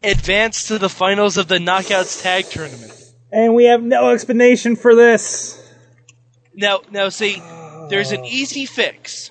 advanced 0.03 0.69
to 0.69 0.79
the 0.79 0.89
finals 0.89 1.37
of 1.37 1.47
the 1.49 1.59
Knockouts 1.59 2.23
Tag 2.23 2.47
Tournament. 2.47 2.93
And 3.31 3.55
we 3.55 3.65
have 3.67 3.83
no 3.83 4.11
explanation 4.11 4.75
for 4.75 4.95
this. 4.95 5.55
Now, 6.55 6.81
now, 6.91 7.11
see, 7.11 7.41
there's 7.91 8.11
an 8.13 8.25
easy 8.25 8.65
fix. 8.67 9.31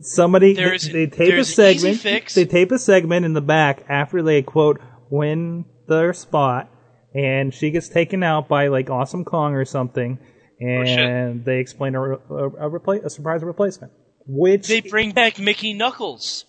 Somebody 0.00 0.54
they, 0.54 0.62
There's- 0.62 0.88
they 0.88 1.06
tape 1.06 1.28
a 1.28 1.30
there's 1.32 1.58
an 1.58 1.74
easy 1.74 1.94
segment. 1.94 2.34
They 2.34 2.44
tape 2.46 2.72
a 2.72 2.78
segment 2.78 3.24
in 3.26 3.32
the 3.34 3.40
back 3.40 3.84
after 3.88 4.22
they 4.22 4.42
quote 4.42 4.80
win 5.10 5.64
their 5.88 6.12
spot, 6.12 6.70
and 7.14 7.52
she 7.52 7.70
gets 7.70 7.88
taken 7.88 8.22
out 8.22 8.48
by 8.48 8.68
like 8.68 8.88
Awesome 8.90 9.24
Kong 9.24 9.54
or 9.54 9.64
something, 9.64 10.18
oh, 10.22 10.64
and 10.64 11.44
they 11.44 11.58
explain 11.58 11.94
a, 11.94 12.02
a, 12.02 12.14
a, 12.14 12.70
repla- 12.70 13.04
a 13.04 13.10
surprise 13.10 13.42
replacement. 13.42 13.92
Which 14.26 14.68
They 14.68 14.80
bring 14.80 15.12
back 15.12 15.38
Mickie 15.38 15.74
Knuckles. 15.74 16.44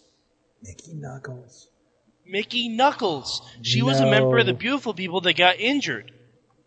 Mickie 0.62 0.94
Knuckles. 0.94 1.68
Mickie 2.28 2.70
Knuckles. 2.70 3.42
She 3.64 3.82
was 3.82 4.00
a 4.00 4.06
member 4.06 4.38
of 4.38 4.46
the 4.46 4.54
beautiful 4.54 4.94
people 4.94 5.22
that 5.22 5.36
got 5.36 5.60
injured. 5.60 6.12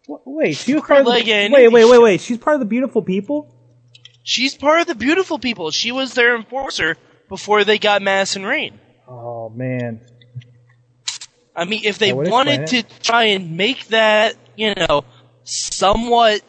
Wait, 0.08 0.56
she 0.56 0.74
was 0.74 0.82
part 0.82 1.00
of 1.00 1.06
the, 1.06 1.12
wait, 1.50 1.68
wait, 1.68 1.84
wait, 1.86 2.02
wait. 2.02 2.20
She's 2.20 2.36
part 2.36 2.54
of 2.54 2.60
the 2.60 2.66
beautiful 2.66 3.00
people. 3.00 3.53
She's 4.24 4.54
part 4.56 4.80
of 4.80 4.86
the 4.86 4.94
beautiful 4.94 5.38
people. 5.38 5.70
She 5.70 5.92
was 5.92 6.14
their 6.14 6.34
enforcer 6.34 6.96
before 7.28 7.62
they 7.62 7.78
got 7.78 8.02
Madison 8.02 8.44
Rayne. 8.44 8.80
Oh 9.06 9.50
man, 9.50 10.00
I 11.54 11.66
mean, 11.66 11.82
if 11.84 11.98
they 11.98 12.12
wanted 12.12 12.66
to 12.68 12.82
try 13.02 13.24
and 13.24 13.56
make 13.56 13.88
that, 13.88 14.34
you 14.56 14.74
know, 14.74 15.04
somewhat 15.44 16.40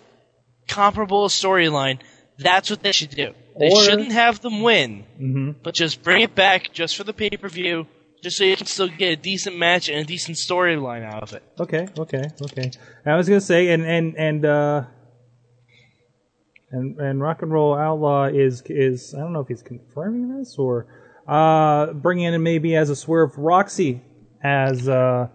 comparable 0.70 1.28
storyline, 1.28 2.00
that's 2.40 2.70
what 2.70 2.82
they 2.82 2.94
should 2.94 3.12
do. 3.12 3.34
They 3.60 3.70
Or- 3.70 3.84
shouldn't 3.84 4.14
have 4.14 4.40
them 4.42 4.62
win, 4.62 5.04
hmm 5.18 5.52
but 5.64 5.74
just 5.76 6.02
bring 6.02 6.22
it 6.22 6.34
back 6.34 6.72
just 6.74 6.96
for 6.96 7.04
the 7.04 7.14
pay 7.14 7.30
per 7.32 7.50
view, 7.50 7.88
just 8.24 8.38
so 8.38 8.46
you 8.46 8.56
can 8.56 8.66
still 8.68 8.88
get 8.88 9.12
a 9.12 9.16
decent 9.22 9.58
match 9.58 9.90
and 9.90 10.00
a 10.00 10.04
decent 10.06 10.38
storyline 10.38 11.04
out 11.04 11.24
of 11.24 11.34
it. 11.34 11.44
Okay, 11.60 11.88
okay, 12.00 12.24
okay. 12.42 12.72
I 13.06 13.16
was 13.16 13.28
gonna 13.28 13.42
say, 13.42 13.70
and 13.70 13.86
and 13.86 14.16
and 14.18 14.46
uh, 14.46 14.84
and 16.76 17.00
and 17.00 17.22
rock 17.22 17.42
and 17.42 17.52
roll 17.52 17.74
outlaw 17.76 18.26
is 18.26 18.62
is 18.68 19.14
I 19.16 19.20
don't 19.20 19.34
know 19.34 19.40
if 19.40 19.48
he's 19.48 19.62
confirming 19.64 20.38
this 20.38 20.58
or 20.58 20.88
uh 21.28 21.94
bringing 21.94 22.26
in 22.34 22.44
maybe 22.44 22.76
as 22.76 22.90
a 22.90 22.96
swerve 22.96 23.38
Roxy 23.38 24.02
as 24.44 24.88
uh 24.88 25.28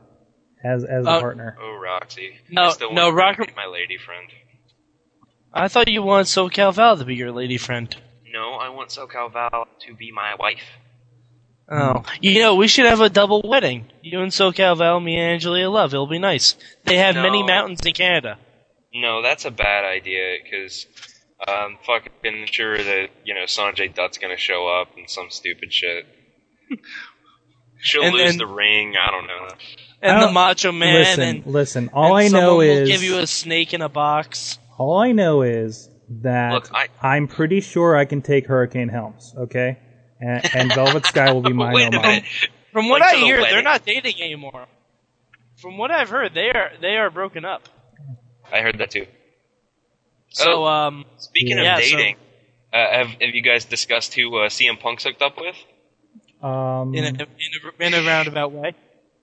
as 0.62 0.84
as 0.84 1.06
a 1.06 1.10
Uh, 1.10 1.20
partner. 1.20 1.56
Oh, 1.60 1.78
Roxy. 1.82 2.34
No, 2.50 2.62
I 2.64 2.74
no, 2.92 3.06
want 3.06 3.16
Rock- 3.16 3.46
to 3.48 3.54
my 3.56 3.66
lady 3.66 3.96
friend. 3.96 4.28
I 5.52 5.66
thought 5.68 5.88
you 5.88 6.02
wanted 6.02 6.26
SoCal 6.26 6.72
Val 6.74 6.96
to 6.96 7.04
be 7.04 7.16
your 7.16 7.32
lady 7.32 7.58
friend. 7.58 7.94
No, 8.32 8.52
I 8.52 8.68
want 8.68 8.90
SoCal 8.90 9.32
Val 9.32 9.66
to 9.86 9.94
be 9.94 10.12
my 10.12 10.36
wife. 10.36 10.62
Oh, 11.72 12.04
you 12.20 12.40
know, 12.40 12.54
we 12.56 12.68
should 12.68 12.86
have 12.86 13.00
a 13.00 13.08
double 13.08 13.42
wedding. 13.44 13.86
You 14.02 14.20
and 14.20 14.30
SoCal 14.32 14.76
Val, 14.76 14.98
me 15.00 15.16
and 15.16 15.34
Angelina 15.34 15.70
Love. 15.70 15.92
It'll 15.94 16.06
be 16.06 16.18
nice. 16.18 16.56
They 16.84 16.96
have 16.98 17.14
many 17.14 17.42
mountains 17.42 17.80
in 17.84 17.92
Canada. 17.94 18.38
No, 18.92 19.22
that's 19.22 19.44
a 19.44 19.50
bad 19.52 19.84
idea 19.84 20.38
because 20.42 20.86
I'm 21.46 21.78
fucking 21.86 22.46
sure 22.50 22.76
that 22.76 23.08
you 23.24 23.34
know 23.34 23.42
Sanjay 23.44 23.94
Dutt's 23.94 24.18
gonna 24.18 24.36
show 24.36 24.66
up 24.68 24.96
and 24.96 25.08
some 25.08 25.30
stupid 25.30 25.72
shit. 25.72 26.06
She'll 27.78 28.02
And- 28.04 28.14
lose 28.14 28.30
and- 28.32 28.40
the 28.40 28.46
ring. 28.46 28.94
I 28.96 29.10
don't 29.10 29.26
know. 29.26 29.48
And 30.02 30.16
the 30.22 30.26
don't- 30.26 30.34
Macho 30.34 30.72
Man. 30.72 30.94
listen, 30.94 31.22
and, 31.22 31.46
listen. 31.46 31.90
All 31.92 32.16
and 32.16 32.24
I 32.24 32.28
someone 32.28 32.42
know 32.42 32.56
will 32.56 32.62
is 32.82 32.88
give 32.88 33.02
you 33.02 33.18
a 33.18 33.26
snake 33.26 33.74
in 33.74 33.82
a 33.82 33.88
box. 33.88 34.58
all 34.78 34.98
I 34.98 35.12
know 35.12 35.42
is 35.42 35.88
that 36.22 36.52
Look, 36.52 36.70
I- 36.74 36.88
I'm 37.02 37.26
pretty 37.28 37.60
sure 37.60 37.96
I 37.96 38.04
can 38.06 38.22
take 38.22 38.46
Hurricane 38.46 38.88
Helms. 38.88 39.34
Okay, 39.36 39.78
and, 40.20 40.54
and 40.54 40.72
Velvet 40.74 41.04
Sky 41.06 41.32
will 41.32 41.42
be 41.42 41.52
mine. 41.54 41.72
Wait 41.74 41.94
a 41.94 42.00
minute. 42.00 42.24
From 42.72 42.88
what 42.88 43.00
Like 43.00 43.10
I 43.10 43.14
to 43.14 43.20
the 43.20 43.26
hear, 43.26 43.40
they're 43.42 43.62
not 43.62 43.84
dating 43.84 44.20
anymore. 44.22 44.66
From 45.60 45.76
what 45.76 45.90
I've 45.90 46.08
heard, 46.08 46.32
they 46.34 46.50
are 46.50 46.70
they 46.80 46.96
are 46.96 47.10
broken 47.10 47.44
up. 47.44 47.68
I 48.52 48.60
heard 48.60 48.78
that 48.78 48.90
too. 48.90 49.06
So, 50.30 50.64
Oh, 50.64 50.66
um, 50.66 51.04
speaking 51.18 51.58
yeah, 51.58 51.76
of 51.78 51.84
so- 51.84 51.96
dating, 51.96 52.16
uh, 52.72 52.76
have 52.78 53.08
have 53.08 53.34
you 53.34 53.42
guys 53.42 53.64
discussed 53.64 54.14
who 54.14 54.36
uh, 54.38 54.48
CM 54.48 54.78
Punk's 54.80 55.04
hooked 55.04 55.22
up 55.22 55.36
with? 55.38 55.56
Um, 56.42 56.94
in 56.94 57.04
a, 57.04 57.08
in 57.08 57.20
a 57.20 57.86
in 57.86 57.94
a 57.94 58.02
roundabout 58.06 58.52
way. 58.52 58.74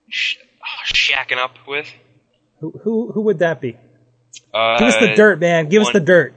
Sh- 0.10 0.38
shacking 0.94 1.38
up 1.38 1.56
with? 1.68 1.88
who 2.60 2.72
who 2.84 3.12
who 3.12 3.22
would 3.22 3.40
that 3.40 3.62
be? 3.62 3.78
Uh, 4.54 4.78
Give 4.80 4.88
us 4.90 4.98
the 5.00 5.14
dirt, 5.16 5.40
man. 5.40 5.70
Give 5.70 5.82
us 5.82 5.92
the 5.92 6.00
dirt. 6.00 6.34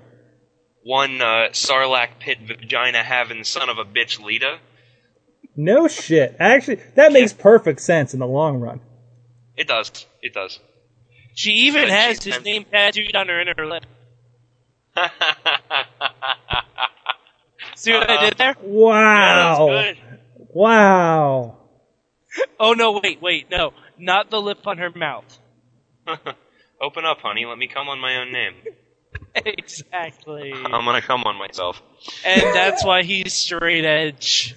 One 0.82 1.20
uh, 1.20 1.48
Sarlacc 1.52 2.18
pit 2.20 2.38
vagina 2.46 3.02
having 3.02 3.44
son 3.44 3.68
of 3.68 3.78
a 3.78 3.84
bitch 3.84 4.22
Lita. 4.22 4.58
No 5.56 5.88
shit. 5.88 6.36
Actually, 6.38 6.80
that 6.94 7.12
makes 7.12 7.32
perfect 7.32 7.80
sense 7.80 8.14
in 8.14 8.20
the 8.20 8.26
long 8.26 8.60
run. 8.60 8.80
It 9.56 9.68
does. 9.68 10.06
It 10.22 10.32
does. 10.32 10.58
She 11.34 11.52
even 11.52 11.82
But 11.82 11.90
has 11.90 12.22
she's 12.22 12.34
his 12.36 12.44
name 12.44 12.64
tattooed 12.64 13.14
on 13.14 13.28
her 13.28 13.40
inner 13.40 13.66
lip. 13.66 13.84
See 17.76 17.92
what 17.92 18.10
I 18.10 18.28
did 18.28 18.38
there? 18.38 18.50
Uh, 18.50 18.62
wow. 18.62 19.68
Yeah. 19.68 19.92
Wow. 20.52 21.56
Oh 22.58 22.72
no! 22.74 23.00
Wait, 23.02 23.22
wait, 23.22 23.50
no, 23.50 23.72
not 23.98 24.30
the 24.30 24.40
lip 24.40 24.66
on 24.66 24.78
her 24.78 24.90
mouth. 24.90 25.38
Open 26.80 27.04
up, 27.04 27.20
honey. 27.20 27.46
Let 27.46 27.58
me 27.58 27.66
come 27.66 27.88
on 27.88 27.98
my 27.98 28.16
own 28.16 28.32
name. 28.32 28.54
exactly. 29.34 30.52
I'm 30.52 30.84
gonna 30.84 31.02
come 31.02 31.24
on 31.24 31.36
myself. 31.36 31.82
And 32.24 32.42
that's 32.54 32.84
why 32.84 33.02
he's 33.02 33.34
straight 33.34 33.84
edge. 33.84 34.54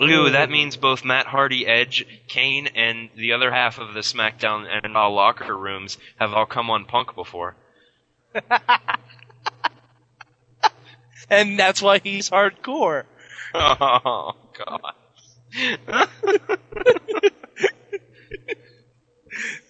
Ooh, 0.00 0.30
that 0.30 0.50
means 0.50 0.76
both 0.76 1.04
Matt 1.04 1.26
Hardy, 1.26 1.66
Edge, 1.66 2.06
Kane, 2.26 2.66
and 2.68 3.10
the 3.14 3.34
other 3.34 3.52
half 3.52 3.78
of 3.78 3.92
the 3.92 4.00
SmackDown 4.00 4.66
and 4.66 4.94
Raw 4.94 5.08
locker 5.08 5.56
rooms 5.56 5.98
have 6.18 6.32
all 6.32 6.46
come 6.46 6.70
on 6.70 6.86
Punk 6.86 7.14
before. 7.14 7.54
And 11.32 11.58
that's 11.58 11.82
why 11.82 11.98
he's 11.98 12.30
hardcore. 12.30 13.04
Oh 13.54 14.32
God. 14.56 14.94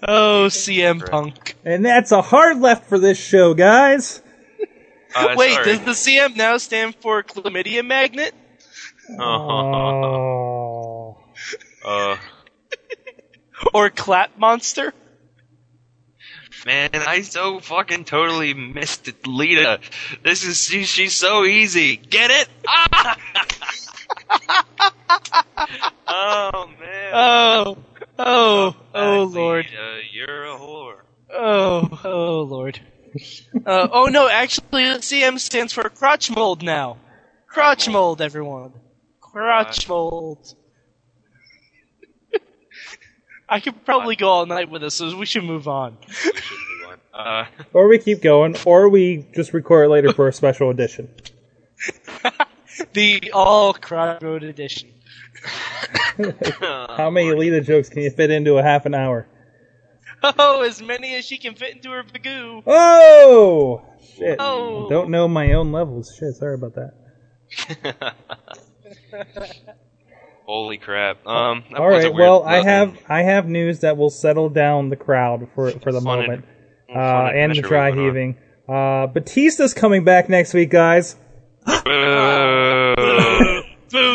Oh, 0.06 0.46
CM 0.48 1.08
Punk. 1.08 1.54
And 1.64 1.84
that's 1.84 2.10
a 2.10 2.20
hard 2.22 2.58
left 2.60 2.88
for 2.88 2.98
this 2.98 3.16
show, 3.18 3.54
guys. 3.54 4.20
Uh, 5.14 5.34
Wait, 5.36 5.52
sorry. 5.54 5.64
does 5.64 5.80
the 5.80 5.92
CM 5.92 6.34
now 6.36 6.56
stand 6.58 6.96
for 6.96 7.22
chlamydia 7.22 7.86
magnet? 7.86 8.34
Oh. 9.20 11.18
Uh, 11.84 12.16
Or 13.72 13.90
clap 13.90 14.36
monster? 14.36 14.92
Man, 16.66 16.90
I 16.94 17.22
so 17.22 17.60
fucking 17.60 18.04
totally 18.04 18.54
missed 18.54 19.08
it, 19.08 19.26
Lita. 19.26 19.80
This 20.22 20.44
is 20.44 20.62
she, 20.64 20.84
she's 20.84 21.14
so 21.14 21.44
easy. 21.44 21.96
Get 21.96 22.30
it? 22.30 22.48
Ah! 22.66 23.16
oh 26.08 26.70
man. 26.80 27.10
Oh, 27.14 27.78
oh, 28.18 28.76
oh, 28.94 29.22
Lord. 29.24 29.66
Lita, 29.66 30.00
you're 30.12 30.44
a 30.44 30.56
whore. 30.58 31.00
Oh, 31.32 32.00
oh, 32.04 32.42
Lord. 32.42 32.80
Uh, 33.66 33.88
oh 33.92 34.06
no, 34.06 34.28
actually, 34.28 34.84
CM 34.84 35.38
stands 35.38 35.72
for 35.72 35.88
crotch 35.90 36.30
mold 36.30 36.62
now. 36.62 36.96
Crotch 37.46 37.88
mold, 37.88 38.22
everyone. 38.22 38.72
Crotch 39.20 39.88
mold. 39.88 40.54
I 43.52 43.60
could 43.60 43.84
probably 43.84 44.16
go 44.16 44.28
all 44.30 44.46
night 44.46 44.70
with 44.70 44.80
this, 44.80 44.94
so 44.94 45.14
we 45.14 45.26
should 45.26 45.44
move 45.44 45.68
on. 45.68 45.98
We 46.08 46.14
should 46.14 46.58
move 46.80 46.98
on. 47.14 47.26
Uh, 47.26 47.46
Or 47.74 47.86
we 47.86 47.98
keep 47.98 48.22
going, 48.22 48.56
or 48.64 48.88
we 48.88 49.26
just 49.34 49.52
record 49.52 49.86
it 49.86 49.88
later 49.90 50.12
for 50.14 50.26
a 50.26 50.32
special 50.32 50.70
edition. 50.70 51.08
The 52.94 53.30
all 53.32 53.74
crotch 53.74 54.22
mode 54.22 54.42
edition. 54.42 54.88
How 56.58 57.10
many 57.10 57.34
Lita 57.34 57.60
jokes 57.60 57.90
can 57.90 58.00
you 58.02 58.10
fit 58.10 58.30
into 58.30 58.56
a 58.56 58.62
half 58.62 58.86
an 58.86 58.94
hour? 58.94 59.28
Oh, 60.22 60.62
as 60.62 60.80
many 60.80 61.14
as 61.14 61.26
she 61.26 61.36
can 61.36 61.54
fit 61.54 61.74
into 61.74 61.90
her 61.90 62.02
bagoo. 62.02 62.62
Oh! 62.66 63.82
Shit. 64.16 64.36
Oh. 64.38 64.88
Don't 64.88 65.10
know 65.10 65.28
my 65.28 65.52
own 65.52 65.70
levels. 65.70 66.16
Shit, 66.18 66.34
sorry 66.36 66.54
about 66.54 66.74
that. 66.76 68.14
Holy 70.46 70.78
crap. 70.78 71.26
Um, 71.26 71.64
that 71.70 71.80
All 71.80 71.88
was 71.88 72.04
a 72.04 72.08
right. 72.08 72.14
weird 72.14 72.28
Well, 72.28 72.42
I 72.44 72.62
have 72.62 72.96
I 73.08 73.22
have 73.22 73.46
news 73.48 73.80
that 73.80 73.96
will 73.96 74.10
settle 74.10 74.48
down 74.48 74.88
the 74.88 74.96
crowd 74.96 75.48
for 75.54 75.70
for 75.70 75.92
the 75.92 76.00
Fun 76.00 76.20
moment, 76.20 76.44
fun 76.88 76.96
uh, 76.96 77.30
and 77.34 77.54
the 77.54 77.62
dry 77.62 77.90
we 77.90 77.96
went 77.96 78.00
on. 78.00 78.06
heaving. 78.06 78.36
Uh, 78.68 79.06
Batista's 79.08 79.74
coming 79.74 80.04
back 80.04 80.28
next 80.28 80.54
week, 80.54 80.70
guys. 80.70 81.16
Boo. 81.84 83.62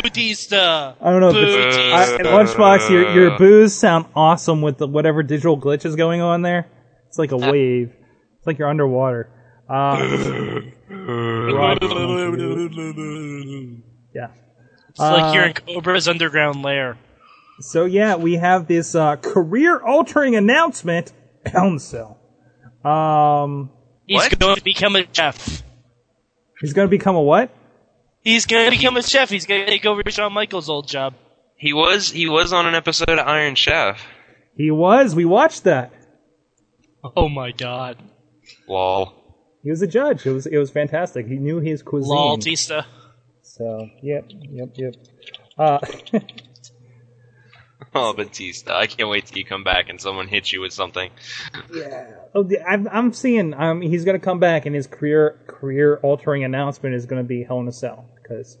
Bautista. 0.02 0.96
I 1.00 1.10
don't 1.10 1.20
know. 1.20 1.30
If. 1.30 1.94
I, 1.94 2.18
Lunchbox, 2.22 2.90
your 2.90 3.10
your 3.12 3.38
boos 3.38 3.74
sound 3.74 4.06
awesome 4.14 4.60
with 4.60 4.78
the, 4.78 4.86
whatever 4.88 5.22
digital 5.22 5.58
glitch 5.58 5.84
is 5.84 5.94
going 5.96 6.20
on 6.20 6.42
there. 6.42 6.66
It's 7.06 7.18
like 7.18 7.32
a 7.32 7.36
wave. 7.36 7.92
It's 8.38 8.46
like 8.46 8.58
you're 8.58 8.68
underwater. 8.68 9.30
Um, 9.68 10.72
yeah. 14.14 14.28
It's 15.00 15.00
like 15.00 15.34
you're 15.34 15.44
Uh, 15.44 15.48
in 15.48 15.54
Cobra's 15.54 16.08
underground 16.08 16.62
lair. 16.62 16.96
So 17.60 17.84
yeah, 17.84 18.16
we 18.16 18.34
have 18.34 18.66
this 18.68 18.94
uh, 18.94 19.16
career-altering 19.16 20.36
announcement. 20.36 21.12
Hell 21.46 21.68
in 21.68 21.78
Cell. 21.78 22.18
Um, 22.84 23.70
He's 24.06 24.16
What? 24.16 24.38
going 24.38 24.56
to 24.56 24.62
become 24.64 24.96
a 24.96 25.04
chef. 25.12 25.62
he's 26.60 26.72
going 26.72 26.86
to 26.88 26.90
become 26.90 27.14
a 27.16 27.22
what? 27.22 27.50
He's 28.22 28.46
going 28.46 28.64
to 28.70 28.76
become 28.76 28.96
a 28.96 29.02
chef. 29.02 29.28
He's 29.30 29.46
going 29.46 29.60
to 29.62 29.66
take 29.66 29.84
over 29.86 30.02
Shawn 30.08 30.32
Michaels' 30.32 30.68
old 30.68 30.88
job. 30.88 31.14
He 31.56 31.72
was 31.72 32.10
he 32.10 32.28
was 32.28 32.52
on 32.52 32.66
an 32.66 32.74
episode 32.74 33.10
of 33.10 33.26
Iron 33.26 33.54
Chef. 33.56 34.00
He 34.56 34.70
was. 34.70 35.14
We 35.14 35.24
watched 35.24 35.64
that. 35.64 35.92
Oh 37.16 37.28
my 37.28 37.50
god. 37.52 37.96
Lol. 38.68 39.12
He 39.62 39.70
was 39.70 39.82
a 39.82 39.86
judge. 39.86 40.24
It 40.26 40.32
was 40.32 40.46
it 40.46 40.56
was 40.58 40.70
fantastic. 40.70 41.26
He 41.26 41.36
knew 41.36 41.58
his 41.60 41.82
cuisine. 41.82 42.10
Lol, 42.10 42.38
Tista. 42.38 42.86
So 43.58 43.88
yep, 44.02 44.30
yep, 44.50 44.70
yep. 44.76 44.94
Uh, 45.58 45.78
Oh, 47.94 48.12
Batista! 48.12 48.76
I 48.76 48.86
can't 48.86 49.08
wait 49.08 49.26
till 49.26 49.38
you 49.38 49.44
come 49.44 49.64
back 49.64 49.88
and 49.88 50.00
someone 50.00 50.28
hits 50.28 50.52
you 50.52 50.60
with 50.60 50.72
something. 50.72 51.10
Yeah. 51.72 52.10
Oh, 52.34 52.48
I'm, 52.66 52.88
I'm 52.88 53.12
seeing. 53.12 53.54
Um, 53.54 53.80
he's 53.80 54.04
going 54.04 54.18
to 54.18 54.24
come 54.24 54.40
back, 54.40 54.66
and 54.66 54.74
his 54.74 54.86
career 54.86 55.38
career 55.46 55.96
altering 56.02 56.44
announcement 56.44 56.94
is 56.94 57.06
going 57.06 57.22
to 57.22 57.26
be 57.26 57.44
Hell 57.44 57.60
in 57.60 57.68
a 57.68 57.72
Cell 57.72 58.08
because 58.22 58.58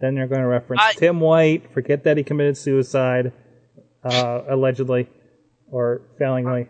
then 0.00 0.14
they're 0.14 0.26
going 0.26 0.40
to 0.40 0.46
reference 0.46 0.82
I- 0.82 0.94
Tim 0.94 1.20
White. 1.20 1.72
Forget 1.74 2.04
that 2.04 2.16
he 2.16 2.24
committed 2.24 2.56
suicide, 2.56 3.32
uh, 4.02 4.42
allegedly 4.48 5.08
or 5.70 6.02
failingly. 6.18 6.68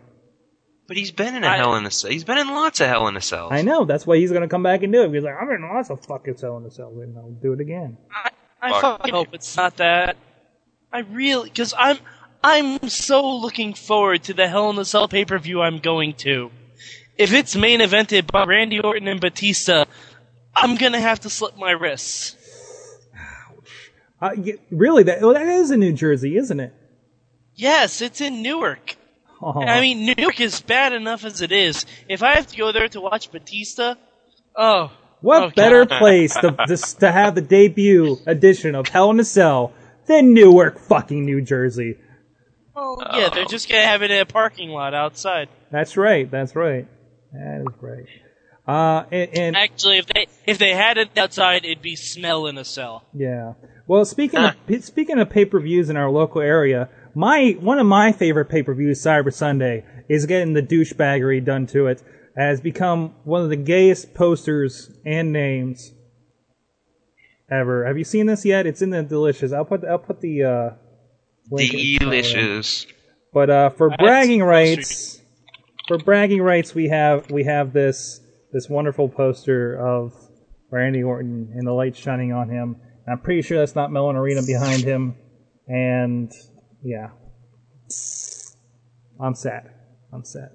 But 0.87 0.97
he's 0.97 1.11
been 1.11 1.35
in 1.35 1.43
a 1.43 1.47
I- 1.47 1.57
Hell 1.57 1.75
in 1.75 1.85
a 1.85 1.91
Cell. 1.91 2.11
He's 2.11 2.23
been 2.23 2.37
in 2.37 2.47
lots 2.47 2.79
of 2.79 2.87
Hell 2.87 3.07
in 3.07 3.17
a 3.17 3.21
Cells. 3.21 3.51
I 3.51 3.61
know. 3.63 3.85
That's 3.85 4.05
why 4.05 4.17
he's 4.17 4.29
going 4.31 4.43
to 4.43 4.47
come 4.47 4.63
back 4.63 4.83
and 4.83 4.93
do 4.93 5.03
it. 5.03 5.11
He's 5.13 5.23
like, 5.23 5.35
I'm 5.39 5.49
in 5.49 5.61
lots 5.63 5.89
of 5.89 6.05
fucking 6.05 6.37
Hell 6.39 6.57
in 6.57 6.65
a 6.65 6.71
Cell, 6.71 6.93
and 7.01 7.17
I'll 7.17 7.31
do 7.31 7.53
it 7.53 7.59
again. 7.59 7.97
I 8.61 8.71
Fuck. 8.71 8.81
fucking 8.81 9.13
hope 9.13 9.29
it's 9.33 9.55
not 9.57 9.77
that. 9.77 10.17
I 10.91 10.99
really 10.99 11.49
because 11.49 11.73
I'm 11.77 11.97
I'm 12.43 12.87
so 12.89 13.37
looking 13.37 13.73
forward 13.73 14.23
to 14.23 14.33
the 14.33 14.47
Hell 14.47 14.69
in 14.69 14.77
a 14.79 14.85
Cell 14.85 15.07
pay 15.07 15.25
per 15.25 15.37
view 15.37 15.61
I'm 15.61 15.79
going 15.79 16.13
to. 16.17 16.51
If 17.17 17.33
it's 17.33 17.55
main 17.55 17.79
evented 17.79 18.31
by 18.31 18.45
Randy 18.45 18.79
Orton 18.79 19.07
and 19.07 19.19
Batista, 19.19 19.85
I'm 20.55 20.75
gonna 20.77 20.99
have 21.01 21.21
to 21.21 21.29
slip 21.29 21.57
my 21.57 21.71
wrists. 21.71 22.35
Uh, 24.21 24.31
really, 24.71 25.03
that 25.03 25.19
well, 25.21 25.33
that 25.33 25.45
is 25.45 25.71
in 25.71 25.81
New 25.81 25.91
Jersey, 25.91 26.37
isn't 26.37 26.61
it? 26.61 26.73
Yes, 27.53 28.01
it's 28.01 28.21
in 28.21 28.41
Newark. 28.41 28.95
Oh. 29.41 29.61
I 29.61 29.81
mean, 29.81 30.05
New 30.05 30.15
York 30.17 30.39
is 30.39 30.61
bad 30.61 30.93
enough 30.93 31.25
as 31.25 31.41
it 31.41 31.51
is. 31.51 31.85
If 32.07 32.23
I 32.23 32.35
have 32.35 32.47
to 32.47 32.57
go 32.57 32.71
there 32.71 32.87
to 32.89 33.01
watch 33.01 33.31
Batista, 33.31 33.95
oh, 34.55 34.91
What 35.21 35.43
oh, 35.43 35.49
better 35.55 35.85
place 35.99 36.33
to, 36.35 36.51
to 36.67 36.77
to 36.99 37.11
have 37.11 37.35
the 37.35 37.41
debut 37.41 38.17
edition 38.25 38.75
of 38.75 38.87
Hell 38.87 39.11
in 39.11 39.19
a 39.19 39.23
Cell 39.23 39.73
than 40.07 40.33
Newark, 40.33 40.79
fucking 40.79 41.25
New 41.25 41.41
Jersey? 41.41 41.97
Oh, 42.75 42.97
yeah, 43.13 43.29
they're 43.29 43.45
just 43.45 43.69
gonna 43.69 43.83
have 43.83 44.03
it 44.03 44.11
in 44.11 44.19
a 44.19 44.25
parking 44.25 44.69
lot 44.69 44.93
outside. 44.93 45.49
That's 45.71 45.97
right. 45.97 46.29
That's 46.29 46.55
right. 46.55 46.87
That 47.31 47.61
is 47.61 47.81
right. 47.81 48.05
Uh, 48.67 49.05
and, 49.11 49.37
and 49.37 49.55
Actually, 49.55 49.99
if 49.99 50.07
they 50.07 50.27
if 50.45 50.57
they 50.57 50.73
had 50.73 50.97
it 50.97 51.15
outside, 51.17 51.65
it'd 51.65 51.81
be 51.81 51.95
smell 51.95 52.47
in 52.47 52.57
a 52.57 52.65
cell. 52.65 53.05
Yeah. 53.13 53.53
Well, 53.87 54.05
speaking 54.05 54.39
of 54.39 54.55
speaking 54.83 55.19
of 55.19 55.29
pay 55.29 55.45
per 55.45 55.59
views 55.59 55.89
in 55.89 55.97
our 55.97 56.09
local 56.09 56.41
area, 56.41 56.89
my 57.15 57.55
one 57.59 57.79
of 57.79 57.87
my 57.87 58.11
favorite 58.11 58.45
pay 58.49 58.61
per 58.61 58.73
views, 58.75 59.01
Cyber 59.01 59.33
Sunday, 59.33 59.85
is 60.09 60.25
getting 60.25 60.53
the 60.53 60.61
douchebaggery 60.61 61.43
done 61.43 61.65
to 61.67 61.87
it. 61.87 62.03
Has 62.37 62.59
become 62.59 63.15
one 63.23 63.41
of 63.41 63.49
the 63.49 63.55
gayest 63.55 64.13
posters 64.13 64.91
and 65.05 65.31
names 65.31 65.93
ever. 67.49 67.85
Have 67.85 67.97
you 67.97 68.03
seen 68.03 68.25
this 68.25 68.43
yet? 68.45 68.65
It's 68.67 68.81
in 68.81 68.89
the 68.89 69.03
delicious. 69.03 69.51
I'll 69.53 69.65
put 69.65 69.83
I'll 69.85 69.97
put 69.99 70.19
the 70.21 70.43
uh, 70.43 70.69
link 71.49 71.73
in- 71.73 71.97
Delicious. 71.99 72.85
But 73.33 73.49
uh, 73.49 73.69
for 73.71 73.89
That's 73.89 74.01
bragging 74.01 74.39
poster- 74.41 74.49
rights, 74.49 75.21
for 75.87 75.97
bragging 75.97 76.41
rights, 76.41 76.73
we 76.75 76.87
have 76.89 77.29
we 77.31 77.43
have 77.45 77.73
this 77.73 78.19
this 78.51 78.69
wonderful 78.69 79.09
poster 79.09 79.75
of 79.75 80.13
Randy 80.71 81.03
Orton 81.03 81.51
and 81.53 81.67
the 81.67 81.73
light 81.73 81.95
shining 81.95 82.31
on 82.33 82.49
him. 82.49 82.77
I'm 83.07 83.19
pretty 83.19 83.41
sure 83.43 83.57
that's 83.59 83.75
not 83.75 83.91
Mellon 83.91 84.15
Arena 84.15 84.41
behind 84.45 84.83
him, 84.83 85.15
and 85.67 86.31
yeah, 86.85 87.09
I'm 89.19 89.33
sad. 89.35 89.71
I'm 90.13 90.23
sad. 90.23 90.51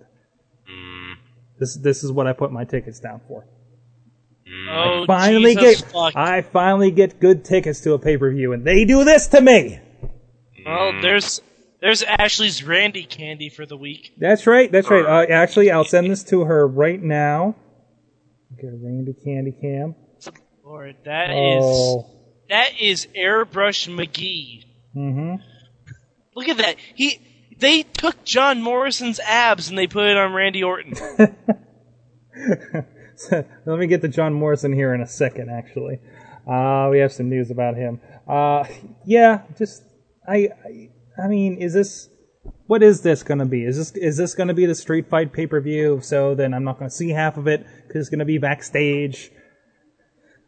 This 1.58 1.74
this 1.76 2.02
is 2.04 2.10
what 2.12 2.26
I 2.26 2.32
put 2.32 2.52
my 2.52 2.64
tickets 2.64 3.00
down 3.00 3.20
for. 3.28 3.44
Oh, 4.70 5.02
I 5.02 5.06
finally 5.06 5.54
Jesus 5.54 5.82
get 5.82 5.90
fuck. 5.92 6.16
I 6.16 6.42
finally 6.42 6.90
get 6.90 7.20
good 7.20 7.44
tickets 7.44 7.80
to 7.82 7.92
a 7.92 7.98
pay 7.98 8.16
per 8.16 8.30
view, 8.30 8.52
and 8.52 8.64
they 8.64 8.84
do 8.84 9.04
this 9.04 9.26
to 9.28 9.40
me. 9.40 9.78
Well, 10.64 11.00
there's 11.02 11.40
there's 11.80 12.02
Ashley's 12.02 12.62
Randy 12.64 13.04
candy 13.04 13.48
for 13.48 13.66
the 13.66 13.76
week. 13.76 14.12
That's 14.18 14.46
right. 14.46 14.70
That's 14.70 14.90
right. 14.90 15.04
Uh, 15.04 15.26
actually, 15.32 15.70
I'll 15.70 15.84
send 15.84 16.10
this 16.10 16.22
to 16.24 16.42
her 16.44 16.66
right 16.66 17.02
now. 17.02 17.56
Get 18.56 18.72
a 18.72 18.76
Randy 18.76 19.14
Candy 19.24 19.52
Cam. 19.52 19.94
Lord, 20.64 20.96
that 21.04 21.30
is 21.30 21.62
Oh. 21.64 22.06
that 22.48 22.80
is 22.80 23.06
Airbrush 23.16 23.88
McGee. 23.88 24.64
Mm-hmm. 24.96 25.34
Look 26.40 26.48
at 26.48 26.56
that. 26.56 26.76
He 26.94 27.20
they 27.58 27.82
took 27.82 28.24
John 28.24 28.62
Morrison's 28.62 29.20
abs 29.20 29.68
and 29.68 29.76
they 29.76 29.86
put 29.86 30.06
it 30.06 30.16
on 30.16 30.32
Randy 30.32 30.62
Orton. 30.62 30.94
Let 33.30 33.78
me 33.78 33.86
get 33.86 34.00
to 34.00 34.08
John 34.08 34.32
Morrison 34.32 34.72
here 34.72 34.94
in 34.94 35.02
a 35.02 35.06
second. 35.06 35.50
Actually, 35.50 36.00
uh, 36.50 36.88
we 36.90 36.98
have 37.00 37.12
some 37.12 37.28
news 37.28 37.50
about 37.50 37.76
him. 37.76 38.00
Uh, 38.26 38.64
yeah, 39.04 39.42
just 39.58 39.82
I, 40.26 40.48
I, 40.64 40.88
I 41.22 41.28
mean, 41.28 41.58
is 41.58 41.74
this 41.74 42.08
what 42.66 42.82
is 42.82 43.02
this 43.02 43.22
going 43.22 43.40
to 43.40 43.44
be? 43.44 43.64
Is 43.66 43.76
this 43.76 43.90
is 43.90 44.16
this 44.16 44.34
going 44.34 44.48
to 44.48 44.54
be 44.54 44.64
the 44.64 44.74
Street 44.74 45.10
Fight 45.10 45.34
pay 45.34 45.46
per 45.46 45.60
view? 45.60 46.00
So, 46.02 46.34
then 46.34 46.54
I'm 46.54 46.64
not 46.64 46.78
going 46.78 46.88
to 46.88 46.96
see 46.96 47.10
half 47.10 47.36
of 47.36 47.46
it 47.46 47.66
because 47.86 48.00
it's 48.00 48.08
going 48.08 48.20
to 48.20 48.24
be 48.24 48.38
backstage. 48.38 49.30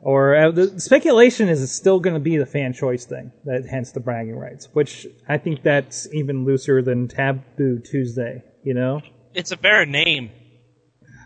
Or 0.05 0.35
uh, 0.35 0.51
the 0.51 0.81
speculation 0.81 1.49
is 1.49 1.63
it's 1.63 1.71
still 1.73 2.01
going 2.01 2.15
to 2.15 2.21
be 2.21 2.37
the 2.37 2.45
fan 2.45 2.73
choice 2.73 3.05
thing, 3.05 3.31
that 3.45 3.67
hence 3.71 3.93
the 3.93 4.01
bragging 4.01 4.37
rights, 4.37 4.69
which 4.73 5.07
I 5.29 5.39
think 5.39 5.63
that's 5.63 6.13
even 6.13 6.45
looser 6.45 6.83
than 6.83 7.07
Taboo 7.07 7.79
Tuesday. 7.79 8.43
You 8.65 8.75
know, 8.75 9.01
it's 9.33 9.53
a 9.53 9.57
better 9.57 9.87
name. 9.87 10.31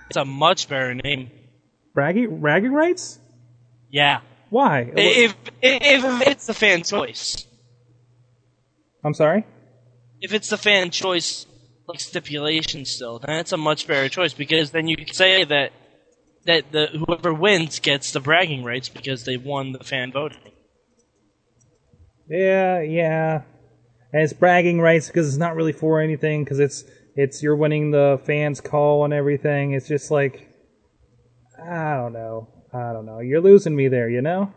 It's 0.09 0.19
a 0.19 0.27
much 0.27 0.69
better 0.69 0.95
name. 0.95 1.31
bragging 1.95 2.41
bragging 2.41 2.73
rights. 2.73 3.19
Yeah. 3.91 4.21
Why? 4.51 4.93
If 4.95 5.35
if, 5.63 6.05
if 6.05 6.29
it's 6.29 6.47
the 6.47 6.55
fan 6.55 6.83
choice, 6.83 7.47
I'm 9.03 9.15
sorry. 9.15 9.47
if 10.21 10.35
it's 10.35 10.51
the 10.51 10.59
fan 10.59 10.91
choice 10.91 11.47
like 11.89 12.01
stipulation 12.01 12.85
still, 12.85 13.21
then 13.21 13.39
it's 13.39 13.53
a 13.53 13.57
much 13.57 13.87
better 13.87 14.09
choice 14.11 14.35
because 14.35 14.71
then 14.71 14.87
you 14.87 14.97
can 14.97 15.15
say 15.15 15.45
that 15.45 15.73
that 16.47 16.73
the 16.73 16.87
whoever 16.87 17.35
wins 17.35 17.81
gets 17.81 18.13
the 18.13 18.21
bragging 18.21 18.65
rights 18.65 18.89
because 18.89 19.25
they 19.25 19.37
won 19.37 19.73
the 19.73 19.85
fan 19.85 20.13
voting. 20.13 20.39
Yeah, 22.29 22.81
yeah. 22.81 23.43
And 24.13 24.23
it's 24.23 24.33
bragging 24.33 24.81
rights 24.81 25.09
because 25.09 25.29
it's 25.29 25.37
not 25.37 25.57
really 25.57 25.73
for 25.73 26.01
anything 26.01 26.45
because 26.45 26.59
it's 26.59 26.85
it's 27.15 27.43
you're 27.43 27.57
winning 27.57 27.91
the 27.91 28.21
fans' 28.25 28.61
call 28.61 29.05
and 29.05 29.13
everything. 29.13 29.73
It's 29.73 29.89
just 29.89 30.11
like 30.11 30.49
I 31.61 31.97
don't 31.97 32.13
know. 32.13 32.49
I 32.73 32.93
don't 32.93 33.07
know. 33.07 33.21
You're 33.21 33.41
losing 33.41 33.75
me 33.75 33.89
there, 33.89 34.09
you 34.09 34.23
know. 34.23 34.53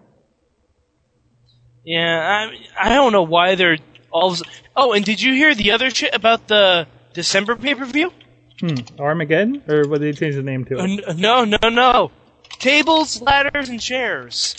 Yeah, 1.83 2.49
I 2.79 2.89
I 2.89 2.93
don't 2.93 3.11
know 3.11 3.23
why 3.23 3.55
they're 3.55 3.77
all. 4.11 4.35
Oh, 4.75 4.93
and 4.93 5.03
did 5.03 5.21
you 5.21 5.33
hear 5.33 5.55
the 5.55 5.71
other 5.71 5.89
shit 5.89 6.13
about 6.13 6.47
the 6.47 6.87
December 7.13 7.55
pay 7.55 7.75
per 7.75 7.85
view? 7.85 8.11
Hmm. 8.59 8.75
Armageddon, 8.99 9.63
or 9.67 9.87
what 9.87 10.01
did 10.01 10.15
they 10.15 10.19
change 10.19 10.35
the 10.35 10.43
name 10.43 10.65
to 10.65 10.79
it? 10.79 11.05
Uh, 11.07 11.13
no, 11.13 11.45
no, 11.45 11.69
no. 11.69 12.11
Tables, 12.59 13.21
ladders, 13.21 13.69
and 13.69 13.79
chairs. 13.79 14.55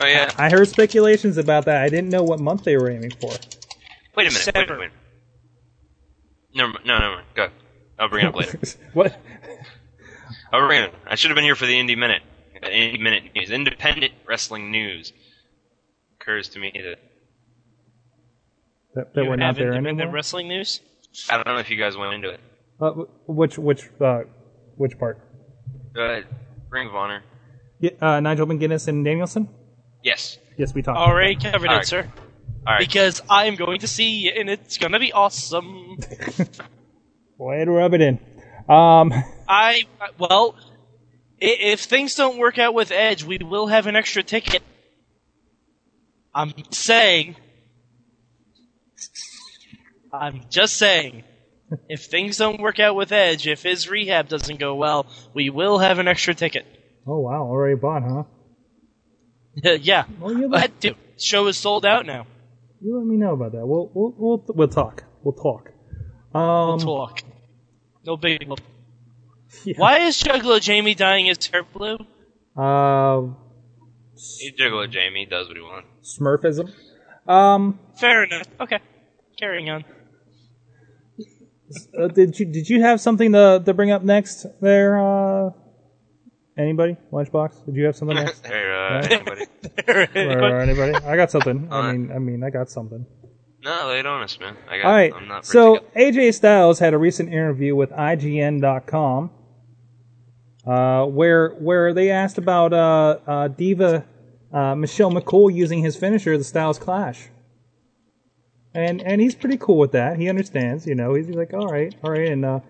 Oh 0.00 0.06
yeah. 0.06 0.30
I 0.36 0.50
heard 0.50 0.68
speculations 0.68 1.38
about 1.38 1.64
that. 1.64 1.82
I 1.82 1.88
didn't 1.88 2.10
know 2.10 2.22
what 2.22 2.40
month 2.40 2.64
they 2.64 2.76
were 2.76 2.90
aiming 2.90 3.10
for. 3.12 3.30
Wait 4.16 4.28
a 4.28 4.30
minute. 4.30 4.50
Wait 4.54 4.70
a 4.70 4.74
minute. 4.74 4.92
Never 6.54 6.72
mind. 6.72 6.84
No, 6.86 6.98
never 6.98 7.14
mind. 7.14 7.26
Go. 7.34 7.48
I'll 7.98 8.08
bring 8.08 8.26
it 8.26 8.28
up 8.28 8.34
later. 8.36 8.58
what? 8.92 9.18
I'll 10.52 10.66
bring 10.66 10.82
it. 10.82 10.88
up. 10.90 10.94
I 11.06 11.14
should 11.14 11.30
have 11.30 11.36
been 11.36 11.44
here 11.44 11.56
for 11.56 11.66
the 11.66 11.74
Indie 11.74 11.96
Minute. 11.96 12.22
Uh, 12.62 12.66
Indie 12.66 13.00
Minute 13.00 13.24
news. 13.34 13.50
Independent 13.50 14.12
wrestling 14.26 14.70
news. 14.70 15.12
Occurs 16.20 16.50
to 16.50 16.58
me 16.58 16.72
that 16.74 16.98
That, 18.94 19.14
that 19.14 19.24
we're 19.24 19.36
not 19.36 19.46
have 19.46 19.56
there 19.56 19.68
independent 19.68 20.00
anymore. 20.00 20.14
wrestling 20.14 20.48
news. 20.48 20.80
I 21.30 21.36
don't 21.36 21.46
know 21.46 21.58
if 21.58 21.70
you 21.70 21.76
guys 21.76 21.96
went 21.96 22.14
into 22.14 22.30
it. 22.30 22.40
Uh, 22.80 22.90
which 23.26 23.58
which 23.58 23.88
uh, 24.00 24.20
which 24.76 24.98
part? 24.98 25.18
Go 25.94 26.02
ahead. 26.02 26.26
Ring 26.70 26.88
of 26.88 26.94
Honor. 26.94 27.22
Yeah, 27.80 27.90
uh, 28.00 28.20
Nigel 28.20 28.46
McGuinness 28.46 28.88
and 28.88 29.04
Danielson. 29.04 29.48
Yes. 30.02 30.38
Yes, 30.56 30.74
we 30.74 30.82
talked. 30.82 30.98
Already 30.98 31.36
covered 31.36 31.68
All 31.68 31.74
it, 31.74 31.78
right. 31.78 31.86
sir. 31.86 32.08
All 32.66 32.74
right. 32.74 32.78
Because 32.80 33.22
I'm 33.30 33.56
going 33.56 33.80
to 33.80 33.88
see 33.88 34.28
it, 34.28 34.36
and 34.36 34.48
it's 34.50 34.78
gonna 34.78 34.98
be 35.00 35.12
awesome. 35.12 35.96
Way 37.38 37.64
to 37.64 37.70
rub 37.70 37.94
it 37.94 38.00
in. 38.00 38.18
Um, 38.68 39.12
I 39.48 39.84
well, 40.18 40.54
i- 41.40 41.44
if 41.60 41.80
things 41.80 42.14
don't 42.14 42.38
work 42.38 42.58
out 42.58 42.74
with 42.74 42.90
Edge, 42.90 43.24
we 43.24 43.38
will 43.38 43.66
have 43.68 43.86
an 43.86 43.96
extra 43.96 44.22
ticket. 44.22 44.62
I'm 46.34 46.52
saying. 46.70 47.36
I'm 50.12 50.42
just 50.50 50.76
saying. 50.76 51.24
If 51.88 52.06
things 52.06 52.36
don't 52.38 52.60
work 52.60 52.80
out 52.80 52.96
with 52.96 53.12
Edge, 53.12 53.46
if 53.46 53.62
his 53.62 53.88
rehab 53.90 54.28
doesn't 54.28 54.58
go 54.58 54.74
well, 54.74 55.06
we 55.34 55.50
will 55.50 55.78
have 55.78 55.98
an 55.98 56.08
extra 56.08 56.34
ticket. 56.34 56.64
oh 57.06 57.18
wow, 57.20 57.42
already 57.42 57.76
bought, 57.76 58.02
huh? 58.02 58.22
yeah. 59.82 60.04
Well, 60.20 60.32
you 60.32 60.48
let, 60.48 60.70
But 60.72 60.80
dude, 60.80 60.96
show 61.18 61.46
is 61.48 61.58
sold 61.58 61.84
out 61.84 62.06
now. 62.06 62.26
you 62.80 62.96
let 62.96 63.06
me 63.06 63.16
know 63.16 63.32
about 63.34 63.52
that. 63.52 63.66
We'll 63.66 63.90
we'll 63.94 64.14
we'll, 64.16 64.44
we'll 64.48 64.68
talk. 64.68 65.04
We'll 65.22 65.34
talk. 65.34 65.70
Um, 66.34 66.68
We'll 66.68 66.78
talk. 66.78 67.22
No 68.06 68.16
big 68.16 68.40
deal. 68.40 68.56
Why 69.76 70.00
is 70.00 70.22
Juggalo 70.22 70.60
Jamie 70.60 70.94
dying 70.94 71.26
his 71.26 71.44
hair 71.48 71.62
blue? 71.64 71.96
uh, 72.56 73.22
He's 74.14 74.52
Juggalo 74.58 74.90
Jamie. 74.90 75.26
Does 75.26 75.48
what 75.48 75.56
he 75.56 75.62
wants. 75.62 76.18
Smurfism. 76.18 76.72
Um, 77.30 77.78
Fair 78.00 78.24
enough. 78.24 78.46
Okay. 78.60 78.78
Carrying 79.38 79.68
on. 79.70 79.84
Uh, 81.98 82.08
did 82.08 82.38
you 82.38 82.46
did 82.46 82.68
you 82.68 82.80
have 82.82 83.00
something 83.00 83.32
to 83.32 83.62
to 83.64 83.74
bring 83.74 83.90
up 83.90 84.02
next 84.02 84.46
there? 84.60 84.98
Uh, 84.98 85.50
anybody? 86.56 86.96
Lunchbox? 87.12 87.66
Did 87.66 87.76
you 87.76 87.84
have 87.86 87.96
something 87.96 88.16
next? 88.24 88.42
There, 88.44 88.74
uh, 88.74 89.00
Right. 89.00 89.12
anybody? 89.12 89.46
or 90.34 90.60
anybody? 90.60 90.94
I 90.94 91.16
got 91.16 91.30
something. 91.30 91.68
I 91.70 91.92
mean, 91.92 92.12
I 92.12 92.18
mean, 92.18 92.42
I 92.44 92.50
got 92.50 92.70
something. 92.70 93.06
No, 93.64 93.88
lay 93.88 93.98
it 93.98 94.06
on 94.06 94.22
us, 94.22 94.38
man. 94.38 94.56
I 94.68 94.78
got. 94.78 94.86
All 94.86 94.92
right. 94.92 95.12
I'm 95.14 95.26
not. 95.28 95.44
So 95.44 95.78
AJ 95.96 96.34
Styles 96.34 96.78
had 96.78 96.94
a 96.94 96.98
recent 96.98 97.28
interview 97.30 97.74
with 97.74 97.90
IGN.com, 97.90 99.30
uh, 100.66 101.04
where 101.06 101.50
where 101.50 101.92
they 101.92 102.10
asked 102.10 102.38
about 102.38 102.72
uh, 102.72 103.18
uh, 103.26 103.48
diva 103.48 104.04
uh, 104.52 104.74
Michelle 104.74 105.10
McCool 105.10 105.52
using 105.52 105.80
his 105.82 105.96
finisher, 105.96 106.38
the 106.38 106.44
Styles 106.44 106.78
Clash. 106.78 107.28
And 108.74 109.02
and 109.02 109.20
he's 109.20 109.34
pretty 109.34 109.56
cool 109.56 109.78
with 109.78 109.92
that. 109.92 110.18
He 110.18 110.28
understands, 110.28 110.86
you 110.86 110.94
know. 110.94 111.14
He's, 111.14 111.28
like, 111.28 111.52
all 111.52 111.66
right, 111.66 111.94
all 112.02 112.10
right, 112.10 112.28
and 112.28 112.44
uh, 112.44 112.60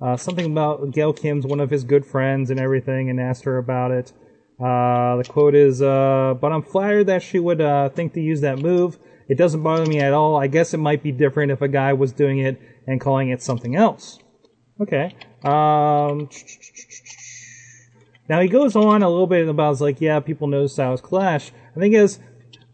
uh, 0.00 0.16
something 0.16 0.46
about 0.46 0.90
Gail 0.90 1.12
Kim's 1.12 1.46
one 1.46 1.60
of 1.60 1.70
his 1.70 1.84
good 1.84 2.04
friends 2.04 2.50
and 2.50 2.60
everything, 2.60 3.10
and 3.10 3.20
asked 3.20 3.44
her 3.44 3.58
about 3.58 3.90
it. 3.90 4.12
Uh, 4.58 5.16
the 5.16 5.24
quote 5.28 5.54
is, 5.54 5.82
uh, 5.82 6.34
"But 6.40 6.52
I'm 6.52 6.62
flattered 6.62 7.04
that 7.04 7.22
she 7.22 7.38
would 7.38 7.60
uh, 7.60 7.88
think 7.90 8.14
to 8.14 8.20
use 8.20 8.40
that 8.40 8.58
move. 8.58 8.98
It 9.28 9.36
doesn't 9.36 9.62
bother 9.62 9.86
me 9.86 10.00
at 10.00 10.12
all. 10.12 10.36
I 10.36 10.46
guess 10.46 10.72
it 10.72 10.78
might 10.78 11.02
be 11.02 11.12
different 11.12 11.52
if 11.52 11.60
a 11.60 11.68
guy 11.68 11.92
was 11.92 12.12
doing 12.12 12.38
it 12.38 12.60
and 12.86 13.00
calling 13.00 13.28
it 13.30 13.42
something 13.42 13.76
else." 13.76 14.18
Okay. 14.80 15.14
Um, 15.42 16.28
now 18.28 18.40
he 18.40 18.48
goes 18.48 18.76
on 18.76 19.02
a 19.02 19.08
little 19.08 19.26
bit 19.26 19.48
about, 19.48 19.80
like, 19.80 20.00
yeah, 20.00 20.20
people 20.20 20.48
know 20.48 20.66
Styles 20.66 21.00
Clash. 21.00 21.52
I 21.74 21.80
think 21.80 21.94
is, 21.94 22.18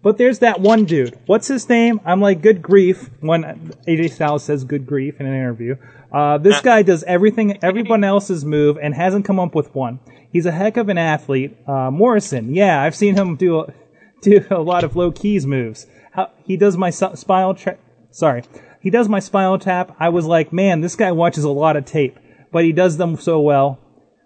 but 0.02 0.18
there's 0.18 0.40
that 0.40 0.60
one 0.60 0.84
dude. 0.84 1.18
What's 1.26 1.48
his 1.48 1.68
name? 1.68 2.00
I'm 2.04 2.20
like, 2.20 2.42
good 2.42 2.60
grief. 2.62 3.10
When 3.20 3.42
AJ 3.86 4.12
Styles 4.12 4.44
says 4.44 4.64
good 4.64 4.86
grief 4.86 5.20
in 5.20 5.26
an 5.26 5.34
interview, 5.34 5.76
uh, 6.12 6.38
this 6.38 6.60
guy 6.60 6.82
does 6.82 7.02
everything, 7.04 7.58
everyone 7.62 8.04
else's 8.04 8.44
move 8.44 8.78
and 8.80 8.94
hasn't 8.94 9.24
come 9.24 9.38
up 9.40 9.54
with 9.54 9.74
one. 9.74 10.00
He's 10.32 10.46
a 10.46 10.52
heck 10.52 10.76
of 10.76 10.88
an 10.88 10.98
athlete. 10.98 11.56
Uh, 11.66 11.90
Morrison, 11.90 12.54
yeah, 12.54 12.82
I've 12.82 12.96
seen 12.96 13.16
him 13.16 13.36
do 13.36 13.60
a, 13.60 13.74
do 14.22 14.44
a 14.50 14.60
lot 14.60 14.84
of 14.84 14.96
Low 14.96 15.12
Ki's 15.12 15.46
moves. 15.46 15.86
How, 16.12 16.30
he 16.44 16.56
does 16.56 16.76
my 16.76 16.88
s- 16.88 17.20
spinal 17.20 17.54
tra- 17.54 17.78
sorry, 18.10 18.42
he 18.80 18.90
does 18.90 19.08
my 19.08 19.20
spinal 19.20 19.58
tap. 19.58 19.94
I 20.00 20.08
was 20.08 20.26
like, 20.26 20.52
man, 20.52 20.80
this 20.80 20.96
guy 20.96 21.12
watches 21.12 21.44
a 21.44 21.50
lot 21.50 21.76
of 21.76 21.84
tape, 21.84 22.18
but 22.50 22.64
he 22.64 22.72
does 22.72 22.96
them 22.96 23.16
so 23.16 23.40
well. 23.40 23.78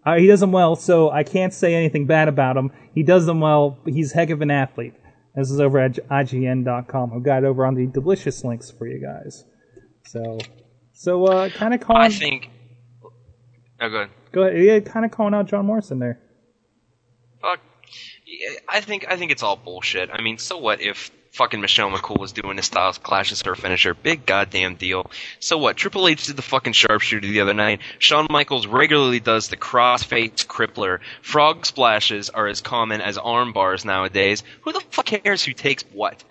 Uh, 0.05 0.17
he 0.17 0.27
does 0.29 0.41
them 0.41 0.53
well, 0.53 0.77
so 0.77 1.11
I 1.11 1.25
can't 1.25 1.53
say 1.53 1.75
anything 1.75 2.07
bad 2.07 2.29
about 2.29 2.57
him. 2.57 2.71
He 2.95 3.03
does 3.03 3.27
them 3.27 3.41
well. 3.41 3.79
He's 3.85 4.13
a 4.13 4.15
heck 4.15 4.31
of 4.31 4.41
an 4.41 4.51
athlete. 4.53 4.95
This 5.37 5.51
is 5.51 5.61
over 5.61 5.79
at 5.79 5.93
IGN.com. 6.09 7.13
I've 7.15 7.23
got 7.23 7.45
it 7.45 7.47
over 7.47 7.67
on 7.67 7.75
the 7.75 7.87
delicious 7.87 8.43
links 8.43 8.71
for 8.71 8.87
you 8.87 9.01
guys. 9.01 9.45
So, 10.07 10.39
so 10.93 11.27
uh, 11.27 11.51
kind 11.51 11.75
of 11.75 11.81
calling. 11.81 12.03
I 12.03 12.09
think. 12.09 12.51
Oh, 13.81 13.89
go 13.91 13.97
ahead. 13.97 14.11
Go 14.33 14.43
ahead. 14.43 14.63
Yeah, 14.63 14.81
kind 14.81 15.05
of 15.05 15.11
calling 15.11 15.35
out 15.35 15.47
John 15.47 15.67
Morrison 15.67 15.99
there. 15.99 16.21
Fuck. 17.43 17.61
I 18.69 18.81
think 18.81 19.07
I 19.09 19.17
think 19.17 19.31
it's 19.31 19.43
all 19.43 19.57
bullshit. 19.57 20.11
I 20.13 20.23
mean, 20.23 20.39
so 20.39 20.57
what 20.57 20.81
if 20.81 21.11
fucking 21.37 21.61
Michelle 21.61 21.91
McCool 21.91 22.19
was 22.19 22.33
doing 22.33 22.59
a 22.59 22.63
Styles 22.63 22.97
Clash 22.97 23.31
as 23.31 23.43
her 23.43 23.55
finisher? 23.55 23.93
Big 23.93 24.25
goddamn 24.25 24.77
deal. 24.77 25.11
So 25.39 25.59
what? 25.59 25.77
Triple 25.77 26.09
H 26.09 26.27
did 26.27 26.37
the 26.37 26.43
fucking 26.43 26.73
sharpshooter 26.73 27.27
the 27.27 27.43
other 27.43 27.53
night. 27.53 27.81
Shawn 27.99 28.27
Michaels 28.31 28.67
regularly 28.67 29.21
does 29.21 29.49
the 29.49 29.59
crossface 29.59 30.47
crippler. 30.47 31.01
Frog 31.21 31.67
splashes 31.67 32.31
are 32.31 32.47
as 32.47 32.63
common 32.63 33.03
as 33.03 33.19
arm 33.19 33.53
bars 33.53 33.85
nowadays. 33.85 34.43
Who 34.63 34.73
the 34.73 34.81
fuck 34.91 35.05
cares 35.05 35.45
who 35.45 35.53
takes 35.53 35.85
what? 35.93 36.25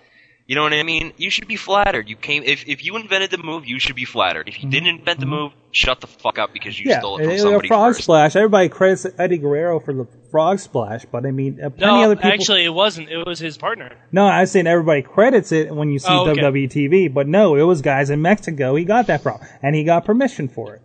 You 0.47 0.53
know 0.53 0.61
what 0.61 0.73
I 0.73 0.83
mean? 0.83 1.11
You 1.17 1.31
should 1.31 1.47
be 1.47 1.55
flattered. 1.55 2.07
You 2.07 2.15
came 2.15 2.43
if 2.43 2.67
if 2.67 2.85
you 2.85 2.95
invented 2.97 3.31
the 3.31 3.39
move, 3.39 3.65
you 3.65 3.79
should 3.79 3.95
be 3.95 4.05
flattered. 4.05 4.47
If 4.47 4.61
you 4.61 4.69
didn't 4.69 4.89
invent 4.89 5.19
the 5.19 5.25
move, 5.25 5.53
shut 5.71 6.01
the 6.01 6.07
fuck 6.07 6.37
up 6.37 6.53
because 6.53 6.79
you 6.79 6.87
yeah, 6.91 6.99
stole 6.99 7.17
it 7.17 7.23
from 7.23 7.31
a 7.31 7.37
somebody 7.39 7.67
frog 7.67 7.93
first. 7.95 8.03
splash. 8.03 8.35
Everybody 8.35 8.69
credits 8.69 9.07
Eddie 9.17 9.39
Guerrero 9.39 9.79
for 9.79 9.91
the 9.95 10.07
frog 10.29 10.59
splash, 10.59 11.03
but 11.05 11.25
I 11.25 11.31
mean, 11.31 11.59
uh, 11.59 11.71
plenty 11.71 11.93
No, 11.93 12.03
other 12.03 12.15
people. 12.15 12.29
actually, 12.29 12.63
it 12.63 12.73
wasn't. 12.73 13.09
It 13.09 13.25
was 13.25 13.39
his 13.39 13.57
partner. 13.57 13.97
no, 14.11 14.27
I 14.27 14.41
was 14.41 14.51
saying 14.51 14.67
everybody 14.67 15.01
credits 15.01 15.51
it 15.51 15.73
when 15.73 15.89
you 15.89 15.97
see 15.97 16.09
Oh, 16.11 16.29
okay. 16.29 16.39
WWE 16.39 16.69
TV, 16.69 17.11
but 17.11 17.27
no, 17.27 17.55
it 17.55 17.63
was 17.63 17.81
guys 17.81 18.11
in 18.11 18.21
Mexico. 18.21 18.75
He 18.75 18.85
got 18.85 19.07
that 19.07 19.23
from, 19.23 19.39
and 19.63 19.75
he 19.75 19.83
got 19.83 20.05
permission 20.05 20.47
for 20.47 20.75
it. 20.75 20.81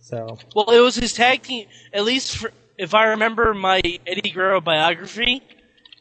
So 0.00 0.38
Well, 0.54 0.70
it 0.70 0.78
was 0.80 0.94
his 0.94 1.12
tag 1.12 1.42
team. 1.42 1.66
At 1.92 2.04
least, 2.04 2.36
for, 2.36 2.52
if 2.78 2.94
I 2.94 3.06
remember 3.06 3.52
my 3.52 3.80
Eddie 4.06 4.30
Guerrero 4.30 4.60
biography, 4.60 5.42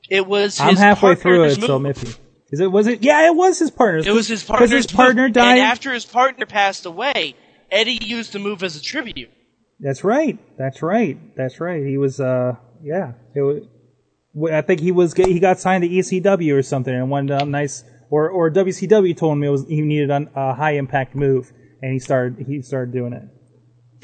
it 0.07 0.27
was. 0.27 0.59
His 0.59 0.67
I'm 0.67 0.75
halfway 0.75 1.15
through 1.15 1.45
it, 1.45 1.57
partner's 1.57 1.65
so 1.65 1.79
move. 1.79 2.19
Is 2.51 2.59
it? 2.59 2.71
Was 2.71 2.87
it? 2.87 3.01
Yeah, 3.03 3.27
it 3.27 3.35
was 3.35 3.59
his 3.59 3.71
partner. 3.71 4.01
It 4.05 4.13
was 4.13 4.27
his 4.27 4.43
because 4.43 4.71
his 4.71 4.87
partner 4.87 5.23
move. 5.23 5.33
died. 5.33 5.57
And 5.57 5.59
after 5.61 5.93
his 5.93 6.05
partner 6.05 6.45
passed 6.45 6.85
away, 6.85 7.35
Eddie 7.71 7.99
used 8.01 8.33
the 8.33 8.39
move 8.39 8.61
as 8.63 8.75
a 8.75 8.81
tribute. 8.81 9.29
That's 9.79 10.03
right. 10.03 10.37
That's 10.57 10.81
right. 10.81 11.17
That's 11.35 11.59
right. 11.59 11.85
He 11.85 11.97
was. 11.97 12.19
uh 12.19 12.55
Yeah. 12.83 13.13
It 13.35 13.41
was. 13.41 13.63
I 14.51 14.61
think 14.61 14.81
he 14.81 14.91
was. 14.91 15.13
He 15.13 15.39
got 15.39 15.59
signed 15.59 15.83
to 15.83 15.89
ECW 15.89 16.55
or 16.57 16.61
something, 16.61 16.93
and 16.93 17.09
wanted 17.09 17.41
a 17.41 17.45
nice. 17.45 17.83
Or 18.09 18.29
or 18.29 18.51
WCW 18.51 19.15
told 19.15 19.37
him 19.37 19.43
it 19.43 19.49
was 19.49 19.65
he 19.67 19.79
needed 19.81 20.09
a, 20.09 20.27
a 20.35 20.53
high 20.53 20.71
impact 20.73 21.15
move, 21.15 21.51
and 21.81 21.93
he 21.93 21.99
started 21.99 22.45
he 22.45 22.61
started 22.61 22.93
doing 22.93 23.13
it. 23.13 23.23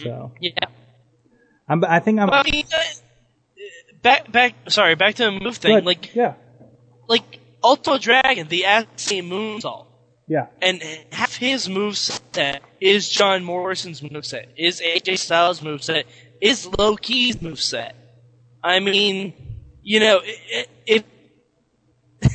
So 0.01 0.31
Yeah. 0.39 0.51
I'm. 1.67 1.83
I 1.83 1.99
think 1.99 2.19
I'm. 2.19 2.29
Well, 2.29 2.43
I 2.45 2.49
mean, 2.49 2.65
uh, 2.73 2.79
back, 4.01 4.31
back. 4.31 4.53
Sorry, 4.69 4.95
back 4.95 5.15
to 5.15 5.25
the 5.25 5.31
move 5.31 5.57
thing. 5.57 5.83
Like, 5.83 6.15
yeah, 6.15 6.35
like 7.09 7.36
Ultimo 7.67 7.97
Dragon, 7.97 8.47
the 8.47 8.63
Asai 8.65 9.21
moonsault, 9.21 9.87
yeah. 10.27 10.47
and 10.61 10.81
half 11.11 11.35
his 11.35 11.67
moveset 11.67 12.59
is 12.79 13.09
John 13.09 13.43
Morrison's 13.43 13.99
moveset, 13.99 14.47
is 14.55 14.81
AJ 14.81 15.19
Styles' 15.19 15.59
moveset, 15.59 16.05
is 16.41 16.65
Low 16.65 16.95
Ki's 16.95 17.35
moveset. 17.37 17.91
I 18.63 18.79
mean, 18.79 19.33
you 19.83 19.99
know, 19.99 20.21
if 20.23 21.03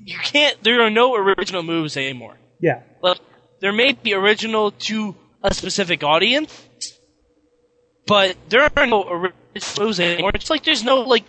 you 0.00 0.18
can't, 0.18 0.62
there 0.64 0.82
are 0.82 0.90
no 0.90 1.14
original 1.14 1.62
moves 1.62 1.96
anymore. 1.96 2.36
Yeah. 2.60 2.82
Like, 3.00 3.20
there 3.60 3.72
may 3.72 3.92
be 3.92 4.12
original 4.14 4.72
to 4.72 5.14
a 5.42 5.54
specific 5.54 6.02
audience, 6.02 6.52
but 8.06 8.36
there 8.48 8.68
are 8.76 8.86
no 8.86 9.04
original 9.08 9.36
moves 9.78 10.00
anymore. 10.00 10.32
It's 10.34 10.50
like 10.50 10.64
there's 10.64 10.82
no 10.82 11.02
like 11.02 11.24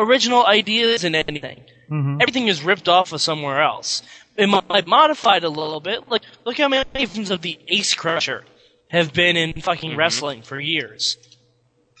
original 0.00 0.44
ideas 0.44 1.04
in 1.04 1.14
anything. 1.14 1.64
Mhm. 1.90 2.20
Everything 2.20 2.48
is 2.48 2.62
ripped 2.62 2.88
off 2.88 3.12
of 3.12 3.20
somewhere 3.20 3.62
else. 3.62 4.02
It 4.36 4.46
might 4.46 4.86
modified 4.86 5.42
a 5.44 5.48
little 5.48 5.80
bit. 5.80 6.08
Like, 6.08 6.22
look 6.44 6.58
how 6.58 6.68
many 6.68 6.84
versions 6.94 7.30
of 7.30 7.42
the 7.42 7.58
Ace 7.68 7.94
Crusher 7.94 8.44
have 8.90 9.12
been 9.12 9.36
in 9.36 9.60
fucking 9.60 9.96
wrestling 9.96 10.42
for 10.42 10.60
years. 10.60 11.16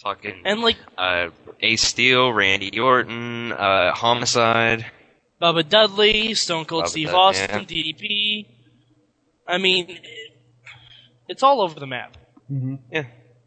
Fucking 0.02 0.42
And 0.44 0.60
like 0.60 0.76
uh, 0.96 1.30
Ace 1.60 1.82
Steel, 1.82 2.32
Randy 2.32 2.78
Orton, 2.78 3.52
uh, 3.52 3.92
Homicide. 3.92 4.86
Bubba 5.42 5.68
Dudley, 5.68 6.34
Stone 6.34 6.66
Cold 6.66 6.84
Bubba 6.84 6.88
Steve 6.88 7.06
Dud- 7.08 7.14
Austin, 7.16 7.50
yeah. 7.50 7.64
DDP. 7.64 8.46
I 9.46 9.58
mean, 9.58 9.98
it's 11.28 11.42
all 11.42 11.60
over 11.60 11.78
the 11.78 11.86
map. 11.86 12.16
Mm-hmm. 12.50 12.76
Yeah. 12.92 13.04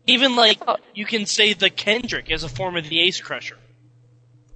Even 0.07 0.35
like 0.35 0.59
you 0.93 1.05
can 1.05 1.25
say 1.25 1.53
the 1.53 1.69
Kendrick 1.69 2.29
is 2.29 2.43
a 2.43 2.49
form 2.49 2.75
of 2.75 2.89
the 2.89 2.99
Ace 3.01 3.21
Crusher, 3.21 3.57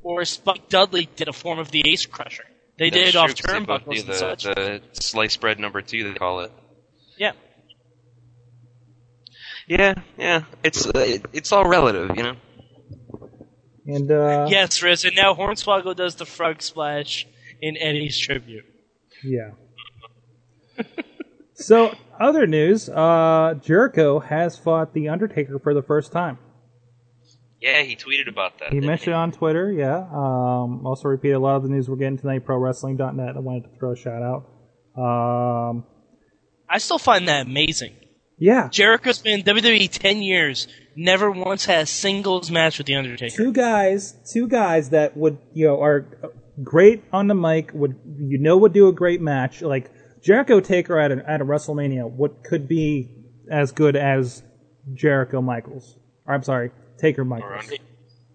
or 0.05 0.23
Spike 0.23 0.69
Dudley 0.69 1.09
did 1.15 1.27
a 1.27 1.33
form 1.33 1.57
of 1.57 1.71
the 1.71 1.83
Ace 1.91 2.05
Crusher. 2.05 2.45
They 2.77 2.91
That's 2.91 2.95
did 2.95 3.07
it 3.07 3.11
true, 3.13 3.19
off 3.21 3.27
'cause 3.29 3.35
they 3.41 3.59
both 3.59 3.81
turnbuckles 3.85 3.99
and 4.01 4.09
the, 4.09 4.13
such. 4.13 4.43
The 4.43 4.81
slice 4.93 5.35
bread 5.35 5.59
number 5.59 5.81
two, 5.81 6.03
they 6.03 6.13
call 6.17 6.41
it. 6.41 6.51
Yeah. 7.17 7.31
Yeah, 9.67 9.95
yeah. 10.17 10.43
It's 10.63 10.85
uh, 10.85 10.91
it, 10.95 11.25
it's 11.33 11.51
all 11.51 11.67
relative, 11.67 12.15
you 12.15 12.21
know. 12.23 12.35
And 13.87 14.11
uh 14.11 14.45
yes, 14.47 14.83
Riz, 14.83 15.05
and 15.05 15.15
now 15.15 15.33
Hornswoggle 15.33 15.95
does 15.95 16.15
the 16.15 16.25
frog 16.25 16.61
splash 16.61 17.25
in 17.61 17.75
Eddie's 17.75 18.19
tribute. 18.19 18.65
Yeah. 19.23 19.51
so, 21.55 21.95
other 22.19 22.45
news, 22.45 22.89
uh 22.89 23.55
Jericho 23.59 24.19
has 24.19 24.55
fought 24.55 24.93
The 24.93 25.09
Undertaker 25.09 25.57
for 25.57 25.73
the 25.73 25.81
first 25.81 26.11
time. 26.11 26.37
Yeah, 27.65 27.81
he 27.81 27.95
tweeted 27.95 28.29
about 28.29 28.59
that. 28.59 28.69
He 28.69 28.75
didn't 28.75 28.85
mentioned 28.85 29.13
it 29.13 29.17
on 29.17 29.31
Twitter, 29.31 29.71
yeah. 29.71 29.97
Um, 29.97 30.85
also 30.85 31.07
repeated 31.07 31.33
a 31.33 31.39
lot 31.39 31.55
of 31.55 31.63
the 31.63 31.69
news 31.69 31.89
we're 31.89 31.95
getting 31.95 32.19
tonight, 32.19 32.45
ProWrestling.net. 32.45 33.35
I 33.35 33.39
wanted 33.39 33.63
to 33.63 33.79
throw 33.79 33.93
a 33.93 33.95
shout 33.95 34.21
out. 34.21 34.45
Um, 35.01 35.83
I 36.69 36.77
still 36.77 36.99
find 36.99 37.27
that 37.27 37.47
amazing. 37.47 37.95
yeah, 38.37 38.69
Jericho's 38.69 39.17
been 39.17 39.39
in 39.39 39.45
WWE 39.45 39.89
ten 39.91 40.21
years, 40.21 40.67
never 40.95 41.31
once 41.31 41.65
had 41.65 41.81
a 41.81 41.85
singles 41.87 42.51
match 42.51 42.77
with 42.77 42.85
the 42.85 42.93
Undertaker. 42.93 43.35
two 43.35 43.51
guys, 43.51 44.13
two 44.31 44.47
guys 44.47 44.91
that 44.91 45.17
would, 45.17 45.39
you 45.53 45.65
know, 45.65 45.81
are 45.81 46.05
great 46.61 47.03
on 47.11 47.25
the 47.25 47.33
mic, 47.35 47.71
would, 47.73 47.99
you 48.19 48.37
know, 48.37 48.57
would 48.57 48.73
do 48.73 48.87
a 48.89 48.93
great 48.93 49.21
match. 49.21 49.63
Like, 49.63 49.89
Jericho 50.21 50.59
Taker 50.59 50.99
at 50.99 51.11
a, 51.11 51.27
at 51.27 51.41
a 51.41 51.45
WrestleMania, 51.45 52.11
what 52.11 52.43
could 52.43 52.67
be 52.67 53.09
as 53.49 53.71
good 53.71 53.95
as 53.95 54.43
Jericho 54.93 55.41
Michaels. 55.41 55.97
Or, 56.27 56.35
I'm 56.35 56.43
sorry, 56.43 56.69
Taker 56.97 57.25
Michaels. 57.25 57.71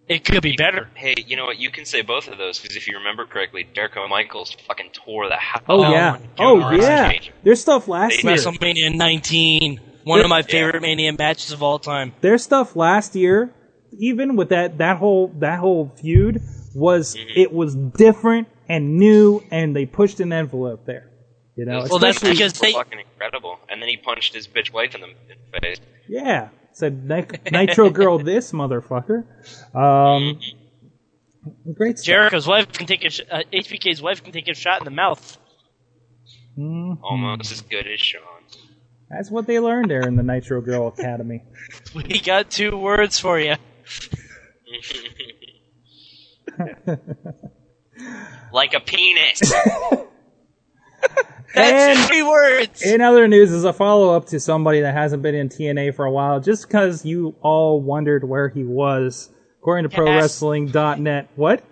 It 0.08 0.24
could 0.24 0.42
be 0.42 0.56
better. 0.56 0.88
Hey, 0.94 1.14
you 1.24 1.36
know 1.36 1.44
what? 1.44 1.58
You 1.58 1.70
can 1.70 1.84
say 1.84 2.02
both 2.02 2.26
of 2.26 2.36
those 2.36 2.58
because 2.58 2.76
if 2.76 2.88
you 2.88 2.98
remember 2.98 3.26
correctly, 3.26 3.68
Jericho 3.74 4.08
Michaels 4.08 4.56
fucking 4.66 4.90
tore 4.92 5.28
the 5.28 5.36
house. 5.36 5.62
Oh, 5.68 5.88
yeah. 5.92 6.18
Oh, 6.38 6.70
yeah. 6.72 7.12
cage. 7.12 7.32
There's 7.44 7.60
stuff 7.60 7.86
last 7.86 8.24
year. 8.24 8.34
WrestleMania 8.34 8.92
19, 8.94 9.80
one 10.02 10.18
of 10.20 10.28
my 10.28 10.42
favorite 10.42 10.82
Mania 10.82 11.12
matches 11.12 11.52
of 11.52 11.62
all 11.62 11.78
time. 11.78 12.12
their 12.22 12.38
stuff 12.38 12.74
last 12.74 13.14
year, 13.14 13.54
even 14.00 14.34
with 14.34 14.48
that 14.48 14.78
that 14.78 14.96
whole 14.96 15.28
that 15.38 15.60
whole 15.60 15.92
feud, 16.00 16.42
was 16.74 17.14
Mm-hmm. 17.14 17.28
it 17.40 17.52
was 17.52 17.76
different 17.76 18.48
and 18.68 18.96
new, 18.98 19.42
and 19.52 19.76
they 19.76 19.86
pushed 19.86 20.18
an 20.18 20.32
envelope 20.32 20.86
there. 20.86 21.08
You 21.56 21.66
know, 21.66 21.84
Well, 21.88 21.98
that's 22.00 22.16
especially- 22.16 22.32
because 22.36 22.52
they- 22.58 22.72
fucking 22.72 22.98
incredible. 22.98 23.58
And 23.68 23.80
then 23.80 23.88
he 23.88 23.96
punched 23.96 24.34
his 24.34 24.48
bitch 24.48 24.72
wife 24.72 24.94
in 24.96 25.02
the, 25.02 25.08
in 25.08 25.14
the 25.52 25.60
face. 25.60 25.78
yeah, 26.08 26.48
said 26.72 27.05
Nitro 27.51 27.90
Girl, 27.90 28.18
this 28.18 28.52
motherfucker. 28.52 29.24
Um, 29.74 30.38
great 31.74 31.98
stuff. 31.98 32.06
Jericho's 32.06 32.47
wife 32.47 32.72
can 32.72 32.86
take 32.86 33.05
a 33.05 33.10
sh- 33.10 33.22
uh, 33.30 33.42
HBK's 33.52 34.01
wife 34.02 34.22
can 34.22 34.32
take 34.32 34.48
a 34.48 34.55
shot 34.55 34.80
in 34.80 34.84
the 34.84 34.90
mouth. 34.90 35.38
Mhm. 36.59 36.98
Almost 37.02 37.52
as 37.52 37.60
good 37.62 37.86
as 37.86 38.01
Sean. 38.01 38.22
That's 39.10 39.30
what 39.30 39.47
they 39.47 39.59
learned 39.59 39.90
there 39.90 40.02
in 40.02 40.16
the 40.16 40.22
Nitro 40.22 40.60
Girl 40.60 40.88
Academy. 40.88 41.42
We 41.94 42.20
got 42.20 42.51
two 42.51 42.76
words 42.76 43.18
for 43.18 43.38
you. 43.40 43.56
like 48.52 48.74
a 48.74 48.80
penis. 48.80 49.40
And 51.52 51.98
three 52.06 52.22
words. 52.22 52.82
In 52.82 53.01
other 53.01 53.27
news, 53.27 53.51
is 53.51 53.64
a 53.64 53.72
follow 53.72 54.14
up 54.14 54.27
to 54.27 54.39
somebody 54.39 54.82
that 54.82 54.94
hasn't 54.94 55.22
been 55.22 55.35
in 55.35 55.48
TNA 55.48 55.97
for 55.97 56.05
a 56.05 56.10
while, 56.10 56.39
just 56.39 56.66
because 56.66 57.05
you 57.05 57.35
all 57.43 57.81
wondered 57.81 58.22
where 58.22 58.48
he 58.48 58.62
was. 58.62 59.31
According 59.60 59.90
to 59.90 59.97
Cass. 59.97 60.39
ProWrestling.net, 60.40 61.28
what? 61.35 61.64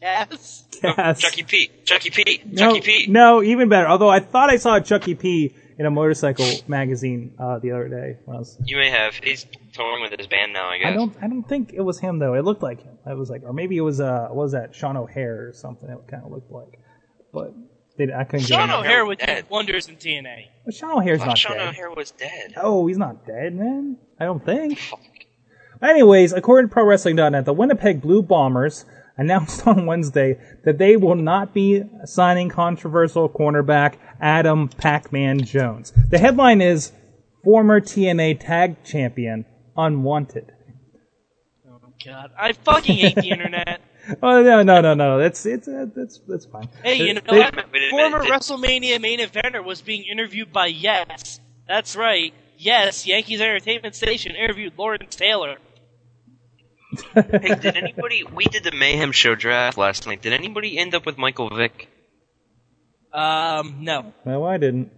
Cass. 0.00 0.64
Cass. 0.80 1.18
Chucky 1.18 1.42
P. 1.44 1.70
Chucky 1.84 2.10
P. 2.10 2.42
No, 2.44 2.74
Chucky 2.74 2.80
P. 2.82 3.06
no, 3.10 3.42
even 3.42 3.68
better. 3.68 3.88
Although 3.88 4.10
I 4.10 4.20
thought 4.20 4.50
I 4.50 4.56
saw 4.56 4.78
Chucky 4.80 5.14
P 5.14 5.54
in 5.78 5.86
a 5.86 5.90
motorcycle 5.90 6.46
magazine 6.68 7.34
uh, 7.38 7.58
the 7.58 7.72
other 7.72 7.88
day. 7.88 8.18
When 8.26 8.36
I, 8.36 8.38
was, 8.38 8.56
You 8.64 8.76
may 8.76 8.90
have. 8.90 9.14
He's 9.14 9.46
touring 9.72 10.02
with 10.02 10.16
his 10.16 10.26
band 10.26 10.52
now, 10.52 10.68
I 10.68 10.78
guess. 10.78 10.88
I 10.88 10.92
don't, 10.92 11.16
I 11.22 11.26
don't 11.26 11.48
think 11.48 11.72
it 11.72 11.80
was 11.80 11.98
him 11.98 12.18
though. 12.18 12.34
It 12.34 12.44
looked 12.44 12.62
like 12.62 12.82
him. 12.82 12.98
I 13.06 13.14
was 13.14 13.30
like, 13.30 13.42
or 13.44 13.52
maybe 13.52 13.76
it 13.76 13.82
was 13.82 14.00
uh, 14.00 14.28
what 14.28 14.44
was 14.44 14.52
that 14.52 14.74
Sean 14.74 14.96
O'Haire 14.96 15.48
or 15.48 15.52
something? 15.52 15.88
It 15.88 15.98
kind 16.08 16.22
of 16.24 16.30
looked 16.30 16.50
like, 16.50 16.78
but 17.32 17.54
they, 17.96 18.12
I 18.12 18.24
couldn't 18.24 18.46
get 18.46 18.56
Sean 18.56 18.70
him. 18.70 18.80
O'Haire 18.80 19.06
would 19.06 19.18
do 19.18 19.42
wonders 19.48 19.88
in 19.88 19.96
TNA. 19.96 20.46
But 20.64 20.74
Sean 20.74 20.98
O'Haire's 20.98 21.20
not 21.20 21.38
Sean 21.38 21.56
dead. 21.56 21.68
O'Haire 21.68 21.90
was 21.90 22.10
dead. 22.10 22.54
Oh, 22.56 22.86
he's 22.86 22.98
not 22.98 23.26
dead, 23.26 23.54
man. 23.54 23.96
I 24.18 24.24
don't 24.24 24.44
think. 24.44 24.80
Anyways, 25.82 26.32
according 26.32 26.70
to 26.70 26.74
ProWrestling.net, 26.74 27.44
the 27.44 27.52
Winnipeg 27.52 28.00
Blue 28.00 28.22
Bombers 28.22 28.84
announced 29.16 29.66
on 29.66 29.86
Wednesday 29.86 30.38
that 30.64 30.78
they 30.78 30.96
will 30.96 31.14
not 31.14 31.54
be 31.54 31.84
signing 32.04 32.48
controversial 32.48 33.28
cornerback 33.28 33.94
Adam 34.20 34.68
Pac-Man 34.68 35.40
Jones. 35.40 35.92
The 36.10 36.18
headline 36.18 36.60
is 36.60 36.92
former 37.42 37.80
TNA 37.80 38.40
Tag 38.40 38.82
Champion 38.84 39.44
unwanted. 39.76 40.52
Oh 41.68 41.78
God, 42.04 42.30
I 42.38 42.52
fucking 42.52 42.96
hate 42.96 43.16
the 43.16 43.30
internet. 43.30 43.80
Oh 44.22 44.42
no 44.42 44.62
no 44.62 44.80
no 44.80 44.94
no! 44.94 45.18
That's 45.18 45.46
it's 45.46 45.66
uh, 45.66 45.86
that's 45.94 46.18
that's 46.28 46.44
fine. 46.46 46.68
Hey, 46.82 46.96
you 47.06 47.14
know 47.14 47.20
They- 47.28 47.38
what? 47.38 47.54
Former 47.90 48.20
WrestleMania 48.24 49.00
main 49.00 49.18
eventer 49.20 49.64
was 49.64 49.80
being 49.80 50.04
interviewed 50.04 50.52
by 50.52 50.66
Yes. 50.66 51.40
That's 51.66 51.96
right. 51.96 52.34
Yes, 52.58 53.06
Yankees 53.06 53.40
Entertainment 53.40 53.94
Station 53.94 54.36
interviewed 54.36 54.74
Lawrence 54.76 55.16
Taylor. 55.16 55.56
hey, 57.14 57.54
did 57.56 57.76
anybody? 57.76 58.22
We 58.24 58.44
did 58.44 58.64
the 58.64 58.72
Mayhem 58.72 59.12
Show 59.12 59.34
draft 59.34 59.76
last 59.78 60.06
night. 60.06 60.22
Did 60.22 60.32
anybody 60.32 60.78
end 60.78 60.94
up 60.94 61.06
with 61.06 61.18
Michael 61.18 61.48
Vick? 61.50 61.88
Um, 63.12 63.78
no, 63.80 64.12
No, 64.24 64.44
I 64.44 64.58
didn't. 64.58 64.90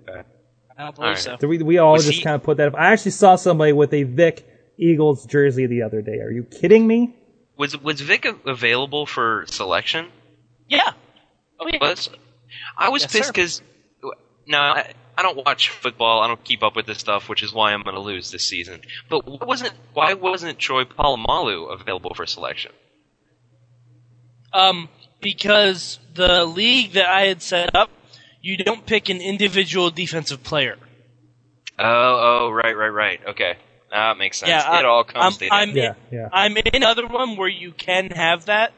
I 0.78 0.84
don't 0.84 0.94
believe 0.96 1.18
so. 1.18 1.36
So 1.40 1.46
we 1.48 1.58
we 1.62 1.78
all 1.78 1.92
Was 1.92 2.06
just 2.06 2.18
he- 2.18 2.24
kind 2.24 2.34
of 2.34 2.42
put 2.42 2.56
that. 2.58 2.68
up. 2.68 2.74
I 2.74 2.92
actually 2.92 3.12
saw 3.12 3.36
somebody 3.36 3.72
with 3.72 3.92
a 3.94 4.02
Vick 4.02 4.46
Eagles 4.78 5.24
jersey 5.26 5.66
the 5.66 5.82
other 5.82 6.02
day. 6.02 6.18
Are 6.18 6.30
you 6.30 6.42
kidding 6.44 6.86
me? 6.86 7.14
Was 7.56 7.80
was 7.80 8.00
Vick 8.00 8.26
available 8.46 9.06
for 9.06 9.44
selection? 9.48 10.08
Yeah. 10.68 10.92
Oh 11.58 11.68
yeah. 11.68 11.78
Was 11.80 12.10
I 12.76 12.90
was 12.90 13.02
Yes, 13.02 13.12
pissed 13.12 13.32
because 13.32 13.62
no, 14.46 14.58
I, 14.58 14.92
I 15.16 15.22
don't 15.22 15.44
watch 15.44 15.70
football. 15.70 16.20
I 16.22 16.28
don't 16.28 16.42
keep 16.44 16.62
up 16.62 16.76
with 16.76 16.86
this 16.86 16.98
stuff, 16.98 17.28
which 17.28 17.42
is 17.42 17.52
why 17.52 17.72
I'm 17.72 17.82
going 17.82 17.94
to 17.94 18.00
lose 18.00 18.30
this 18.30 18.46
season. 18.46 18.82
But 19.08 19.26
why 19.26 19.46
wasn't 19.46 19.74
why 19.94 20.14
wasn't 20.14 20.58
Troy 20.58 20.84
Polamalu 20.84 21.72
available 21.72 22.14
for 22.14 22.26
selection? 22.26 22.72
Um, 24.52 24.88
because 25.20 25.98
the 26.14 26.44
league 26.44 26.92
that 26.92 27.08
I 27.08 27.22
had 27.26 27.42
set 27.42 27.74
up, 27.74 27.90
you 28.40 28.56
don't 28.56 28.86
pick 28.86 29.08
an 29.08 29.20
individual 29.20 29.90
defensive 29.90 30.42
player. 30.42 30.76
Oh, 31.78 31.84
oh, 32.48 32.50
right, 32.50 32.76
right, 32.76 32.88
right. 32.88 33.20
Okay, 33.28 33.56
that 33.98 34.18
makes 34.18 34.38
sense. 34.38 34.50
Yeah, 34.50 34.78
it 34.78 34.84
I- 34.84 34.88
all 34.88 35.04
comes 35.04 35.38
I'm, 35.50 35.68
together. 35.70 35.96
I'm 36.12 36.16
in, 36.16 36.28
I'm 36.32 36.56
in 36.56 36.62
another 36.74 37.06
one 37.06 37.36
where 37.36 37.48
you 37.48 37.72
can 37.72 38.10
have 38.10 38.46
that, 38.46 38.72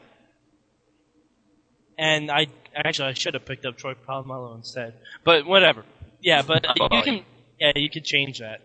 and 1.97 2.29
I 2.31 2.47
actually 2.75 3.09
I 3.09 3.13
should 3.13 3.33
have 3.33 3.45
picked 3.45 3.65
up 3.65 3.77
Troy 3.77 3.93
Polamalu 4.07 4.55
instead, 4.57 4.93
but 5.23 5.45
whatever. 5.45 5.83
Yeah, 6.21 6.41
but 6.41 6.65
Oh, 6.79 6.87
you 6.97 7.01
can 7.03 7.25
yeah 7.59 7.71
you 7.75 7.89
could 7.89 8.03
change 8.05 8.39
that, 8.39 8.61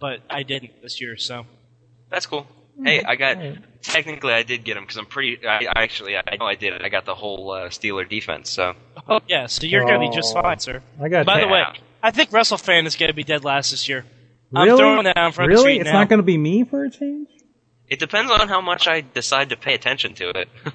but 0.00 0.20
I 0.28 0.42
didn't 0.42 0.82
this 0.82 1.00
year, 1.00 1.16
so 1.16 1.46
That's 2.10 2.26
cool. 2.26 2.46
Hey, 2.82 3.02
I 3.02 3.16
got 3.16 3.36
technically 3.82 4.32
I 4.32 4.42
did 4.44 4.64
get 4.64 4.76
him 4.78 4.84
because 4.84 4.96
I'm 4.96 5.06
pretty. 5.06 5.46
I, 5.46 5.58
I 5.66 5.82
actually 5.82 6.16
I 6.16 6.36
know 6.38 6.46
I 6.46 6.54
did 6.54 6.72
it. 6.72 6.82
I 6.82 6.88
got 6.88 7.04
the 7.04 7.14
whole 7.14 7.50
uh, 7.50 7.68
Steeler 7.68 8.08
defense. 8.08 8.50
So 8.50 8.74
oh 9.08 9.20
yeah, 9.28 9.46
so 9.46 9.66
you're 9.66 9.84
gonna 9.84 10.00
be 10.00 10.14
just 10.14 10.34
Oh. 10.34 10.40
fine, 10.42 10.58
sir. 10.58 10.82
I 11.00 11.08
got 11.08 11.26
By 11.26 11.40
the 11.40 11.48
way, 11.48 11.62
I 12.02 12.10
think 12.10 12.30
WrestleFan 12.30 12.86
is 12.86 12.96
gonna 12.96 13.12
be 13.12 13.24
dead 13.24 13.44
last 13.44 13.70
this 13.72 13.88
year. 13.88 14.04
I'm 14.54 14.66
really? 14.66 14.78
throwing 14.78 15.04
that 15.04 15.16
out 15.16 15.26
in 15.26 15.32
front 15.32 15.50
of 15.52 15.56
the 15.56 15.62
really? 15.62 15.74
street 15.74 15.80
It's 15.82 15.92
now. 15.92 16.00
not 16.00 16.08
going 16.08 16.18
to 16.18 16.24
be 16.24 16.36
me 16.38 16.64
for 16.64 16.84
a 16.84 16.90
change. 16.90 17.28
it 17.88 17.98
depends 17.98 18.30
on 18.30 18.48
how 18.48 18.60
much 18.60 18.86
I 18.88 19.00
decide 19.02 19.50
to 19.50 19.56
pay 19.56 19.74
attention 19.74 20.14
to 20.14 20.30
it. 20.30 20.48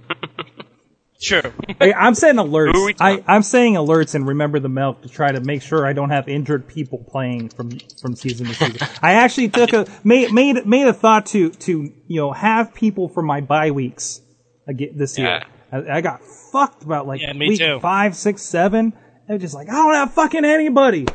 Sure. 1.19 1.41
Hey, 1.79 1.91
I'm 1.95 2.13
saying 2.13 2.35
alerts. 2.35 2.73
Who 2.75 2.83
are 2.83 2.85
we 2.85 2.95
I, 2.99 3.23
I'm 3.25 3.41
saying 3.41 3.73
alerts 3.73 4.13
and 4.13 4.27
remember 4.27 4.59
the 4.59 4.69
milk 4.69 5.01
to 5.01 5.09
try 5.09 5.31
to 5.31 5.39
make 5.41 5.63
sure 5.63 5.83
I 5.83 5.93
don't 5.93 6.11
have 6.11 6.29
injured 6.29 6.67
people 6.67 7.03
playing 7.09 7.49
from 7.49 7.71
from 7.99 8.15
season 8.15 8.45
to 8.45 8.53
season. 8.53 8.87
I 9.01 9.13
actually 9.13 9.49
took 9.49 9.73
a 9.73 9.87
made 10.03 10.31
made 10.31 10.63
made 10.67 10.85
a 10.85 10.93
thought 10.93 11.25
to 11.27 11.49
to 11.49 11.91
you 12.05 12.21
know 12.21 12.33
have 12.33 12.71
people 12.75 13.09
for 13.09 13.23
my 13.23 13.41
bye 13.41 13.71
weeks 13.71 14.21
again 14.67 14.89
this 14.95 15.17
year. 15.17 15.41
I, 15.71 15.77
I 15.97 16.01
got 16.01 16.21
fucked 16.23 16.83
about 16.83 17.07
like 17.07 17.19
Yeah, 17.21 17.33
me 17.33 17.49
week 17.49 17.57
too. 17.61 17.79
five, 17.79 18.15
six, 18.15 18.43
seven. 18.43 18.93
I 19.27 19.33
was 19.33 19.41
just 19.41 19.55
like 19.55 19.69
I 19.69 19.73
don't 19.73 19.95
have 19.95 20.13
fucking 20.13 20.45
anybody. 20.45 21.07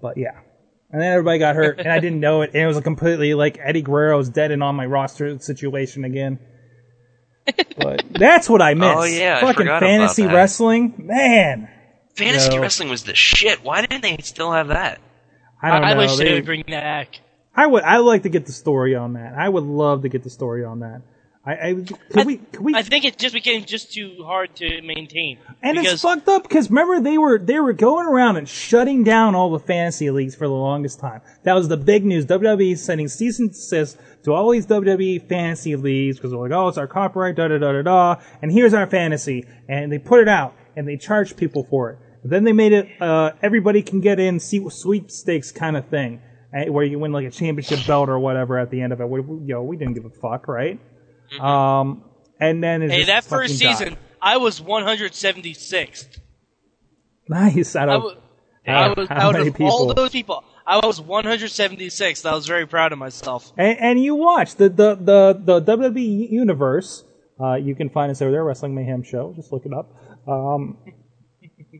But 0.00 0.16
yeah. 0.16 0.40
And 0.96 1.02
then 1.02 1.12
everybody 1.12 1.38
got 1.38 1.56
hurt, 1.56 1.78
and 1.78 1.92
I 1.92 2.00
didn't 2.00 2.20
know 2.26 2.40
it. 2.40 2.52
And 2.54 2.62
it 2.62 2.66
was 2.66 2.78
a 2.78 2.82
completely 2.82 3.34
like 3.34 3.58
Eddie 3.62 3.82
Guerrero's 3.82 4.30
dead 4.30 4.50
and 4.50 4.62
on 4.62 4.76
my 4.76 4.86
roster 4.86 5.38
situation 5.40 6.04
again. 6.04 6.38
But 7.76 8.06
that's 8.12 8.48
what 8.48 8.62
I 8.62 8.72
oh, 8.72 8.76
miss. 8.76 8.96
Oh, 8.96 9.04
yeah, 9.04 9.36
I 9.36 9.40
fucking 9.42 9.66
about 9.66 9.82
fantasy 9.82 10.22
that. 10.22 10.32
wrestling, 10.34 10.94
man. 10.96 11.68
Fantasy 12.14 12.48
No. 12.48 12.62
wrestling 12.62 12.88
was 12.88 13.04
the 13.04 13.14
shit. 13.14 13.62
Why 13.62 13.82
didn't 13.82 14.00
they 14.00 14.16
still 14.22 14.52
have 14.52 14.68
that? 14.68 15.02
I 15.60 15.68
don't 15.68 15.84
I, 15.84 15.92
know. 15.92 15.98
wish 16.00 16.16
they 16.16 16.24
They- 16.24 16.34
would 16.36 16.46
bring 16.46 16.64
that 16.68 16.80
back. 16.80 17.20
I 17.54 17.66
would. 17.66 17.82
I 17.82 17.98
would 17.98 18.06
like 18.06 18.22
to 18.22 18.30
get 18.30 18.46
the 18.46 18.52
story 18.52 18.94
on 18.94 19.12
that. 19.12 19.34
I 19.36 19.50
would 19.50 19.64
love 19.64 20.00
to 20.04 20.08
get 20.08 20.22
the 20.22 20.30
story 20.30 20.64
on 20.64 20.80
that. 20.80 21.02
I, 21.46 21.52
I 21.52 21.74
could 21.74 22.26
we 22.26 22.40
we 22.58 22.74
I 22.74 22.82
think 22.82 23.04
it 23.04 23.18
just 23.18 23.32
became 23.32 23.64
just 23.64 23.92
too 23.92 24.24
hard 24.24 24.56
to 24.56 24.82
maintain. 24.82 25.38
And 25.62 25.78
it's 25.78 26.02
fucked 26.02 26.28
up 26.28 26.42
because 26.42 26.70
remember 26.70 27.00
they 27.00 27.18
were 27.18 27.38
they 27.38 27.60
were 27.60 27.72
going 27.72 28.08
around 28.08 28.36
and 28.36 28.48
shutting 28.48 29.04
down 29.04 29.36
all 29.36 29.50
the 29.50 29.60
fantasy 29.60 30.10
leagues 30.10 30.34
for 30.34 30.48
the 30.48 30.54
longest 30.54 30.98
time. 30.98 31.20
That 31.44 31.54
was 31.54 31.68
the 31.68 31.76
big 31.76 32.04
news. 32.04 32.26
WWE 32.26 32.76
sending 32.76 33.06
cease 33.06 33.38
and 33.38 33.52
desist 33.52 33.96
to 34.24 34.32
all 34.32 34.50
these 34.50 34.66
WWE 34.66 35.28
fantasy 35.28 35.76
leagues 35.76 36.16
because 36.16 36.32
they're 36.32 36.40
like, 36.40 36.50
oh, 36.50 36.66
it's 36.66 36.78
our 36.78 36.88
copyright, 36.88 37.36
da 37.36 37.46
da 37.46 37.58
da 37.58 37.72
da 37.72 37.82
da, 37.82 38.16
and 38.42 38.50
here's 38.50 38.74
our 38.74 38.88
fantasy, 38.88 39.46
and 39.68 39.92
they 39.92 40.00
put 40.00 40.20
it 40.20 40.28
out 40.28 40.52
and 40.74 40.88
they 40.88 40.96
charged 40.96 41.36
people 41.36 41.62
for 41.62 41.90
it. 41.90 41.98
Then 42.24 42.42
they 42.42 42.52
made 42.52 42.72
it 42.72 42.88
uh, 43.00 43.32
everybody 43.40 43.82
can 43.82 44.00
get 44.00 44.18
in 44.18 44.40
sweepstakes 44.40 45.52
kind 45.52 45.76
of 45.76 45.86
thing, 45.86 46.20
eh, 46.52 46.68
where 46.70 46.84
you 46.84 46.98
win 46.98 47.12
like 47.12 47.24
a 47.26 47.30
championship 47.30 47.86
belt 47.86 48.08
or 48.08 48.18
whatever 48.18 48.58
at 48.58 48.70
the 48.70 48.82
end 48.82 48.92
of 48.92 49.00
it. 49.00 49.08
We, 49.08 49.22
know, 49.22 49.62
we 49.62 49.76
didn't 49.76 49.94
give 49.94 50.06
a 50.06 50.10
fuck, 50.10 50.48
right? 50.48 50.80
Um, 51.40 52.04
and 52.40 52.62
then 52.62 52.88
hey, 52.88 53.04
that 53.04 53.24
first 53.24 53.60
died. 53.60 53.78
season, 53.78 53.96
I 54.20 54.36
was 54.36 54.60
176th. 54.60 56.18
Nice. 57.28 57.76
Out 57.76 57.88
I 57.88 57.94
of, 57.94 58.02
was, 58.02 58.14
uh, 58.14 58.70
I 58.70 58.88
was 58.88 59.10
out 59.10 59.40
of 59.40 59.60
all 59.60 59.94
those 59.94 60.10
people. 60.10 60.44
I 60.66 60.84
was 60.84 61.00
176th. 61.00 62.26
I 62.26 62.34
was 62.34 62.46
very 62.46 62.66
proud 62.66 62.92
of 62.92 62.98
myself. 62.98 63.52
And, 63.56 63.78
and 63.78 64.02
you 64.02 64.14
watch 64.14 64.56
the 64.56 64.68
the 64.68 64.94
the, 64.96 65.60
the 65.60 65.76
WWE 65.76 66.30
universe. 66.30 67.04
Uh, 67.40 67.54
you 67.54 67.74
can 67.74 67.90
find 67.90 68.10
us 68.10 68.22
over 68.22 68.30
there, 68.30 68.44
Wrestling 68.44 68.74
Mayhem 68.74 69.02
Show. 69.02 69.32
Just 69.36 69.52
look 69.52 69.66
it 69.66 69.72
up. 69.72 69.94
Um, 70.26 70.78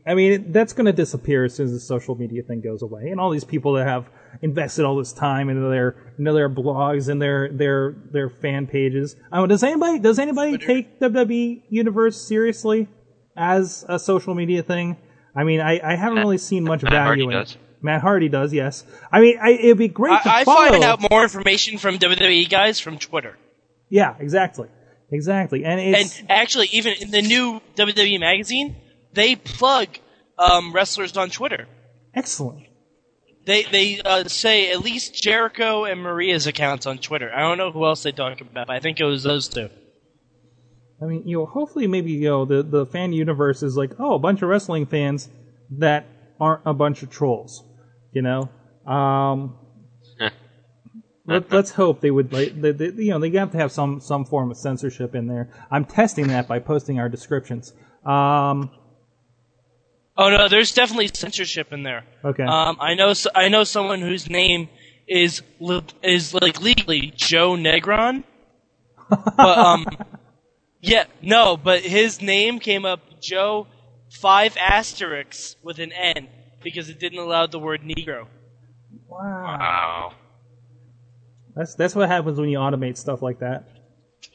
I 0.05 0.13
mean, 0.15 0.51
that's 0.51 0.73
going 0.73 0.85
to 0.85 0.93
disappear 0.93 1.45
as 1.45 1.55
soon 1.55 1.67
as 1.67 1.71
the 1.73 1.79
social 1.79 2.15
media 2.15 2.43
thing 2.43 2.61
goes 2.61 2.81
away, 2.81 3.09
and 3.09 3.19
all 3.19 3.29
these 3.29 3.43
people 3.43 3.73
that 3.73 3.87
have 3.87 4.09
invested 4.41 4.85
all 4.85 4.97
this 4.97 5.13
time 5.13 5.49
into 5.49 5.69
their 5.69 6.13
into 6.17 6.33
their 6.33 6.49
blogs 6.49 7.09
and 7.09 7.21
their 7.21 7.49
their 7.51 7.95
their 8.11 8.29
fan 8.29 8.67
pages. 8.67 9.15
Oh, 9.31 9.47
does 9.47 9.63
anybody 9.63 9.99
does 9.99 10.19
anybody 10.19 10.57
take 10.57 10.99
WWE 10.99 11.63
universe 11.69 12.21
seriously 12.21 12.87
as 13.35 13.85
a 13.87 13.97
social 13.99 14.35
media 14.35 14.63
thing? 14.63 14.97
I 15.35 15.43
mean, 15.43 15.61
I, 15.61 15.79
I 15.83 15.95
haven't 15.95 16.19
really 16.19 16.39
seen 16.39 16.63
much 16.63 16.81
Matt 16.83 16.93
Hardy 16.93 17.21
value 17.21 17.29
in 17.31 17.37
does. 17.43 17.51
it. 17.51 17.57
Matt 17.81 18.01
Hardy 18.01 18.27
does, 18.27 18.51
yes. 18.53 18.83
I 19.11 19.21
mean, 19.21 19.37
I, 19.39 19.51
it'd 19.51 19.77
be 19.77 19.87
great 19.87 20.21
to 20.23 20.29
I, 20.31 20.39
I 20.39 20.43
follow. 20.43 20.69
find 20.69 20.83
out 20.83 21.11
more 21.11 21.21
information 21.21 21.77
from 21.77 21.99
WWE 21.99 22.49
guys 22.49 22.79
from 22.79 22.97
Twitter. 22.97 23.37
Yeah, 23.89 24.15
exactly, 24.19 24.67
exactly, 25.11 25.63
and 25.63 25.79
it's 25.79 26.19
And 26.19 26.31
actually, 26.31 26.67
even 26.71 26.93
in 26.99 27.11
the 27.11 27.21
new 27.21 27.61
WWE 27.75 28.19
magazine, 28.19 28.75
they 29.17 29.35
plug 29.35 29.87
um, 30.37 30.71
wrestlers 30.73 31.17
on 31.17 31.29
Twitter. 31.29 31.67
excellent. 32.13 32.67
They 33.45 33.63
they 33.63 34.01
uh, 34.01 34.25
say 34.25 34.71
at 34.71 34.81
least 34.81 35.23
Jericho 35.23 35.85
and 35.85 36.01
Maria's 36.01 36.47
accounts 36.47 36.85
on 36.85 36.97
Twitter. 36.97 37.31
I 37.33 37.39
don't 37.39 37.57
know 37.57 37.71
who 37.71 37.85
else 37.85 38.03
they 38.03 38.11
talk 38.11 38.41
about. 38.41 38.67
But 38.67 38.69
I 38.69 38.79
think 38.79 38.99
it 38.99 39.05
was 39.05 39.23
those 39.23 39.47
two. 39.47 39.69
I 41.01 41.05
mean, 41.05 41.25
you 41.25 41.37
know, 41.37 41.45
hopefully, 41.45 41.87
maybe 41.87 42.11
you 42.11 42.27
know 42.27 42.45
the 42.45 42.61
the 42.61 42.85
fan 42.85 43.13
universe 43.13 43.63
is 43.63 43.77
like, 43.77 43.93
oh, 43.99 44.15
a 44.15 44.19
bunch 44.19 44.41
of 44.41 44.49
wrestling 44.49 44.85
fans 44.85 45.29
that 45.77 46.05
aren't 46.41 46.61
a 46.65 46.73
bunch 46.73 47.03
of 47.03 47.09
trolls. 47.09 47.63
You 48.11 48.21
know, 48.21 48.49
um, 48.85 49.55
let, 51.25 51.49
let's 51.49 51.71
hope 51.71 52.01
they 52.01 52.11
would 52.11 52.33
like 52.33 52.59
they, 52.59 52.71
they, 52.71 52.91
you 53.01 53.11
know 53.11 53.19
they 53.19 53.29
have 53.31 53.53
to 53.53 53.57
have 53.57 53.71
some 53.71 54.01
some 54.01 54.25
form 54.25 54.51
of 54.51 54.57
censorship 54.57 55.15
in 55.15 55.27
there. 55.27 55.53
I'm 55.71 55.85
testing 55.85 56.27
that 56.27 56.49
by 56.49 56.59
posting 56.59 56.99
our 56.99 57.07
descriptions. 57.07 57.71
Um, 58.05 58.71
Oh 60.17 60.29
no, 60.29 60.47
there's 60.49 60.73
definitely 60.73 61.09
censorship 61.13 61.71
in 61.71 61.83
there. 61.83 62.03
Okay. 62.25 62.43
Um, 62.43 62.77
I 62.79 62.95
know. 62.95 63.09
s- 63.09 63.27
I 63.35 63.49
know 63.49 63.63
someone 63.63 64.01
whose 64.01 64.29
name 64.29 64.69
is 65.07 65.41
is 66.03 66.33
like 66.33 66.59
legally 66.61 67.13
Joe 67.15 67.51
Negron. 67.51 68.23
but 69.09 69.57
um, 69.57 69.85
yeah, 70.81 71.05
no, 71.21 71.55
but 71.55 71.81
his 71.81 72.21
name 72.21 72.59
came 72.59 72.85
up 72.85 72.99
Joe 73.21 73.67
five 74.09 74.57
asterisks 74.57 75.55
with 75.63 75.79
an 75.79 75.91
N 75.91 76.27
because 76.63 76.89
it 76.89 76.99
didn't 76.99 77.19
allow 77.19 77.45
the 77.47 77.59
word 77.59 77.81
Negro. 77.81 78.27
Wow. 79.07 80.13
That's 81.55 81.75
that's 81.75 81.95
what 81.95 82.09
happens 82.09 82.39
when 82.39 82.49
you 82.49 82.57
automate 82.57 82.97
stuff 82.97 83.21
like 83.21 83.39
that. 83.39 83.67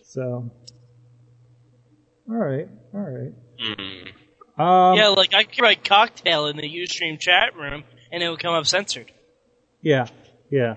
So, 0.04 0.50
all 2.28 2.36
right, 2.36 2.68
all 2.94 3.00
right. 3.00 3.32
Um, 4.62 4.96
yeah, 4.96 5.08
like 5.08 5.34
I 5.34 5.44
could 5.44 5.60
write 5.60 5.84
cocktail 5.84 6.46
in 6.46 6.56
the 6.56 6.62
Ustream 6.62 7.18
chat 7.18 7.56
room 7.56 7.84
and 8.12 8.22
it 8.22 8.28
would 8.28 8.38
come 8.38 8.54
up 8.54 8.66
censored. 8.66 9.10
yeah, 9.80 10.06
yeah. 10.50 10.74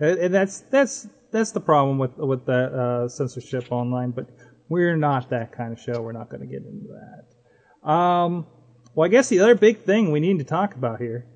And 0.00 0.18
and 0.18 0.34
that's 0.34 0.60
that's 0.70 1.06
that's 1.30 1.52
the 1.52 1.60
problem 1.60 1.98
with 1.98 2.16
with 2.16 2.46
that 2.46 2.72
uh, 2.72 3.08
censorship 3.08 3.70
online. 3.70 4.10
But 4.10 4.26
we're 4.68 4.96
not 4.96 5.30
that 5.30 5.52
kind 5.52 5.72
of 5.72 5.80
show. 5.80 6.00
We're 6.00 6.12
not 6.12 6.28
going 6.30 6.40
to 6.40 6.46
get 6.46 6.62
into 6.64 6.88
that. 6.88 7.88
Um, 7.88 8.46
well, 8.94 9.06
I 9.06 9.08
guess 9.08 9.28
the 9.28 9.40
other 9.40 9.54
big 9.54 9.84
thing 9.84 10.10
we 10.10 10.20
need 10.20 10.38
to 10.38 10.44
talk 10.44 10.74
about 10.74 11.00
here. 11.00 11.26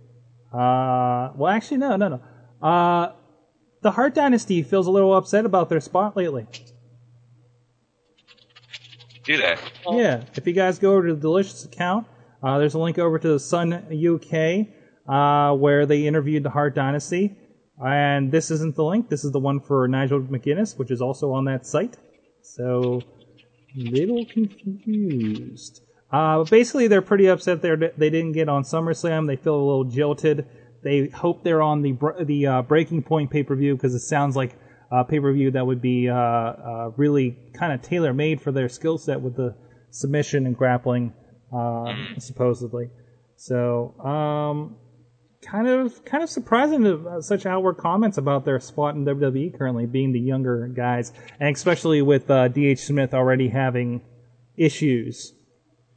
Uh, 0.52 1.32
well, 1.36 1.48
actually, 1.48 1.78
no, 1.78 1.96
no, 1.96 2.08
no. 2.08 2.66
Uh, 2.66 3.12
the 3.82 3.90
Hart 3.92 4.14
Dynasty 4.14 4.62
feels 4.62 4.86
a 4.86 4.90
little 4.90 5.14
upset 5.14 5.44
about 5.44 5.68
their 5.68 5.80
spot 5.80 6.16
lately. 6.16 6.46
Do 9.24 9.38
that. 9.38 9.58
Yeah, 9.90 10.22
if 10.34 10.46
you 10.46 10.52
guys 10.52 10.78
go 10.78 10.92
over 10.92 11.08
to 11.08 11.14
the 11.14 11.20
Delicious 11.20 11.64
account, 11.64 12.06
uh, 12.42 12.58
there's 12.58 12.74
a 12.74 12.78
link 12.78 12.98
over 12.98 13.18
to 13.18 13.28
the 13.28 13.40
Sun 13.40 13.72
UK 13.72 14.66
uh, 15.08 15.56
where 15.56 15.86
they 15.86 16.06
interviewed 16.06 16.42
the 16.42 16.50
Hart 16.50 16.74
Dynasty. 16.74 17.36
And 17.82 18.30
this 18.30 18.50
isn't 18.50 18.76
the 18.76 18.84
link. 18.84 19.08
This 19.08 19.24
is 19.24 19.32
the 19.32 19.40
one 19.40 19.60
for 19.60 19.88
Nigel 19.88 20.20
McGuinness, 20.20 20.78
which 20.78 20.90
is 20.90 21.00
also 21.00 21.32
on 21.32 21.46
that 21.46 21.66
site. 21.66 21.96
So, 22.42 23.00
little 23.74 24.24
confused. 24.26 25.82
Uh, 26.12 26.38
but 26.38 26.50
basically, 26.50 26.86
they're 26.86 27.02
pretty 27.02 27.26
upset 27.26 27.62
they 27.62 27.74
they 27.96 28.10
didn't 28.10 28.32
get 28.32 28.48
on 28.48 28.62
SummerSlam. 28.62 29.26
They 29.26 29.36
feel 29.36 29.56
a 29.56 29.64
little 29.64 29.84
jilted. 29.84 30.46
They 30.82 31.08
hope 31.08 31.42
they're 31.42 31.62
on 31.62 31.82
the 31.82 31.96
the 32.22 32.46
uh, 32.46 32.62
Breaking 32.62 33.02
Point 33.02 33.30
pay 33.30 33.42
per 33.42 33.56
view 33.56 33.74
because 33.74 33.94
it 33.94 34.00
sounds 34.00 34.36
like 34.36 34.54
a 35.00 35.04
pay 35.04 35.20
per 35.20 35.32
view 35.32 35.50
that 35.50 35.66
would 35.66 35.80
be 35.80 36.08
uh, 36.08 36.14
uh, 36.14 36.90
really 36.96 37.36
kind 37.52 37.72
of 37.72 37.82
tailor 37.82 38.14
made 38.14 38.40
for 38.40 38.52
their 38.52 38.68
skill 38.68 38.98
set 38.98 39.20
with 39.20 39.36
the 39.36 39.54
submission 39.90 40.46
and 40.46 40.56
grappling, 40.56 41.12
uh, 41.52 41.94
supposedly. 42.18 42.90
So, 43.36 43.98
um, 44.00 44.76
kind 45.42 45.68
of 45.68 46.04
kind 46.04 46.22
of 46.22 46.30
surprising 46.30 46.84
to 46.84 47.08
uh, 47.08 47.20
such 47.20 47.44
outward 47.44 47.74
comments 47.74 48.18
about 48.18 48.44
their 48.44 48.60
spot 48.60 48.94
in 48.94 49.04
WWE 49.04 49.56
currently 49.58 49.86
being 49.86 50.12
the 50.12 50.20
younger 50.20 50.68
guys, 50.68 51.12
and 51.40 51.54
especially 51.54 52.00
with 52.02 52.30
uh, 52.30 52.48
D.H. 52.48 52.80
Smith 52.80 53.14
already 53.14 53.48
having 53.48 54.00
issues 54.56 55.34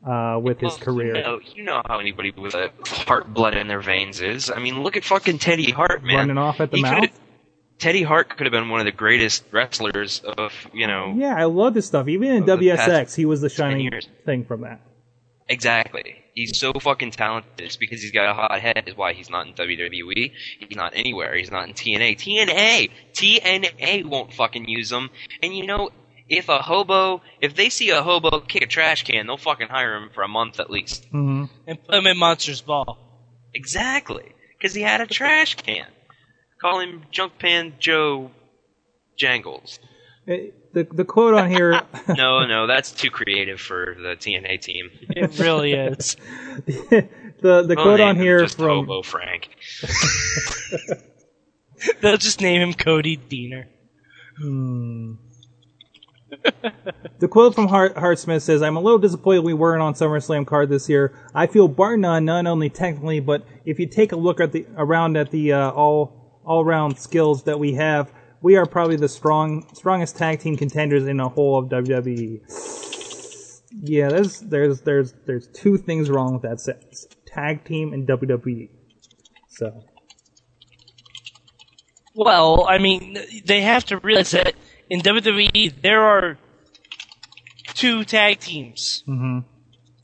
uh, 0.07 0.39
with 0.41 0.59
his 0.59 0.75
career. 0.75 1.17
You 1.17 1.23
know, 1.23 1.39
you 1.55 1.63
know 1.63 1.81
how 1.85 1.99
anybody 1.99 2.31
with 2.31 2.55
a 2.55 2.71
heart 3.05 3.33
blood 3.33 3.55
in 3.55 3.67
their 3.67 3.81
veins 3.81 4.21
is. 4.21 4.49
I 4.49 4.59
mean, 4.59 4.81
look 4.81 4.97
at 4.97 5.03
fucking 5.03 5.39
Teddy 5.39 5.71
Hart, 5.71 6.03
man. 6.03 6.17
Running 6.17 6.37
off 6.37 6.59
at 6.59 6.71
the 6.71 6.77
He 6.77 6.83
mouth. 6.83 7.09
Coulda- 7.79 7.83
Teddy 7.83 8.03
Hart 8.03 8.29
could 8.37 8.45
have 8.45 8.51
been 8.51 8.69
one 8.69 8.79
of 8.79 8.85
the 8.85 8.91
greatest 8.91 9.43
wrestlers 9.51 10.19
of, 10.21 10.51
you 10.73 10.87
know, 10.87 11.13
Yeah, 11.15 11.35
I 11.35 11.45
love 11.45 11.73
this 11.73 11.85
stuff. 11.85 12.07
Even 12.07 12.31
in 12.31 12.49
Of 12.49 12.59
WSX, 12.59 13.15
he 13.15 13.25
was 13.25 13.41
the 13.41 13.49
shining 13.49 13.91
thing 14.25 14.45
from 14.45 14.61
that. 14.61 14.81
Exactly. 15.49 16.15
He's 16.33 16.59
so 16.59 16.73
fucking 16.73 17.11
talented. 17.11 17.51
It's 17.57 17.77
because 17.77 18.01
he's 18.01 18.11
got 18.11 18.29
a 18.29 18.33
hot 18.33 18.59
head 18.59 18.83
is 18.85 18.95
why 18.95 19.13
he's 19.13 19.29
not 19.29 19.47
in 19.47 19.53
WWE. 19.53 20.31
He's 20.59 20.75
not 20.75 20.93
anywhere. 20.95 21.35
He's 21.35 21.49
not 21.51 21.67
in 21.67 21.73
TNA. 21.73 22.17
TNA! 22.17 22.89
TNA 23.13 24.05
won't 24.05 24.33
fucking 24.33 24.67
use 24.67 24.91
him. 24.91 25.09
And 25.41 25.55
you 25.55 25.65
know, 25.65 25.89
if 26.29 26.49
a 26.49 26.59
hobo, 26.61 27.21
if 27.41 27.55
they 27.55 27.69
see 27.69 27.89
a 27.89 28.03
hobo 28.03 28.41
kick 28.41 28.61
a 28.61 28.67
trash 28.67 29.03
can, 29.03 29.25
they'll 29.25 29.37
fucking 29.37 29.69
hire 29.69 29.95
him 29.95 30.09
for 30.13 30.21
a 30.21 30.27
month 30.27 30.59
at 30.59 30.69
least. 30.69 31.05
Mm-hmm. 31.05 31.45
And 31.65 31.83
put 31.83 31.95
him 31.95 32.07
in 32.07 32.17
Monsters 32.17 32.61
Ball. 32.61 32.97
Exactly. 33.53 34.33
Because 34.57 34.73
he 34.75 34.81
had 34.81 35.01
a 35.01 35.07
trash 35.07 35.55
can. 35.55 35.87
Call 36.61 36.79
him 36.79 37.03
Junk 37.11 37.38
Pan 37.39 37.73
Joe 37.79 38.31
Jangles. 39.15 39.79
Eh, 40.27 40.47
The 40.73 40.84
the 40.84 41.05
quote 41.05 41.34
on 41.34 41.49
here, 41.49 41.81
no, 42.09 42.45
no, 42.45 42.67
that's 42.67 42.91
too 42.91 43.09
creative 43.09 43.59
for 43.59 43.95
the 43.97 44.15
TNA 44.15 44.61
team. 44.61 44.89
It 45.09 45.39
really 45.39 45.73
is. 45.73 46.17
the 46.65 47.07
the 47.41 47.65
We'll 47.67 47.75
quote 47.75 47.99
on 47.99 48.15
him 48.15 48.21
here 48.21 48.41
just 48.41 48.57
from 48.57 48.85
Hobo 48.85 49.01
Frank. 49.03 49.49
They'll 52.01 52.17
just 52.17 52.41
name 52.41 52.61
him 52.61 52.73
Cody 52.73 53.17
Deaner. 53.17 53.65
Hmm. 54.39 55.13
the 57.19 57.27
quote 57.27 57.55
from 57.55 57.67
Hart, 57.67 57.97
Hart 57.97 58.19
Smith 58.19 58.43
says, 58.43 58.61
"I'm 58.61 58.77
a 58.77 58.81
little 58.81 58.99
disappointed 58.99 59.43
we 59.43 59.53
weren't 59.53 59.81
on 59.81 59.93
SummerSlam 59.93 60.45
card 60.45 60.69
this 60.69 60.89
year. 60.89 61.13
I 61.34 61.47
feel 61.47 61.67
bar 61.67 61.97
none, 61.97 62.25
not 62.25 62.45
only 62.45 62.69
technically, 62.69 63.19
but 63.19 63.45
if 63.65 63.79
you 63.79 63.88
take 63.88 64.11
a 64.11 64.15
look 64.15 64.39
at 64.39 64.51
the 64.51 64.65
around 64.75 65.17
at 65.17 65.31
the 65.31 65.53
uh, 65.53 65.71
all 65.71 66.16
all 66.47 66.65
round 66.65 66.97
skills 66.97 67.43
that 67.43 67.59
we 67.59 67.73
have, 67.73 68.11
we 68.41 68.55
are 68.55 68.65
probably 68.65 68.95
the 68.95 69.09
strong 69.09 69.67
strongest 69.73 70.17
tag 70.17 70.39
team 70.39 70.55
contenders 70.57 71.05
in 71.05 71.17
the 71.17 71.29
whole 71.29 71.57
of 71.57 71.69
WWE." 71.69 72.41
Yeah, 73.83 74.09
there's 74.09 74.39
there's 74.39 74.81
there's 74.81 75.13
there's 75.25 75.47
two 75.47 75.77
things 75.77 76.09
wrong 76.09 76.33
with 76.33 76.41
that 76.43 76.59
sentence: 76.59 77.07
tag 77.27 77.63
team 77.65 77.93
and 77.93 78.07
WWE. 78.07 78.69
So 79.49 79.83
Well, 82.15 82.65
I 82.67 82.77
mean, 82.79 83.17
they 83.45 83.61
have 83.61 83.85
to 83.85 83.97
realize 83.99 84.31
that 84.31 84.55
in 84.89 85.01
WWE 85.01 85.81
there 85.81 86.01
are 86.01 86.37
two 87.73 88.03
tag 88.03 88.39
teams. 88.39 89.03
mhm. 89.07 89.45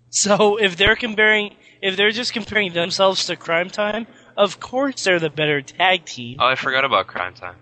So 0.09 0.57
if 0.57 0.77
they're 0.77 0.95
comparing, 0.95 1.55
if 1.81 1.97
they're 1.97 2.11
just 2.11 2.33
comparing 2.33 2.73
themselves 2.73 3.25
to 3.25 3.35
Cryme 3.35 3.71
Tyme, 3.71 4.05
of 4.37 4.59
course 4.59 5.03
they're 5.03 5.19
the 5.19 5.29
better 5.29 5.61
tag 5.61 6.05
team. 6.05 6.37
Oh, 6.39 6.45
I 6.45 6.55
forgot 6.55 6.85
about 6.85 7.07
Cryme 7.07 7.33
Tyme. 7.33 7.55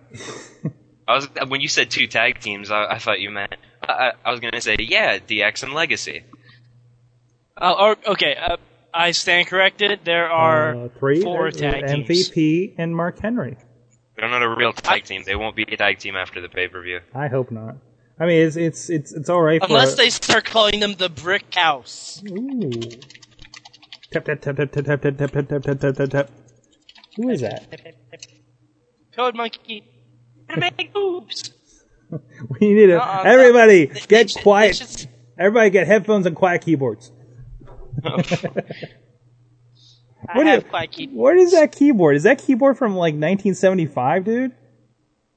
I 1.07 1.15
was 1.15 1.27
when 1.47 1.61
you 1.61 1.67
said 1.67 1.89
two 1.89 2.07
tag 2.07 2.39
teams, 2.39 2.71
I, 2.71 2.85
I 2.85 2.99
thought 2.99 3.19
you 3.19 3.31
meant. 3.31 3.55
I, 3.87 4.11
I 4.23 4.31
was 4.31 4.39
gonna 4.39 4.61
say 4.61 4.77
yeah, 4.79 5.17
DX 5.19 5.63
and 5.63 5.73
Legacy. 5.73 6.23
Uh, 7.57 7.75
or, 7.77 7.97
okay, 8.07 8.35
uh, 8.35 8.57
I 8.93 9.11
stand 9.11 9.47
corrected. 9.47 9.99
There 10.03 10.29
are 10.29 10.85
uh, 10.85 10.89
three 10.99 11.21
four 11.21 11.47
uh, 11.47 11.51
tag 11.51 11.87
teams. 11.87 12.09
MVP 12.09 12.75
and 12.77 12.95
Mark 12.95 13.19
Henry. 13.19 13.57
They're 14.15 14.29
not 14.29 14.43
a 14.43 14.49
real 14.49 14.73
tag 14.73 15.03
team. 15.05 15.23
They 15.25 15.35
won't 15.35 15.55
be 15.55 15.63
a 15.63 15.77
tag 15.77 15.99
team 15.99 16.15
after 16.15 16.41
the 16.41 16.49
pay 16.49 16.67
per 16.67 16.81
view. 16.81 16.99
I 17.13 17.27
hope 17.27 17.51
not. 17.51 17.75
I 18.19 18.25
mean, 18.25 18.45
it's 18.45 18.55
it's 18.55 18.89
it's 18.89 19.11
it's 19.11 19.29
all 19.29 19.41
right 19.41 19.59
for 19.59 19.67
Unless 19.67 19.95
they 19.95 20.09
start 20.09 20.45
calling 20.45 20.79
them 20.79 20.93
the 20.95 21.09
Brick 21.09 21.53
House. 21.53 22.21
Ooh. 22.29 22.69
Tap 24.11 24.25
tap 24.25 24.41
tap 24.41 24.57
tap 24.57 24.71
tap 24.71 24.85
tap 24.85 25.01
tap 25.01 25.17
tap 25.17 25.31
tap 25.31 25.47
tap 25.47 25.63
tap 25.63 25.79
tap 25.79 25.95
tap 25.95 26.09
tap. 26.09 26.29
Who 27.17 27.29
is 27.29 27.41
that? 27.41 27.67
Code 29.15 29.35
Monkey. 29.35 29.83
And 30.49 30.59
make 30.59 30.91
moves. 30.95 31.51
We 32.59 32.73
need 32.73 32.87
to 32.87 33.01
Uh-uh, 33.01 33.23
everybody 33.25 33.85
they- 33.85 33.99
get 34.01 34.33
they 34.33 34.41
quiet. 34.41 34.75
should- 34.75 35.07
Everybody 35.39 35.69
get 35.69 35.87
headphones 35.87 36.25
and 36.25 36.35
quiet 36.35 36.61
keyboards. 36.61 37.09
I 38.03 38.09
What 40.37 40.45
have 40.45 40.63
is- 40.63 40.69
quite 40.69 40.91
keep. 40.91 41.11
What 41.11 41.37
is 41.37 41.51
that 41.53 41.71
keyboard? 41.71 42.15
Is 42.15 42.23
that 42.23 42.39
keyboard 42.39 42.77
from 42.77 42.91
like 42.95 43.13
1975, 43.13 44.25
dude? 44.25 44.51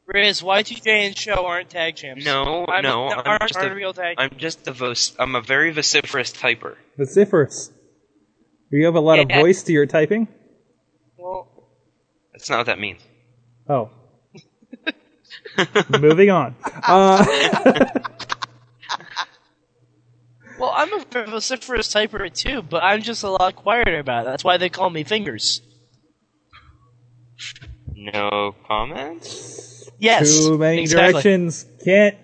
Riz, 0.07 0.43
Y2J 0.43 0.87
and 1.07 1.17
Show 1.17 1.47
aren't 1.47 1.71
tag 1.71 1.97
champs. 1.97 2.25
No, 2.25 2.67
I'm, 2.69 2.83
no, 2.83 3.05
aren't, 3.05 3.27
I'm 3.27 3.39
just 3.49 3.57
aren't 3.57 3.73
a, 3.73 3.75
real 3.75 3.95
tag. 3.95 4.17
I'm 4.19 4.37
just 4.37 4.67
a 4.69 4.73
vo- 4.73 4.93
I'm 5.19 5.35
a 5.35 5.41
very 5.41 5.73
vociferous 5.73 6.31
typer. 6.33 6.75
Vociferous. 6.99 7.71
You 8.71 8.85
have 8.85 8.97
a 8.97 9.01
lot 9.01 9.19
of 9.21 9.31
Yeah. 9.31 9.41
voice 9.41 9.63
to 9.63 9.73
your 9.73 9.87
typing. 9.87 10.29
Well, 11.17 11.49
That's 12.45 12.51
not 12.51 12.59
what 12.59 12.67
that 12.67 12.79
means. 12.79 13.01
Oh. 13.71 13.89
Moving 15.99 16.29
on. 16.29 16.55
Uh, 16.87 17.25
well, 20.59 20.71
I'm 20.77 20.93
a 20.93 21.07
very 21.11 21.25
vociferous 21.25 21.89
typer 21.89 22.31
too, 22.31 22.61
but 22.61 22.83
I'm 22.83 23.01
just 23.01 23.23
a 23.23 23.31
lot 23.31 23.57
quieter 23.57 23.99
about 23.99 24.25
it. 24.25 24.29
That's 24.29 24.45
why 24.45 24.59
they 24.59 24.69
call 24.69 24.91
me 24.91 25.05
Fingers. 25.05 25.63
No 27.95 28.55
comments. 28.69 29.89
Yes, 29.99 30.41
Too 30.41 30.59
many 30.59 30.83
exactly. 30.83 31.13
directions. 31.23 31.65
Can't 31.83 32.19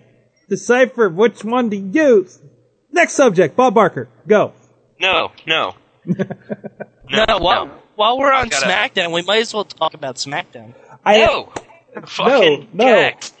decipher 0.49 1.09
which 1.09 1.43
one 1.43 1.71
to 1.71 1.77
use. 1.77 2.39
Next 2.91 3.13
subject, 3.13 3.55
Bob 3.55 3.73
Barker. 3.73 4.07
Go. 4.27 4.53
No, 4.99 5.31
no. 5.47 5.73
No, 7.13 7.25
why, 7.39 7.63
why 7.63 7.80
while 8.01 8.17
we're 8.17 8.33
on 8.33 8.49
Gotta- 8.49 8.65
SmackDown, 8.65 9.11
we 9.13 9.21
might 9.21 9.41
as 9.41 9.53
well 9.53 9.63
talk 9.63 9.93
about 9.93 10.15
SmackDown. 10.15 10.73
I 11.05 11.19
no, 11.19 11.53
fucking 12.03 12.69
no. 12.73 12.85
DX. 12.85 13.31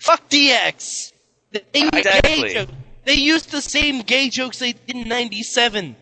Fuck 0.00 0.28
DX. 0.28 1.12
They, 1.50 1.62
Exactly. 1.72 2.66
they 3.06 3.14
used 3.14 3.50
the 3.50 3.62
same 3.62 4.02
gay 4.02 4.28
jokes 4.28 4.58
they 4.58 4.72
did 4.72 4.96
in 4.96 5.08
'97. 5.08 5.96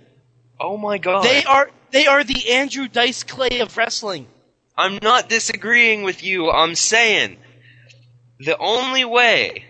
Oh 0.59 0.77
my 0.77 0.99
god. 0.99 1.23
They 1.25 1.45
are 1.45 1.71
they 1.93 2.07
are 2.07 2.25
the 2.25 2.51
Andrew 2.51 2.89
Dice 2.89 3.23
Clay 3.23 3.61
of 3.61 3.77
wrestling. 3.77 4.27
I'm 4.77 4.99
not 5.01 5.29
disagreeing 5.29 6.03
with 6.03 6.25
you. 6.25 6.51
I'm 6.51 6.75
saying 6.75 7.37
the 8.41 8.59
only 8.59 9.05
way 9.05 9.65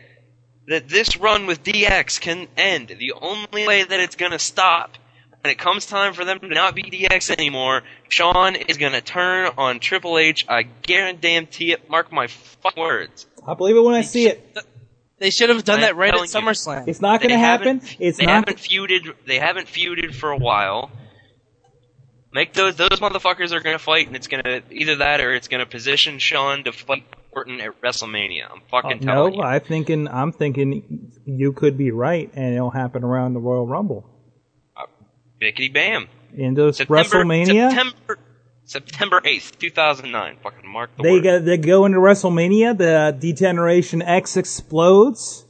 that 0.68 0.88
this 0.88 1.18
run 1.18 1.44
with 1.46 1.62
DX 1.62 2.18
can 2.22 2.48
end, 2.56 2.88
the 2.98 3.12
only 3.20 3.66
way 3.66 3.82
that 3.82 4.00
it's 4.00 4.16
gonna 4.16 4.38
stop, 4.38 4.96
when 5.42 5.50
it 5.50 5.58
comes 5.58 5.86
time 5.86 6.14
for 6.14 6.24
them 6.24 6.38
to 6.40 6.48
not 6.48 6.74
be 6.74 6.84
DX 6.84 7.30
anymore, 7.30 7.82
Sean 8.08 8.54
is 8.54 8.76
gonna 8.76 9.00
turn 9.00 9.50
on 9.58 9.80
Triple 9.80 10.18
H. 10.18 10.46
I 10.48 10.62
guarantee 10.62 11.72
it. 11.72 11.90
Mark 11.90 12.12
my 12.12 12.28
fucking 12.28 12.80
words. 12.82 13.26
I 13.46 13.54
believe 13.54 13.76
it 13.76 13.80
when 13.82 13.94
I 13.94 14.02
see 14.02 14.26
it. 14.28 14.56
They 15.18 15.30
should 15.30 15.50
have 15.50 15.64
done 15.64 15.80
that 15.82 15.96
right 15.96 16.08
at 16.08 16.14
telling 16.14 16.28
you. 16.28 16.50
SummerSlam. 16.50 16.88
It's 16.88 17.00
not 17.00 17.20
going 17.20 17.30
to 17.30 17.38
happen. 17.38 17.78
haven't- 17.78 17.96
It's 18.00 18.18
they 18.18 18.26
not. 18.26 18.48
haven't 18.48 18.58
feuded. 18.58 19.14
They 19.24 19.38
haven't 19.38 19.68
feuded 19.68 20.14
for 20.14 20.30
a 20.30 20.36
while. 20.36 20.90
Make 22.32 22.54
those 22.54 22.76
those 22.76 22.98
motherfuckers 22.98 23.52
are 23.52 23.60
gonna 23.60 23.78
fight, 23.78 24.06
and 24.06 24.16
it's 24.16 24.26
gonna 24.26 24.62
either 24.70 24.96
that 24.96 25.20
or 25.20 25.34
it's 25.34 25.48
gonna 25.48 25.66
position 25.66 26.18
Sean 26.18 26.64
to 26.64 26.72
fight 26.72 27.04
Orton 27.30 27.60
at 27.60 27.78
WrestleMania. 27.82 28.50
I'm 28.50 28.58
uh, 28.58 28.80
fucking 28.82 29.04
no, 29.04 29.12
telling 29.12 29.34
you. 29.34 29.42
I'm 29.42 29.60
thinking. 29.60 30.08
I'm 30.08 30.32
thinking 30.32 31.12
you 31.26 31.52
could 31.52 31.76
be 31.76 31.90
right, 31.90 32.30
and 32.34 32.54
it'll 32.54 32.70
happen 32.70 33.04
around 33.04 33.34
the 33.34 33.40
Royal 33.40 33.66
Rumble. 33.66 34.08
Bickety 35.42 35.72
bam. 35.72 36.08
Into 36.36 36.72
September, 36.72 37.02
WrestleMania, 37.24 37.70
September 37.70 38.18
September 38.64 39.20
eighth, 39.24 39.58
two 39.58 39.70
thousand 39.70 40.12
nine. 40.12 40.36
Fucking 40.42 40.68
mark 40.70 40.96
the 40.96 41.02
they 41.02 41.10
word. 41.12 41.22
go, 41.24 41.38
they 41.40 41.56
go 41.58 41.84
into 41.84 41.98
WrestleMania. 41.98 42.78
The 42.78 43.16
Degeneration 43.18 44.00
X 44.02 44.36
explodes. 44.36 45.44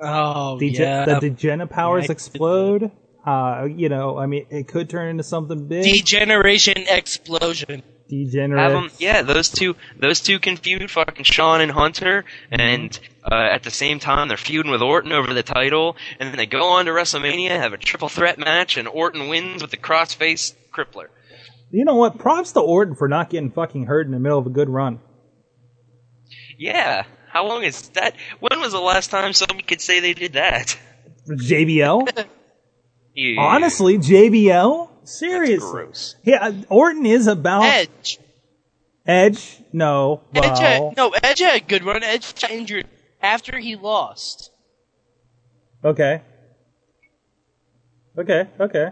Oh 0.00 0.58
Dege- 0.60 0.78
yeah. 0.78 1.04
The 1.04 1.30
Degena 1.30 1.68
powers 1.68 2.04
Yeah, 2.06 2.12
explode. 2.12 2.90
Uh, 3.26 3.66
you 3.68 3.88
know, 3.88 4.16
I 4.16 4.26
mean, 4.26 4.46
it 4.50 4.68
could 4.68 4.88
turn 4.88 5.08
into 5.08 5.22
something 5.24 5.66
big. 5.66 5.82
Degeneration 5.84 6.84
explosion. 6.88 7.82
Degenerate. 8.08 8.60
Have 8.60 8.72
'em- 8.84 8.90
yeah, 8.98 9.22
those 9.22 9.50
two, 9.50 9.74
those 9.98 10.20
two 10.20 10.38
can 10.38 10.56
feud, 10.56 10.90
fucking 10.90 11.24
Sean 11.24 11.60
and 11.60 11.70
Hunter, 11.72 12.24
and 12.50 12.98
uh, 13.30 13.34
at 13.34 13.62
the 13.62 13.70
same 13.70 13.98
time 13.98 14.28
they're 14.28 14.36
feuding 14.36 14.70
with 14.70 14.82
Orton 14.82 15.12
over 15.12 15.32
the 15.34 15.42
title, 15.42 15.96
and 16.18 16.28
then 16.28 16.36
they 16.36 16.46
go 16.46 16.64
on 16.70 16.86
to 16.86 16.90
WrestleMania, 16.92 17.50
have 17.50 17.72
a 17.72 17.78
triple 17.78 18.08
threat 18.08 18.38
match, 18.38 18.76
and 18.76 18.88
Orton 18.88 19.28
wins 19.28 19.62
with 19.62 19.70
the 19.70 19.76
crossface 19.76 20.54
crippler. 20.72 21.06
You 21.70 21.84
know 21.84 21.96
what? 21.96 22.18
Props 22.18 22.52
to 22.52 22.60
Orton 22.60 22.94
for 22.94 23.08
not 23.08 23.30
getting 23.30 23.50
fucking 23.50 23.86
hurt 23.86 24.06
in 24.06 24.12
the 24.12 24.18
middle 24.18 24.38
of 24.38 24.46
a 24.46 24.50
good 24.50 24.70
run. 24.70 25.00
Yeah, 26.58 27.04
how 27.30 27.46
long 27.46 27.62
is 27.62 27.88
that? 27.90 28.14
When 28.40 28.60
was 28.60 28.72
the 28.72 28.80
last 28.80 29.10
time 29.10 29.32
somebody 29.32 29.62
could 29.62 29.80
say 29.80 30.00
they 30.00 30.14
did 30.14 30.32
that? 30.34 30.78
JBL. 31.28 32.26
Yeah. 33.14 33.40
Honestly, 33.40 33.98
JBL. 33.98 34.88
Seriously. 35.02 35.58
gross. 35.58 36.14
Yeah, 36.22 36.52
Orton 36.68 37.04
is 37.04 37.26
about 37.26 37.64
Edge. 37.64 38.20
Edge. 39.04 39.58
No. 39.72 40.20
Edge 40.32 40.44
Well, 40.44 40.56
had, 40.60 40.96
no, 40.96 41.10
Edge 41.20 41.40
had 41.40 41.60
a 41.60 41.64
good 41.64 41.82
run. 41.82 42.04
Edge 42.04 42.40
got 42.40 42.52
injured 42.52 42.86
after 43.22 43.58
he 43.58 43.76
lost. 43.76 44.50
okay. 45.84 46.22
Okay. 48.16 48.48
Okay. 48.58 48.88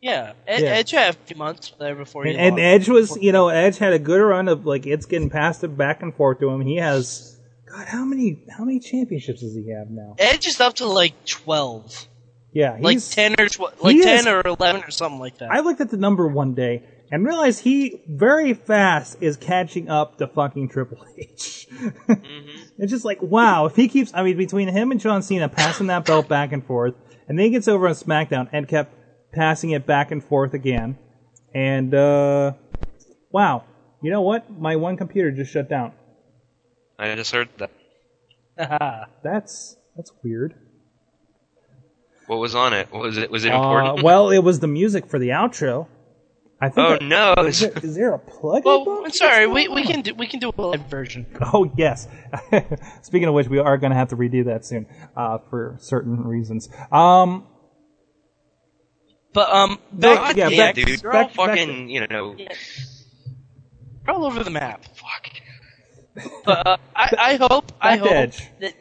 Yeah, 0.00 0.32
Ed, 0.48 0.62
Yeah. 0.62 0.68
Edge 0.70 0.90
had 0.90 1.14
a 1.14 1.18
few 1.26 1.36
months 1.36 1.72
there 1.78 1.94
before 1.94 2.24
he 2.24 2.30
And, 2.32 2.40
and. 2.40 2.58
Edge 2.58 2.88
was, 2.88 3.16
you 3.22 3.30
know, 3.30 3.48
Edge 3.48 3.78
had 3.78 3.92
a 3.92 4.00
good 4.00 4.20
run 4.20 4.48
of 4.48 4.66
like 4.66 4.84
it's 4.84 5.06
getting 5.06 5.30
passed 5.30 5.62
it 5.62 5.76
back 5.76 6.02
and 6.02 6.12
forth 6.12 6.40
to 6.40 6.48
him. 6.50 6.60
He 6.60 6.76
has, 6.76 7.38
God, 7.70 7.86
how 7.86 8.04
many 8.04 8.42
how 8.50 8.64
many 8.64 8.80
championships 8.80 9.42
does 9.42 9.54
he 9.54 9.70
have 9.70 9.90
now? 9.90 10.16
Edge 10.18 10.48
is 10.48 10.60
up 10.60 10.74
to 10.76 10.86
like 10.86 11.24
twelve, 11.24 12.08
Yeah, 12.52 12.76
like 12.80 12.98
ten 13.10 13.36
or 13.38 13.48
tw- 13.48 13.80
like 13.80 14.02
ten 14.02 14.20
is- 14.20 14.26
or 14.26 14.42
eleven 14.44 14.82
or 14.82 14.90
something 14.90 15.20
like 15.20 15.38
that. 15.38 15.52
I 15.52 15.60
looked 15.60 15.80
at 15.80 15.90
the 15.90 15.96
number 15.96 16.26
one 16.26 16.54
day 16.54 16.82
and 17.12 17.24
realize 17.24 17.60
he 17.60 18.00
very 18.08 18.54
fast 18.54 19.18
is 19.20 19.36
catching 19.36 19.88
up 19.88 20.18
to 20.18 20.26
fucking 20.26 20.68
Triple 20.70 21.06
H. 21.16 21.68
It's 22.78 22.90
just 22.90 23.04
like, 23.04 23.22
wow, 23.22 23.66
if 23.66 23.76
he 23.76 23.86
keeps, 23.86 24.10
I 24.12 24.24
mean, 24.24 24.36
between 24.36 24.66
him 24.66 24.90
and 24.90 24.98
John 24.98 25.22
Cena 25.22 25.48
passing 25.48 25.86
that 25.86 26.04
belt 26.04 26.26
back 26.26 26.50
and 26.52 26.64
forth, 26.66 26.94
and 27.28 27.38
then 27.38 27.44
he 27.44 27.50
gets 27.50 27.68
over 27.68 27.86
on 27.86 27.94
SmackDown 27.94 28.48
and 28.50 28.66
kept 28.66 28.92
passing 29.32 29.70
it 29.70 29.86
back 29.86 30.10
and 30.10 30.24
forth 30.24 30.52
again, 30.52 30.98
and, 31.54 31.94
uh, 31.94 32.52
wow, 33.30 33.64
you 34.02 34.10
know 34.10 34.22
what? 34.22 34.50
My 34.50 34.74
one 34.74 34.96
computer 34.96 35.30
just 35.30 35.52
shut 35.52 35.68
down. 35.68 35.92
I 36.98 37.14
just 37.14 37.30
heard 37.30 37.50
that. 37.58 37.70
That's, 39.22 39.76
that's 39.96 40.10
weird. 40.24 40.54
What 42.26 42.38
was 42.38 42.54
on 42.54 42.72
it? 42.72 42.90
Was 42.92 43.16
it 43.18 43.30
was 43.30 43.44
it 43.44 43.52
Uh, 43.52 43.56
important? 43.58 44.02
well, 44.02 44.30
it 44.30 44.38
was 44.38 44.60
the 44.60 44.66
music 44.68 45.06
for 45.06 45.18
the 45.18 45.28
outro. 45.28 45.86
I 46.62 46.68
think. 46.68 46.78
Oh, 46.78 46.94
I- 47.00 47.04
no. 47.04 47.34
Is 47.46 47.58
there, 47.60 47.72
is 47.82 47.94
there 47.96 48.14
a 48.14 48.18
plug? 48.20 48.64
well, 48.64 49.02
I'm 49.04 49.10
sorry, 49.10 49.48
we, 49.48 49.66
we 49.66 49.82
can 49.82 50.00
do 50.02 50.14
we 50.14 50.28
can 50.28 50.38
do 50.38 50.52
a 50.56 50.62
live 50.62 50.86
version. 50.88 51.26
Oh 51.52 51.70
yes. 51.76 52.06
Speaking 53.02 53.26
of 53.28 53.34
which, 53.34 53.48
we 53.48 53.58
are 53.58 53.76
going 53.78 53.90
to 53.90 53.96
have 53.96 54.08
to 54.10 54.16
redo 54.16 54.44
that 54.44 54.64
soon 54.64 54.86
uh, 55.16 55.38
for 55.50 55.76
certain 55.80 56.22
reasons. 56.24 56.68
Um, 56.92 57.46
But 59.32 59.50
um, 59.50 59.78
Back- 59.92 60.36
back, 60.36 60.36
yeah, 60.36 60.48
back- 60.50 60.74
dude, 60.76 61.00
they're 61.00 61.12
all 61.12 61.24
back- 61.24 61.34
fucking, 61.34 61.90
you 61.90 62.06
know. 62.06 62.36
We're 64.06 64.14
all 64.14 64.24
over 64.24 64.42
the 64.44 64.50
map. 64.50 64.84
Fuck. 64.94 65.30
But 66.44 66.66
uh, 66.66 66.76
I, 66.94 67.14
I 67.18 67.36
hope 67.36 67.72
I 67.80 67.96
Back 67.96 68.00
hope 68.00 68.12
Edge. 68.12 68.50
that 68.60 68.74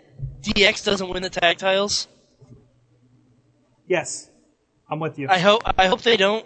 DX 0.43 0.83
doesn't 0.85 1.07
win 1.09 1.23
the 1.23 1.29
tag 1.29 1.57
titles. 1.57 2.07
yes, 3.87 4.29
I'm 4.89 4.99
with 4.99 5.17
you. 5.17 5.27
I 5.29 5.39
hope 5.39 5.61
I 5.77 5.87
hope 5.87 6.01
they 6.01 6.17
don't, 6.17 6.45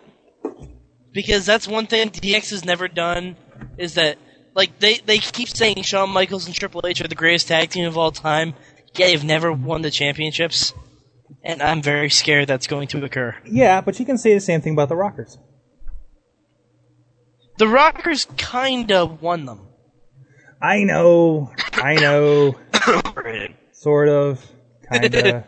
because 1.16 1.46
that's 1.46 1.68
one 1.68 1.88
thing 1.88 2.10
DX 2.10 2.52
has 2.52 2.66
never 2.66 2.88
done. 2.88 3.38
Is 3.80 3.96
that 3.96 4.20
like 4.54 4.78
they 4.80 4.98
they 4.98 5.18
keep 5.18 5.50
saying 5.50 5.82
Shawn 5.82 6.12
Michaels 6.12 6.46
and 6.46 6.54
Triple 6.54 6.86
H 6.86 7.02
are 7.02 7.08
the 7.08 7.16
greatest 7.16 7.48
tag 7.48 7.72
team 7.72 7.88
of 7.88 7.98
all 7.98 8.12
time, 8.12 8.54
yet 8.94 9.08
they've 9.08 9.24
never 9.24 9.52
won 9.52 9.82
the 9.82 9.90
championships, 9.90 10.74
and 11.42 11.64
I'm 11.64 11.82
very 11.82 12.12
scared 12.12 12.48
that's 12.48 12.68
going 12.68 12.88
to 12.90 13.04
occur. 13.04 13.36
yeah, 13.46 13.82
but 13.82 13.98
you 14.00 14.06
can 14.06 14.20
say 14.20 14.36
the 14.36 14.42
same 14.42 14.62
thing 14.62 14.74
about 14.74 14.90
the 14.90 14.96
Rockers. 14.96 15.40
The 17.58 17.68
Rockers 17.68 18.28
kind 18.38 18.92
of 18.92 19.22
won 19.22 19.46
them. 19.46 19.62
I 20.62 20.84
know, 20.84 21.52
I 21.74 21.96
know, 21.96 22.60
sort 23.72 24.10
of, 24.10 24.46
kinda. 24.92 25.46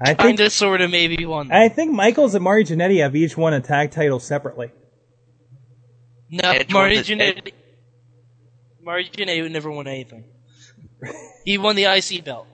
I 0.00 0.06
think 0.06 0.18
Kind 0.18 0.40
of, 0.40 0.52
sort 0.52 0.80
of, 0.80 0.90
maybe 0.90 1.24
won. 1.24 1.48
Them. 1.48 1.56
I 1.56 1.68
think 1.68 1.92
Michaels 1.92 2.34
and 2.34 2.42
Marty 2.42 2.64
Jannetty 2.64 3.00
have 3.00 3.14
each 3.14 3.36
won 3.36 3.54
a 3.54 3.60
tag 3.60 3.92
title 3.92 4.18
separately. 4.18 4.72
No, 6.32 6.50
Edge 6.50 6.72
Marty 6.72 6.96
won 6.96 7.04
the- 7.04 7.14
Jannetty. 7.14 7.52
Marty 8.82 9.08
Jannetty 9.10 9.50
never 9.50 9.70
won 9.70 9.86
anything. 9.86 10.24
he 11.44 11.58
won 11.58 11.76
the 11.76 11.84
IC 11.84 12.24
belt 12.24 12.46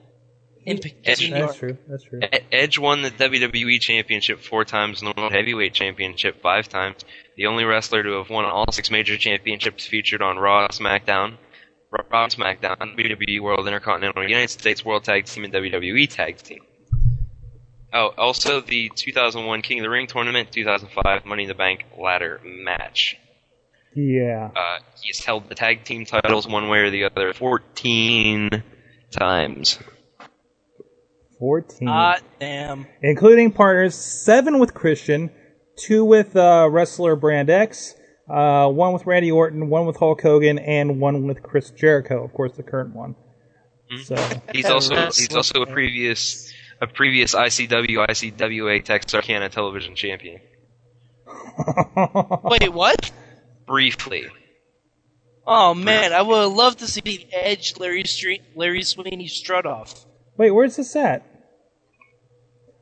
in 0.65 0.77
Poughkeepsie, 0.79 1.31
New 1.31 1.37
York. 1.37 1.47
That's 1.49 1.59
true. 1.59 1.77
That's 1.87 2.03
true. 2.03 2.19
Edge 2.51 2.77
won 2.77 3.01
the 3.01 3.09
WWE 3.11 3.79
Championship 3.79 4.41
four 4.41 4.65
times 4.65 5.01
and 5.01 5.09
the 5.09 5.19
World 5.19 5.31
Heavyweight 5.31 5.73
Championship 5.73 6.41
five 6.41 6.67
times. 6.67 7.05
The 7.37 7.45
only 7.45 7.63
wrestler 7.63 8.03
to 8.03 8.17
have 8.17 8.29
won 8.29 8.45
all 8.45 8.71
six 8.71 8.91
major 8.91 9.17
championships 9.17 9.85
featured 9.87 10.21
on 10.21 10.37
Raw, 10.37 10.67
SmackDown, 10.67 11.37
Raw, 11.89 12.03
Raw, 12.11 12.27
SmackDown, 12.27 12.77
WWE 12.97 13.39
World 13.39 13.65
Intercontinental, 13.65 14.23
United 14.23 14.49
States 14.49 14.83
World 14.83 15.05
Tag 15.05 15.25
Team, 15.25 15.45
and 15.45 15.53
WWE 15.53 16.09
Tag 16.09 16.37
Team. 16.37 16.59
Oh, 17.93 18.13
also 18.17 18.61
the 18.61 18.91
2001 18.93 19.61
King 19.63 19.79
of 19.79 19.83
the 19.83 19.89
Ring 19.89 20.05
tournament, 20.05 20.51
2005 20.51 21.25
Money 21.25 21.43
in 21.43 21.47
the 21.49 21.55
Bank 21.55 21.85
ladder 21.97 22.39
match. 22.43 23.17
Yeah. 23.95 24.51
Uh, 24.55 24.79
he's 25.01 25.23
held 25.23 25.49
the 25.49 25.55
tag 25.55 25.83
team 25.83 26.05
titles 26.05 26.47
one 26.47 26.69
way 26.69 26.79
or 26.79 26.89
the 26.89 27.05
other 27.05 27.33
14 27.33 28.63
times. 29.11 29.79
Fourteen. 31.39 31.87
Ah, 31.87 32.17
damn. 32.39 32.85
including 33.01 33.51
partners 33.53 33.95
seven 33.95 34.59
with 34.59 34.73
Christian, 34.73 35.31
two 35.77 36.03
with 36.03 36.35
uh, 36.35 36.67
wrestler 36.69 37.15
Brand 37.15 37.49
X, 37.49 37.95
uh, 38.29 38.67
one 38.67 38.91
with 38.91 39.05
Randy 39.05 39.31
Orton, 39.31 39.69
one 39.69 39.85
with 39.85 39.95
Hulk 39.95 40.21
Hogan, 40.21 40.59
and 40.59 40.99
one 40.99 41.25
with 41.27 41.41
Chris 41.41 41.71
Jericho. 41.71 42.25
Of 42.25 42.33
course, 42.33 42.51
the 42.57 42.63
current 42.63 42.93
one. 42.93 43.15
So 44.03 44.15
He's 44.53 44.65
also 44.65 45.05
he's 45.05 45.33
also 45.33 45.61
a 45.61 45.65
previous 45.65 46.53
a 46.81 46.87
previous 46.87 47.33
ICW 47.33 48.05
ICWA 48.09 48.83
Texarkana 48.83 49.47
television 49.47 49.95
champion. 49.95 50.41
Wait, 52.43 52.73
what? 52.73 53.11
Briefly. 53.69 54.25
Oh 55.45 55.75
man, 55.75 56.11
I 56.11 56.23
would 56.23 56.41
have 56.41 56.51
loved 56.53 56.79
to 56.79 56.87
see 56.87 57.01
the 57.01 57.27
Edge 57.31 57.77
Larry 57.77 58.03
Street 58.03 58.41
Larry 58.55 58.81
Sweeney 58.81 59.27
strut 59.27 59.67
off. 59.67 60.05
wait, 60.37 60.49
where's 60.49 60.75
this 60.75 60.95
at? 60.95 61.21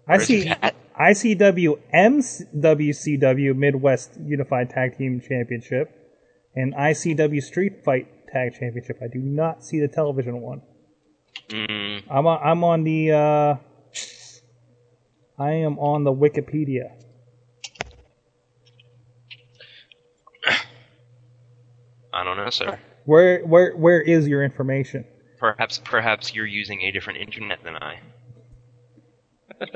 I 0.08 0.14
Where's 0.16 0.26
see. 0.28 0.48
it 0.48 0.58
at? 0.62 0.76
ICW 0.98 1.78
MWCW 1.94 3.56
Midwest 3.56 4.18
Unified 4.26 4.70
Tag 4.70 4.98
Team 4.98 5.20
Championship 5.22 5.94
and 6.56 6.74
ICW 6.74 7.44
Street 7.44 7.84
Fight 7.84 8.08
Tag 8.32 8.54
Championship. 8.58 8.98
I 9.04 9.08
do 9.12 9.20
not 9.20 9.66
see 9.66 9.80
the 9.82 9.90
television 9.90 10.40
one. 10.42 10.62
Mm, 11.50 12.04
I'm 12.10 12.26
on, 12.26 12.40
I'm 12.44 12.64
on 12.64 12.84
the 12.86 13.12
uh, 13.12 13.56
I 15.38 15.52
am 15.52 15.78
on 15.80 16.06
the 16.06 16.14
Wikipedia. 16.14 16.92
I 22.18 22.24
don't 22.24 22.36
know, 22.36 22.50
sir. 22.50 22.80
Where 23.06 23.46
where 23.46 23.76
where 23.76 24.02
is 24.02 24.28
your 24.28 24.44
information? 24.44 25.06
Perhaps 25.40 25.80
perhaps 25.84 26.34
you're 26.34 26.48
using 26.48 26.82
a 26.82 26.92
different 26.92 27.20
internet 27.20 27.64
than 27.64 27.76
I. 27.76 28.00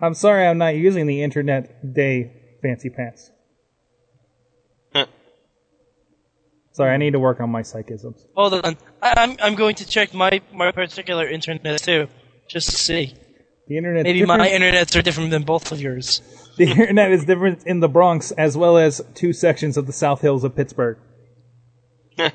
I'm 0.00 0.14
sorry, 0.14 0.46
I'm 0.46 0.58
not 0.58 0.76
using 0.76 1.08
the 1.08 1.24
internet 1.24 1.92
day 1.92 2.30
fancy 2.62 2.90
pants. 2.90 3.32
Sorry, 6.76 6.92
I 6.92 6.98
need 6.98 7.14
to 7.14 7.18
work 7.18 7.40
on 7.40 7.48
my 7.48 7.62
psychisms. 7.62 8.26
Hold 8.36 8.52
on. 8.62 8.76
I, 9.02 9.14
I'm 9.16 9.36
I'm 9.40 9.54
going 9.56 9.74
to 9.76 9.86
check 9.86 10.14
my 10.14 10.42
my 10.52 10.70
particular 10.70 11.26
internet 11.26 11.82
too, 11.82 12.06
just 12.48 12.70
to 12.70 12.76
see. 12.76 13.14
The 13.66 13.78
internet 13.78 14.04
Maybe 14.04 14.24
my 14.24 14.46
internets 14.46 14.96
are 14.96 15.02
different 15.02 15.30
than 15.30 15.42
both 15.42 15.72
of 15.72 15.80
yours. 15.80 16.20
The 16.56 16.64
internet 16.70 17.10
is 17.10 17.24
different 17.24 17.66
in 17.66 17.80
the 17.80 17.88
Bronx 17.88 18.30
as 18.32 18.56
well 18.56 18.76
as 18.76 19.00
two 19.14 19.32
sections 19.32 19.76
of 19.76 19.86
the 19.86 19.92
South 19.92 20.20
Hills 20.20 20.44
of 20.44 20.54
Pittsburgh. 20.54 20.98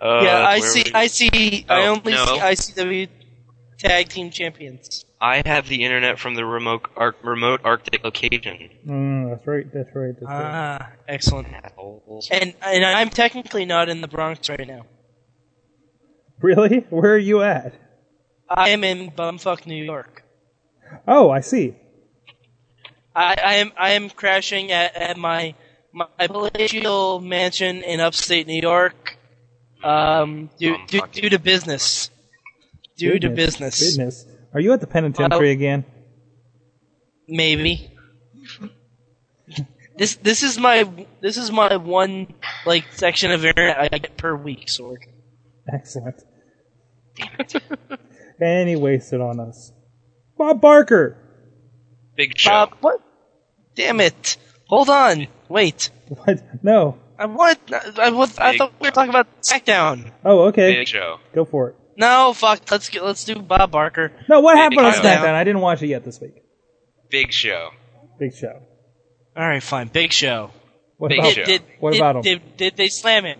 Uh, 0.00 0.20
yeah, 0.22 0.44
I 0.46 0.58
see. 0.60 0.84
I 0.92 1.06
see. 1.06 1.64
I 1.66 1.86
Oh, 1.86 1.92
only 1.94 2.12
no. 2.12 2.26
see 2.26 2.72
ICW 2.72 3.08
tag 3.78 4.08
team 4.10 4.30
champions. 4.30 5.02
I 5.18 5.42
have 5.46 5.66
the 5.68 5.82
internet 5.82 6.18
from 6.18 6.34
the 6.34 6.44
remote 6.44 6.90
ar- 6.94 7.14
remote 7.22 7.62
Arctic 7.64 8.04
location. 8.04 8.68
Mm, 8.86 9.30
that's 9.30 9.46
right. 9.46 9.64
That's 9.72 9.88
right. 9.94 10.12
That's 10.20 10.26
right. 10.26 10.80
Ah, 10.80 10.90
excellent. 11.08 11.48
And 12.30 12.54
and 12.60 12.84
I'm 12.84 13.08
technically 13.08 13.64
not 13.64 13.88
in 13.88 14.02
the 14.02 14.08
Bronx 14.08 14.50
right 14.50 14.66
now. 14.66 14.84
Really? 16.42 16.80
Where 16.90 17.14
are 17.14 17.18
you 17.18 17.40
at? 17.42 17.72
I 18.50 18.70
am 18.70 18.84
in 18.84 19.10
bumfuck 19.10 19.64
New 19.64 19.82
York. 19.82 20.22
Oh, 21.08 21.30
I 21.30 21.40
see. 21.40 21.76
I, 23.14 23.36
I 23.42 23.54
am 23.54 23.72
I 23.78 23.90
am 23.92 24.10
crashing 24.10 24.70
at, 24.70 24.94
at 24.96 25.16
my 25.16 25.54
my 25.94 26.26
palatial 26.26 27.20
mansion 27.20 27.82
in 27.82 28.00
upstate 28.00 28.46
New 28.46 28.60
York. 28.60 29.16
Um, 29.82 30.50
due, 30.58 30.76
due, 30.88 31.02
due 31.12 31.30
to 31.30 31.38
business. 31.38 32.10
Due 32.96 33.18
to 33.18 33.30
business. 33.30 33.78
Business. 33.78 34.26
Are 34.52 34.60
you 34.60 34.72
at 34.72 34.80
the 34.80 34.86
penitentiary 34.86 35.50
again? 35.50 35.84
Maybe. 37.28 37.90
This 39.96 40.16
this 40.16 40.42
is 40.42 40.58
my 40.58 40.88
this 41.20 41.36
is 41.36 41.52
my 41.52 41.76
one 41.76 42.34
like 42.66 42.92
section 42.92 43.30
of 43.30 43.44
internet 43.44 43.78
I 43.78 43.98
get 43.98 44.16
per 44.16 44.34
week, 44.34 44.66
Sorg. 44.66 44.98
Excellent. 45.72 46.22
Damn 47.14 47.30
it. 47.38 47.54
And 48.40 48.68
he 48.68 48.74
wasted 48.74 49.20
on 49.20 49.38
us. 49.38 49.72
Bob 50.36 50.60
Barker. 50.60 51.16
Big 52.16 52.36
show. 52.36 52.50
Bob, 52.50 52.76
what? 52.80 53.00
Damn 53.76 54.00
it! 54.00 54.36
Hold 54.74 54.90
on, 54.90 55.26
wait. 55.48 55.90
What? 56.08 56.42
No. 56.64 56.98
I 57.18 57.26
what? 57.26 57.58
I, 57.98 58.10
was- 58.10 58.38
I 58.38 58.56
thought 58.56 58.72
we 58.80 58.88
were 58.88 58.92
talking 58.92 59.10
about 59.10 59.28
SmackDown. 59.40 60.10
Oh, 60.24 60.46
okay. 60.48 60.74
Big 60.74 60.88
show. 60.88 61.18
Go 61.34 61.44
for 61.44 61.70
it. 61.70 61.76
No, 61.96 62.32
fuck. 62.34 62.68
Let's 62.70 62.88
get 62.88 63.04
let's 63.04 63.22
do 63.24 63.36
Bob 63.36 63.70
Barker. 63.70 64.10
No, 64.28 64.40
what 64.40 64.54
Big 64.54 64.58
happened 64.62 64.80
on 64.80 64.92
show. 64.94 65.00
SmackDown? 65.00 65.34
I 65.34 65.44
didn't 65.44 65.60
watch 65.60 65.80
it 65.82 65.86
yet 65.88 66.04
this 66.04 66.20
week. 66.20 66.42
Big 67.08 67.32
show. 67.32 67.70
Big 68.18 68.34
show. 68.34 68.62
All 69.36 69.48
right, 69.48 69.62
fine. 69.62 69.88
Big 69.88 70.12
Show. 70.12 70.50
What 70.96 71.08
Big 71.08 71.18
about 71.20 71.32
show. 71.34 71.44
Did, 71.44 71.62
What 71.80 71.92
did, 71.92 72.00
about 72.00 72.16
him? 72.16 72.22
Did, 72.22 72.56
did 72.56 72.76
they 72.76 72.88
slam 72.88 73.24
him? 73.24 73.38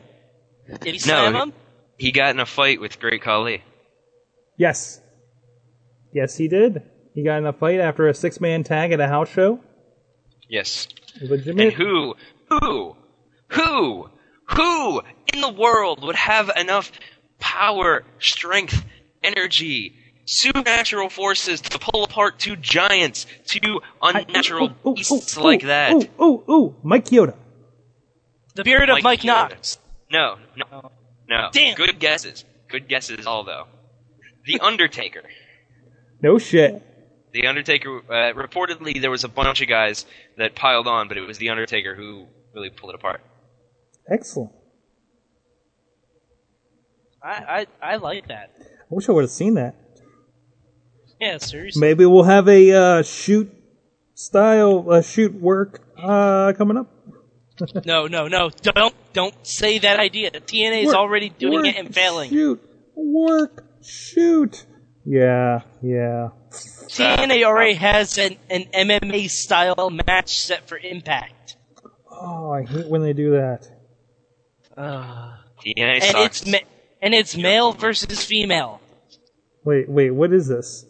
Did 0.81 0.95
he 0.95 0.99
slam 0.99 1.35
he- 1.35 1.41
him? 1.41 1.53
He 1.97 2.13
got 2.13 2.31
in 2.31 2.41
a 2.41 2.47
fight 2.47 2.81
with 2.81 2.99
Great 2.99 3.23
Khali. 3.23 3.63
Yes. 4.59 5.01
Yes, 6.13 6.37
he 6.37 6.49
did. 6.49 6.83
He 7.15 7.23
got 7.25 7.39
in 7.39 7.47
a 7.47 7.53
fight 7.53 7.79
after 7.81 8.09
a 8.09 8.15
six 8.15 8.41
man 8.41 8.65
tag 8.65 8.93
at 8.93 9.01
a 9.01 9.07
house 9.09 9.29
show. 9.31 9.61
Yes. 10.49 10.89
Legitimate. 11.21 11.63
And 11.63 11.73
who, 11.73 12.15
who, 12.49 12.97
who, 13.49 14.11
who 14.45 15.03
in 15.33 15.41
the 15.41 15.51
world 15.51 16.03
would 16.03 16.17
have 16.17 16.51
enough 16.57 16.91
power, 17.39 18.05
strength, 18.19 18.85
energy, 19.23 19.95
supernatural 20.27 21.09
forces 21.11 21.61
to 21.61 21.79
pull 21.79 22.05
apart 22.05 22.39
two 22.39 22.57
giants, 22.57 23.27
two 23.47 23.81
unnatural 24.03 24.71
beasts 24.95 25.37
like 25.37 25.63
that? 25.63 25.93
Ooh, 25.93 26.25
ooh, 26.25 26.45
ooh. 26.51 26.77
Mike 26.83 27.07
Kyoto. 27.07 27.37
The 28.55 28.65
beard 28.65 28.89
of 28.91 29.03
Mike 29.03 29.21
Kyoto. 29.21 29.55
Knox. 29.55 29.79
No, 30.11 30.37
no, 30.57 30.65
oh. 30.73 30.91
no. 31.29 31.49
Damn. 31.53 31.75
Good 31.77 31.99
guesses. 31.99 32.45
Good 32.69 32.89
guesses, 32.89 33.27
all 33.27 33.45
though. 33.45 33.67
The 34.47 34.61
Undertaker. 34.61 35.23
No 36.23 36.39
shit. 36.39 36.83
The 37.35 37.49
Undertaker. 37.49 37.99
Uh, 38.09 38.33
reportedly, 38.33 39.01
there 39.01 39.11
was 39.11 39.25
a 39.25 39.29
bunch 39.29 39.61
of 39.61 39.69
guys 39.69 40.07
that 40.39 40.55
piled 40.55 40.87
on, 40.87 41.09
but 41.09 41.17
it 41.17 41.27
was 41.27 41.37
the 41.39 41.51
Undertaker 41.51 41.97
who 41.97 42.27
really 42.55 42.71
pulled 42.71 42.91
it 42.91 42.95
apart. 42.95 43.21
Excellent. 44.09 44.53
I, 47.21 47.67
I 47.83 47.93
I 47.95 47.97
like 47.97 48.29
that. 48.29 48.53
I 48.61 48.65
wish 48.91 49.09
I 49.09 49.13
would 49.13 49.23
have 49.23 49.31
seen 49.31 49.55
that. 49.55 49.75
Yeah, 51.21 51.39
seriously. 51.39 51.81
Maybe 51.81 52.07
we'll 52.07 52.23
have 52.23 52.49
a 52.49 52.71
uh, 52.71 53.03
shoot 53.03 53.53
style 54.15 54.85
uh, 54.89 55.03
shoot 55.03 55.35
work 55.35 55.83
uh, 55.99 56.53
coming 56.57 56.77
up. 56.77 56.91
No, 57.85 58.09
no, 58.09 58.27
no. 58.27 58.51
Don't 58.51 58.95
don't 59.13 59.47
say 59.47 59.79
that 59.79 60.01
idea. 60.01 60.33
TNA 60.33 60.87
is 60.87 60.93
already 60.93 61.29
doing 61.29 61.55
work, 61.55 61.67
it 61.67 61.77
and 61.77 61.95
failing. 61.95 62.31
Shoot, 62.31 62.61
work, 62.97 63.65
shoot. 63.81 64.67
Yeah, 65.05 65.61
yeah. 65.81 66.31
TNA 66.55 67.45
already 67.45 67.75
has 67.75 68.19
an, 68.19 68.37
an 68.51 68.65
MMA 68.73 69.29
style 69.31 69.91
match 70.07 70.39
set 70.41 70.69
for 70.69 70.79
Impact. 70.79 71.57
Oh, 72.11 72.51
I 72.53 72.65
hate 72.65 72.87
when 72.89 73.03
they 73.03 73.13
do 73.13 73.33
that. 73.33 73.69
Uh, 74.77 75.37
TNA 75.65 75.95
and 75.95 76.03
sucks. 76.03 76.43
it's 76.43 76.47
ma- 76.53 76.69
and 77.03 77.15
it's 77.15 77.37
male 77.37 77.73
versus 77.73 78.25
female. 78.25 78.81
Wait, 79.65 79.89
wait. 79.89 80.11
What 80.11 80.33
is 80.33 80.47
this? 80.49 80.87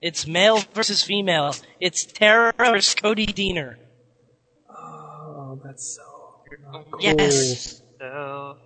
It's 0.00 0.26
male 0.26 0.58
versus 0.74 1.02
female. 1.02 1.54
It's 1.80 2.04
Tara 2.04 2.52
versus 2.56 2.94
Cody 2.94 3.26
Deaner. 3.26 3.76
Oh, 4.70 5.60
that's 5.64 5.96
so 5.96 6.02
not 6.72 6.90
cool. 6.90 7.00
Yes. 7.02 7.82
So, 7.98 8.56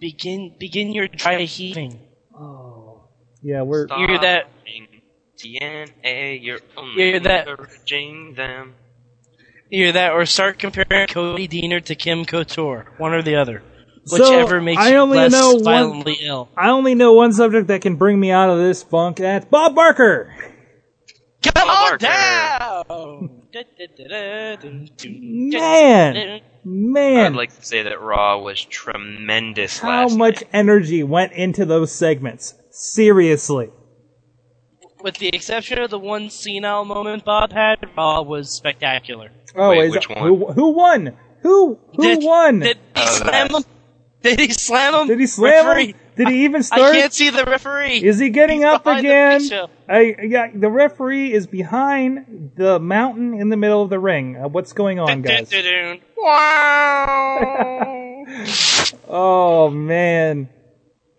Begin 0.00 0.54
begin 0.58 0.92
your 0.92 1.08
dry 1.08 1.40
heaving. 1.42 2.00
Oh, 2.38 3.08
yeah, 3.42 3.62
we're 3.62 3.86
stop 3.86 3.98
You're 4.00 4.18
that- 4.18 4.48
watching 4.64 4.88
TNA, 5.36 6.42
you're 6.42 6.60
only 6.76 7.10
You're 7.10 7.20
that- 7.20 7.48
encouraging 7.48 8.34
them. 8.34 8.74
Either 9.70 9.92
that 9.92 10.12
or 10.12 10.24
start 10.26 10.58
comparing 10.60 11.08
Cody 11.08 11.48
Deaner 11.48 11.84
to 11.84 11.94
Kim 11.96 12.24
Couture. 12.24 12.86
One 12.98 13.12
or 13.12 13.22
the 13.22 13.34
other. 13.36 13.62
So, 14.04 14.18
Whichever 14.20 14.60
makes 14.60 14.80
I 14.80 14.90
you 14.92 14.98
only 14.98 15.18
less 15.18 15.32
know 15.32 15.54
one- 15.56 16.04
ill. 16.22 16.48
I 16.56 16.70
only 16.70 16.94
know 16.94 17.12
one 17.14 17.32
subject 17.32 17.66
that 17.66 17.80
can 17.82 17.96
bring 17.96 18.20
me 18.20 18.30
out 18.30 18.48
of 18.48 18.58
this 18.58 18.84
funk. 18.84 19.16
That's 19.16 19.44
Bob 19.46 19.74
Barker. 19.74 20.32
Come 21.42 21.68
on 21.68 21.98
Barker. 21.98 21.98
down! 21.98 23.30
Man, 25.04 26.40
man, 26.64 27.26
I'd 27.32 27.36
like 27.36 27.54
to 27.56 27.64
say 27.64 27.82
that 27.82 28.00
Raw 28.00 28.38
was 28.38 28.64
tremendous 28.64 29.78
how 29.80 29.88
last 30.04 30.16
much 30.16 30.36
night. 30.42 30.48
energy 30.52 31.02
went 31.02 31.32
into 31.32 31.64
those 31.64 31.90
segments? 31.92 32.54
Seriously. 32.70 33.70
With 35.06 35.18
the 35.18 35.28
exception 35.28 35.78
of 35.78 35.90
the 35.90 36.00
one 36.00 36.30
senile 36.30 36.84
moment 36.84 37.24
Bob 37.24 37.52
had, 37.52 37.76
Raw 37.96 38.22
was 38.22 38.50
spectacular. 38.50 39.30
Oh, 39.54 39.70
Wait, 39.70 39.88
which 39.92 40.10
it- 40.10 40.16
one? 40.16 40.26
Who, 40.26 40.46
who 40.52 40.70
won? 40.70 41.12
Who 41.42 41.78
who 41.94 42.02
Did- 42.02 42.24
won? 42.24 42.58
Did 42.58 42.76
he 42.76 42.82
Oh, 42.96 43.06
slam 43.06 43.30
that. 43.30 43.50
him? 43.58 43.64
Did 44.24 44.40
he 44.40 44.48
slam 44.50 44.94
him? 44.94 45.06
Did 45.06 45.20
he 45.20 45.26
slam 45.28 45.64
referee? 45.68 45.86
him? 45.90 45.94
Did 46.16 46.28
he 46.30 46.44
even 46.44 46.64
start? 46.64 46.80
I 46.80 46.84
start? 46.86 46.96
can't 46.96 47.12
see 47.12 47.30
the 47.30 47.44
referee. 47.44 48.02
Is 48.02 48.18
he 48.18 48.30
getting 48.30 48.58
He's 48.62 48.66
up 48.66 48.82
behind 48.82 49.06
the 49.06 49.36
again? 49.36 49.68
I, 49.88 50.16
yeah, 50.24 50.50
the 50.52 50.70
referee 50.70 51.32
is 51.32 51.46
behind 51.46 52.50
the 52.56 52.80
mountain 52.80 53.34
in 53.40 53.48
the 53.50 53.56
middle 53.56 53.82
of 53.82 53.90
the 53.90 54.00
ring. 54.00 54.36
Uh, 54.36 54.48
what's 54.48 54.72
going 54.72 54.98
on, 54.98 55.22
guys? 55.22 55.52
Wow! 56.18 58.24
Oh 59.08 59.70
man, 59.70 60.48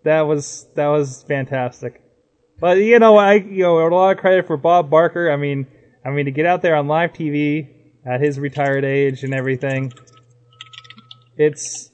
that 0.04 0.26
was 0.26 0.66
that 0.74 0.88
was 0.88 1.24
fantastic. 1.26 2.02
But 2.60 2.78
you 2.78 2.98
know, 2.98 3.16
I 3.16 3.34
you 3.34 3.62
know 3.62 3.78
a 3.78 3.88
lot 3.88 4.10
of 4.10 4.18
credit 4.18 4.46
for 4.46 4.56
Bob 4.56 4.90
Barker. 4.90 5.30
I 5.30 5.36
mean, 5.36 5.66
I 6.04 6.10
mean 6.10 6.24
to 6.26 6.30
get 6.32 6.46
out 6.46 6.62
there 6.62 6.74
on 6.76 6.88
live 6.88 7.12
TV 7.12 7.68
at 8.06 8.20
his 8.20 8.38
retired 8.38 8.84
age 8.84 9.22
and 9.22 9.32
everything. 9.34 9.92
It's 11.36 11.90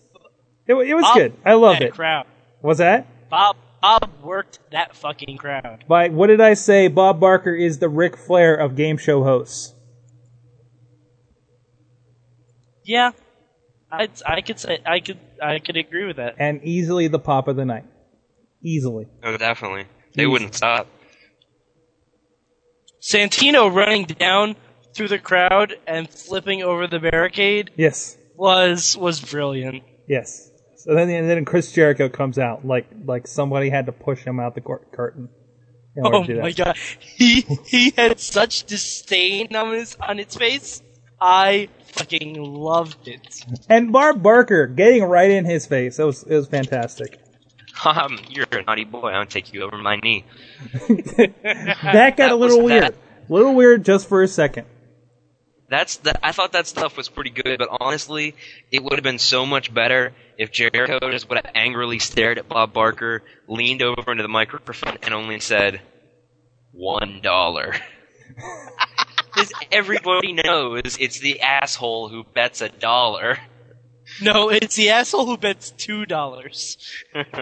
it, 0.66 0.74
it 0.74 0.95
was 0.95 1.03
Bob- 1.05 1.16
good. 1.16 1.32
I 1.45 1.55
loved 1.55 1.81
that 1.81 1.89
it. 1.89 1.95
crowd. 1.95 2.27
Was 2.62 2.78
that? 2.78 3.28
Bob 3.28 3.57
Bob 3.82 4.11
worked 4.23 4.59
that 4.73 4.97
fucking 4.97 5.36
crowd. 5.36 5.85
By 5.86 6.09
what 6.09 6.28
did 6.28 6.41
I 6.41 6.55
say? 6.55 6.89
Bob 6.89 7.20
Barker 7.20 7.55
is 7.55 7.78
the 7.78 7.89
Ric 7.91 8.16
Flair 8.16 8.55
of 8.55 8.74
game 8.77 8.97
show 8.97 9.23
hosts. 9.23 9.74
Yeah, 12.85 13.12
I 13.91 14.09
I 14.27 14.41
could 14.41 14.59
say 14.59 14.78
I 14.86 15.01
could 15.01 15.19
I 15.43 15.59
could 15.59 15.77
agree 15.77 16.07
with 16.07 16.16
that. 16.16 16.35
and 16.39 16.62
easily 16.65 17.09
the 17.09 17.19
pop 17.19 17.49
of 17.49 17.57
the 17.57 17.65
night. 17.65 17.85
Easily. 18.62 19.07
Oh, 19.23 19.36
definitely. 19.36 19.85
They 20.15 20.27
wouldn't 20.27 20.55
stop. 20.55 20.86
Santino 23.03 23.73
running 23.74 24.05
down 24.07 24.57
through 24.95 25.09
the 25.09 25.19
crowd 25.19 25.74
and 25.86 26.09
flipping 26.09 26.62
over 26.62 26.86
the 26.86 26.99
barricade 27.01 27.70
Yes. 27.77 28.16
was 28.36 28.97
was 28.97 29.20
brilliant. 29.20 29.82
Yes. 30.09 30.51
So 30.77 30.95
then, 30.95 31.09
and 31.11 31.28
then 31.28 31.45
Chris 31.45 31.73
Jericho 31.73 32.09
comes 32.09 32.39
out 32.39 32.65
like 32.65 32.86
like 33.05 33.27
somebody 33.27 33.70
had 33.70 33.86
to 33.86 33.93
push 33.93 34.24
him 34.24 34.39
out 34.41 34.55
the 34.55 34.61
court 34.61 34.93
curtain. 34.93 35.28
in 35.97 36.05
order 36.07 36.16
Oh 36.19 36.24
to 36.24 36.35
do 36.35 36.41
my 36.41 36.53
god, 36.53 36.77
he 37.01 37.41
he 37.66 37.91
had 37.97 38.20
such 38.20 38.65
disdain 38.65 39.55
on 39.57 39.73
his 39.73 39.97
on 40.01 40.19
his 40.19 40.35
face. 40.36 40.82
I 41.20 41.69
fucking 41.93 42.35
loved 42.43 43.09
it. 43.09 43.45
And 43.69 43.93
Bob 43.93 44.23
Barker 44.23 44.66
getting 44.66 45.05
right 45.05 45.31
in 45.31 45.45
his 45.45 45.66
face. 45.66 45.99
It 45.99 46.05
was 46.05 46.23
it 46.24 46.35
was 46.35 46.49
fantastic. 46.49 47.19
Um, 47.85 48.19
you're 48.29 48.47
a 48.53 48.63
naughty 48.63 48.85
boy. 48.85 49.09
I'll 49.11 49.27
take 49.27 49.53
you 49.53 49.63
over 49.63 49.77
my 49.77 49.97
knee. 49.97 50.25
That 51.43 52.15
got 52.17 52.31
a 52.31 52.37
little 52.37 52.63
weird. 52.63 52.85
that. 52.85 52.95
A 53.29 53.33
little 53.33 53.55
weird 53.55 53.85
just 53.85 54.09
for 54.09 54.23
a 54.23 54.29
second. 54.29 54.67
That's 55.69 55.97
that. 55.99 56.21
I 56.23 56.33
thought 56.33 56.53
that 56.53 56.67
stuff 56.67 56.97
was 56.97 57.09
pretty 57.09 57.31
good, 57.31 57.59
but 57.59 57.69
honestly, 57.81 58.37
it 58.71 58.83
would 58.85 58.93
have 58.95 59.03
been 59.03 59.19
so 59.19 59.45
much 59.47 59.73
better 59.73 60.13
if 60.39 60.53
Jericho 60.53 60.99
just 61.11 61.29
would 61.29 61.39
have 61.45 61.51
angrily 61.55 61.99
stared 61.99 62.39
at 62.39 62.49
Bob 62.49 62.73
Barker, 62.73 63.23
leaned 63.49 63.83
over 63.83 64.13
into 64.13 64.23
the 64.23 64.29
microphone, 64.29 64.99
and 65.03 65.15
only 65.15 65.41
said, 65.41 65.81
one 66.73 67.21
dollar. 67.23 67.75
Because 69.35 69.53
everybody 69.73 70.33
knows 70.33 70.97
it's 71.01 71.19
the 71.19 71.41
asshole 71.41 72.09
who 72.09 72.23
bets 72.23 72.61
a 72.61 72.69
dollar. 72.69 73.39
No, 74.23 74.49
it's 74.49 74.77
the 74.77 74.91
asshole 74.91 75.27
who 75.27 75.36
bets 75.36 75.70
two 75.70 76.07
dollars. 76.07 76.77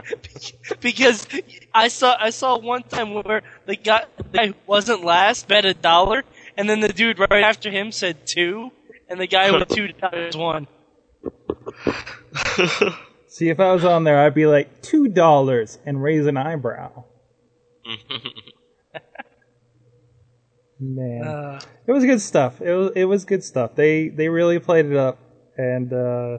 because 0.80 1.26
I 1.74 1.88
saw 1.88 2.16
I 2.18 2.30
saw 2.30 2.58
one 2.58 2.82
time 2.82 3.14
where 3.14 3.42
the 3.66 3.76
guy, 3.76 4.04
the 4.16 4.24
guy 4.24 4.46
who 4.48 4.54
wasn't 4.66 5.04
last 5.04 5.48
bet 5.48 5.64
a 5.64 5.74
dollar, 5.74 6.24
and 6.56 6.68
then 6.68 6.80
the 6.80 6.92
dude 6.92 7.18
right 7.18 7.42
after 7.44 7.70
him 7.70 7.92
said 7.92 8.26
two, 8.26 8.70
and 9.08 9.20
the 9.20 9.26
guy 9.26 9.50
with 9.50 9.68
two 9.68 9.88
dollars 9.88 10.36
won. 10.36 10.66
See, 13.28 13.48
if 13.48 13.60
I 13.60 13.72
was 13.72 13.84
on 13.84 14.04
there, 14.04 14.18
I'd 14.20 14.34
be 14.34 14.46
like 14.46 14.82
two 14.82 15.08
dollars 15.08 15.78
and 15.86 16.02
raise 16.02 16.26
an 16.26 16.36
eyebrow. 16.36 17.04
Man, 20.80 21.24
Uh, 21.24 21.60
it 21.86 21.92
was 21.92 22.04
good 22.04 22.20
stuff. 22.20 22.60
It 22.60 22.74
was 22.74 22.90
it 22.96 23.04
was 23.04 23.24
good 23.24 23.44
stuff. 23.44 23.74
They 23.76 24.08
they 24.08 24.28
really 24.28 24.58
played 24.58 24.86
it 24.86 24.96
up, 24.96 25.18
and 25.56 25.92
uh, 25.92 26.38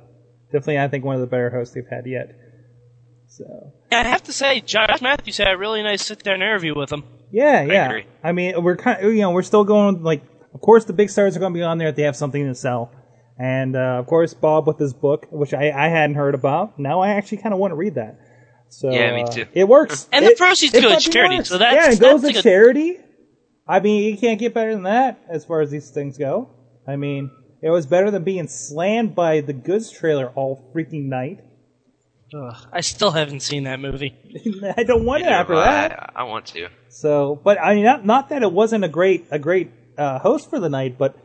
definitely 0.54 0.80
I 0.80 0.88
think 0.88 1.04
one 1.04 1.16
of 1.16 1.22
the 1.22 1.28
better 1.28 1.50
hosts 1.50 1.74
they've 1.76 1.84
had 1.90 2.06
yet. 2.06 2.30
So 3.28 3.44
I 3.92 4.04
have 4.04 4.24
to 4.24 4.34
say, 4.34 4.62
Josh 4.62 5.02
Matthews 5.02 5.38
had 5.38 5.52
a 5.52 5.58
really 5.58 5.82
nice 5.84 6.06
sit 6.06 6.24
down 6.24 6.36
interview 6.36 6.74
with 6.76 6.92
him. 6.92 7.04
yeah, 7.32 7.64
yeah. 7.64 7.88
agree. 7.88 8.06
I 8.24 8.32
mean, 8.32 8.62
we're 8.64 8.78
kind 8.78 9.04
of, 9.04 9.14
you 9.14 9.22
know 9.22 9.32
we're 9.32 9.44
still 9.44 9.64
going 9.66 10.04
like. 10.04 10.24
Of 10.54 10.62
course, 10.62 10.86
the 10.86 10.94
big 10.94 11.10
stars 11.10 11.36
are 11.36 11.40
going 11.40 11.52
to 11.52 11.58
be 11.58 11.64
on 11.64 11.80
there 11.80 11.88
if 11.90 11.96
they 11.96 12.04
have 12.04 12.16
something 12.16 12.46
to 12.46 12.54
sell, 12.54 12.92
and 13.40 13.76
uh, 13.76 13.98
of 14.00 14.06
course 14.06 14.36
Bob 14.36 14.68
with 14.68 14.78
his 14.78 14.94
book, 14.94 15.26
which 15.32 15.52
I, 15.52 15.72
I 15.72 15.88
hadn't 15.90 16.16
heard 16.16 16.36
about. 16.36 16.78
Now 16.78 17.02
I 17.02 17.10
actually 17.16 17.40
kind 17.40 17.54
of 17.54 17.60
want 17.60 17.72
to 17.72 17.76
read 17.76 17.96
that. 17.96 18.20
So 18.70 18.92
Yeah, 18.92 19.16
me 19.16 19.24
uh, 19.24 19.28
too. 19.32 19.46
it 19.54 19.68
works, 19.68 20.08
And 20.14 20.24
the 20.24 20.32
It- 20.32 20.38
proceeds 20.38 20.76
it 20.76 20.82
go 20.84 20.94
to 21.00 21.10
charity, 21.10 21.38
works. 21.38 21.50
so 21.50 21.58
that's- 21.58 21.88
yeah, 21.88 21.92
it 21.94 22.00
goes 22.00 22.22
to 22.22 22.40
charity. 22.40 22.98
I 23.68 23.80
mean, 23.80 24.04
you 24.04 24.16
can't 24.18 24.40
get 24.40 24.54
better 24.54 24.74
than 24.76 24.84
that 24.84 25.24
as 25.28 25.44
far 25.44 25.62
as 25.62 25.72
these 25.72 25.90
things 25.90 26.20
go. 26.20 26.50
I 26.88 26.98
mean, 26.98 27.32
it 27.64 27.70
was 27.70 27.86
better 27.86 28.12
than 28.12 28.24
being 28.24 28.50
slammed 28.50 29.16
by 29.16 29.40
the 29.40 29.54
goods 29.54 29.90
trailer 29.90 30.28
all 30.36 30.70
freaking 30.76 31.06
night. 31.06 31.40
Ugh, 32.36 32.58
I 32.74 32.82
still 32.82 33.12
haven't 33.12 33.40
seen 33.40 33.64
that 33.64 33.80
movie. 33.80 34.14
I 34.78 34.84
don't 34.84 35.06
want 35.06 35.24
it 35.24 35.30
after 35.30 35.56
that. 35.56 36.12
I, 36.14 36.22
I 36.22 36.24
want 36.24 36.48
to. 36.48 36.68
So, 36.90 37.40
but 37.42 37.58
I 37.62 37.76
mean, 37.76 37.86
not, 37.86 38.06
not 38.06 38.30
that 38.30 38.44
it 38.44 38.52
wasn't 38.52 38.84
a 38.84 38.90
great 38.90 39.28
a 39.32 39.40
great 39.40 39.72
uh, 39.98 40.20
host 40.20 40.50
for 40.50 40.60
the 40.60 40.68
night, 40.68 40.98
but 40.98 41.16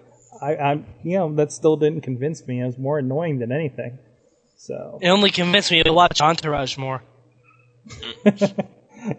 I, 0.40 0.56
I'm 0.56 0.86
you 1.02 1.18
know 1.18 1.34
that 1.34 1.50
still 1.50 1.76
didn't 1.76 2.02
convince 2.02 2.46
me. 2.46 2.60
It 2.60 2.66
was 2.66 2.78
more 2.78 3.00
annoying 3.00 3.40
than 3.40 3.50
anything. 3.50 3.98
So 4.56 4.98
It 5.02 5.08
only 5.08 5.30
convinced 5.30 5.72
me 5.72 5.82
to 5.82 5.92
watch 5.92 6.20
Entourage 6.20 6.78
more. 6.78 7.02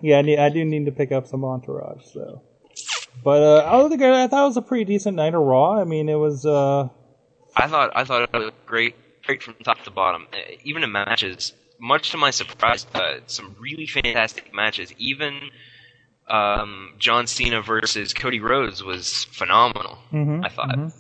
yeah, 0.02 0.20
I, 0.20 0.22
need, 0.22 0.38
I 0.38 0.50
do 0.50 0.64
need 0.64 0.86
to 0.86 0.92
pick 0.92 1.12
up 1.12 1.28
some 1.28 1.44
Entourage. 1.44 2.04
So, 2.14 2.44
but 3.24 3.42
uh, 3.42 3.58
other 3.66 3.90
than 3.90 4.00
that, 4.00 4.14
I 4.14 4.28
thought 4.28 4.44
it 4.44 4.48
was 4.48 4.58
a 4.58 4.62
pretty 4.62 4.86
decent 4.86 5.18
night 5.18 5.34
of 5.34 5.42
Raw. 5.42 5.80
I 5.82 5.84
mean, 5.84 6.08
it 6.08 6.16
was. 6.16 6.46
Uh, 6.46 6.90
I 7.64 7.68
thought 7.68 7.92
I 7.96 8.04
thought 8.04 8.24
it 8.24 8.38
was 8.38 8.52
great, 8.66 8.96
great 9.26 9.44
from 9.44 9.56
top 9.64 9.84
to 9.84 9.92
bottom. 9.92 10.28
Even 10.64 10.84
in 10.84 10.92
matches, 10.92 11.54
much 11.80 12.12
to 12.12 12.18
my 12.18 12.32
surprise, 12.32 12.86
uh, 12.94 13.20
some 13.28 13.56
really 13.60 13.86
fantastic 13.86 14.54
matches. 14.54 14.94
Even 14.98 15.50
um, 16.30 16.94
John 16.98 17.28
Cena 17.28 17.62
versus 17.62 18.14
Cody 18.14 18.40
Rhodes 18.40 18.84
was 18.84 19.26
phenomenal. 19.32 19.98
Mhm, 20.12 20.46
I 20.46 20.50
thought 20.50 20.70
mhm. 20.70 20.92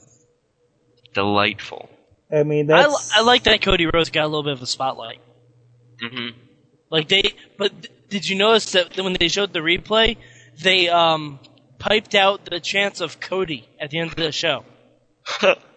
delightful. 1.14 1.90
I 2.31 2.44
mean, 2.44 2.69
I, 2.72 2.81
that's 2.84 3.15
li- 3.15 3.22
I 3.22 3.22
like 3.26 3.44
that 3.44 3.61
Cody 3.61 3.88
Rhodes 3.88 4.10
got 4.10 4.26
a 4.26 4.27
little 4.27 4.44
bit 4.44 4.53
of 4.53 4.61
a 4.61 4.68
spotlight. 4.68 5.19
hmm 5.99 6.30
Like 6.90 7.07
they, 7.07 7.34
but 7.57 7.72
th- 7.72 7.94
did 8.10 8.27
you 8.30 8.36
notice 8.38 8.72
that 8.72 8.98
when 8.98 9.15
they 9.19 9.27
showed 9.27 9.53
the 9.53 9.60
replay, 9.60 10.18
they 10.61 10.90
um 10.90 11.40
piped 11.80 12.14
out 12.15 12.45
the 12.45 12.60
chance 12.60 13.02
of 13.02 13.19
Cody 13.19 13.68
at 13.80 13.90
the 13.91 13.99
end 13.99 14.11
of 14.11 14.15
the 14.18 14.31
show, 14.31 14.65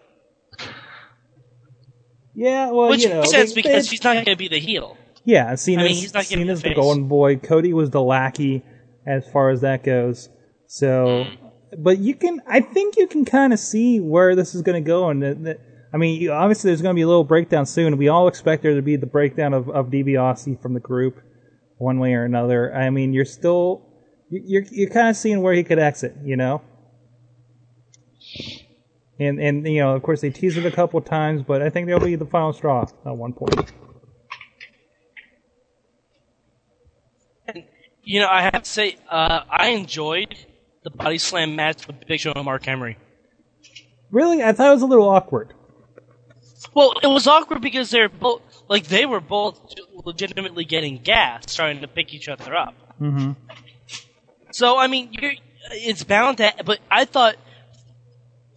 yeah. 2.33 2.71
Well, 2.71 2.89
which 2.89 3.03
you 3.03 3.09
know, 3.09 3.21
makes 3.21 3.31
sense 3.31 3.53
they- 3.53 3.61
because 3.61 3.85
they- 3.85 3.91
he's 3.91 4.03
not 4.03 4.13
going 4.13 4.25
to 4.25 4.35
be 4.35 4.47
the 4.47 4.59
heel. 4.59 4.97
Yeah, 5.25 5.55
Cena's, 5.55 5.83
I 5.83 5.87
mean, 5.87 5.95
he's 5.95 6.13
not 6.13 6.25
Cena's 6.25 6.61
the 6.61 6.69
the 6.69 6.75
golden 6.75 7.07
boy. 7.07 7.37
Cody 7.37 7.71
was 7.71 7.89
the 7.91 8.01
lackey 8.01 8.61
as 9.07 9.25
far 9.31 9.51
as 9.51 9.61
that 9.61 9.83
goes. 9.83 10.27
So, 10.67 11.23
hmm. 11.23 11.47
but 11.81 11.99
you 11.99 12.15
can, 12.15 12.41
I 12.45 12.59
think 12.59 12.97
you 12.97 13.07
can 13.07 13.23
kind 13.23 13.53
of 13.53 13.59
see 13.59 13.99
where 14.01 14.35
this 14.35 14.53
is 14.53 14.63
going 14.63 14.83
to 14.83 14.85
go. 14.85 15.09
And, 15.09 15.57
I 15.93 15.97
mean, 15.97 16.19
you, 16.19 16.31
obviously 16.33 16.69
there's 16.69 16.81
going 16.81 16.93
to 16.93 16.97
be 16.97 17.03
a 17.03 17.07
little 17.07 17.23
breakdown 17.23 17.65
soon. 17.65 17.97
We 17.97 18.09
all 18.09 18.27
expect 18.27 18.63
there 18.63 18.75
to 18.75 18.81
be 18.81 18.97
the 18.97 19.05
breakdown 19.05 19.53
of, 19.53 19.69
of 19.69 19.87
DiBiase 19.87 20.61
from 20.61 20.73
the 20.73 20.79
group 20.81 21.21
one 21.77 21.99
way 21.99 22.13
or 22.15 22.25
another. 22.25 22.73
I 22.75 22.89
mean, 22.89 23.13
you're 23.13 23.23
still, 23.23 23.81
you're, 24.29 24.63
you're 24.71 24.89
kind 24.89 25.07
of 25.07 25.15
seeing 25.15 25.41
where 25.41 25.53
he 25.53 25.63
could 25.63 25.79
exit, 25.79 26.15
you 26.23 26.35
know? 26.35 26.61
And, 29.19 29.39
and, 29.39 29.67
you 29.67 29.79
know, 29.79 29.95
of 29.95 30.01
course 30.03 30.21
they 30.21 30.31
teased 30.31 30.57
it 30.57 30.65
a 30.65 30.71
couple 30.71 30.97
of 30.97 31.05
times, 31.05 31.43
but 31.43 31.61
I 31.61 31.69
think 31.69 31.87
there'll 31.87 32.03
be 32.03 32.15
the 32.15 32.25
final 32.25 32.51
straw 32.51 32.87
at 33.05 33.15
one 33.15 33.33
point. 33.33 33.71
You 38.03 38.19
know, 38.19 38.27
I 38.27 38.41
have 38.41 38.63
to 38.63 38.69
say, 38.69 38.97
uh, 39.09 39.41
I 39.49 39.69
enjoyed 39.69 40.35
the 40.83 40.89
body 40.89 41.17
slam 41.17 41.55
match 41.55 41.87
with 41.87 42.05
Big 42.05 42.19
Show 42.19 42.33
and 42.33 42.43
Mark 42.43 42.65
Henry. 42.65 42.97
Really? 44.11 44.43
I 44.43 44.51
thought 44.51 44.69
it 44.69 44.73
was 44.73 44.81
a 44.81 44.87
little 44.87 45.07
awkward. 45.07 45.53
Well, 46.73 46.93
it 47.01 47.07
was 47.07 47.27
awkward 47.27 47.61
because 47.61 47.89
they're 47.89 48.09
both 48.09 48.41
like 48.67 48.87
they 48.87 49.05
were 49.05 49.19
both 49.19 49.75
legitimately 50.05 50.65
getting 50.65 50.97
gas, 50.97 51.55
trying 51.55 51.81
to 51.81 51.87
pick 51.87 52.13
each 52.13 52.27
other 52.27 52.55
up. 52.55 52.73
Mm-hmm. 52.99 53.31
So 54.51 54.77
I 54.77 54.87
mean, 54.87 55.09
you're, 55.11 55.33
it's 55.71 56.03
bound 56.03 56.37
to. 56.37 56.53
But 56.65 56.79
I 56.89 57.05
thought 57.05 57.35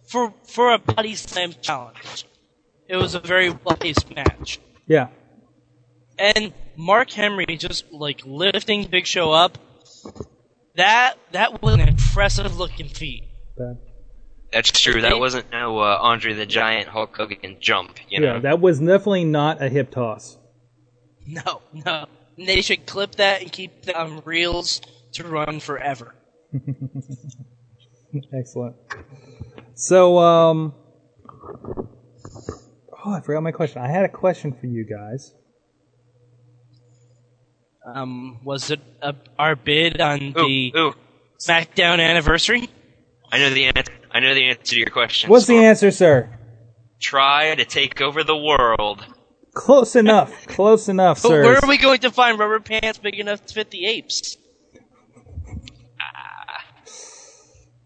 for 0.07 0.33
for 0.43 0.73
a 0.73 0.79
body 0.79 1.15
slam 1.15 1.53
challenge, 1.61 2.25
it 2.87 2.95
was 2.95 3.15
a 3.15 3.19
very 3.19 3.49
well 3.49 3.75
paced 3.75 4.13
match. 4.13 4.59
Yeah. 4.87 5.09
And 6.17 6.53
Mark 6.75 7.11
Henry 7.11 7.45
just 7.57 7.91
like 7.91 8.21
lifting 8.25 8.87
Big 8.87 9.05
Show 9.05 9.31
up. 9.31 9.57
That 10.75 11.15
that 11.31 11.61
was 11.61 11.75
an 11.75 11.81
impressive 11.81 12.57
looking 12.57 12.87
feat. 12.87 13.23
That's 14.51 14.71
true. 14.71 15.01
That 15.01 15.19
wasn't 15.19 15.51
no 15.51 15.79
uh, 15.79 15.97
Andre 15.99 16.33
the 16.33 16.45
Giant 16.45 16.87
Hulk 16.87 17.15
Hogan 17.15 17.57
jump. 17.59 17.97
You 18.09 18.21
know. 18.21 18.33
Yeah, 18.35 18.39
that 18.39 18.61
was 18.61 18.79
definitely 18.79 19.25
not 19.25 19.61
a 19.61 19.69
hip 19.69 19.91
toss. 19.91 20.37
No, 21.27 21.61
no. 21.73 22.05
They 22.37 22.61
should 22.61 22.85
clip 22.85 23.15
that 23.15 23.41
and 23.41 23.51
keep 23.51 23.83
that 23.83 23.95
on 23.95 24.21
reels 24.23 24.79
to 25.13 25.27
run 25.27 25.59
forever. 25.59 26.15
Excellent. 28.33 28.75
So, 29.79 30.17
um, 30.17 30.73
oh, 33.05 33.13
I 33.13 33.21
forgot 33.21 33.43
my 33.43 33.51
question. 33.51 33.79
I 33.79 33.87
had 33.89 34.05
a 34.05 34.09
question 34.09 34.51
for 34.59 34.65
you 34.65 34.83
guys. 34.83 35.35
Um, 37.93 38.39
was 38.43 38.71
it 38.71 38.81
uh 39.03 39.13
our 39.37 39.55
bid 39.55 40.01
on 40.01 40.19
Ooh, 40.21 40.33
the 40.33 40.73
ooh. 40.75 40.93
SmackDown 41.39 41.99
anniversary? 42.03 42.69
I 43.31 43.37
know 43.37 43.51
the 43.51 43.65
answer. 43.65 43.93
I 44.11 44.19
know 44.19 44.33
the 44.33 44.49
answer 44.49 44.63
to 44.63 44.79
your 44.79 44.89
question. 44.89 45.29
What's 45.29 45.45
the 45.45 45.57
answer, 45.57 45.91
sir? 45.91 46.27
Try 46.99 47.53
to 47.53 47.63
take 47.63 48.01
over 48.01 48.23
the 48.23 48.35
world. 48.35 49.05
Close 49.53 49.95
enough. 49.95 50.47
Close 50.47 50.89
enough, 50.89 51.21
But 51.21 51.29
sir. 51.29 51.43
where 51.43 51.63
are 51.63 51.67
we 51.67 51.77
going 51.77 51.99
to 51.99 52.09
find 52.09 52.39
rubber 52.39 52.59
pants 52.59 52.97
big 52.97 53.19
enough 53.19 53.45
to 53.45 53.53
fit 53.53 53.69
the 53.69 53.85
apes? 53.85 54.37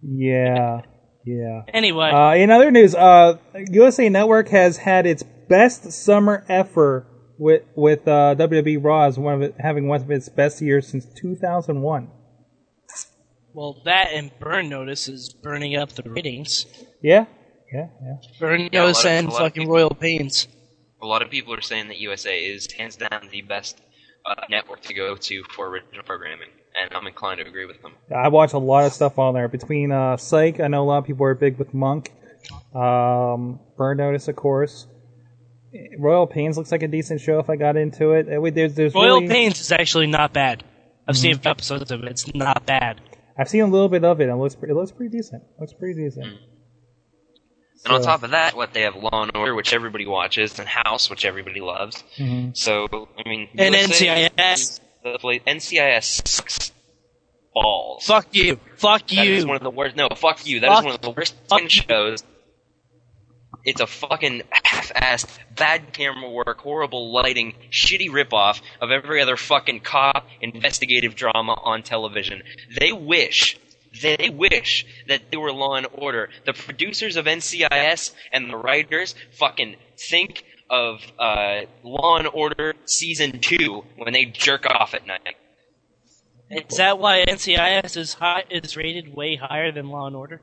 Yeah. 0.02 0.82
Yeah. 1.26 1.62
Anyway. 1.74 2.10
Uh, 2.10 2.34
in 2.36 2.52
other 2.52 2.72
news, 2.72 2.96
uh, 2.96 3.38
USA 3.70 4.10
Network 4.10 4.50
has 4.50 4.78
had 4.78 5.06
its 5.06 5.24
best 5.24 5.92
summer 5.92 6.44
ever 6.50 7.08
with 7.38 7.64
with 7.76 8.08
uh, 8.08 8.36
WWE 8.38 8.84
Raw 8.84 9.06
as 9.06 9.18
one 9.20 9.36
of 9.36 9.42
it, 9.42 9.56
having 9.60 9.88
one 9.88 10.02
of 10.02 10.10
its 10.12 10.30
best 10.30 10.62
years 10.62 10.88
since 10.88 11.06
2001. 11.16 12.10
Well, 13.54 13.82
that 13.86 14.10
and 14.14 14.32
Burn 14.40 14.70
Notice 14.70 15.08
is 15.08 15.34
burning 15.34 15.76
up 15.76 15.92
the 15.92 16.04
ratings. 16.10 16.66
Yeah. 17.02 17.26
Yeah. 17.74 17.88
Yeah. 18.02 18.16
Burn 18.40 18.62
Yeah, 18.72 18.82
Notice 18.82 19.04
of- 19.04 19.12
and 19.12 19.28
a 19.28 19.32
lot 19.32 19.42
of 19.42 19.48
fucking 19.54 19.70
Royal 19.70 19.90
Pains. 19.90 20.48
A 21.02 21.06
lot 21.06 21.22
of 21.22 21.30
people 21.30 21.54
are 21.54 21.62
saying 21.62 21.88
that 21.88 22.00
USA 22.00 22.40
is 22.46 22.72
hands 22.72 22.96
down 22.96 23.28
the 23.32 23.42
best 23.42 23.82
uh, 24.26 24.36
network 24.50 24.82
to 24.84 24.94
go 24.94 25.16
to 25.16 25.44
for 25.56 25.68
original 25.68 26.04
programming, 26.04 26.50
and 26.80 26.94
I'm 26.94 27.08
inclined 27.08 27.40
to 27.40 27.48
agree 27.48 27.66
with 27.66 27.82
them. 27.82 27.94
I 28.16 28.28
watch 28.30 28.54
a 28.54 28.58
lot 28.58 28.86
of 28.86 28.94
stuff 28.94 29.18
on 29.20 29.34
there. 29.34 29.48
Between 29.48 29.92
uh, 29.92 30.18
Psych, 30.18 30.60
I 30.60 30.68
know 30.68 30.84
a 30.84 30.86
lot 30.86 30.98
of 31.00 31.06
people 31.06 31.26
are 31.26 31.36
big 31.36 31.58
with 31.58 31.74
Monk. 31.74 32.12
Um, 32.74 33.60
Burn 33.78 33.98
Notice, 33.98 34.28
of 34.28 34.36
course. 34.36 34.88
Royal 35.98 36.28
Pains 36.28 36.58
looks 36.58 36.72
like 36.72 36.84
a 36.84 36.88
decent 36.88 37.22
show 37.22 37.40
if 37.40 37.50
I 37.50 37.56
got 37.56 37.78
into 37.78 38.12
it. 38.12 38.28
Uh, 38.34 38.42
wait, 38.42 38.56
There's, 38.56 38.74
there's 38.74 38.94
Royal 38.94 39.22
really- 39.22 39.28
Pains 39.30 39.60
is 39.62 39.72
actually 39.72 40.08
not 40.08 40.34
bad. 40.34 40.64
I've 41.08 41.18
seen 41.18 41.36
Mhm. 41.36 41.50
episodes 41.50 41.92
of 41.92 42.04
it. 42.04 42.10
It's 42.10 42.34
not 42.36 42.66
bad. 42.66 43.02
I've 43.38 43.50
seen 43.50 43.62
a 43.62 43.68
little 43.68 43.90
bit 43.90 44.04
of 44.04 44.20
it. 44.22 44.30
It 44.30 44.36
looks, 44.36 44.56
it 44.62 44.70
looks 44.74 44.92
pretty 44.92 45.16
decent. 45.18 45.44
looks 45.60 45.74
pretty 45.74 46.00
decent. 46.04 46.26
And 47.86 47.94
on 47.94 48.02
top 48.04 48.22
of 48.22 48.32
that, 48.32 48.56
what 48.56 48.74
they 48.74 48.82
have 48.82 48.96
Law 48.96 49.24
and 49.24 49.36
Order, 49.36 49.56
which 49.56 49.74
everybody 49.74 50.06
watches, 50.06 50.60
and 50.60 50.68
House, 50.68 51.10
which 51.10 51.26
everybody 51.26 51.62
loves. 51.62 52.04
Mhm. 52.18 52.56
So 52.56 52.88
I 53.18 53.28
mean, 53.28 53.48
And 53.58 53.74
USA 53.74 54.30
NCIS. 54.38 54.81
The 55.04 55.18
play, 55.20 55.40
NCIS 55.40 56.28
sucks 56.28 56.72
balls. 57.54 58.06
Fuck 58.06 58.28
you. 58.36 58.60
Fuck 58.78 59.08
That 59.08 59.26
is 59.26 59.44
you. 59.44 59.48
one 59.48 59.58
of 59.58 59.64
the 59.64 59.70
worst. 59.72 59.96
No, 59.96 60.10
fuck 60.16 60.46
you. 60.46 60.60
That 60.62 60.68
is 60.72 60.76
Fuck- 60.78 60.86
one 60.86 60.94
of 60.96 61.02
the 61.02 61.10
worst 61.12 61.36
fucking 61.50 61.68
shows. 61.70 62.24
It's 63.64 63.80
a 63.82 63.86
fucking 63.86 64.42
half-assed, 64.50 65.38
bad 65.56 65.94
camera 65.94 66.30
work, 66.32 66.62
horrible 66.62 67.14
lighting, 67.14 67.54
shitty 67.72 68.10
ripoff 68.10 68.60
of 68.82 68.90
every 68.90 69.22
other 69.22 69.38
fucking 69.38 69.82
cop 69.82 70.26
investigative 70.42 71.16
drama 71.16 71.54
on 71.64 71.84
television. 71.84 72.42
They 72.80 72.92
wish, 72.92 73.60
they 74.02 74.30
wish 74.32 74.86
that 75.08 75.30
they 75.30 75.38
were 75.38 75.52
Law 75.54 75.76
and 75.76 75.86
Order. 75.94 76.30
The 76.46 76.54
producers 76.54 77.18
of 77.18 77.26
NCIS 77.26 78.14
and 78.32 78.50
the 78.50 78.58
writers 78.58 79.14
fucking 79.38 79.76
think 80.10 80.44
of 80.72 81.02
uh, 81.20 81.62
Law 81.84 82.18
and 82.18 82.28
Order 82.28 82.74
season 82.86 83.40
two 83.40 83.84
when 83.98 84.14
they 84.14 84.26
jerk 84.26 84.66
off 84.66 84.94
at 84.96 85.06
night. 85.06 85.36
Is 86.50 86.78
that 86.78 86.98
why 86.98 87.24
NCIS 87.26 87.98
is 87.98 88.14
high 88.16 88.46
is 88.50 88.76
rated 88.76 89.14
way 89.14 89.36
higher 89.36 89.72
than 89.72 89.90
Law 89.90 90.08
and 90.08 90.16
Order? 90.16 90.42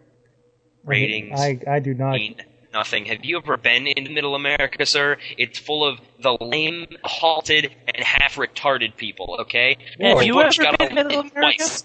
Ratings. 0.85 1.41
I, 1.41 1.59
I 1.67 1.81
do 1.81 1.95
not. 1.95 2.15
mean 2.15 2.37
nothing. 2.73 3.07
Have 3.07 3.25
you 3.25 3.39
ever 3.39 3.57
been 3.57 3.87
in 3.87 4.15
Middle 4.15 4.35
America, 4.35 4.87
sir? 4.87 5.17
It's 5.37 5.59
full 5.59 5.87
of 5.87 5.99
the 6.23 6.37
lame, 6.41 6.87
halted, 7.05 7.75
and 7.87 8.05
half 8.05 8.37
retarded 8.37 8.97
people. 8.97 9.39
Okay. 9.41 9.77
Have 10.01 10.23
you 10.23 10.35
Bush 10.35 10.59
ever 10.61 10.77
been 10.77 10.89
in 10.89 10.95
Middle 10.95 11.21
America? 11.21 11.41
twice. 11.41 11.85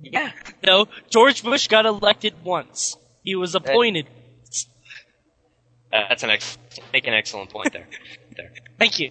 Yeah. 0.00 0.32
No, 0.66 0.86
George 1.10 1.42
Bush 1.42 1.68
got 1.68 1.86
elected 1.86 2.34
once. 2.44 2.96
He 3.22 3.34
was 3.34 3.54
appointed. 3.54 4.06
Uh, 4.06 4.21
that's 5.92 6.22
an 6.22 6.30
ex- 6.30 6.58
make 6.92 7.06
an 7.06 7.14
excellent 7.14 7.50
point 7.50 7.72
there. 7.72 7.86
there. 8.36 8.50
Thank 8.78 8.98
you. 8.98 9.10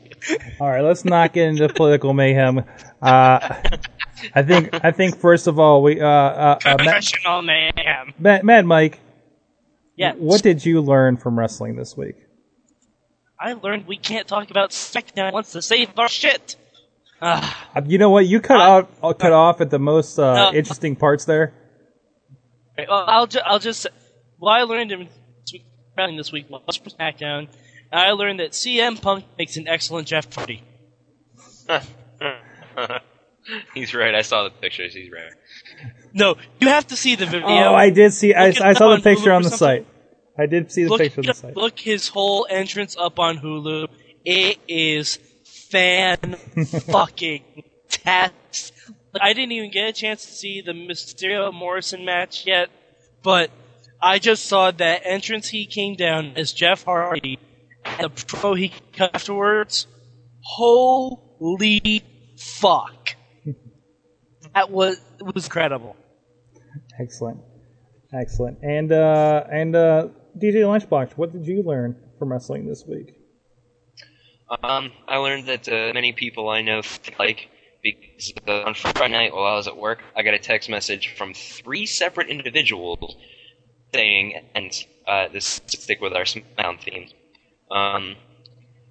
All 0.59 0.67
right, 0.69 0.81
let's 0.81 1.05
not 1.05 1.31
get 1.33 1.47
into 1.47 1.69
political 1.69 2.13
mayhem. 2.13 2.59
Uh, 3.01 3.61
I 4.35 4.43
think 4.43 4.69
I 4.83 4.91
think 4.91 5.17
first 5.17 5.47
of 5.47 5.59
all 5.59 5.81
we 5.83 6.01
uh, 6.01 6.05
uh, 6.05 6.09
uh, 6.09 6.69
Mad, 6.69 6.77
Professional 6.77 7.41
mayhem. 7.41 8.13
Mad, 8.19 8.43
Mad 8.43 8.65
Mike. 8.65 8.99
Yeah. 9.95 10.13
What 10.13 10.41
did 10.41 10.65
you 10.65 10.81
learn 10.81 11.17
from 11.17 11.37
wrestling 11.37 11.75
this 11.75 11.95
week? 11.95 12.15
I 13.39 13.53
learned 13.53 13.87
we 13.87 13.97
can't 13.97 14.27
talk 14.27 14.51
about 14.51 14.69
SmackDown 14.71 15.33
wants 15.33 15.51
to 15.53 15.61
save 15.61 15.89
our 15.97 16.07
shit. 16.09 16.55
Ah, 17.21 17.69
Uh, 17.75 17.81
You 17.85 17.97
know 17.99 18.09
what? 18.09 18.25
You 18.27 18.39
cut 18.39 18.59
out 18.61 18.89
uh, 19.03 19.13
cut 19.13 19.31
off 19.33 19.61
at 19.61 19.69
the 19.69 19.79
most 19.79 20.17
uh, 20.19 20.51
No. 20.51 20.57
interesting 20.57 20.95
parts 20.95 21.25
there. 21.25 21.53
well, 22.77 23.05
I'll 23.07 23.27
ju- 23.27 23.41
I'll 23.45 23.59
just 23.59 23.87
what 24.39 24.51
I 24.53 24.63
learned 24.63 24.91
in 24.91 25.07
wrestling 26.01 26.17
this 26.17 26.31
week 26.31 26.49
was 26.49 26.79
SmackDown. 26.79 27.47
I 27.91 28.11
learned 28.11 28.39
that 28.39 28.51
CM 28.51 29.01
Punk 29.01 29.25
makes 29.37 29.57
an 29.57 29.67
excellent 29.67 30.07
Jeff 30.07 30.33
Hardy. 30.33 30.63
He's 33.73 33.93
right. 33.93 34.15
I 34.15 34.21
saw 34.21 34.43
the 34.43 34.49
pictures. 34.49 34.93
He's 34.93 35.11
right. 35.11 35.33
No, 36.13 36.35
you 36.59 36.69
have 36.69 36.87
to 36.87 36.95
see 36.95 37.15
the 37.15 37.25
oh, 37.25 37.29
video. 37.29 37.47
Oh, 37.47 37.75
I 37.75 37.89
did 37.89 38.13
see. 38.13 38.33
I, 38.33 38.47
I 38.47 38.73
saw 38.73 38.95
the 38.95 39.01
picture 39.01 39.31
Hulu 39.31 39.35
on 39.35 39.43
the 39.43 39.49
site. 39.49 39.85
I 40.37 40.45
did 40.45 40.71
see 40.71 40.83
the 40.83 40.89
look, 40.89 41.01
picture 41.01 41.21
on 41.21 41.25
the 41.25 41.33
site. 41.33 41.57
look 41.57 41.79
his 41.79 42.07
whole 42.07 42.47
entrance 42.49 42.95
up 42.97 43.19
on 43.19 43.37
Hulu. 43.37 43.87
It 44.23 44.59
is 44.67 45.17
fan 45.43 46.35
fucking 46.91 47.43
tastic. 47.89 48.75
I 49.19 49.33
didn't 49.33 49.51
even 49.51 49.71
get 49.71 49.89
a 49.89 49.93
chance 49.93 50.25
to 50.25 50.31
see 50.31 50.61
the 50.61 50.71
Mysterio 50.71 51.53
Morrison 51.53 52.05
match 52.05 52.45
yet, 52.45 52.69
but 53.23 53.51
I 54.01 54.19
just 54.19 54.45
saw 54.45 54.71
that 54.71 55.01
entrance. 55.05 55.47
He 55.47 55.65
came 55.65 55.95
down 55.95 56.33
as 56.35 56.51
Jeff 56.53 56.83
Hardy, 56.83 57.37
and 57.85 58.11
the 58.15 58.25
pro 58.25 58.55
he 58.55 58.73
cut 58.93 59.11
afterwards. 59.13 59.87
Holy 60.43 62.03
fuck! 62.37 63.15
That 64.53 64.69
was 64.69 64.99
it 65.19 65.33
was 65.33 65.45
incredible. 65.45 65.95
Excellent, 66.99 67.39
excellent. 68.13 68.57
And 68.63 68.91
uh, 68.91 69.45
and 69.49 69.75
uh, 69.75 70.07
DJ 70.37 70.55
Lunchbox, 70.55 71.13
what 71.13 71.31
did 71.31 71.45
you 71.45 71.63
learn 71.63 71.95
from 72.19 72.33
wrestling 72.33 72.67
this 72.67 72.83
week? 72.85 73.13
Um, 74.61 74.91
I 75.07 75.17
learned 75.17 75.47
that 75.47 75.69
uh, 75.69 75.93
many 75.93 76.11
people 76.11 76.49
I 76.49 76.61
know 76.61 76.81
like 77.17 77.49
because 77.81 78.33
uh, 78.45 78.63
on 78.63 78.73
Friday 78.73 79.13
night 79.13 79.33
while 79.33 79.45
I 79.45 79.55
was 79.55 79.67
at 79.67 79.77
work, 79.77 79.99
I 80.17 80.23
got 80.23 80.33
a 80.33 80.39
text 80.39 80.69
message 80.69 81.13
from 81.15 81.33
three 81.33 81.85
separate 81.85 82.27
individuals 82.27 83.15
saying, 83.93 84.41
and 84.55 84.71
uh, 85.07 85.27
this 85.29 85.59
to 85.59 85.77
stick 85.77 86.01
with 86.01 86.13
our 86.13 86.23
SmackDown 86.23 86.79
theme, 86.81 87.07
um, 87.69 88.15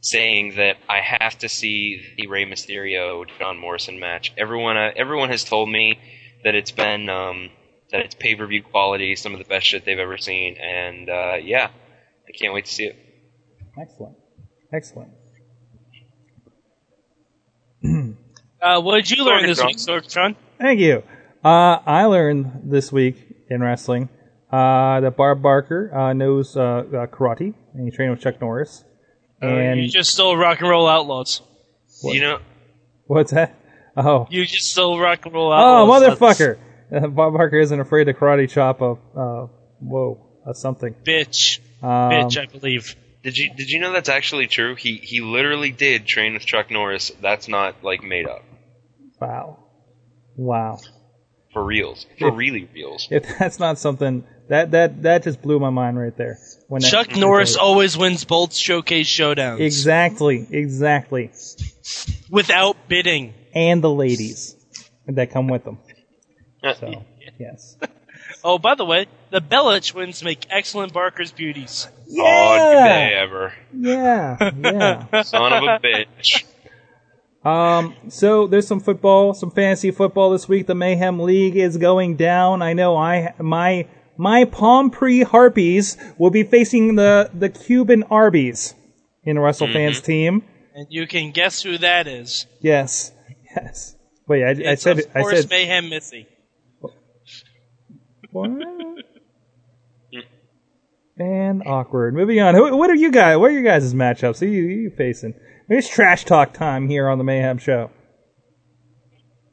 saying 0.00 0.54
that 0.56 0.76
I 0.88 1.00
have 1.00 1.38
to 1.38 1.48
see 1.48 2.02
the 2.16 2.26
Rey 2.26 2.44
Mysterio 2.44 3.24
John 3.38 3.58
Morrison 3.58 3.98
match. 3.98 4.32
Everyone, 4.36 4.76
uh, 4.76 4.90
everyone 4.96 5.30
has 5.30 5.44
told 5.44 5.70
me 5.70 5.98
that 6.44 6.54
it's 6.54 6.70
been 6.70 7.08
um, 7.08 7.50
that 7.90 8.00
it's 8.00 8.14
pay 8.14 8.34
per 8.34 8.46
view 8.46 8.62
quality, 8.62 9.16
some 9.16 9.32
of 9.32 9.38
the 9.38 9.44
best 9.44 9.66
shit 9.66 9.84
they've 9.84 9.98
ever 9.98 10.18
seen, 10.18 10.56
and 10.56 11.08
uh, 11.08 11.36
yeah, 11.42 11.70
I 12.28 12.32
can't 12.32 12.52
wait 12.52 12.66
to 12.66 12.72
see 12.72 12.84
it. 12.84 12.96
Excellent, 13.80 14.16
excellent. 14.72 15.10
Uh, 18.62 18.78
what 18.78 18.96
did 18.96 19.10
you 19.10 19.24
learn 19.24 19.46
this 19.46 19.64
week, 19.64 19.78
Sorgatron? 19.78 20.36
Thank 20.58 20.80
you. 20.80 21.02
Uh, 21.42 21.78
I 21.86 22.04
learned 22.04 22.60
this 22.64 22.92
week 22.92 23.16
in 23.48 23.62
wrestling 23.62 24.10
uh, 24.52 25.00
that 25.00 25.16
Bob 25.16 25.42
Barker 25.42 25.94
uh, 25.94 26.12
knows 26.12 26.56
uh, 26.56 26.60
uh, 26.60 27.06
karate, 27.06 27.54
and 27.74 27.84
he 27.84 27.90
trained 27.94 28.10
with 28.12 28.20
Chuck 28.20 28.40
Norris. 28.40 28.84
And 29.40 29.80
you 29.80 29.88
just 29.88 30.10
stole 30.12 30.36
rock 30.36 30.60
and 30.60 30.68
roll 30.68 30.86
outlaws. 30.88 31.40
You 32.02 32.20
know, 32.20 32.38
what's 33.06 33.32
that? 33.32 33.54
Oh, 33.96 34.26
You 34.30 34.44
just 34.46 34.70
stole 34.70 34.98
rock 35.00 35.24
and 35.26 35.34
roll 35.34 35.52
outlaws. 35.52 36.02
oh, 36.02 36.16
motherfucker! 36.16 36.58
Uh, 36.92 37.06
Bob 37.06 37.34
Barker 37.34 37.56
isn't 37.60 37.78
afraid 37.78 38.06
to 38.06 38.12
karate 38.14 38.50
chop 38.50 38.80
a 38.80 38.94
uh, 39.16 39.46
whoa, 39.78 40.26
a 40.44 40.52
something. 40.56 40.92
Bitch. 41.06 41.60
Um, 41.80 41.88
Bitch, 42.10 42.36
I 42.36 42.46
believe. 42.46 42.96
Did 43.22 43.38
you 43.38 43.54
did 43.54 43.70
you 43.70 43.78
know 43.78 43.92
that's 43.92 44.08
actually 44.08 44.48
true? 44.48 44.74
He 44.74 44.96
he 44.96 45.20
literally 45.20 45.70
did 45.70 46.04
train 46.04 46.32
with 46.34 46.44
Chuck 46.44 46.68
Norris. 46.68 47.12
That's 47.22 47.46
not 47.46 47.84
like 47.84 48.02
made 48.02 48.26
up. 48.26 48.42
Wow, 49.20 49.58
wow. 50.36 50.78
For 51.52 51.64
reals. 51.64 52.06
For 52.18 52.30
If- 52.30 52.34
really 52.36 52.68
reals. 52.74 53.06
If 53.12 53.38
that's 53.38 53.60
not 53.60 53.78
something 53.78 54.24
that 54.50 54.72
that 54.72 55.02
that 55.02 55.22
just 55.22 55.40
blew 55.40 55.58
my 55.58 55.70
mind 55.70 55.98
right 55.98 56.16
there. 56.16 56.38
When 56.68 56.82
that- 56.82 56.90
Chuck 56.90 57.16
Norris 57.16 57.56
always 57.56 57.96
wins 57.96 58.24
both 58.24 58.52
showcase 58.54 59.08
showdowns. 59.08 59.60
Exactly, 59.60 60.46
exactly. 60.50 61.30
Without 62.28 62.76
bidding. 62.88 63.34
And 63.54 63.82
the 63.82 63.90
ladies 63.90 64.54
that 65.06 65.30
come 65.30 65.48
with 65.48 65.64
them. 65.64 65.78
So 66.62 67.04
yes. 67.38 67.76
Oh, 68.42 68.58
by 68.58 68.74
the 68.74 68.86
way, 68.86 69.06
the 69.30 69.42
Bella 69.42 69.80
twins 69.80 70.22
make 70.22 70.46
excellent 70.48 70.94
Barker's 70.94 71.30
beauties. 71.30 71.88
Oh, 72.10 72.78
do 72.78 72.84
they 72.88 73.14
ever. 73.14 73.52
Yeah, 73.76 74.50
yeah. 74.56 75.22
Son 75.22 75.52
of 75.52 75.62
a 75.62 75.78
bitch. 75.78 76.44
Um, 77.44 77.94
so 78.08 78.46
there's 78.46 78.66
some 78.66 78.80
football, 78.80 79.34
some 79.34 79.50
fantasy 79.50 79.90
football 79.90 80.30
this 80.30 80.48
week. 80.48 80.66
The 80.66 80.74
Mayhem 80.74 81.20
League 81.20 81.56
is 81.56 81.76
going 81.76 82.16
down. 82.16 82.62
I 82.62 82.72
know 82.72 82.96
I 82.96 83.34
my 83.38 83.86
my 84.20 84.44
Palm 84.44 84.90
Pre 84.90 85.22
Harpies 85.22 85.96
will 86.18 86.30
be 86.30 86.42
facing 86.42 86.96
the 86.96 87.30
the 87.32 87.48
Cuban 87.48 88.02
Arby's 88.04 88.74
in 89.24 89.38
WrestleFans 89.38 89.72
mm-hmm. 89.72 90.04
team. 90.04 90.44
And 90.74 90.86
you 90.90 91.06
can 91.06 91.30
guess 91.30 91.62
who 91.62 91.78
that 91.78 92.06
is. 92.06 92.46
Yes, 92.60 93.12
yes. 93.56 93.96
Wait, 94.28 94.44
I, 94.44 94.72
I 94.72 94.74
said 94.74 94.98
of 94.98 95.06
I 95.14 95.22
said 95.22 95.48
Mayhem 95.48 95.88
Missy. 95.88 96.28
what? 98.30 98.50
And 101.18 101.62
awkward. 101.66 102.14
Moving 102.14 102.40
on. 102.40 102.54
Who, 102.54 102.74
what 102.78 102.88
are 102.88 102.94
you 102.94 103.10
guys? 103.10 103.36
What 103.36 103.50
are 103.50 103.54
you 103.54 103.62
guys' 103.62 103.92
matchups? 103.92 104.40
Who 104.40 104.46
you, 104.46 104.62
who 104.62 104.68
you 104.68 104.90
facing? 104.90 105.34
It's 105.68 105.86
trash 105.86 106.24
talk 106.24 106.54
time 106.54 106.88
here 106.88 107.10
on 107.10 107.18
the 107.18 107.24
Mayhem 107.24 107.58
Show. 107.58 107.90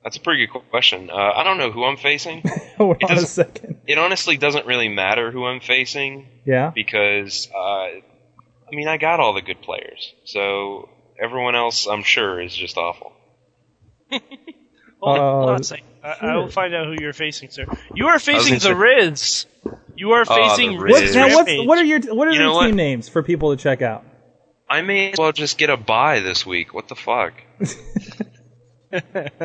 That's 0.07 0.15
a 0.15 0.21
pretty 0.21 0.47
good 0.47 0.61
question. 0.69 1.09
Uh, 1.09 1.15
I 1.15 1.43
don't 1.43 1.57
know 1.57 1.69
who 1.69 1.83
I'm 1.83 1.97
facing. 1.97 2.41
Hold 2.77 2.95
It 3.01 3.11
on 3.11 3.17
a 3.17 3.25
second. 3.25 3.81
It 3.87 3.97
honestly 3.97 4.37
doesn't 4.37 4.65
really 4.65 4.87
matter 4.87 5.31
who 5.31 5.45
I'm 5.45 5.59
facing 5.59 6.29
Yeah. 6.45 6.71
because, 6.73 7.49
uh, 7.53 7.57
I 7.59 7.99
mean, 8.71 8.87
I 8.87 8.95
got 8.95 9.19
all 9.19 9.33
the 9.33 9.41
good 9.41 9.61
players. 9.61 10.13
So 10.23 10.87
everyone 11.21 11.55
else, 11.57 11.87
I'm 11.87 12.03
sure, 12.03 12.39
is 12.39 12.55
just 12.55 12.77
awful. 12.77 13.11
Hold 14.09 14.21
on, 14.21 15.19
hold 15.19 15.49
on 15.49 15.55
Uh, 15.55 15.59
a 15.59 15.63
second. 15.65 15.85
I, 16.01 16.15
I, 16.21 16.35
will 16.37 16.47
find 16.47 16.73
out 16.73 16.85
who 16.85 16.95
you're 17.03 17.11
facing, 17.11 17.49
sir. 17.49 17.65
You 17.93 18.07
are 18.07 18.17
facing 18.17 18.53
the 18.53 18.59
say- 18.61 18.73
Riz. 18.73 19.45
You 19.97 20.11
are 20.11 20.21
Oh, 20.25 20.35
facing 20.35 20.77
the 20.77 20.83
Riz. 20.85 21.01
Riz. 21.01 21.15
Now, 21.15 21.27
what's, 21.35 21.51
what 21.67 21.77
are 21.79 21.83
your 21.83 21.99
what 22.15 22.29
are 22.29 22.31
You 22.31 22.43
your 22.43 22.61
team 22.61 22.69
what? 22.69 22.73
names 22.75 23.09
for 23.09 23.21
people 23.23 23.53
to 23.53 23.61
check 23.61 23.81
out? 23.81 24.05
I 24.69 24.83
may 24.83 25.11
as 25.11 25.17
well 25.19 25.33
just 25.33 25.57
get 25.57 25.69
a 25.69 25.75
buy 25.75 26.21
this 26.21 26.45
week. 26.45 26.73
What 26.73 26.87
the 26.87 26.95
fuck? 26.95 27.33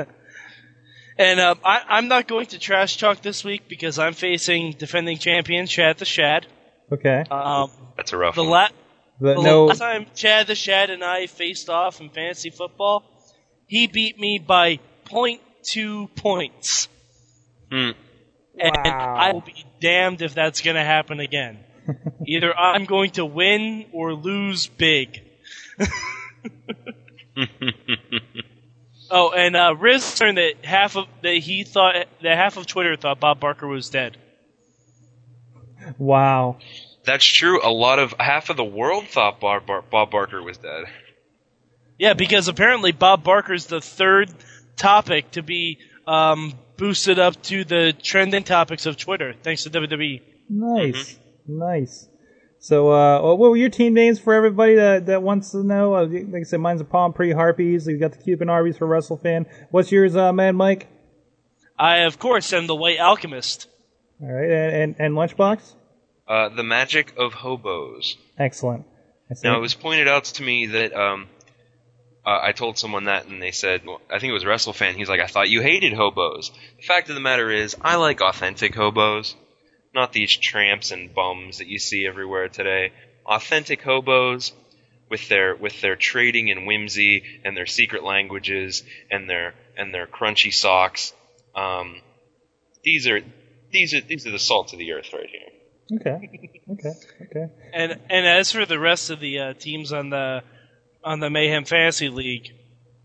And 1.19 1.41
um, 1.41 1.59
I, 1.65 1.83
I'm 1.89 2.09
not 2.09 2.27
going 2.27 2.47
to 2.47 2.59
trash 2.59 2.97
talk 2.97 3.21
this 3.23 3.45
week 3.45 3.69
because 3.69 3.99
I'm 3.99 4.15
facing 4.15 4.73
defending 4.73 5.19
champion 5.19 5.67
Chad 5.67 5.99
the 5.99 6.05
Shad. 6.05 6.47
Okay. 6.91 7.25
Um, 7.31 7.71
That's 7.97 8.13
a 8.13 8.17
rough 8.17 8.35
the, 8.35 8.43
one. 8.43 8.51
la- 8.51 8.69
The, 9.21 9.35
the 9.35 9.43
no. 9.43 9.65
last 9.67 9.79
time 9.79 10.07
Chad 10.15 10.47
the 10.47 10.55
Shad 10.55 10.91
and 10.91 11.05
I 11.05 11.27
faced 11.27 11.69
off 11.69 12.01
in 12.01 12.09
fantasy 12.11 12.51
football, 12.51 13.05
he 13.67 13.87
beat 13.87 14.19
me 14.19 14.39
by 14.39 14.81
0.2 15.07 16.15
points. 16.17 16.89
Hmm. 17.71 17.91
And 18.59 18.77
Wow. 18.85 19.15
I 19.19 19.33
will 19.33 19.41
be 19.41 19.65
damned 19.81 20.21
if 20.23 20.35
that's 20.35 20.61
going 20.61 20.77
to 20.77 20.85
happen 20.85 21.21
again. 21.21 21.59
Either 22.27 22.57
I'm 22.57 22.85
going 22.85 23.11
to 23.13 23.25
win 23.25 23.87
or 23.93 24.13
lose 24.15 24.67
big. 24.67 25.23
Oh, 29.15 29.31
and 29.31 29.55
uh, 29.55 29.77
Riz 29.79 30.19
learned 30.23 30.39
that 30.39 30.65
half 30.65 30.97
of 30.97 31.07
that 31.21 31.35
he 31.35 31.65
thought 31.65 32.07
that 32.23 32.37
half 32.37 32.57
of 32.57 32.67
Twitter 32.67 32.97
thought 32.97 33.21
Bob 33.21 33.41
Barker 33.41 33.69
was 33.69 33.91
dead. 33.91 34.17
Wow. 35.99 36.57
That's 37.05 37.25
true. 37.25 37.61
A 37.63 37.69
lot 37.69 37.99
of 37.99 38.15
half 38.19 38.49
of 38.49 38.57
the 38.57 38.65
world 38.65 39.09
thought 39.09 39.39
Bob, 39.39 39.67
Bar- 39.67 39.83
Bob 39.83 40.11
Barker 40.11 40.43
was 40.43 40.57
dead. 40.57 40.85
Yeah, 41.99 42.15
because 42.15 42.49
apparently 42.49 42.93
Bob 42.93 43.23
Barker's 43.23 43.67
the 43.67 43.83
third 43.83 44.33
topic 44.77 45.33
to 45.33 45.43
be 45.43 45.79
um, 46.07 46.55
boosted 46.79 47.19
up 47.19 47.41
to 47.43 47.65
the 47.65 47.93
trending 47.93 48.45
topics 48.45 48.87
of 48.87 48.97
Twitter, 48.97 49.35
thanks 49.43 49.65
to. 49.65 49.71
WWE. 49.71 50.23
Nice. 50.49 51.19
Nice. 51.47 52.09
So, 52.63 52.93
uh, 52.93 53.21
what 53.35 53.51
were 53.51 53.57
your 53.57 53.71
team 53.71 53.93
names 53.93 54.21
for 54.21 54.35
everybody 54.35 54.77
that, 54.77 55.07
that 55.07 55.21
wants 55.21 55.51
to 55.51 55.65
know? 55.65 55.97
Uh, 55.97 56.07
like 56.07 56.43
I 56.43 56.43
said, 56.45 56.61
mine's 56.61 56.81
a 56.81 56.85
Palm 56.85 57.13
Pre 57.13 57.33
Harpies. 57.33 57.89
You 57.89 57.99
got 57.99 58.13
the 58.13 58.19
Cuban 58.23 58.49
Arby's 58.49 58.77
for 58.77 58.87
WrestleFan. 58.87 59.47
What's 59.73 59.91
yours, 59.91 60.15
uh, 60.15 60.33
Mad 60.33 60.53
Mike? 60.55 60.87
I, 61.77 62.03
of 62.05 62.21
course, 62.21 62.53
am 62.53 62.69
the 62.69 62.77
White 62.77 63.01
Alchemist. 63.01 63.67
All 64.23 64.29
right, 64.33 64.49
and 64.49 64.77
and, 64.77 64.97
and 65.01 65.15
Lunchbox. 65.17 65.75
Uh, 66.29 66.51
the 66.51 66.63
magic 66.63 67.15
of 67.19 67.33
hobos. 67.33 68.17
Excellent. 68.39 68.87
Now, 69.43 69.57
it 69.57 69.61
was 69.61 69.75
pointed 69.75 70.07
out 70.07 70.25
to 70.25 70.45
me 70.45 70.67
that 70.67 70.95
um, 70.95 71.27
uh, 72.25 72.39
I 72.41 72.53
told 72.53 72.79
someone 72.79 73.05
that, 73.05 73.27
and 73.27 73.43
they 73.43 73.51
said, 73.51 73.85
well, 73.85 74.01
I 74.09 74.21
think 74.21 74.31
it 74.31 74.35
was 74.35 74.45
WrestleFan. 74.45 74.95
He's 74.95 75.09
like, 75.09 75.21
I 75.21 75.27
thought 75.27 75.51
you 75.51 75.63
hated 75.63 75.95
hobos. 75.95 76.53
The 76.77 76.83
fact 76.83 77.09
of 77.09 77.17
the 77.17 77.21
matter 77.21 77.51
is, 77.51 77.75
I 77.81 77.97
like 77.97 78.21
authentic 78.21 78.75
hobos, 78.77 79.35
not 79.95 80.13
these 80.13 80.35
tramps 80.37 80.91
and 80.91 81.15
bums 81.15 81.59
that 81.59 81.67
you 81.67 81.79
see 81.79 82.07
everywhere 82.07 82.49
today. 82.49 82.93
Authentic 83.27 83.83
hobos 83.83 84.53
with 85.11 85.29
their 85.29 85.55
with 85.55 85.81
their 85.81 85.97
trading 85.97 86.51
and 86.51 86.67
whimsy 86.67 87.23
and 87.45 87.57
their 87.57 87.67
secret 87.67 88.03
languages 88.03 88.83
and 89.11 89.29
their 89.29 89.55
and 89.77 89.93
their 89.95 90.07
crunchy 90.07 90.53
socks. 90.53 91.13
Um, 91.55 92.01
these 92.83 93.07
are 93.07 93.21
these 93.71 93.95
are 93.95 94.01
these 94.01 94.27
are 94.27 94.31
the 94.31 94.39
salt 94.39 94.73
of 94.73 94.79
the 94.79 94.93
earth 94.93 95.13
right 95.13 95.29
here. 95.29 96.01
Okay. 96.01 96.55
Okay. 96.71 96.93
Okay. 97.23 97.53
And 97.75 97.93
and 98.09 98.27
as 98.27 98.51
for 98.53 98.65
the 98.65 98.79
rest 98.79 99.11
of 99.11 99.21
the 99.21 99.39
uh, 99.39 99.53
teams 99.55 99.93
on 99.93 100.11
the 100.11 100.43
on 101.05 101.21
the 101.21 101.29
Mayhem 101.31 101.65
Fantasy 101.65 102.09
League, 102.09 102.53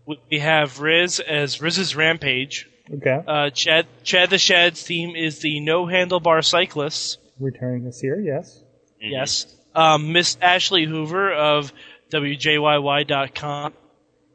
we- 0.06 0.20
we 0.30 0.38
have 0.38 0.80
Riz 0.80 1.20
as 1.20 1.60
Riz's 1.60 1.94
Rampage. 1.94 2.66
Okay. 2.94 3.22
Uh, 3.26 3.50
Chad 3.50 3.86
Chad 4.02 4.30
the 4.30 4.38
Shad's 4.38 4.82
team 4.82 5.14
is 5.16 5.40
the 5.40 5.60
No 5.60 5.84
Handlebar 5.86 6.44
Cyclists. 6.44 7.18
Returning 7.38 7.84
this 7.84 8.02
year, 8.02 8.20
yes. 8.20 8.62
Yes. 9.00 9.54
Um, 9.74 10.12
Miss 10.12 10.36
Ashley 10.40 10.84
Hoover 10.84 11.32
of 11.32 11.72
WJYY.com 12.10 13.74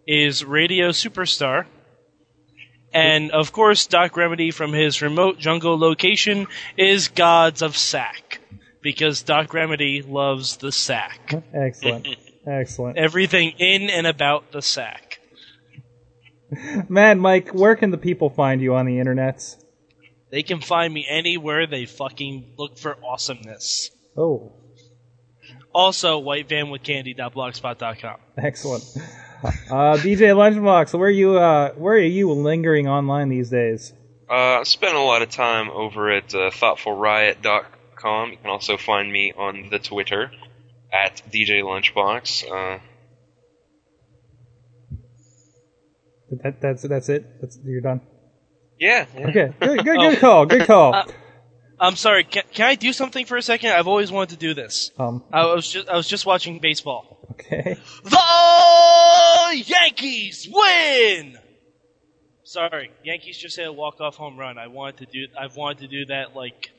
is 0.08 0.46
Radio 0.46 0.90
Superstar. 0.90 1.66
And 2.94 3.32
of 3.32 3.52
course, 3.52 3.88
Doc 3.88 4.16
Remedy 4.16 4.52
from 4.52 4.72
his 4.72 5.02
remote 5.02 5.40
jungle 5.40 5.78
location 5.78 6.48
is 6.78 7.08
Gods 7.08 7.62
of 7.62 7.76
Sack. 7.76 8.40
Because 8.82 9.24
Doc 9.24 9.54
Remedy 9.54 10.02
loves 10.02 10.58
the 10.58 10.72
sack. 10.72 11.34
Excellent. 11.54 12.08
Excellent. 12.46 12.98
Everything 12.98 13.54
in 13.58 13.90
and 13.90 14.06
about 14.06 14.52
the 14.52 14.62
sack. 14.62 15.13
Mad 16.90 17.18
Mike, 17.18 17.50
where 17.54 17.76
can 17.76 17.92
the 17.92 17.98
people 17.98 18.30
find 18.30 18.62
you 18.62 18.76
on 18.76 18.86
the 18.86 18.94
internets? 18.98 19.56
They 20.32 20.44
can 20.44 20.62
find 20.62 20.94
me 20.94 21.06
anywhere 21.08 21.68
they 21.68 21.86
fucking 21.86 22.56
look 22.58 22.78
for 22.80 22.98
awesomeness. 23.06 23.90
Oh, 24.18 24.54
Also, 25.74 26.22
whitevanwithcandy.blogspot.com. 26.22 28.16
excellent. 28.38 28.84
Uh, 29.44 29.98
DJ 29.98 30.34
Lunchbox, 30.34 30.98
where 30.98 31.08
are 31.10 31.12
you? 31.12 31.38
Uh, 31.38 31.72
where 31.74 31.96
are 31.96 32.00
you 32.00 32.32
lingering 32.32 32.88
online 32.88 33.28
these 33.30 33.50
days? 33.50 33.94
Uh, 34.30 34.60
I 34.60 34.64
spend 34.64 34.96
a 34.96 35.02
lot 35.02 35.22
of 35.22 35.30
time 35.30 35.70
over 35.70 36.10
at 36.12 36.34
uh, 36.34 36.50
thoughtfulriot.com. 36.50 38.32
You 38.32 38.38
can 38.38 38.50
also 38.50 38.78
find 38.78 39.12
me 39.12 39.34
on 39.38 39.68
the 39.70 39.80
Twitter 39.80 40.32
at 40.92 41.22
DJ 41.32 41.62
Lunchbox. 41.62 42.46
Uh, 42.50 42.80
That, 46.44 46.62
that's 46.62 46.82
that's 46.84 47.10
it. 47.10 47.42
That's 47.42 47.60
you're 47.64 47.82
done. 47.82 48.02
yeah, 48.80 49.06
yeah. 49.18 49.28
Okay, 49.28 49.54
good, 49.60 49.84
good, 49.84 49.98
good 49.98 50.18
call. 50.20 50.46
Good 50.46 50.66
call. 50.68 50.96
Uh, 50.96 51.06
I'm 51.80 51.96
sorry. 51.96 52.24
Can, 52.24 52.44
can 52.54 52.68
I 52.68 52.76
do 52.76 52.94
something 52.94 53.26
for 53.26 53.36
a 53.38 53.42
second? 53.42 53.72
I've 53.72 53.88
always 53.88 54.12
wanted 54.12 54.30
to 54.30 54.38
do 54.38 54.54
this. 54.54 54.92
Um, 54.98 55.24
I 55.34 55.46
was 55.54 55.70
just 55.70 55.90
I 55.90 55.96
was 55.98 56.08
just 56.08 56.26
watching 56.26 56.60
baseball. 56.60 57.28
okay. 57.32 57.78
The 58.04 59.64
Yankees 59.66 60.48
win. 60.52 61.38
Sorry, 62.46 62.92
Yankees 63.04 63.38
just 63.38 63.58
hit 63.58 63.68
a 63.68 63.72
walk 63.72 64.00
off 64.02 64.16
home 64.16 64.38
run. 64.38 64.58
I 64.58 64.68
wanted 64.68 64.98
to 64.98 65.06
do 65.12 65.28
I've 65.40 65.56
wanted 65.56 65.80
to 65.80 65.88
do 65.88 66.06
that 66.08 66.36
like 66.36 66.70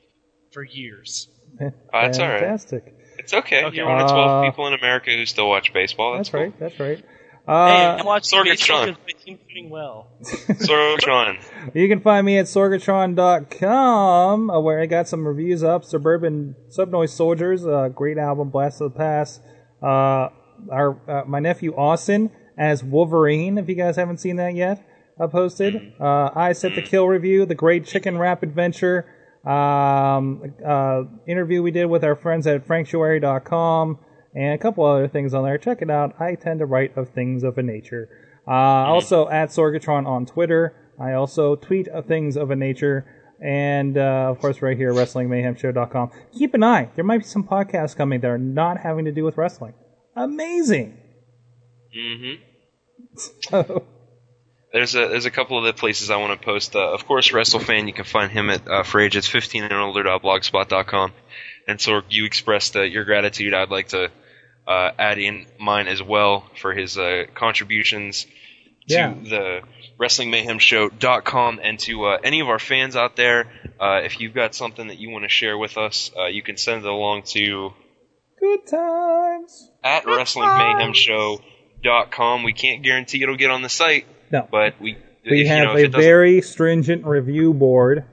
for 0.53 0.63
years. 0.63 1.29
Oh, 1.61 1.71
that's 1.93 2.19
all 2.19 2.29
right. 2.29 2.41
Fantastic. 2.41 2.95
It's 3.19 3.33
okay. 3.33 3.65
Okay. 3.65 3.77
You're 3.77 3.87
one 3.89 4.01
of 4.01 4.11
12 4.11 4.31
Uh, 4.45 4.51
people 4.51 4.67
in 4.67 4.75
America 4.75 5.11
who 5.13 5.25
still 5.27 5.49
watch 5.49 5.73
baseball. 5.73 6.17
That's, 6.17 6.31
That's 6.31 6.35
right. 6.35 6.59
That's 6.61 6.81
right. 6.81 7.05
Hey, 7.47 7.53
Uh, 7.53 7.97
I'm 7.99 8.07
watching 8.07 8.39
Sorgatron. 8.39 8.45
baseball 8.45 8.87
because 8.87 8.97
my 9.07 9.13
team's 9.25 9.41
doing 9.53 9.71
well. 9.71 10.09
cool. 10.25 10.57
Sorgatron. 10.57 11.39
You 11.75 11.89
can 11.89 12.01
find 12.01 12.25
me 12.27 12.39
at 12.39 12.47
sorgatron.com, 12.47 14.51
uh, 14.51 14.61
where 14.61 14.81
I 14.81 14.87
got 14.87 15.09
some 15.09 15.27
reviews 15.27 15.63
up. 15.63 15.85
Suburban 15.85 16.55
Subnoise 16.71 17.11
Soldiers, 17.11 17.67
uh, 17.67 17.89
great 17.89 18.19
album, 18.19 18.51
Blast 18.51 18.81
of 18.81 18.93
the 18.93 18.99
Past. 18.99 19.41
Uh, 19.83 20.29
our 20.71 20.97
uh, 21.09 21.25
my 21.27 21.41
nephew 21.41 21.75
Austin 21.77 22.31
as 22.57 22.83
Wolverine, 22.85 23.59
if 23.59 23.69
you 23.69 23.75
guys 23.75 23.97
haven't 23.97 24.19
seen 24.19 24.37
that 24.37 24.55
yet, 24.55 24.87
I 25.21 25.27
posted. 25.27 25.93
Uh, 26.01 26.31
I 26.35 26.53
set 26.53 26.75
the 26.75 26.83
kill 26.83 27.07
review, 27.09 27.45
the 27.47 27.55
Great 27.55 27.85
Chicken 27.85 28.17
Rap 28.17 28.43
Adventure, 28.43 29.05
um, 29.45 30.55
uh, 30.65 31.03
interview 31.27 31.63
we 31.63 31.71
did 31.73 31.87
with 31.87 32.05
our 32.05 32.15
friends 32.17 32.47
at 32.47 32.67
franktuary.com, 32.67 33.99
and 34.35 34.55
a 34.55 34.59
couple 34.59 34.85
other 34.85 35.09
things 35.09 35.33
on 35.35 35.45
there. 35.45 35.59
Check 35.59 35.83
it 35.83 35.91
out. 35.91 36.21
I 36.21 36.35
tend 36.35 36.61
to 36.61 36.67
write 36.67 36.97
of 36.97 37.11
things 37.11 37.45
of 37.45 37.59
a 37.59 37.63
nature. 37.63 38.09
Uh, 38.47 38.51
also 38.51 39.29
at 39.29 39.51
Sorgatron 39.51 40.07
on 40.07 40.27
Twitter. 40.27 40.75
I 41.01 41.13
also 41.13 41.57
tweet 41.57 41.89
of 41.89 42.07
things 42.07 42.37
of 42.37 42.51
a 42.51 42.57
nature. 42.57 43.07
And, 43.41 43.99
uh, 43.99 44.31
of 44.31 44.39
course, 44.39 44.63
right 44.63 44.77
here, 44.77 44.93
WrestlingMayhemShow.com. 44.93 46.11
Keep 46.39 46.55
an 46.55 46.63
eye. 46.63 46.91
There 46.95 47.05
might 47.05 47.19
be 47.19 47.25
some 47.25 47.45
podcasts 47.45 47.97
coming 47.97 48.21
that 48.21 48.31
are 48.31 48.39
not 48.39 48.79
having 48.79 49.05
to 49.07 49.13
do 49.13 49.25
with 49.25 49.37
wrestling. 49.37 49.75
Amazing. 50.17 50.99
Mm-hmm. 51.97 52.43
So, 53.49 53.85
There's 54.73 54.97
a 54.97 55.07
there's 55.07 55.27
a 55.27 55.31
couple 55.31 55.57
of 55.57 55.65
the 55.65 55.73
places 55.73 56.11
I 56.11 56.17
want 56.17 56.41
to 56.41 56.45
post. 56.45 56.75
Uh, 56.75 56.93
of 56.93 57.07
course, 57.07 57.31
WrestleFan. 57.31 57.87
You 57.87 57.93
can 57.93 58.05
find 58.05 58.33
him 58.33 58.51
at 58.51 58.67
uh, 58.67 58.83
for 58.83 59.01
ages 59.01 59.29
15 59.29 59.63
and 59.63 59.73
older.blogspot.com. 59.73 61.13
And 61.69 61.81
so 61.81 62.03
you 62.11 62.25
expressed 62.25 62.75
uh, 62.75 62.83
your 62.83 63.05
gratitude. 63.05 63.55
I'd 63.55 63.71
like 63.71 63.89
to 63.89 64.11
uh, 64.67 64.91
add 64.99 65.19
in 65.19 65.47
mine 65.59 65.87
as 65.89 66.03
well 66.03 66.45
for 66.61 66.73
his 66.73 66.97
uh, 66.99 67.25
contributions 67.35 68.25
to 68.89 68.95
Yeah. 68.95 69.15
the 69.23 69.61
WrestlingMayhemShow.com 70.01 71.61
and 71.63 71.79
to 71.81 72.05
uh, 72.05 72.19
any 72.25 72.41
of 72.41 72.49
our 72.49 72.59
fans 72.59 72.97
out 72.97 73.17
there. 73.17 73.47
Uh, 73.81 74.01
if 74.05 74.21
you've 74.21 74.35
got 74.35 74.55
something 74.55 74.89
that 74.89 74.99
you 74.99 75.11
want 75.11 75.25
to 75.25 75.29
share 75.29 75.57
with 75.59 75.77
us, 75.79 76.11
uh, 76.19 76.27
you 76.27 76.43
can 76.43 76.57
send 76.57 76.85
it 76.85 76.89
along 76.89 77.23
to 77.23 77.73
Good 78.41 78.67
times. 78.67 79.71
at 79.83 80.05
WrestlingMayhemShow.com. 80.05 82.43
We 82.43 82.53
can't 82.53 82.83
guarantee 82.83 83.23
it'll 83.23 83.37
get 83.37 83.51
on 83.51 83.63
the 83.63 83.69
site, 83.69 84.07
No. 84.31 84.47
but 84.51 84.81
we 84.81 84.97
We 85.31 85.43
if, 85.43 85.49
have 85.49 85.79
you 85.79 85.89
know, 85.89 85.99
a 85.99 86.03
very 86.03 86.43
stringent 86.43 87.05
review 87.07 87.55
board. 87.55 88.05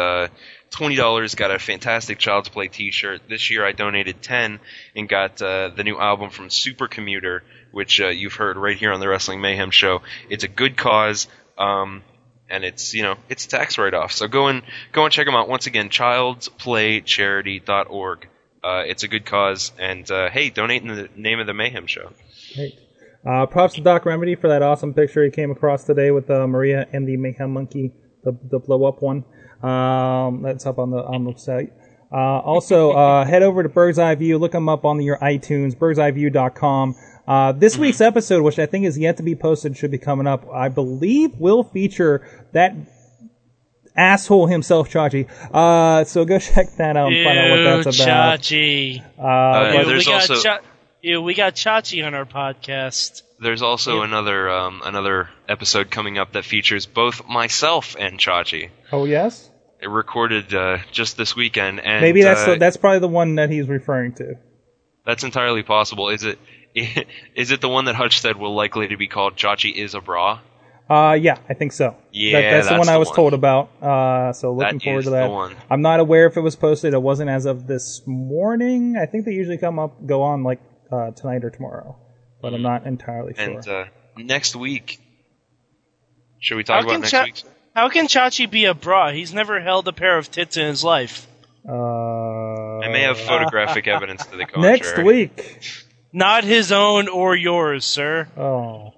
twenty 0.74 0.96
dollars, 0.96 1.34
got 1.34 1.51
a 1.51 1.59
fantastic 1.59 2.18
Child's 2.18 2.51
Play 2.51 2.68
T-shirt. 2.68 3.22
This 3.28 3.51
year, 3.51 3.64
I 3.64 3.72
donated 3.72 4.20
ten 4.20 4.60
and 4.94 5.09
got 5.09 5.40
uh, 5.40 5.70
the 5.74 5.84
new 5.84 5.98
album 5.98 6.28
from 6.30 6.51
Super 6.51 6.88
Commuter, 6.88 7.42
which 7.72 8.01
uh, 8.01 8.09
you've 8.09 8.34
heard 8.34 8.56
right 8.56 8.76
here 8.76 8.92
on 8.92 9.01
the 9.01 9.09
Wrestling 9.09 9.40
Mayhem 9.40 9.70
Show. 9.70 10.02
It's 10.28 10.44
a 10.44 10.48
good 10.48 10.76
cause, 10.76 11.26
um, 11.56 12.02
and 12.51 12.64
it's 12.64 12.92
you 12.92 13.02
know 13.02 13.14
it's 13.28 13.46
tax 13.46 13.78
write-off. 13.78 14.12
So 14.12 14.28
go 14.28 14.48
and 14.48 14.62
go 14.92 15.05
and 15.05 15.12
check 15.12 15.26
them 15.26 15.36
out. 15.36 15.48
Once 15.48 15.66
again, 15.66 15.88
childsplaycharity.org. 15.88 18.28
Uh, 18.62 18.82
it's 18.86 19.02
a 19.05 19.09
good 19.09 19.24
cause, 19.24 19.72
and 19.78 20.10
uh, 20.10 20.28
hey, 20.30 20.51
donate 20.51 20.82
in 20.82 20.88
the 20.88 21.09
name 21.16 21.38
of 21.38 21.46
the 21.46 21.55
Mayhem 21.55 21.86
Show. 21.86 22.10
Great. 22.55 22.78
Uh, 23.24 23.46
props 23.46 23.74
to 23.74 23.80
Doc 23.80 24.05
Remedy 24.05 24.34
for 24.34 24.48
that 24.48 24.62
awesome 24.62 24.92
picture 24.92 25.24
he 25.24 25.30
came 25.30 25.51
across 25.51 25.84
today 25.84 26.10
with 26.10 26.28
uh, 26.30 26.46
Maria 26.46 26.86
and 26.92 27.09
the 27.09 27.16
Mayhem 27.16 27.52
Monkey, 27.52 27.94
the, 28.22 28.36
the 28.51 28.59
blow 28.59 28.84
up 28.84 29.01
one. 29.01 29.24
Um, 29.65 30.43
that's 30.43 30.66
up 30.66 30.78
on 30.78 30.91
the 30.91 30.99
on 30.99 31.24
the 31.24 31.35
site. 31.39 31.73
Uh, 32.12 32.16
also, 32.41 32.93
uh, 32.93 33.24
head 33.27 33.43
over 33.43 33.62
to 33.62 33.69
Bird's 33.69 33.99
Eye 33.99 34.15
View, 34.15 34.39
look 34.39 34.53
them 34.53 34.69
up 34.69 34.85
on 34.85 35.01
your 35.01 35.16
iTunes, 35.19 35.74
birdseyeView.com. 35.77 36.95
Uh, 37.27 37.53
this 37.53 37.78
week's 37.78 38.01
episode, 38.03 38.43
which 38.43 38.59
I 38.59 38.66
think 38.66 38.85
is 38.85 38.99
yet 38.99 39.16
to 39.16 39.23
be 39.23 39.35
posted, 39.35 39.77
should 39.77 39.91
be 39.91 39.99
coming 39.99 40.27
up. 40.27 40.47
I 40.53 40.69
believe 40.69 41.35
will 41.39 41.65
feature 41.65 42.28
that 42.53 42.74
asshole 43.97 44.47
himself, 44.47 44.91
Chachi. 44.91 45.28
Uh, 45.53 46.05
so 46.05 46.24
go 46.24 46.39
check 46.41 46.77
that 46.77 46.97
out 46.97 47.12
and 47.12 47.24
find 47.24 47.39
out 47.39 47.51
what 47.51 47.85
that's 47.85 47.99
Ew, 47.99 48.05
about. 48.05 48.41
Chachi. 48.41 49.01
Uh, 49.19 49.73
Ew, 49.78 49.85
but- 49.85 49.86
we 49.97 50.05
got 50.05 50.31
also- 50.31 50.43
Cha- 50.43 50.61
Ew, 51.03 51.20
we 51.23 51.35
got 51.35 51.55
Chachi 51.55 52.07
on 52.07 52.15
our 52.15 52.24
podcast. 52.24 53.23
There's 53.41 53.61
also 53.62 54.03
another 54.03 54.49
um, 54.49 54.81
another 54.85 55.28
episode 55.49 55.91
coming 55.91 56.16
up 56.19 56.32
that 56.32 56.45
features 56.47 56.86
both 56.86 57.27
myself 57.28 57.95
and 57.99 58.19
Chachi. 58.19 58.70
oh 58.93 59.05
yes, 59.05 59.49
It 59.49 59.53
recorded 59.86 60.55
uh, 60.55 60.78
just 60.93 61.16
this 61.16 61.35
weekend, 61.36 61.81
and 61.81 62.01
maybe 62.02 62.23
that's 62.23 62.43
uh, 62.43 62.52
the, 62.52 62.56
that's 62.59 62.77
probably 62.77 63.01
the 63.01 63.09
one 63.09 63.36
that 63.36 63.51
he's 63.51 63.69
referring 63.69 64.15
to. 64.15 64.35
that's 65.06 65.24
entirely 65.24 65.62
possible. 65.62 66.09
Is 66.11 66.24
it 66.24 66.39
is 67.35 67.51
it 67.51 67.61
the 67.61 67.69
one 67.69 67.85
that 67.86 67.94
Hutch 67.94 68.20
said 68.20 68.36
will 68.36 68.55
likely 68.55 68.89
to 68.89 68.97
be 68.97 69.06
called 69.09 69.36
Chachi 69.36 69.74
is 69.74 69.94
a 69.94 70.01
bra? 70.01 70.40
Uh, 70.89 71.16
yeah, 71.19 71.39
I 71.48 71.55
think 71.55 71.73
so. 71.73 71.97
Yeah, 72.12 72.40
That- 72.40 72.51
that's, 72.51 72.66
the 72.69 72.74
that's 72.74 72.86
one 72.86 72.94
I 72.94 72.98
was 72.98 73.09
one. 73.09 73.16
told 73.16 73.32
about. 73.35 73.70
Uh, 73.82 74.32
so 74.35 74.52
looking 74.52 74.78
That 74.78 74.85
forward 74.85 74.98
is 74.98 75.05
to 75.06 75.11
the 75.12 75.16
that. 75.16 75.31
one. 75.31 75.56
I'm 75.70 75.81
not 75.81 75.98
aware 76.01 76.27
if 76.27 76.36
it 76.36 76.43
was 76.43 76.56
posted. 76.56 76.93
It 76.93 77.01
wasn't 77.01 77.31
as 77.31 77.47
of 77.47 77.66
this 77.66 78.02
morning. 78.06 78.97
I 79.01 79.06
think 79.06 79.24
they 79.24 79.32
usually 79.32 79.56
come 79.56 79.78
up, 79.78 80.05
go 80.05 80.20
on 80.23 80.43
like 80.44 80.61
uh, 80.93 81.12
tonight 81.12 81.43
or 81.43 81.48
tomorrow, 81.48 81.97
but 82.43 82.52
I'm 82.52 82.61
not 82.61 82.86
entirely 82.86 83.32
sure. 83.32 83.44
And 83.44 83.66
uh, 83.66 83.85
next 84.19 84.55
week, 84.56 85.01
should 86.39 86.56
we 86.56 86.65
talk 86.65 86.82
How 86.82 86.86
about 86.90 87.01
next 87.01 87.11
Cha- 87.12 87.24
week? 87.24 87.43
How 87.74 87.88
can 87.88 88.06
Chachi 88.06 88.51
be 88.51 88.64
a 88.66 88.74
bra? 88.74 89.10
He's 89.12 89.32
never 89.34 89.60
held 89.60 89.88
a 89.88 89.92
pair 89.92 90.16
of 90.18 90.30
tits 90.30 90.56
in 90.56 90.66
his 90.66 90.82
life. 90.84 91.26
Uh, 91.68 91.72
I 92.80 92.88
may 92.88 93.02
have 93.02 93.18
photographic 93.18 93.86
evidence 93.88 94.24
to 94.26 94.36
the 94.36 94.44
contrary. 94.46 94.72
next 94.78 94.98
week. 95.02 95.60
Not 96.12 96.44
his 96.44 96.70
own 96.72 97.09
or 97.09 97.34
yours, 97.34 97.84
sir. 97.84 98.28
Oh. 98.36 98.92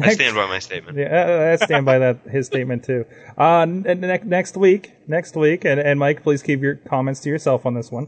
I 0.00 0.12
stand 0.14 0.36
by 0.36 0.46
my 0.46 0.60
statement. 0.60 0.96
Yeah, 0.98 1.50
I 1.60 1.64
stand 1.64 1.84
by 1.84 1.98
that 1.98 2.18
his 2.30 2.46
statement 2.46 2.84
too. 2.84 3.06
Uh, 3.36 3.62
n- 3.62 3.82
ne- 3.82 4.20
next 4.24 4.56
week, 4.56 4.92
next 5.08 5.34
week, 5.34 5.64
and, 5.64 5.80
and 5.80 5.98
Mike, 5.98 6.22
please 6.22 6.42
keep 6.44 6.60
your 6.60 6.76
comments 6.76 7.18
to 7.20 7.28
yourself 7.28 7.66
on 7.66 7.74
this 7.74 7.90
one. 7.90 8.06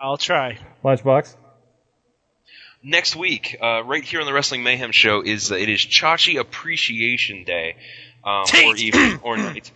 I'll 0.00 0.16
try. 0.16 0.58
Lunchbox. 0.84 1.36
next 2.82 3.14
week, 3.14 3.56
uh, 3.62 3.84
right 3.84 4.02
here 4.02 4.18
on 4.20 4.26
the 4.26 4.32
Wrestling 4.32 4.64
Mayhem 4.64 4.90
Show, 4.90 5.22
is 5.22 5.52
uh, 5.52 5.54
it 5.54 5.68
is 5.68 5.78
Chachi 5.80 6.40
Appreciation 6.40 7.44
Day, 7.44 7.76
um, 8.24 8.44
or 8.66 8.76
evening 8.76 9.20
or 9.22 9.36
night. 9.36 9.70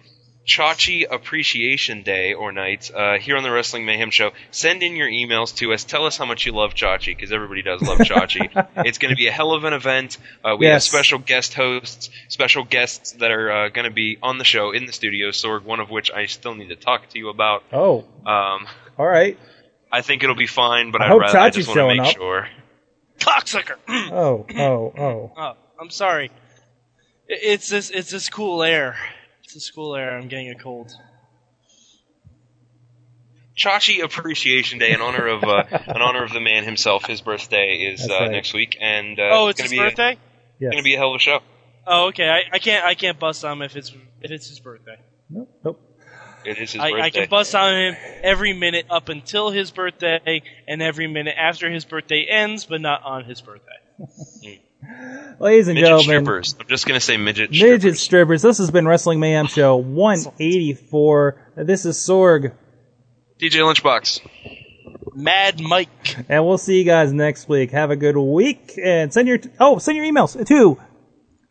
Chachi 0.46 1.06
Appreciation 1.10 2.02
Day 2.02 2.34
or 2.34 2.52
night 2.52 2.90
uh, 2.94 3.16
here 3.16 3.38
on 3.38 3.42
the 3.42 3.50
Wrestling 3.50 3.86
Mayhem 3.86 4.10
Show. 4.10 4.32
Send 4.50 4.82
in 4.82 4.94
your 4.94 5.08
emails 5.08 5.56
to 5.56 5.72
us. 5.72 5.84
Tell 5.84 6.04
us 6.04 6.18
how 6.18 6.26
much 6.26 6.44
you 6.44 6.52
love 6.52 6.74
Chachi 6.74 7.06
because 7.16 7.32
everybody 7.32 7.62
does 7.62 7.80
love 7.80 7.96
Chachi. 7.96 8.50
it's 8.84 8.98
going 8.98 9.08
to 9.08 9.16
be 9.16 9.26
a 9.26 9.32
hell 9.32 9.52
of 9.52 9.64
an 9.64 9.72
event. 9.72 10.18
Uh, 10.44 10.54
we 10.58 10.66
have 10.66 10.82
special 10.82 11.18
guest 11.18 11.54
hosts, 11.54 12.10
special 12.28 12.62
guests 12.62 13.12
that 13.12 13.30
are 13.30 13.50
uh, 13.50 13.68
going 13.70 13.86
to 13.86 13.90
be 13.90 14.18
on 14.22 14.36
the 14.36 14.44
show 14.44 14.72
in 14.72 14.84
the 14.84 14.92
studio. 14.92 15.28
Sorg, 15.30 15.62
one 15.64 15.80
of 15.80 15.88
which 15.88 16.10
I 16.10 16.26
still 16.26 16.54
need 16.54 16.68
to 16.68 16.76
talk 16.76 17.08
to 17.10 17.18
you 17.18 17.30
about. 17.30 17.62
Oh, 17.72 18.04
Um, 18.26 18.66
all 18.98 19.06
right. 19.06 19.38
I 19.90 20.02
think 20.02 20.24
it'll 20.24 20.34
be 20.36 20.46
fine, 20.46 20.90
but 20.90 21.00
I 21.00 21.06
I'd 21.06 21.08
hope 21.08 21.20
rather, 21.22 21.38
I 21.38 21.48
Chachi's 21.48 21.54
just 21.56 21.68
want 21.68 21.76
to 21.76 21.80
showing 21.80 21.96
make 22.02 22.06
up. 22.08 22.16
sure. 22.16 22.48
Cocksucker. 23.18 23.76
Oh, 23.88 24.44
oh, 24.54 24.92
oh. 24.98 25.32
Oh, 25.36 25.52
I'm 25.80 25.88
sorry. 25.88 26.30
I- 27.30 27.38
It's 27.42 27.68
this. 27.68 27.90
It's 27.90 28.10
this 28.10 28.28
cool 28.28 28.62
air. 28.62 28.96
It's 29.42 29.54
this 29.54 29.70
cool 29.70 29.94
air. 29.94 30.16
I'm 30.16 30.28
getting 30.28 30.50
a 30.50 30.54
cold. 30.54 30.92
Chachi 33.56 34.02
Appreciation 34.02 34.78
Day 34.78 34.92
in 34.92 35.00
honor 35.00 35.28
of 35.28 35.44
uh, 35.44 35.64
in 35.70 36.02
honor 36.02 36.24
of 36.24 36.32
the 36.32 36.40
man 36.40 36.64
himself. 36.64 37.06
His 37.06 37.20
birthday 37.20 37.92
is 37.92 38.08
uh, 38.08 38.12
right. 38.12 38.30
next 38.30 38.52
week, 38.52 38.76
and 38.80 39.18
uh, 39.18 39.28
oh, 39.30 39.48
it's 39.48 39.58
gonna 39.60 39.64
his 39.64 39.70
be 39.70 39.78
birthday. 39.78 40.18
A, 40.60 40.70
Gonna 40.70 40.82
be 40.82 40.94
a 40.94 40.98
hell 40.98 41.10
of 41.10 41.16
a 41.16 41.18
show. 41.20 41.40
Oh, 41.86 42.08
okay. 42.08 42.28
I, 42.28 42.42
I 42.52 42.58
can't. 42.58 42.84
I 42.84 42.94
can't 42.94 43.18
bust 43.18 43.44
on 43.44 43.58
him 43.58 43.62
if 43.62 43.76
it's 43.76 43.92
if 44.20 44.30
it's 44.30 44.48
his 44.48 44.58
birthday. 44.58 44.96
Nope, 45.30 45.50
nope. 45.64 45.80
It 46.44 46.58
is 46.58 46.72
his 46.72 46.82
I, 46.82 46.90
birthday. 46.90 47.04
I 47.04 47.10
can 47.10 47.28
bust 47.28 47.54
on 47.54 47.74
him 47.74 47.96
every 48.22 48.52
minute 48.52 48.86
up 48.90 49.08
until 49.08 49.50
his 49.50 49.70
birthday, 49.70 50.42
and 50.66 50.82
every 50.82 51.06
minute 51.06 51.34
after 51.38 51.70
his 51.70 51.84
birthday 51.84 52.26
ends, 52.28 52.66
but 52.66 52.80
not 52.80 53.02
on 53.04 53.24
his 53.24 53.40
birthday. 53.40 54.60
Ladies 55.40 55.68
and 55.68 55.74
midget 55.74 55.88
gentlemen, 55.88 56.04
strippers. 56.24 56.56
I'm 56.60 56.68
just 56.68 56.86
gonna 56.86 57.00
say 57.00 57.16
midget. 57.16 57.50
midget 57.50 57.96
strippers. 57.98 58.42
This 58.42 58.58
has 58.58 58.70
been 58.70 58.86
Wrestling 58.86 59.20
Mayhem 59.20 59.46
Show 59.46 59.76
184. 59.76 61.52
This 61.56 61.84
is 61.84 61.96
Sorg, 61.96 62.52
DJ 63.40 63.60
Lunchbox. 63.60 64.20
Mad 65.16 65.60
Mike. 65.60 66.16
and 66.28 66.44
we'll 66.46 66.58
see 66.58 66.78
you 66.78 66.84
guys 66.84 67.12
next 67.12 67.48
week. 67.48 67.70
Have 67.72 67.90
a 67.90 67.96
good 67.96 68.16
week, 68.16 68.78
and 68.82 69.12
send 69.12 69.28
your 69.28 69.38
oh 69.60 69.78
send 69.78 69.96
your 69.96 70.06
emails 70.06 70.34
to 70.46 70.80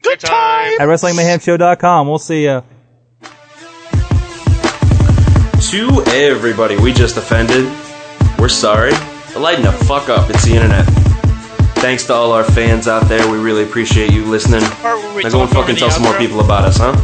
Good 0.02 0.20
time. 0.20 0.74
at 0.82 0.88
WrestlingMayhemShow.com. 0.88 2.08
We'll 2.08 2.20
see 2.20 2.46
ya. 2.46 2.62
To 5.72 6.04
everybody 6.08 6.78
we 6.78 6.94
just 6.94 7.18
offended, 7.18 7.66
we're 8.38 8.50
sorry. 8.50 8.92
But 9.34 9.40
lighten 9.40 9.64
the 9.64 9.72
fuck 9.72 10.10
up, 10.10 10.30
it's 10.30 10.46
the 10.46 10.56
internet. 10.56 10.86
Thanks 11.84 12.06
to 12.06 12.14
all 12.14 12.32
our 12.32 12.46
fans 12.46 12.88
out 12.88 13.10
there, 13.10 13.30
we 13.30 13.38
really 13.38 13.64
appreciate 13.64 14.14
you 14.14 14.24
listening. 14.24 14.62
Part 14.62 15.00
where 15.00 15.14
we 15.14 15.22
Now 15.22 15.32
go 15.32 15.42
and 15.42 15.52
fucking 15.52 15.76
tell 15.76 15.92
some 15.92 16.04
more 16.04 16.18
people 16.18 16.40
about 16.40 16.64
us, 16.64 16.78
huh? 16.78 16.96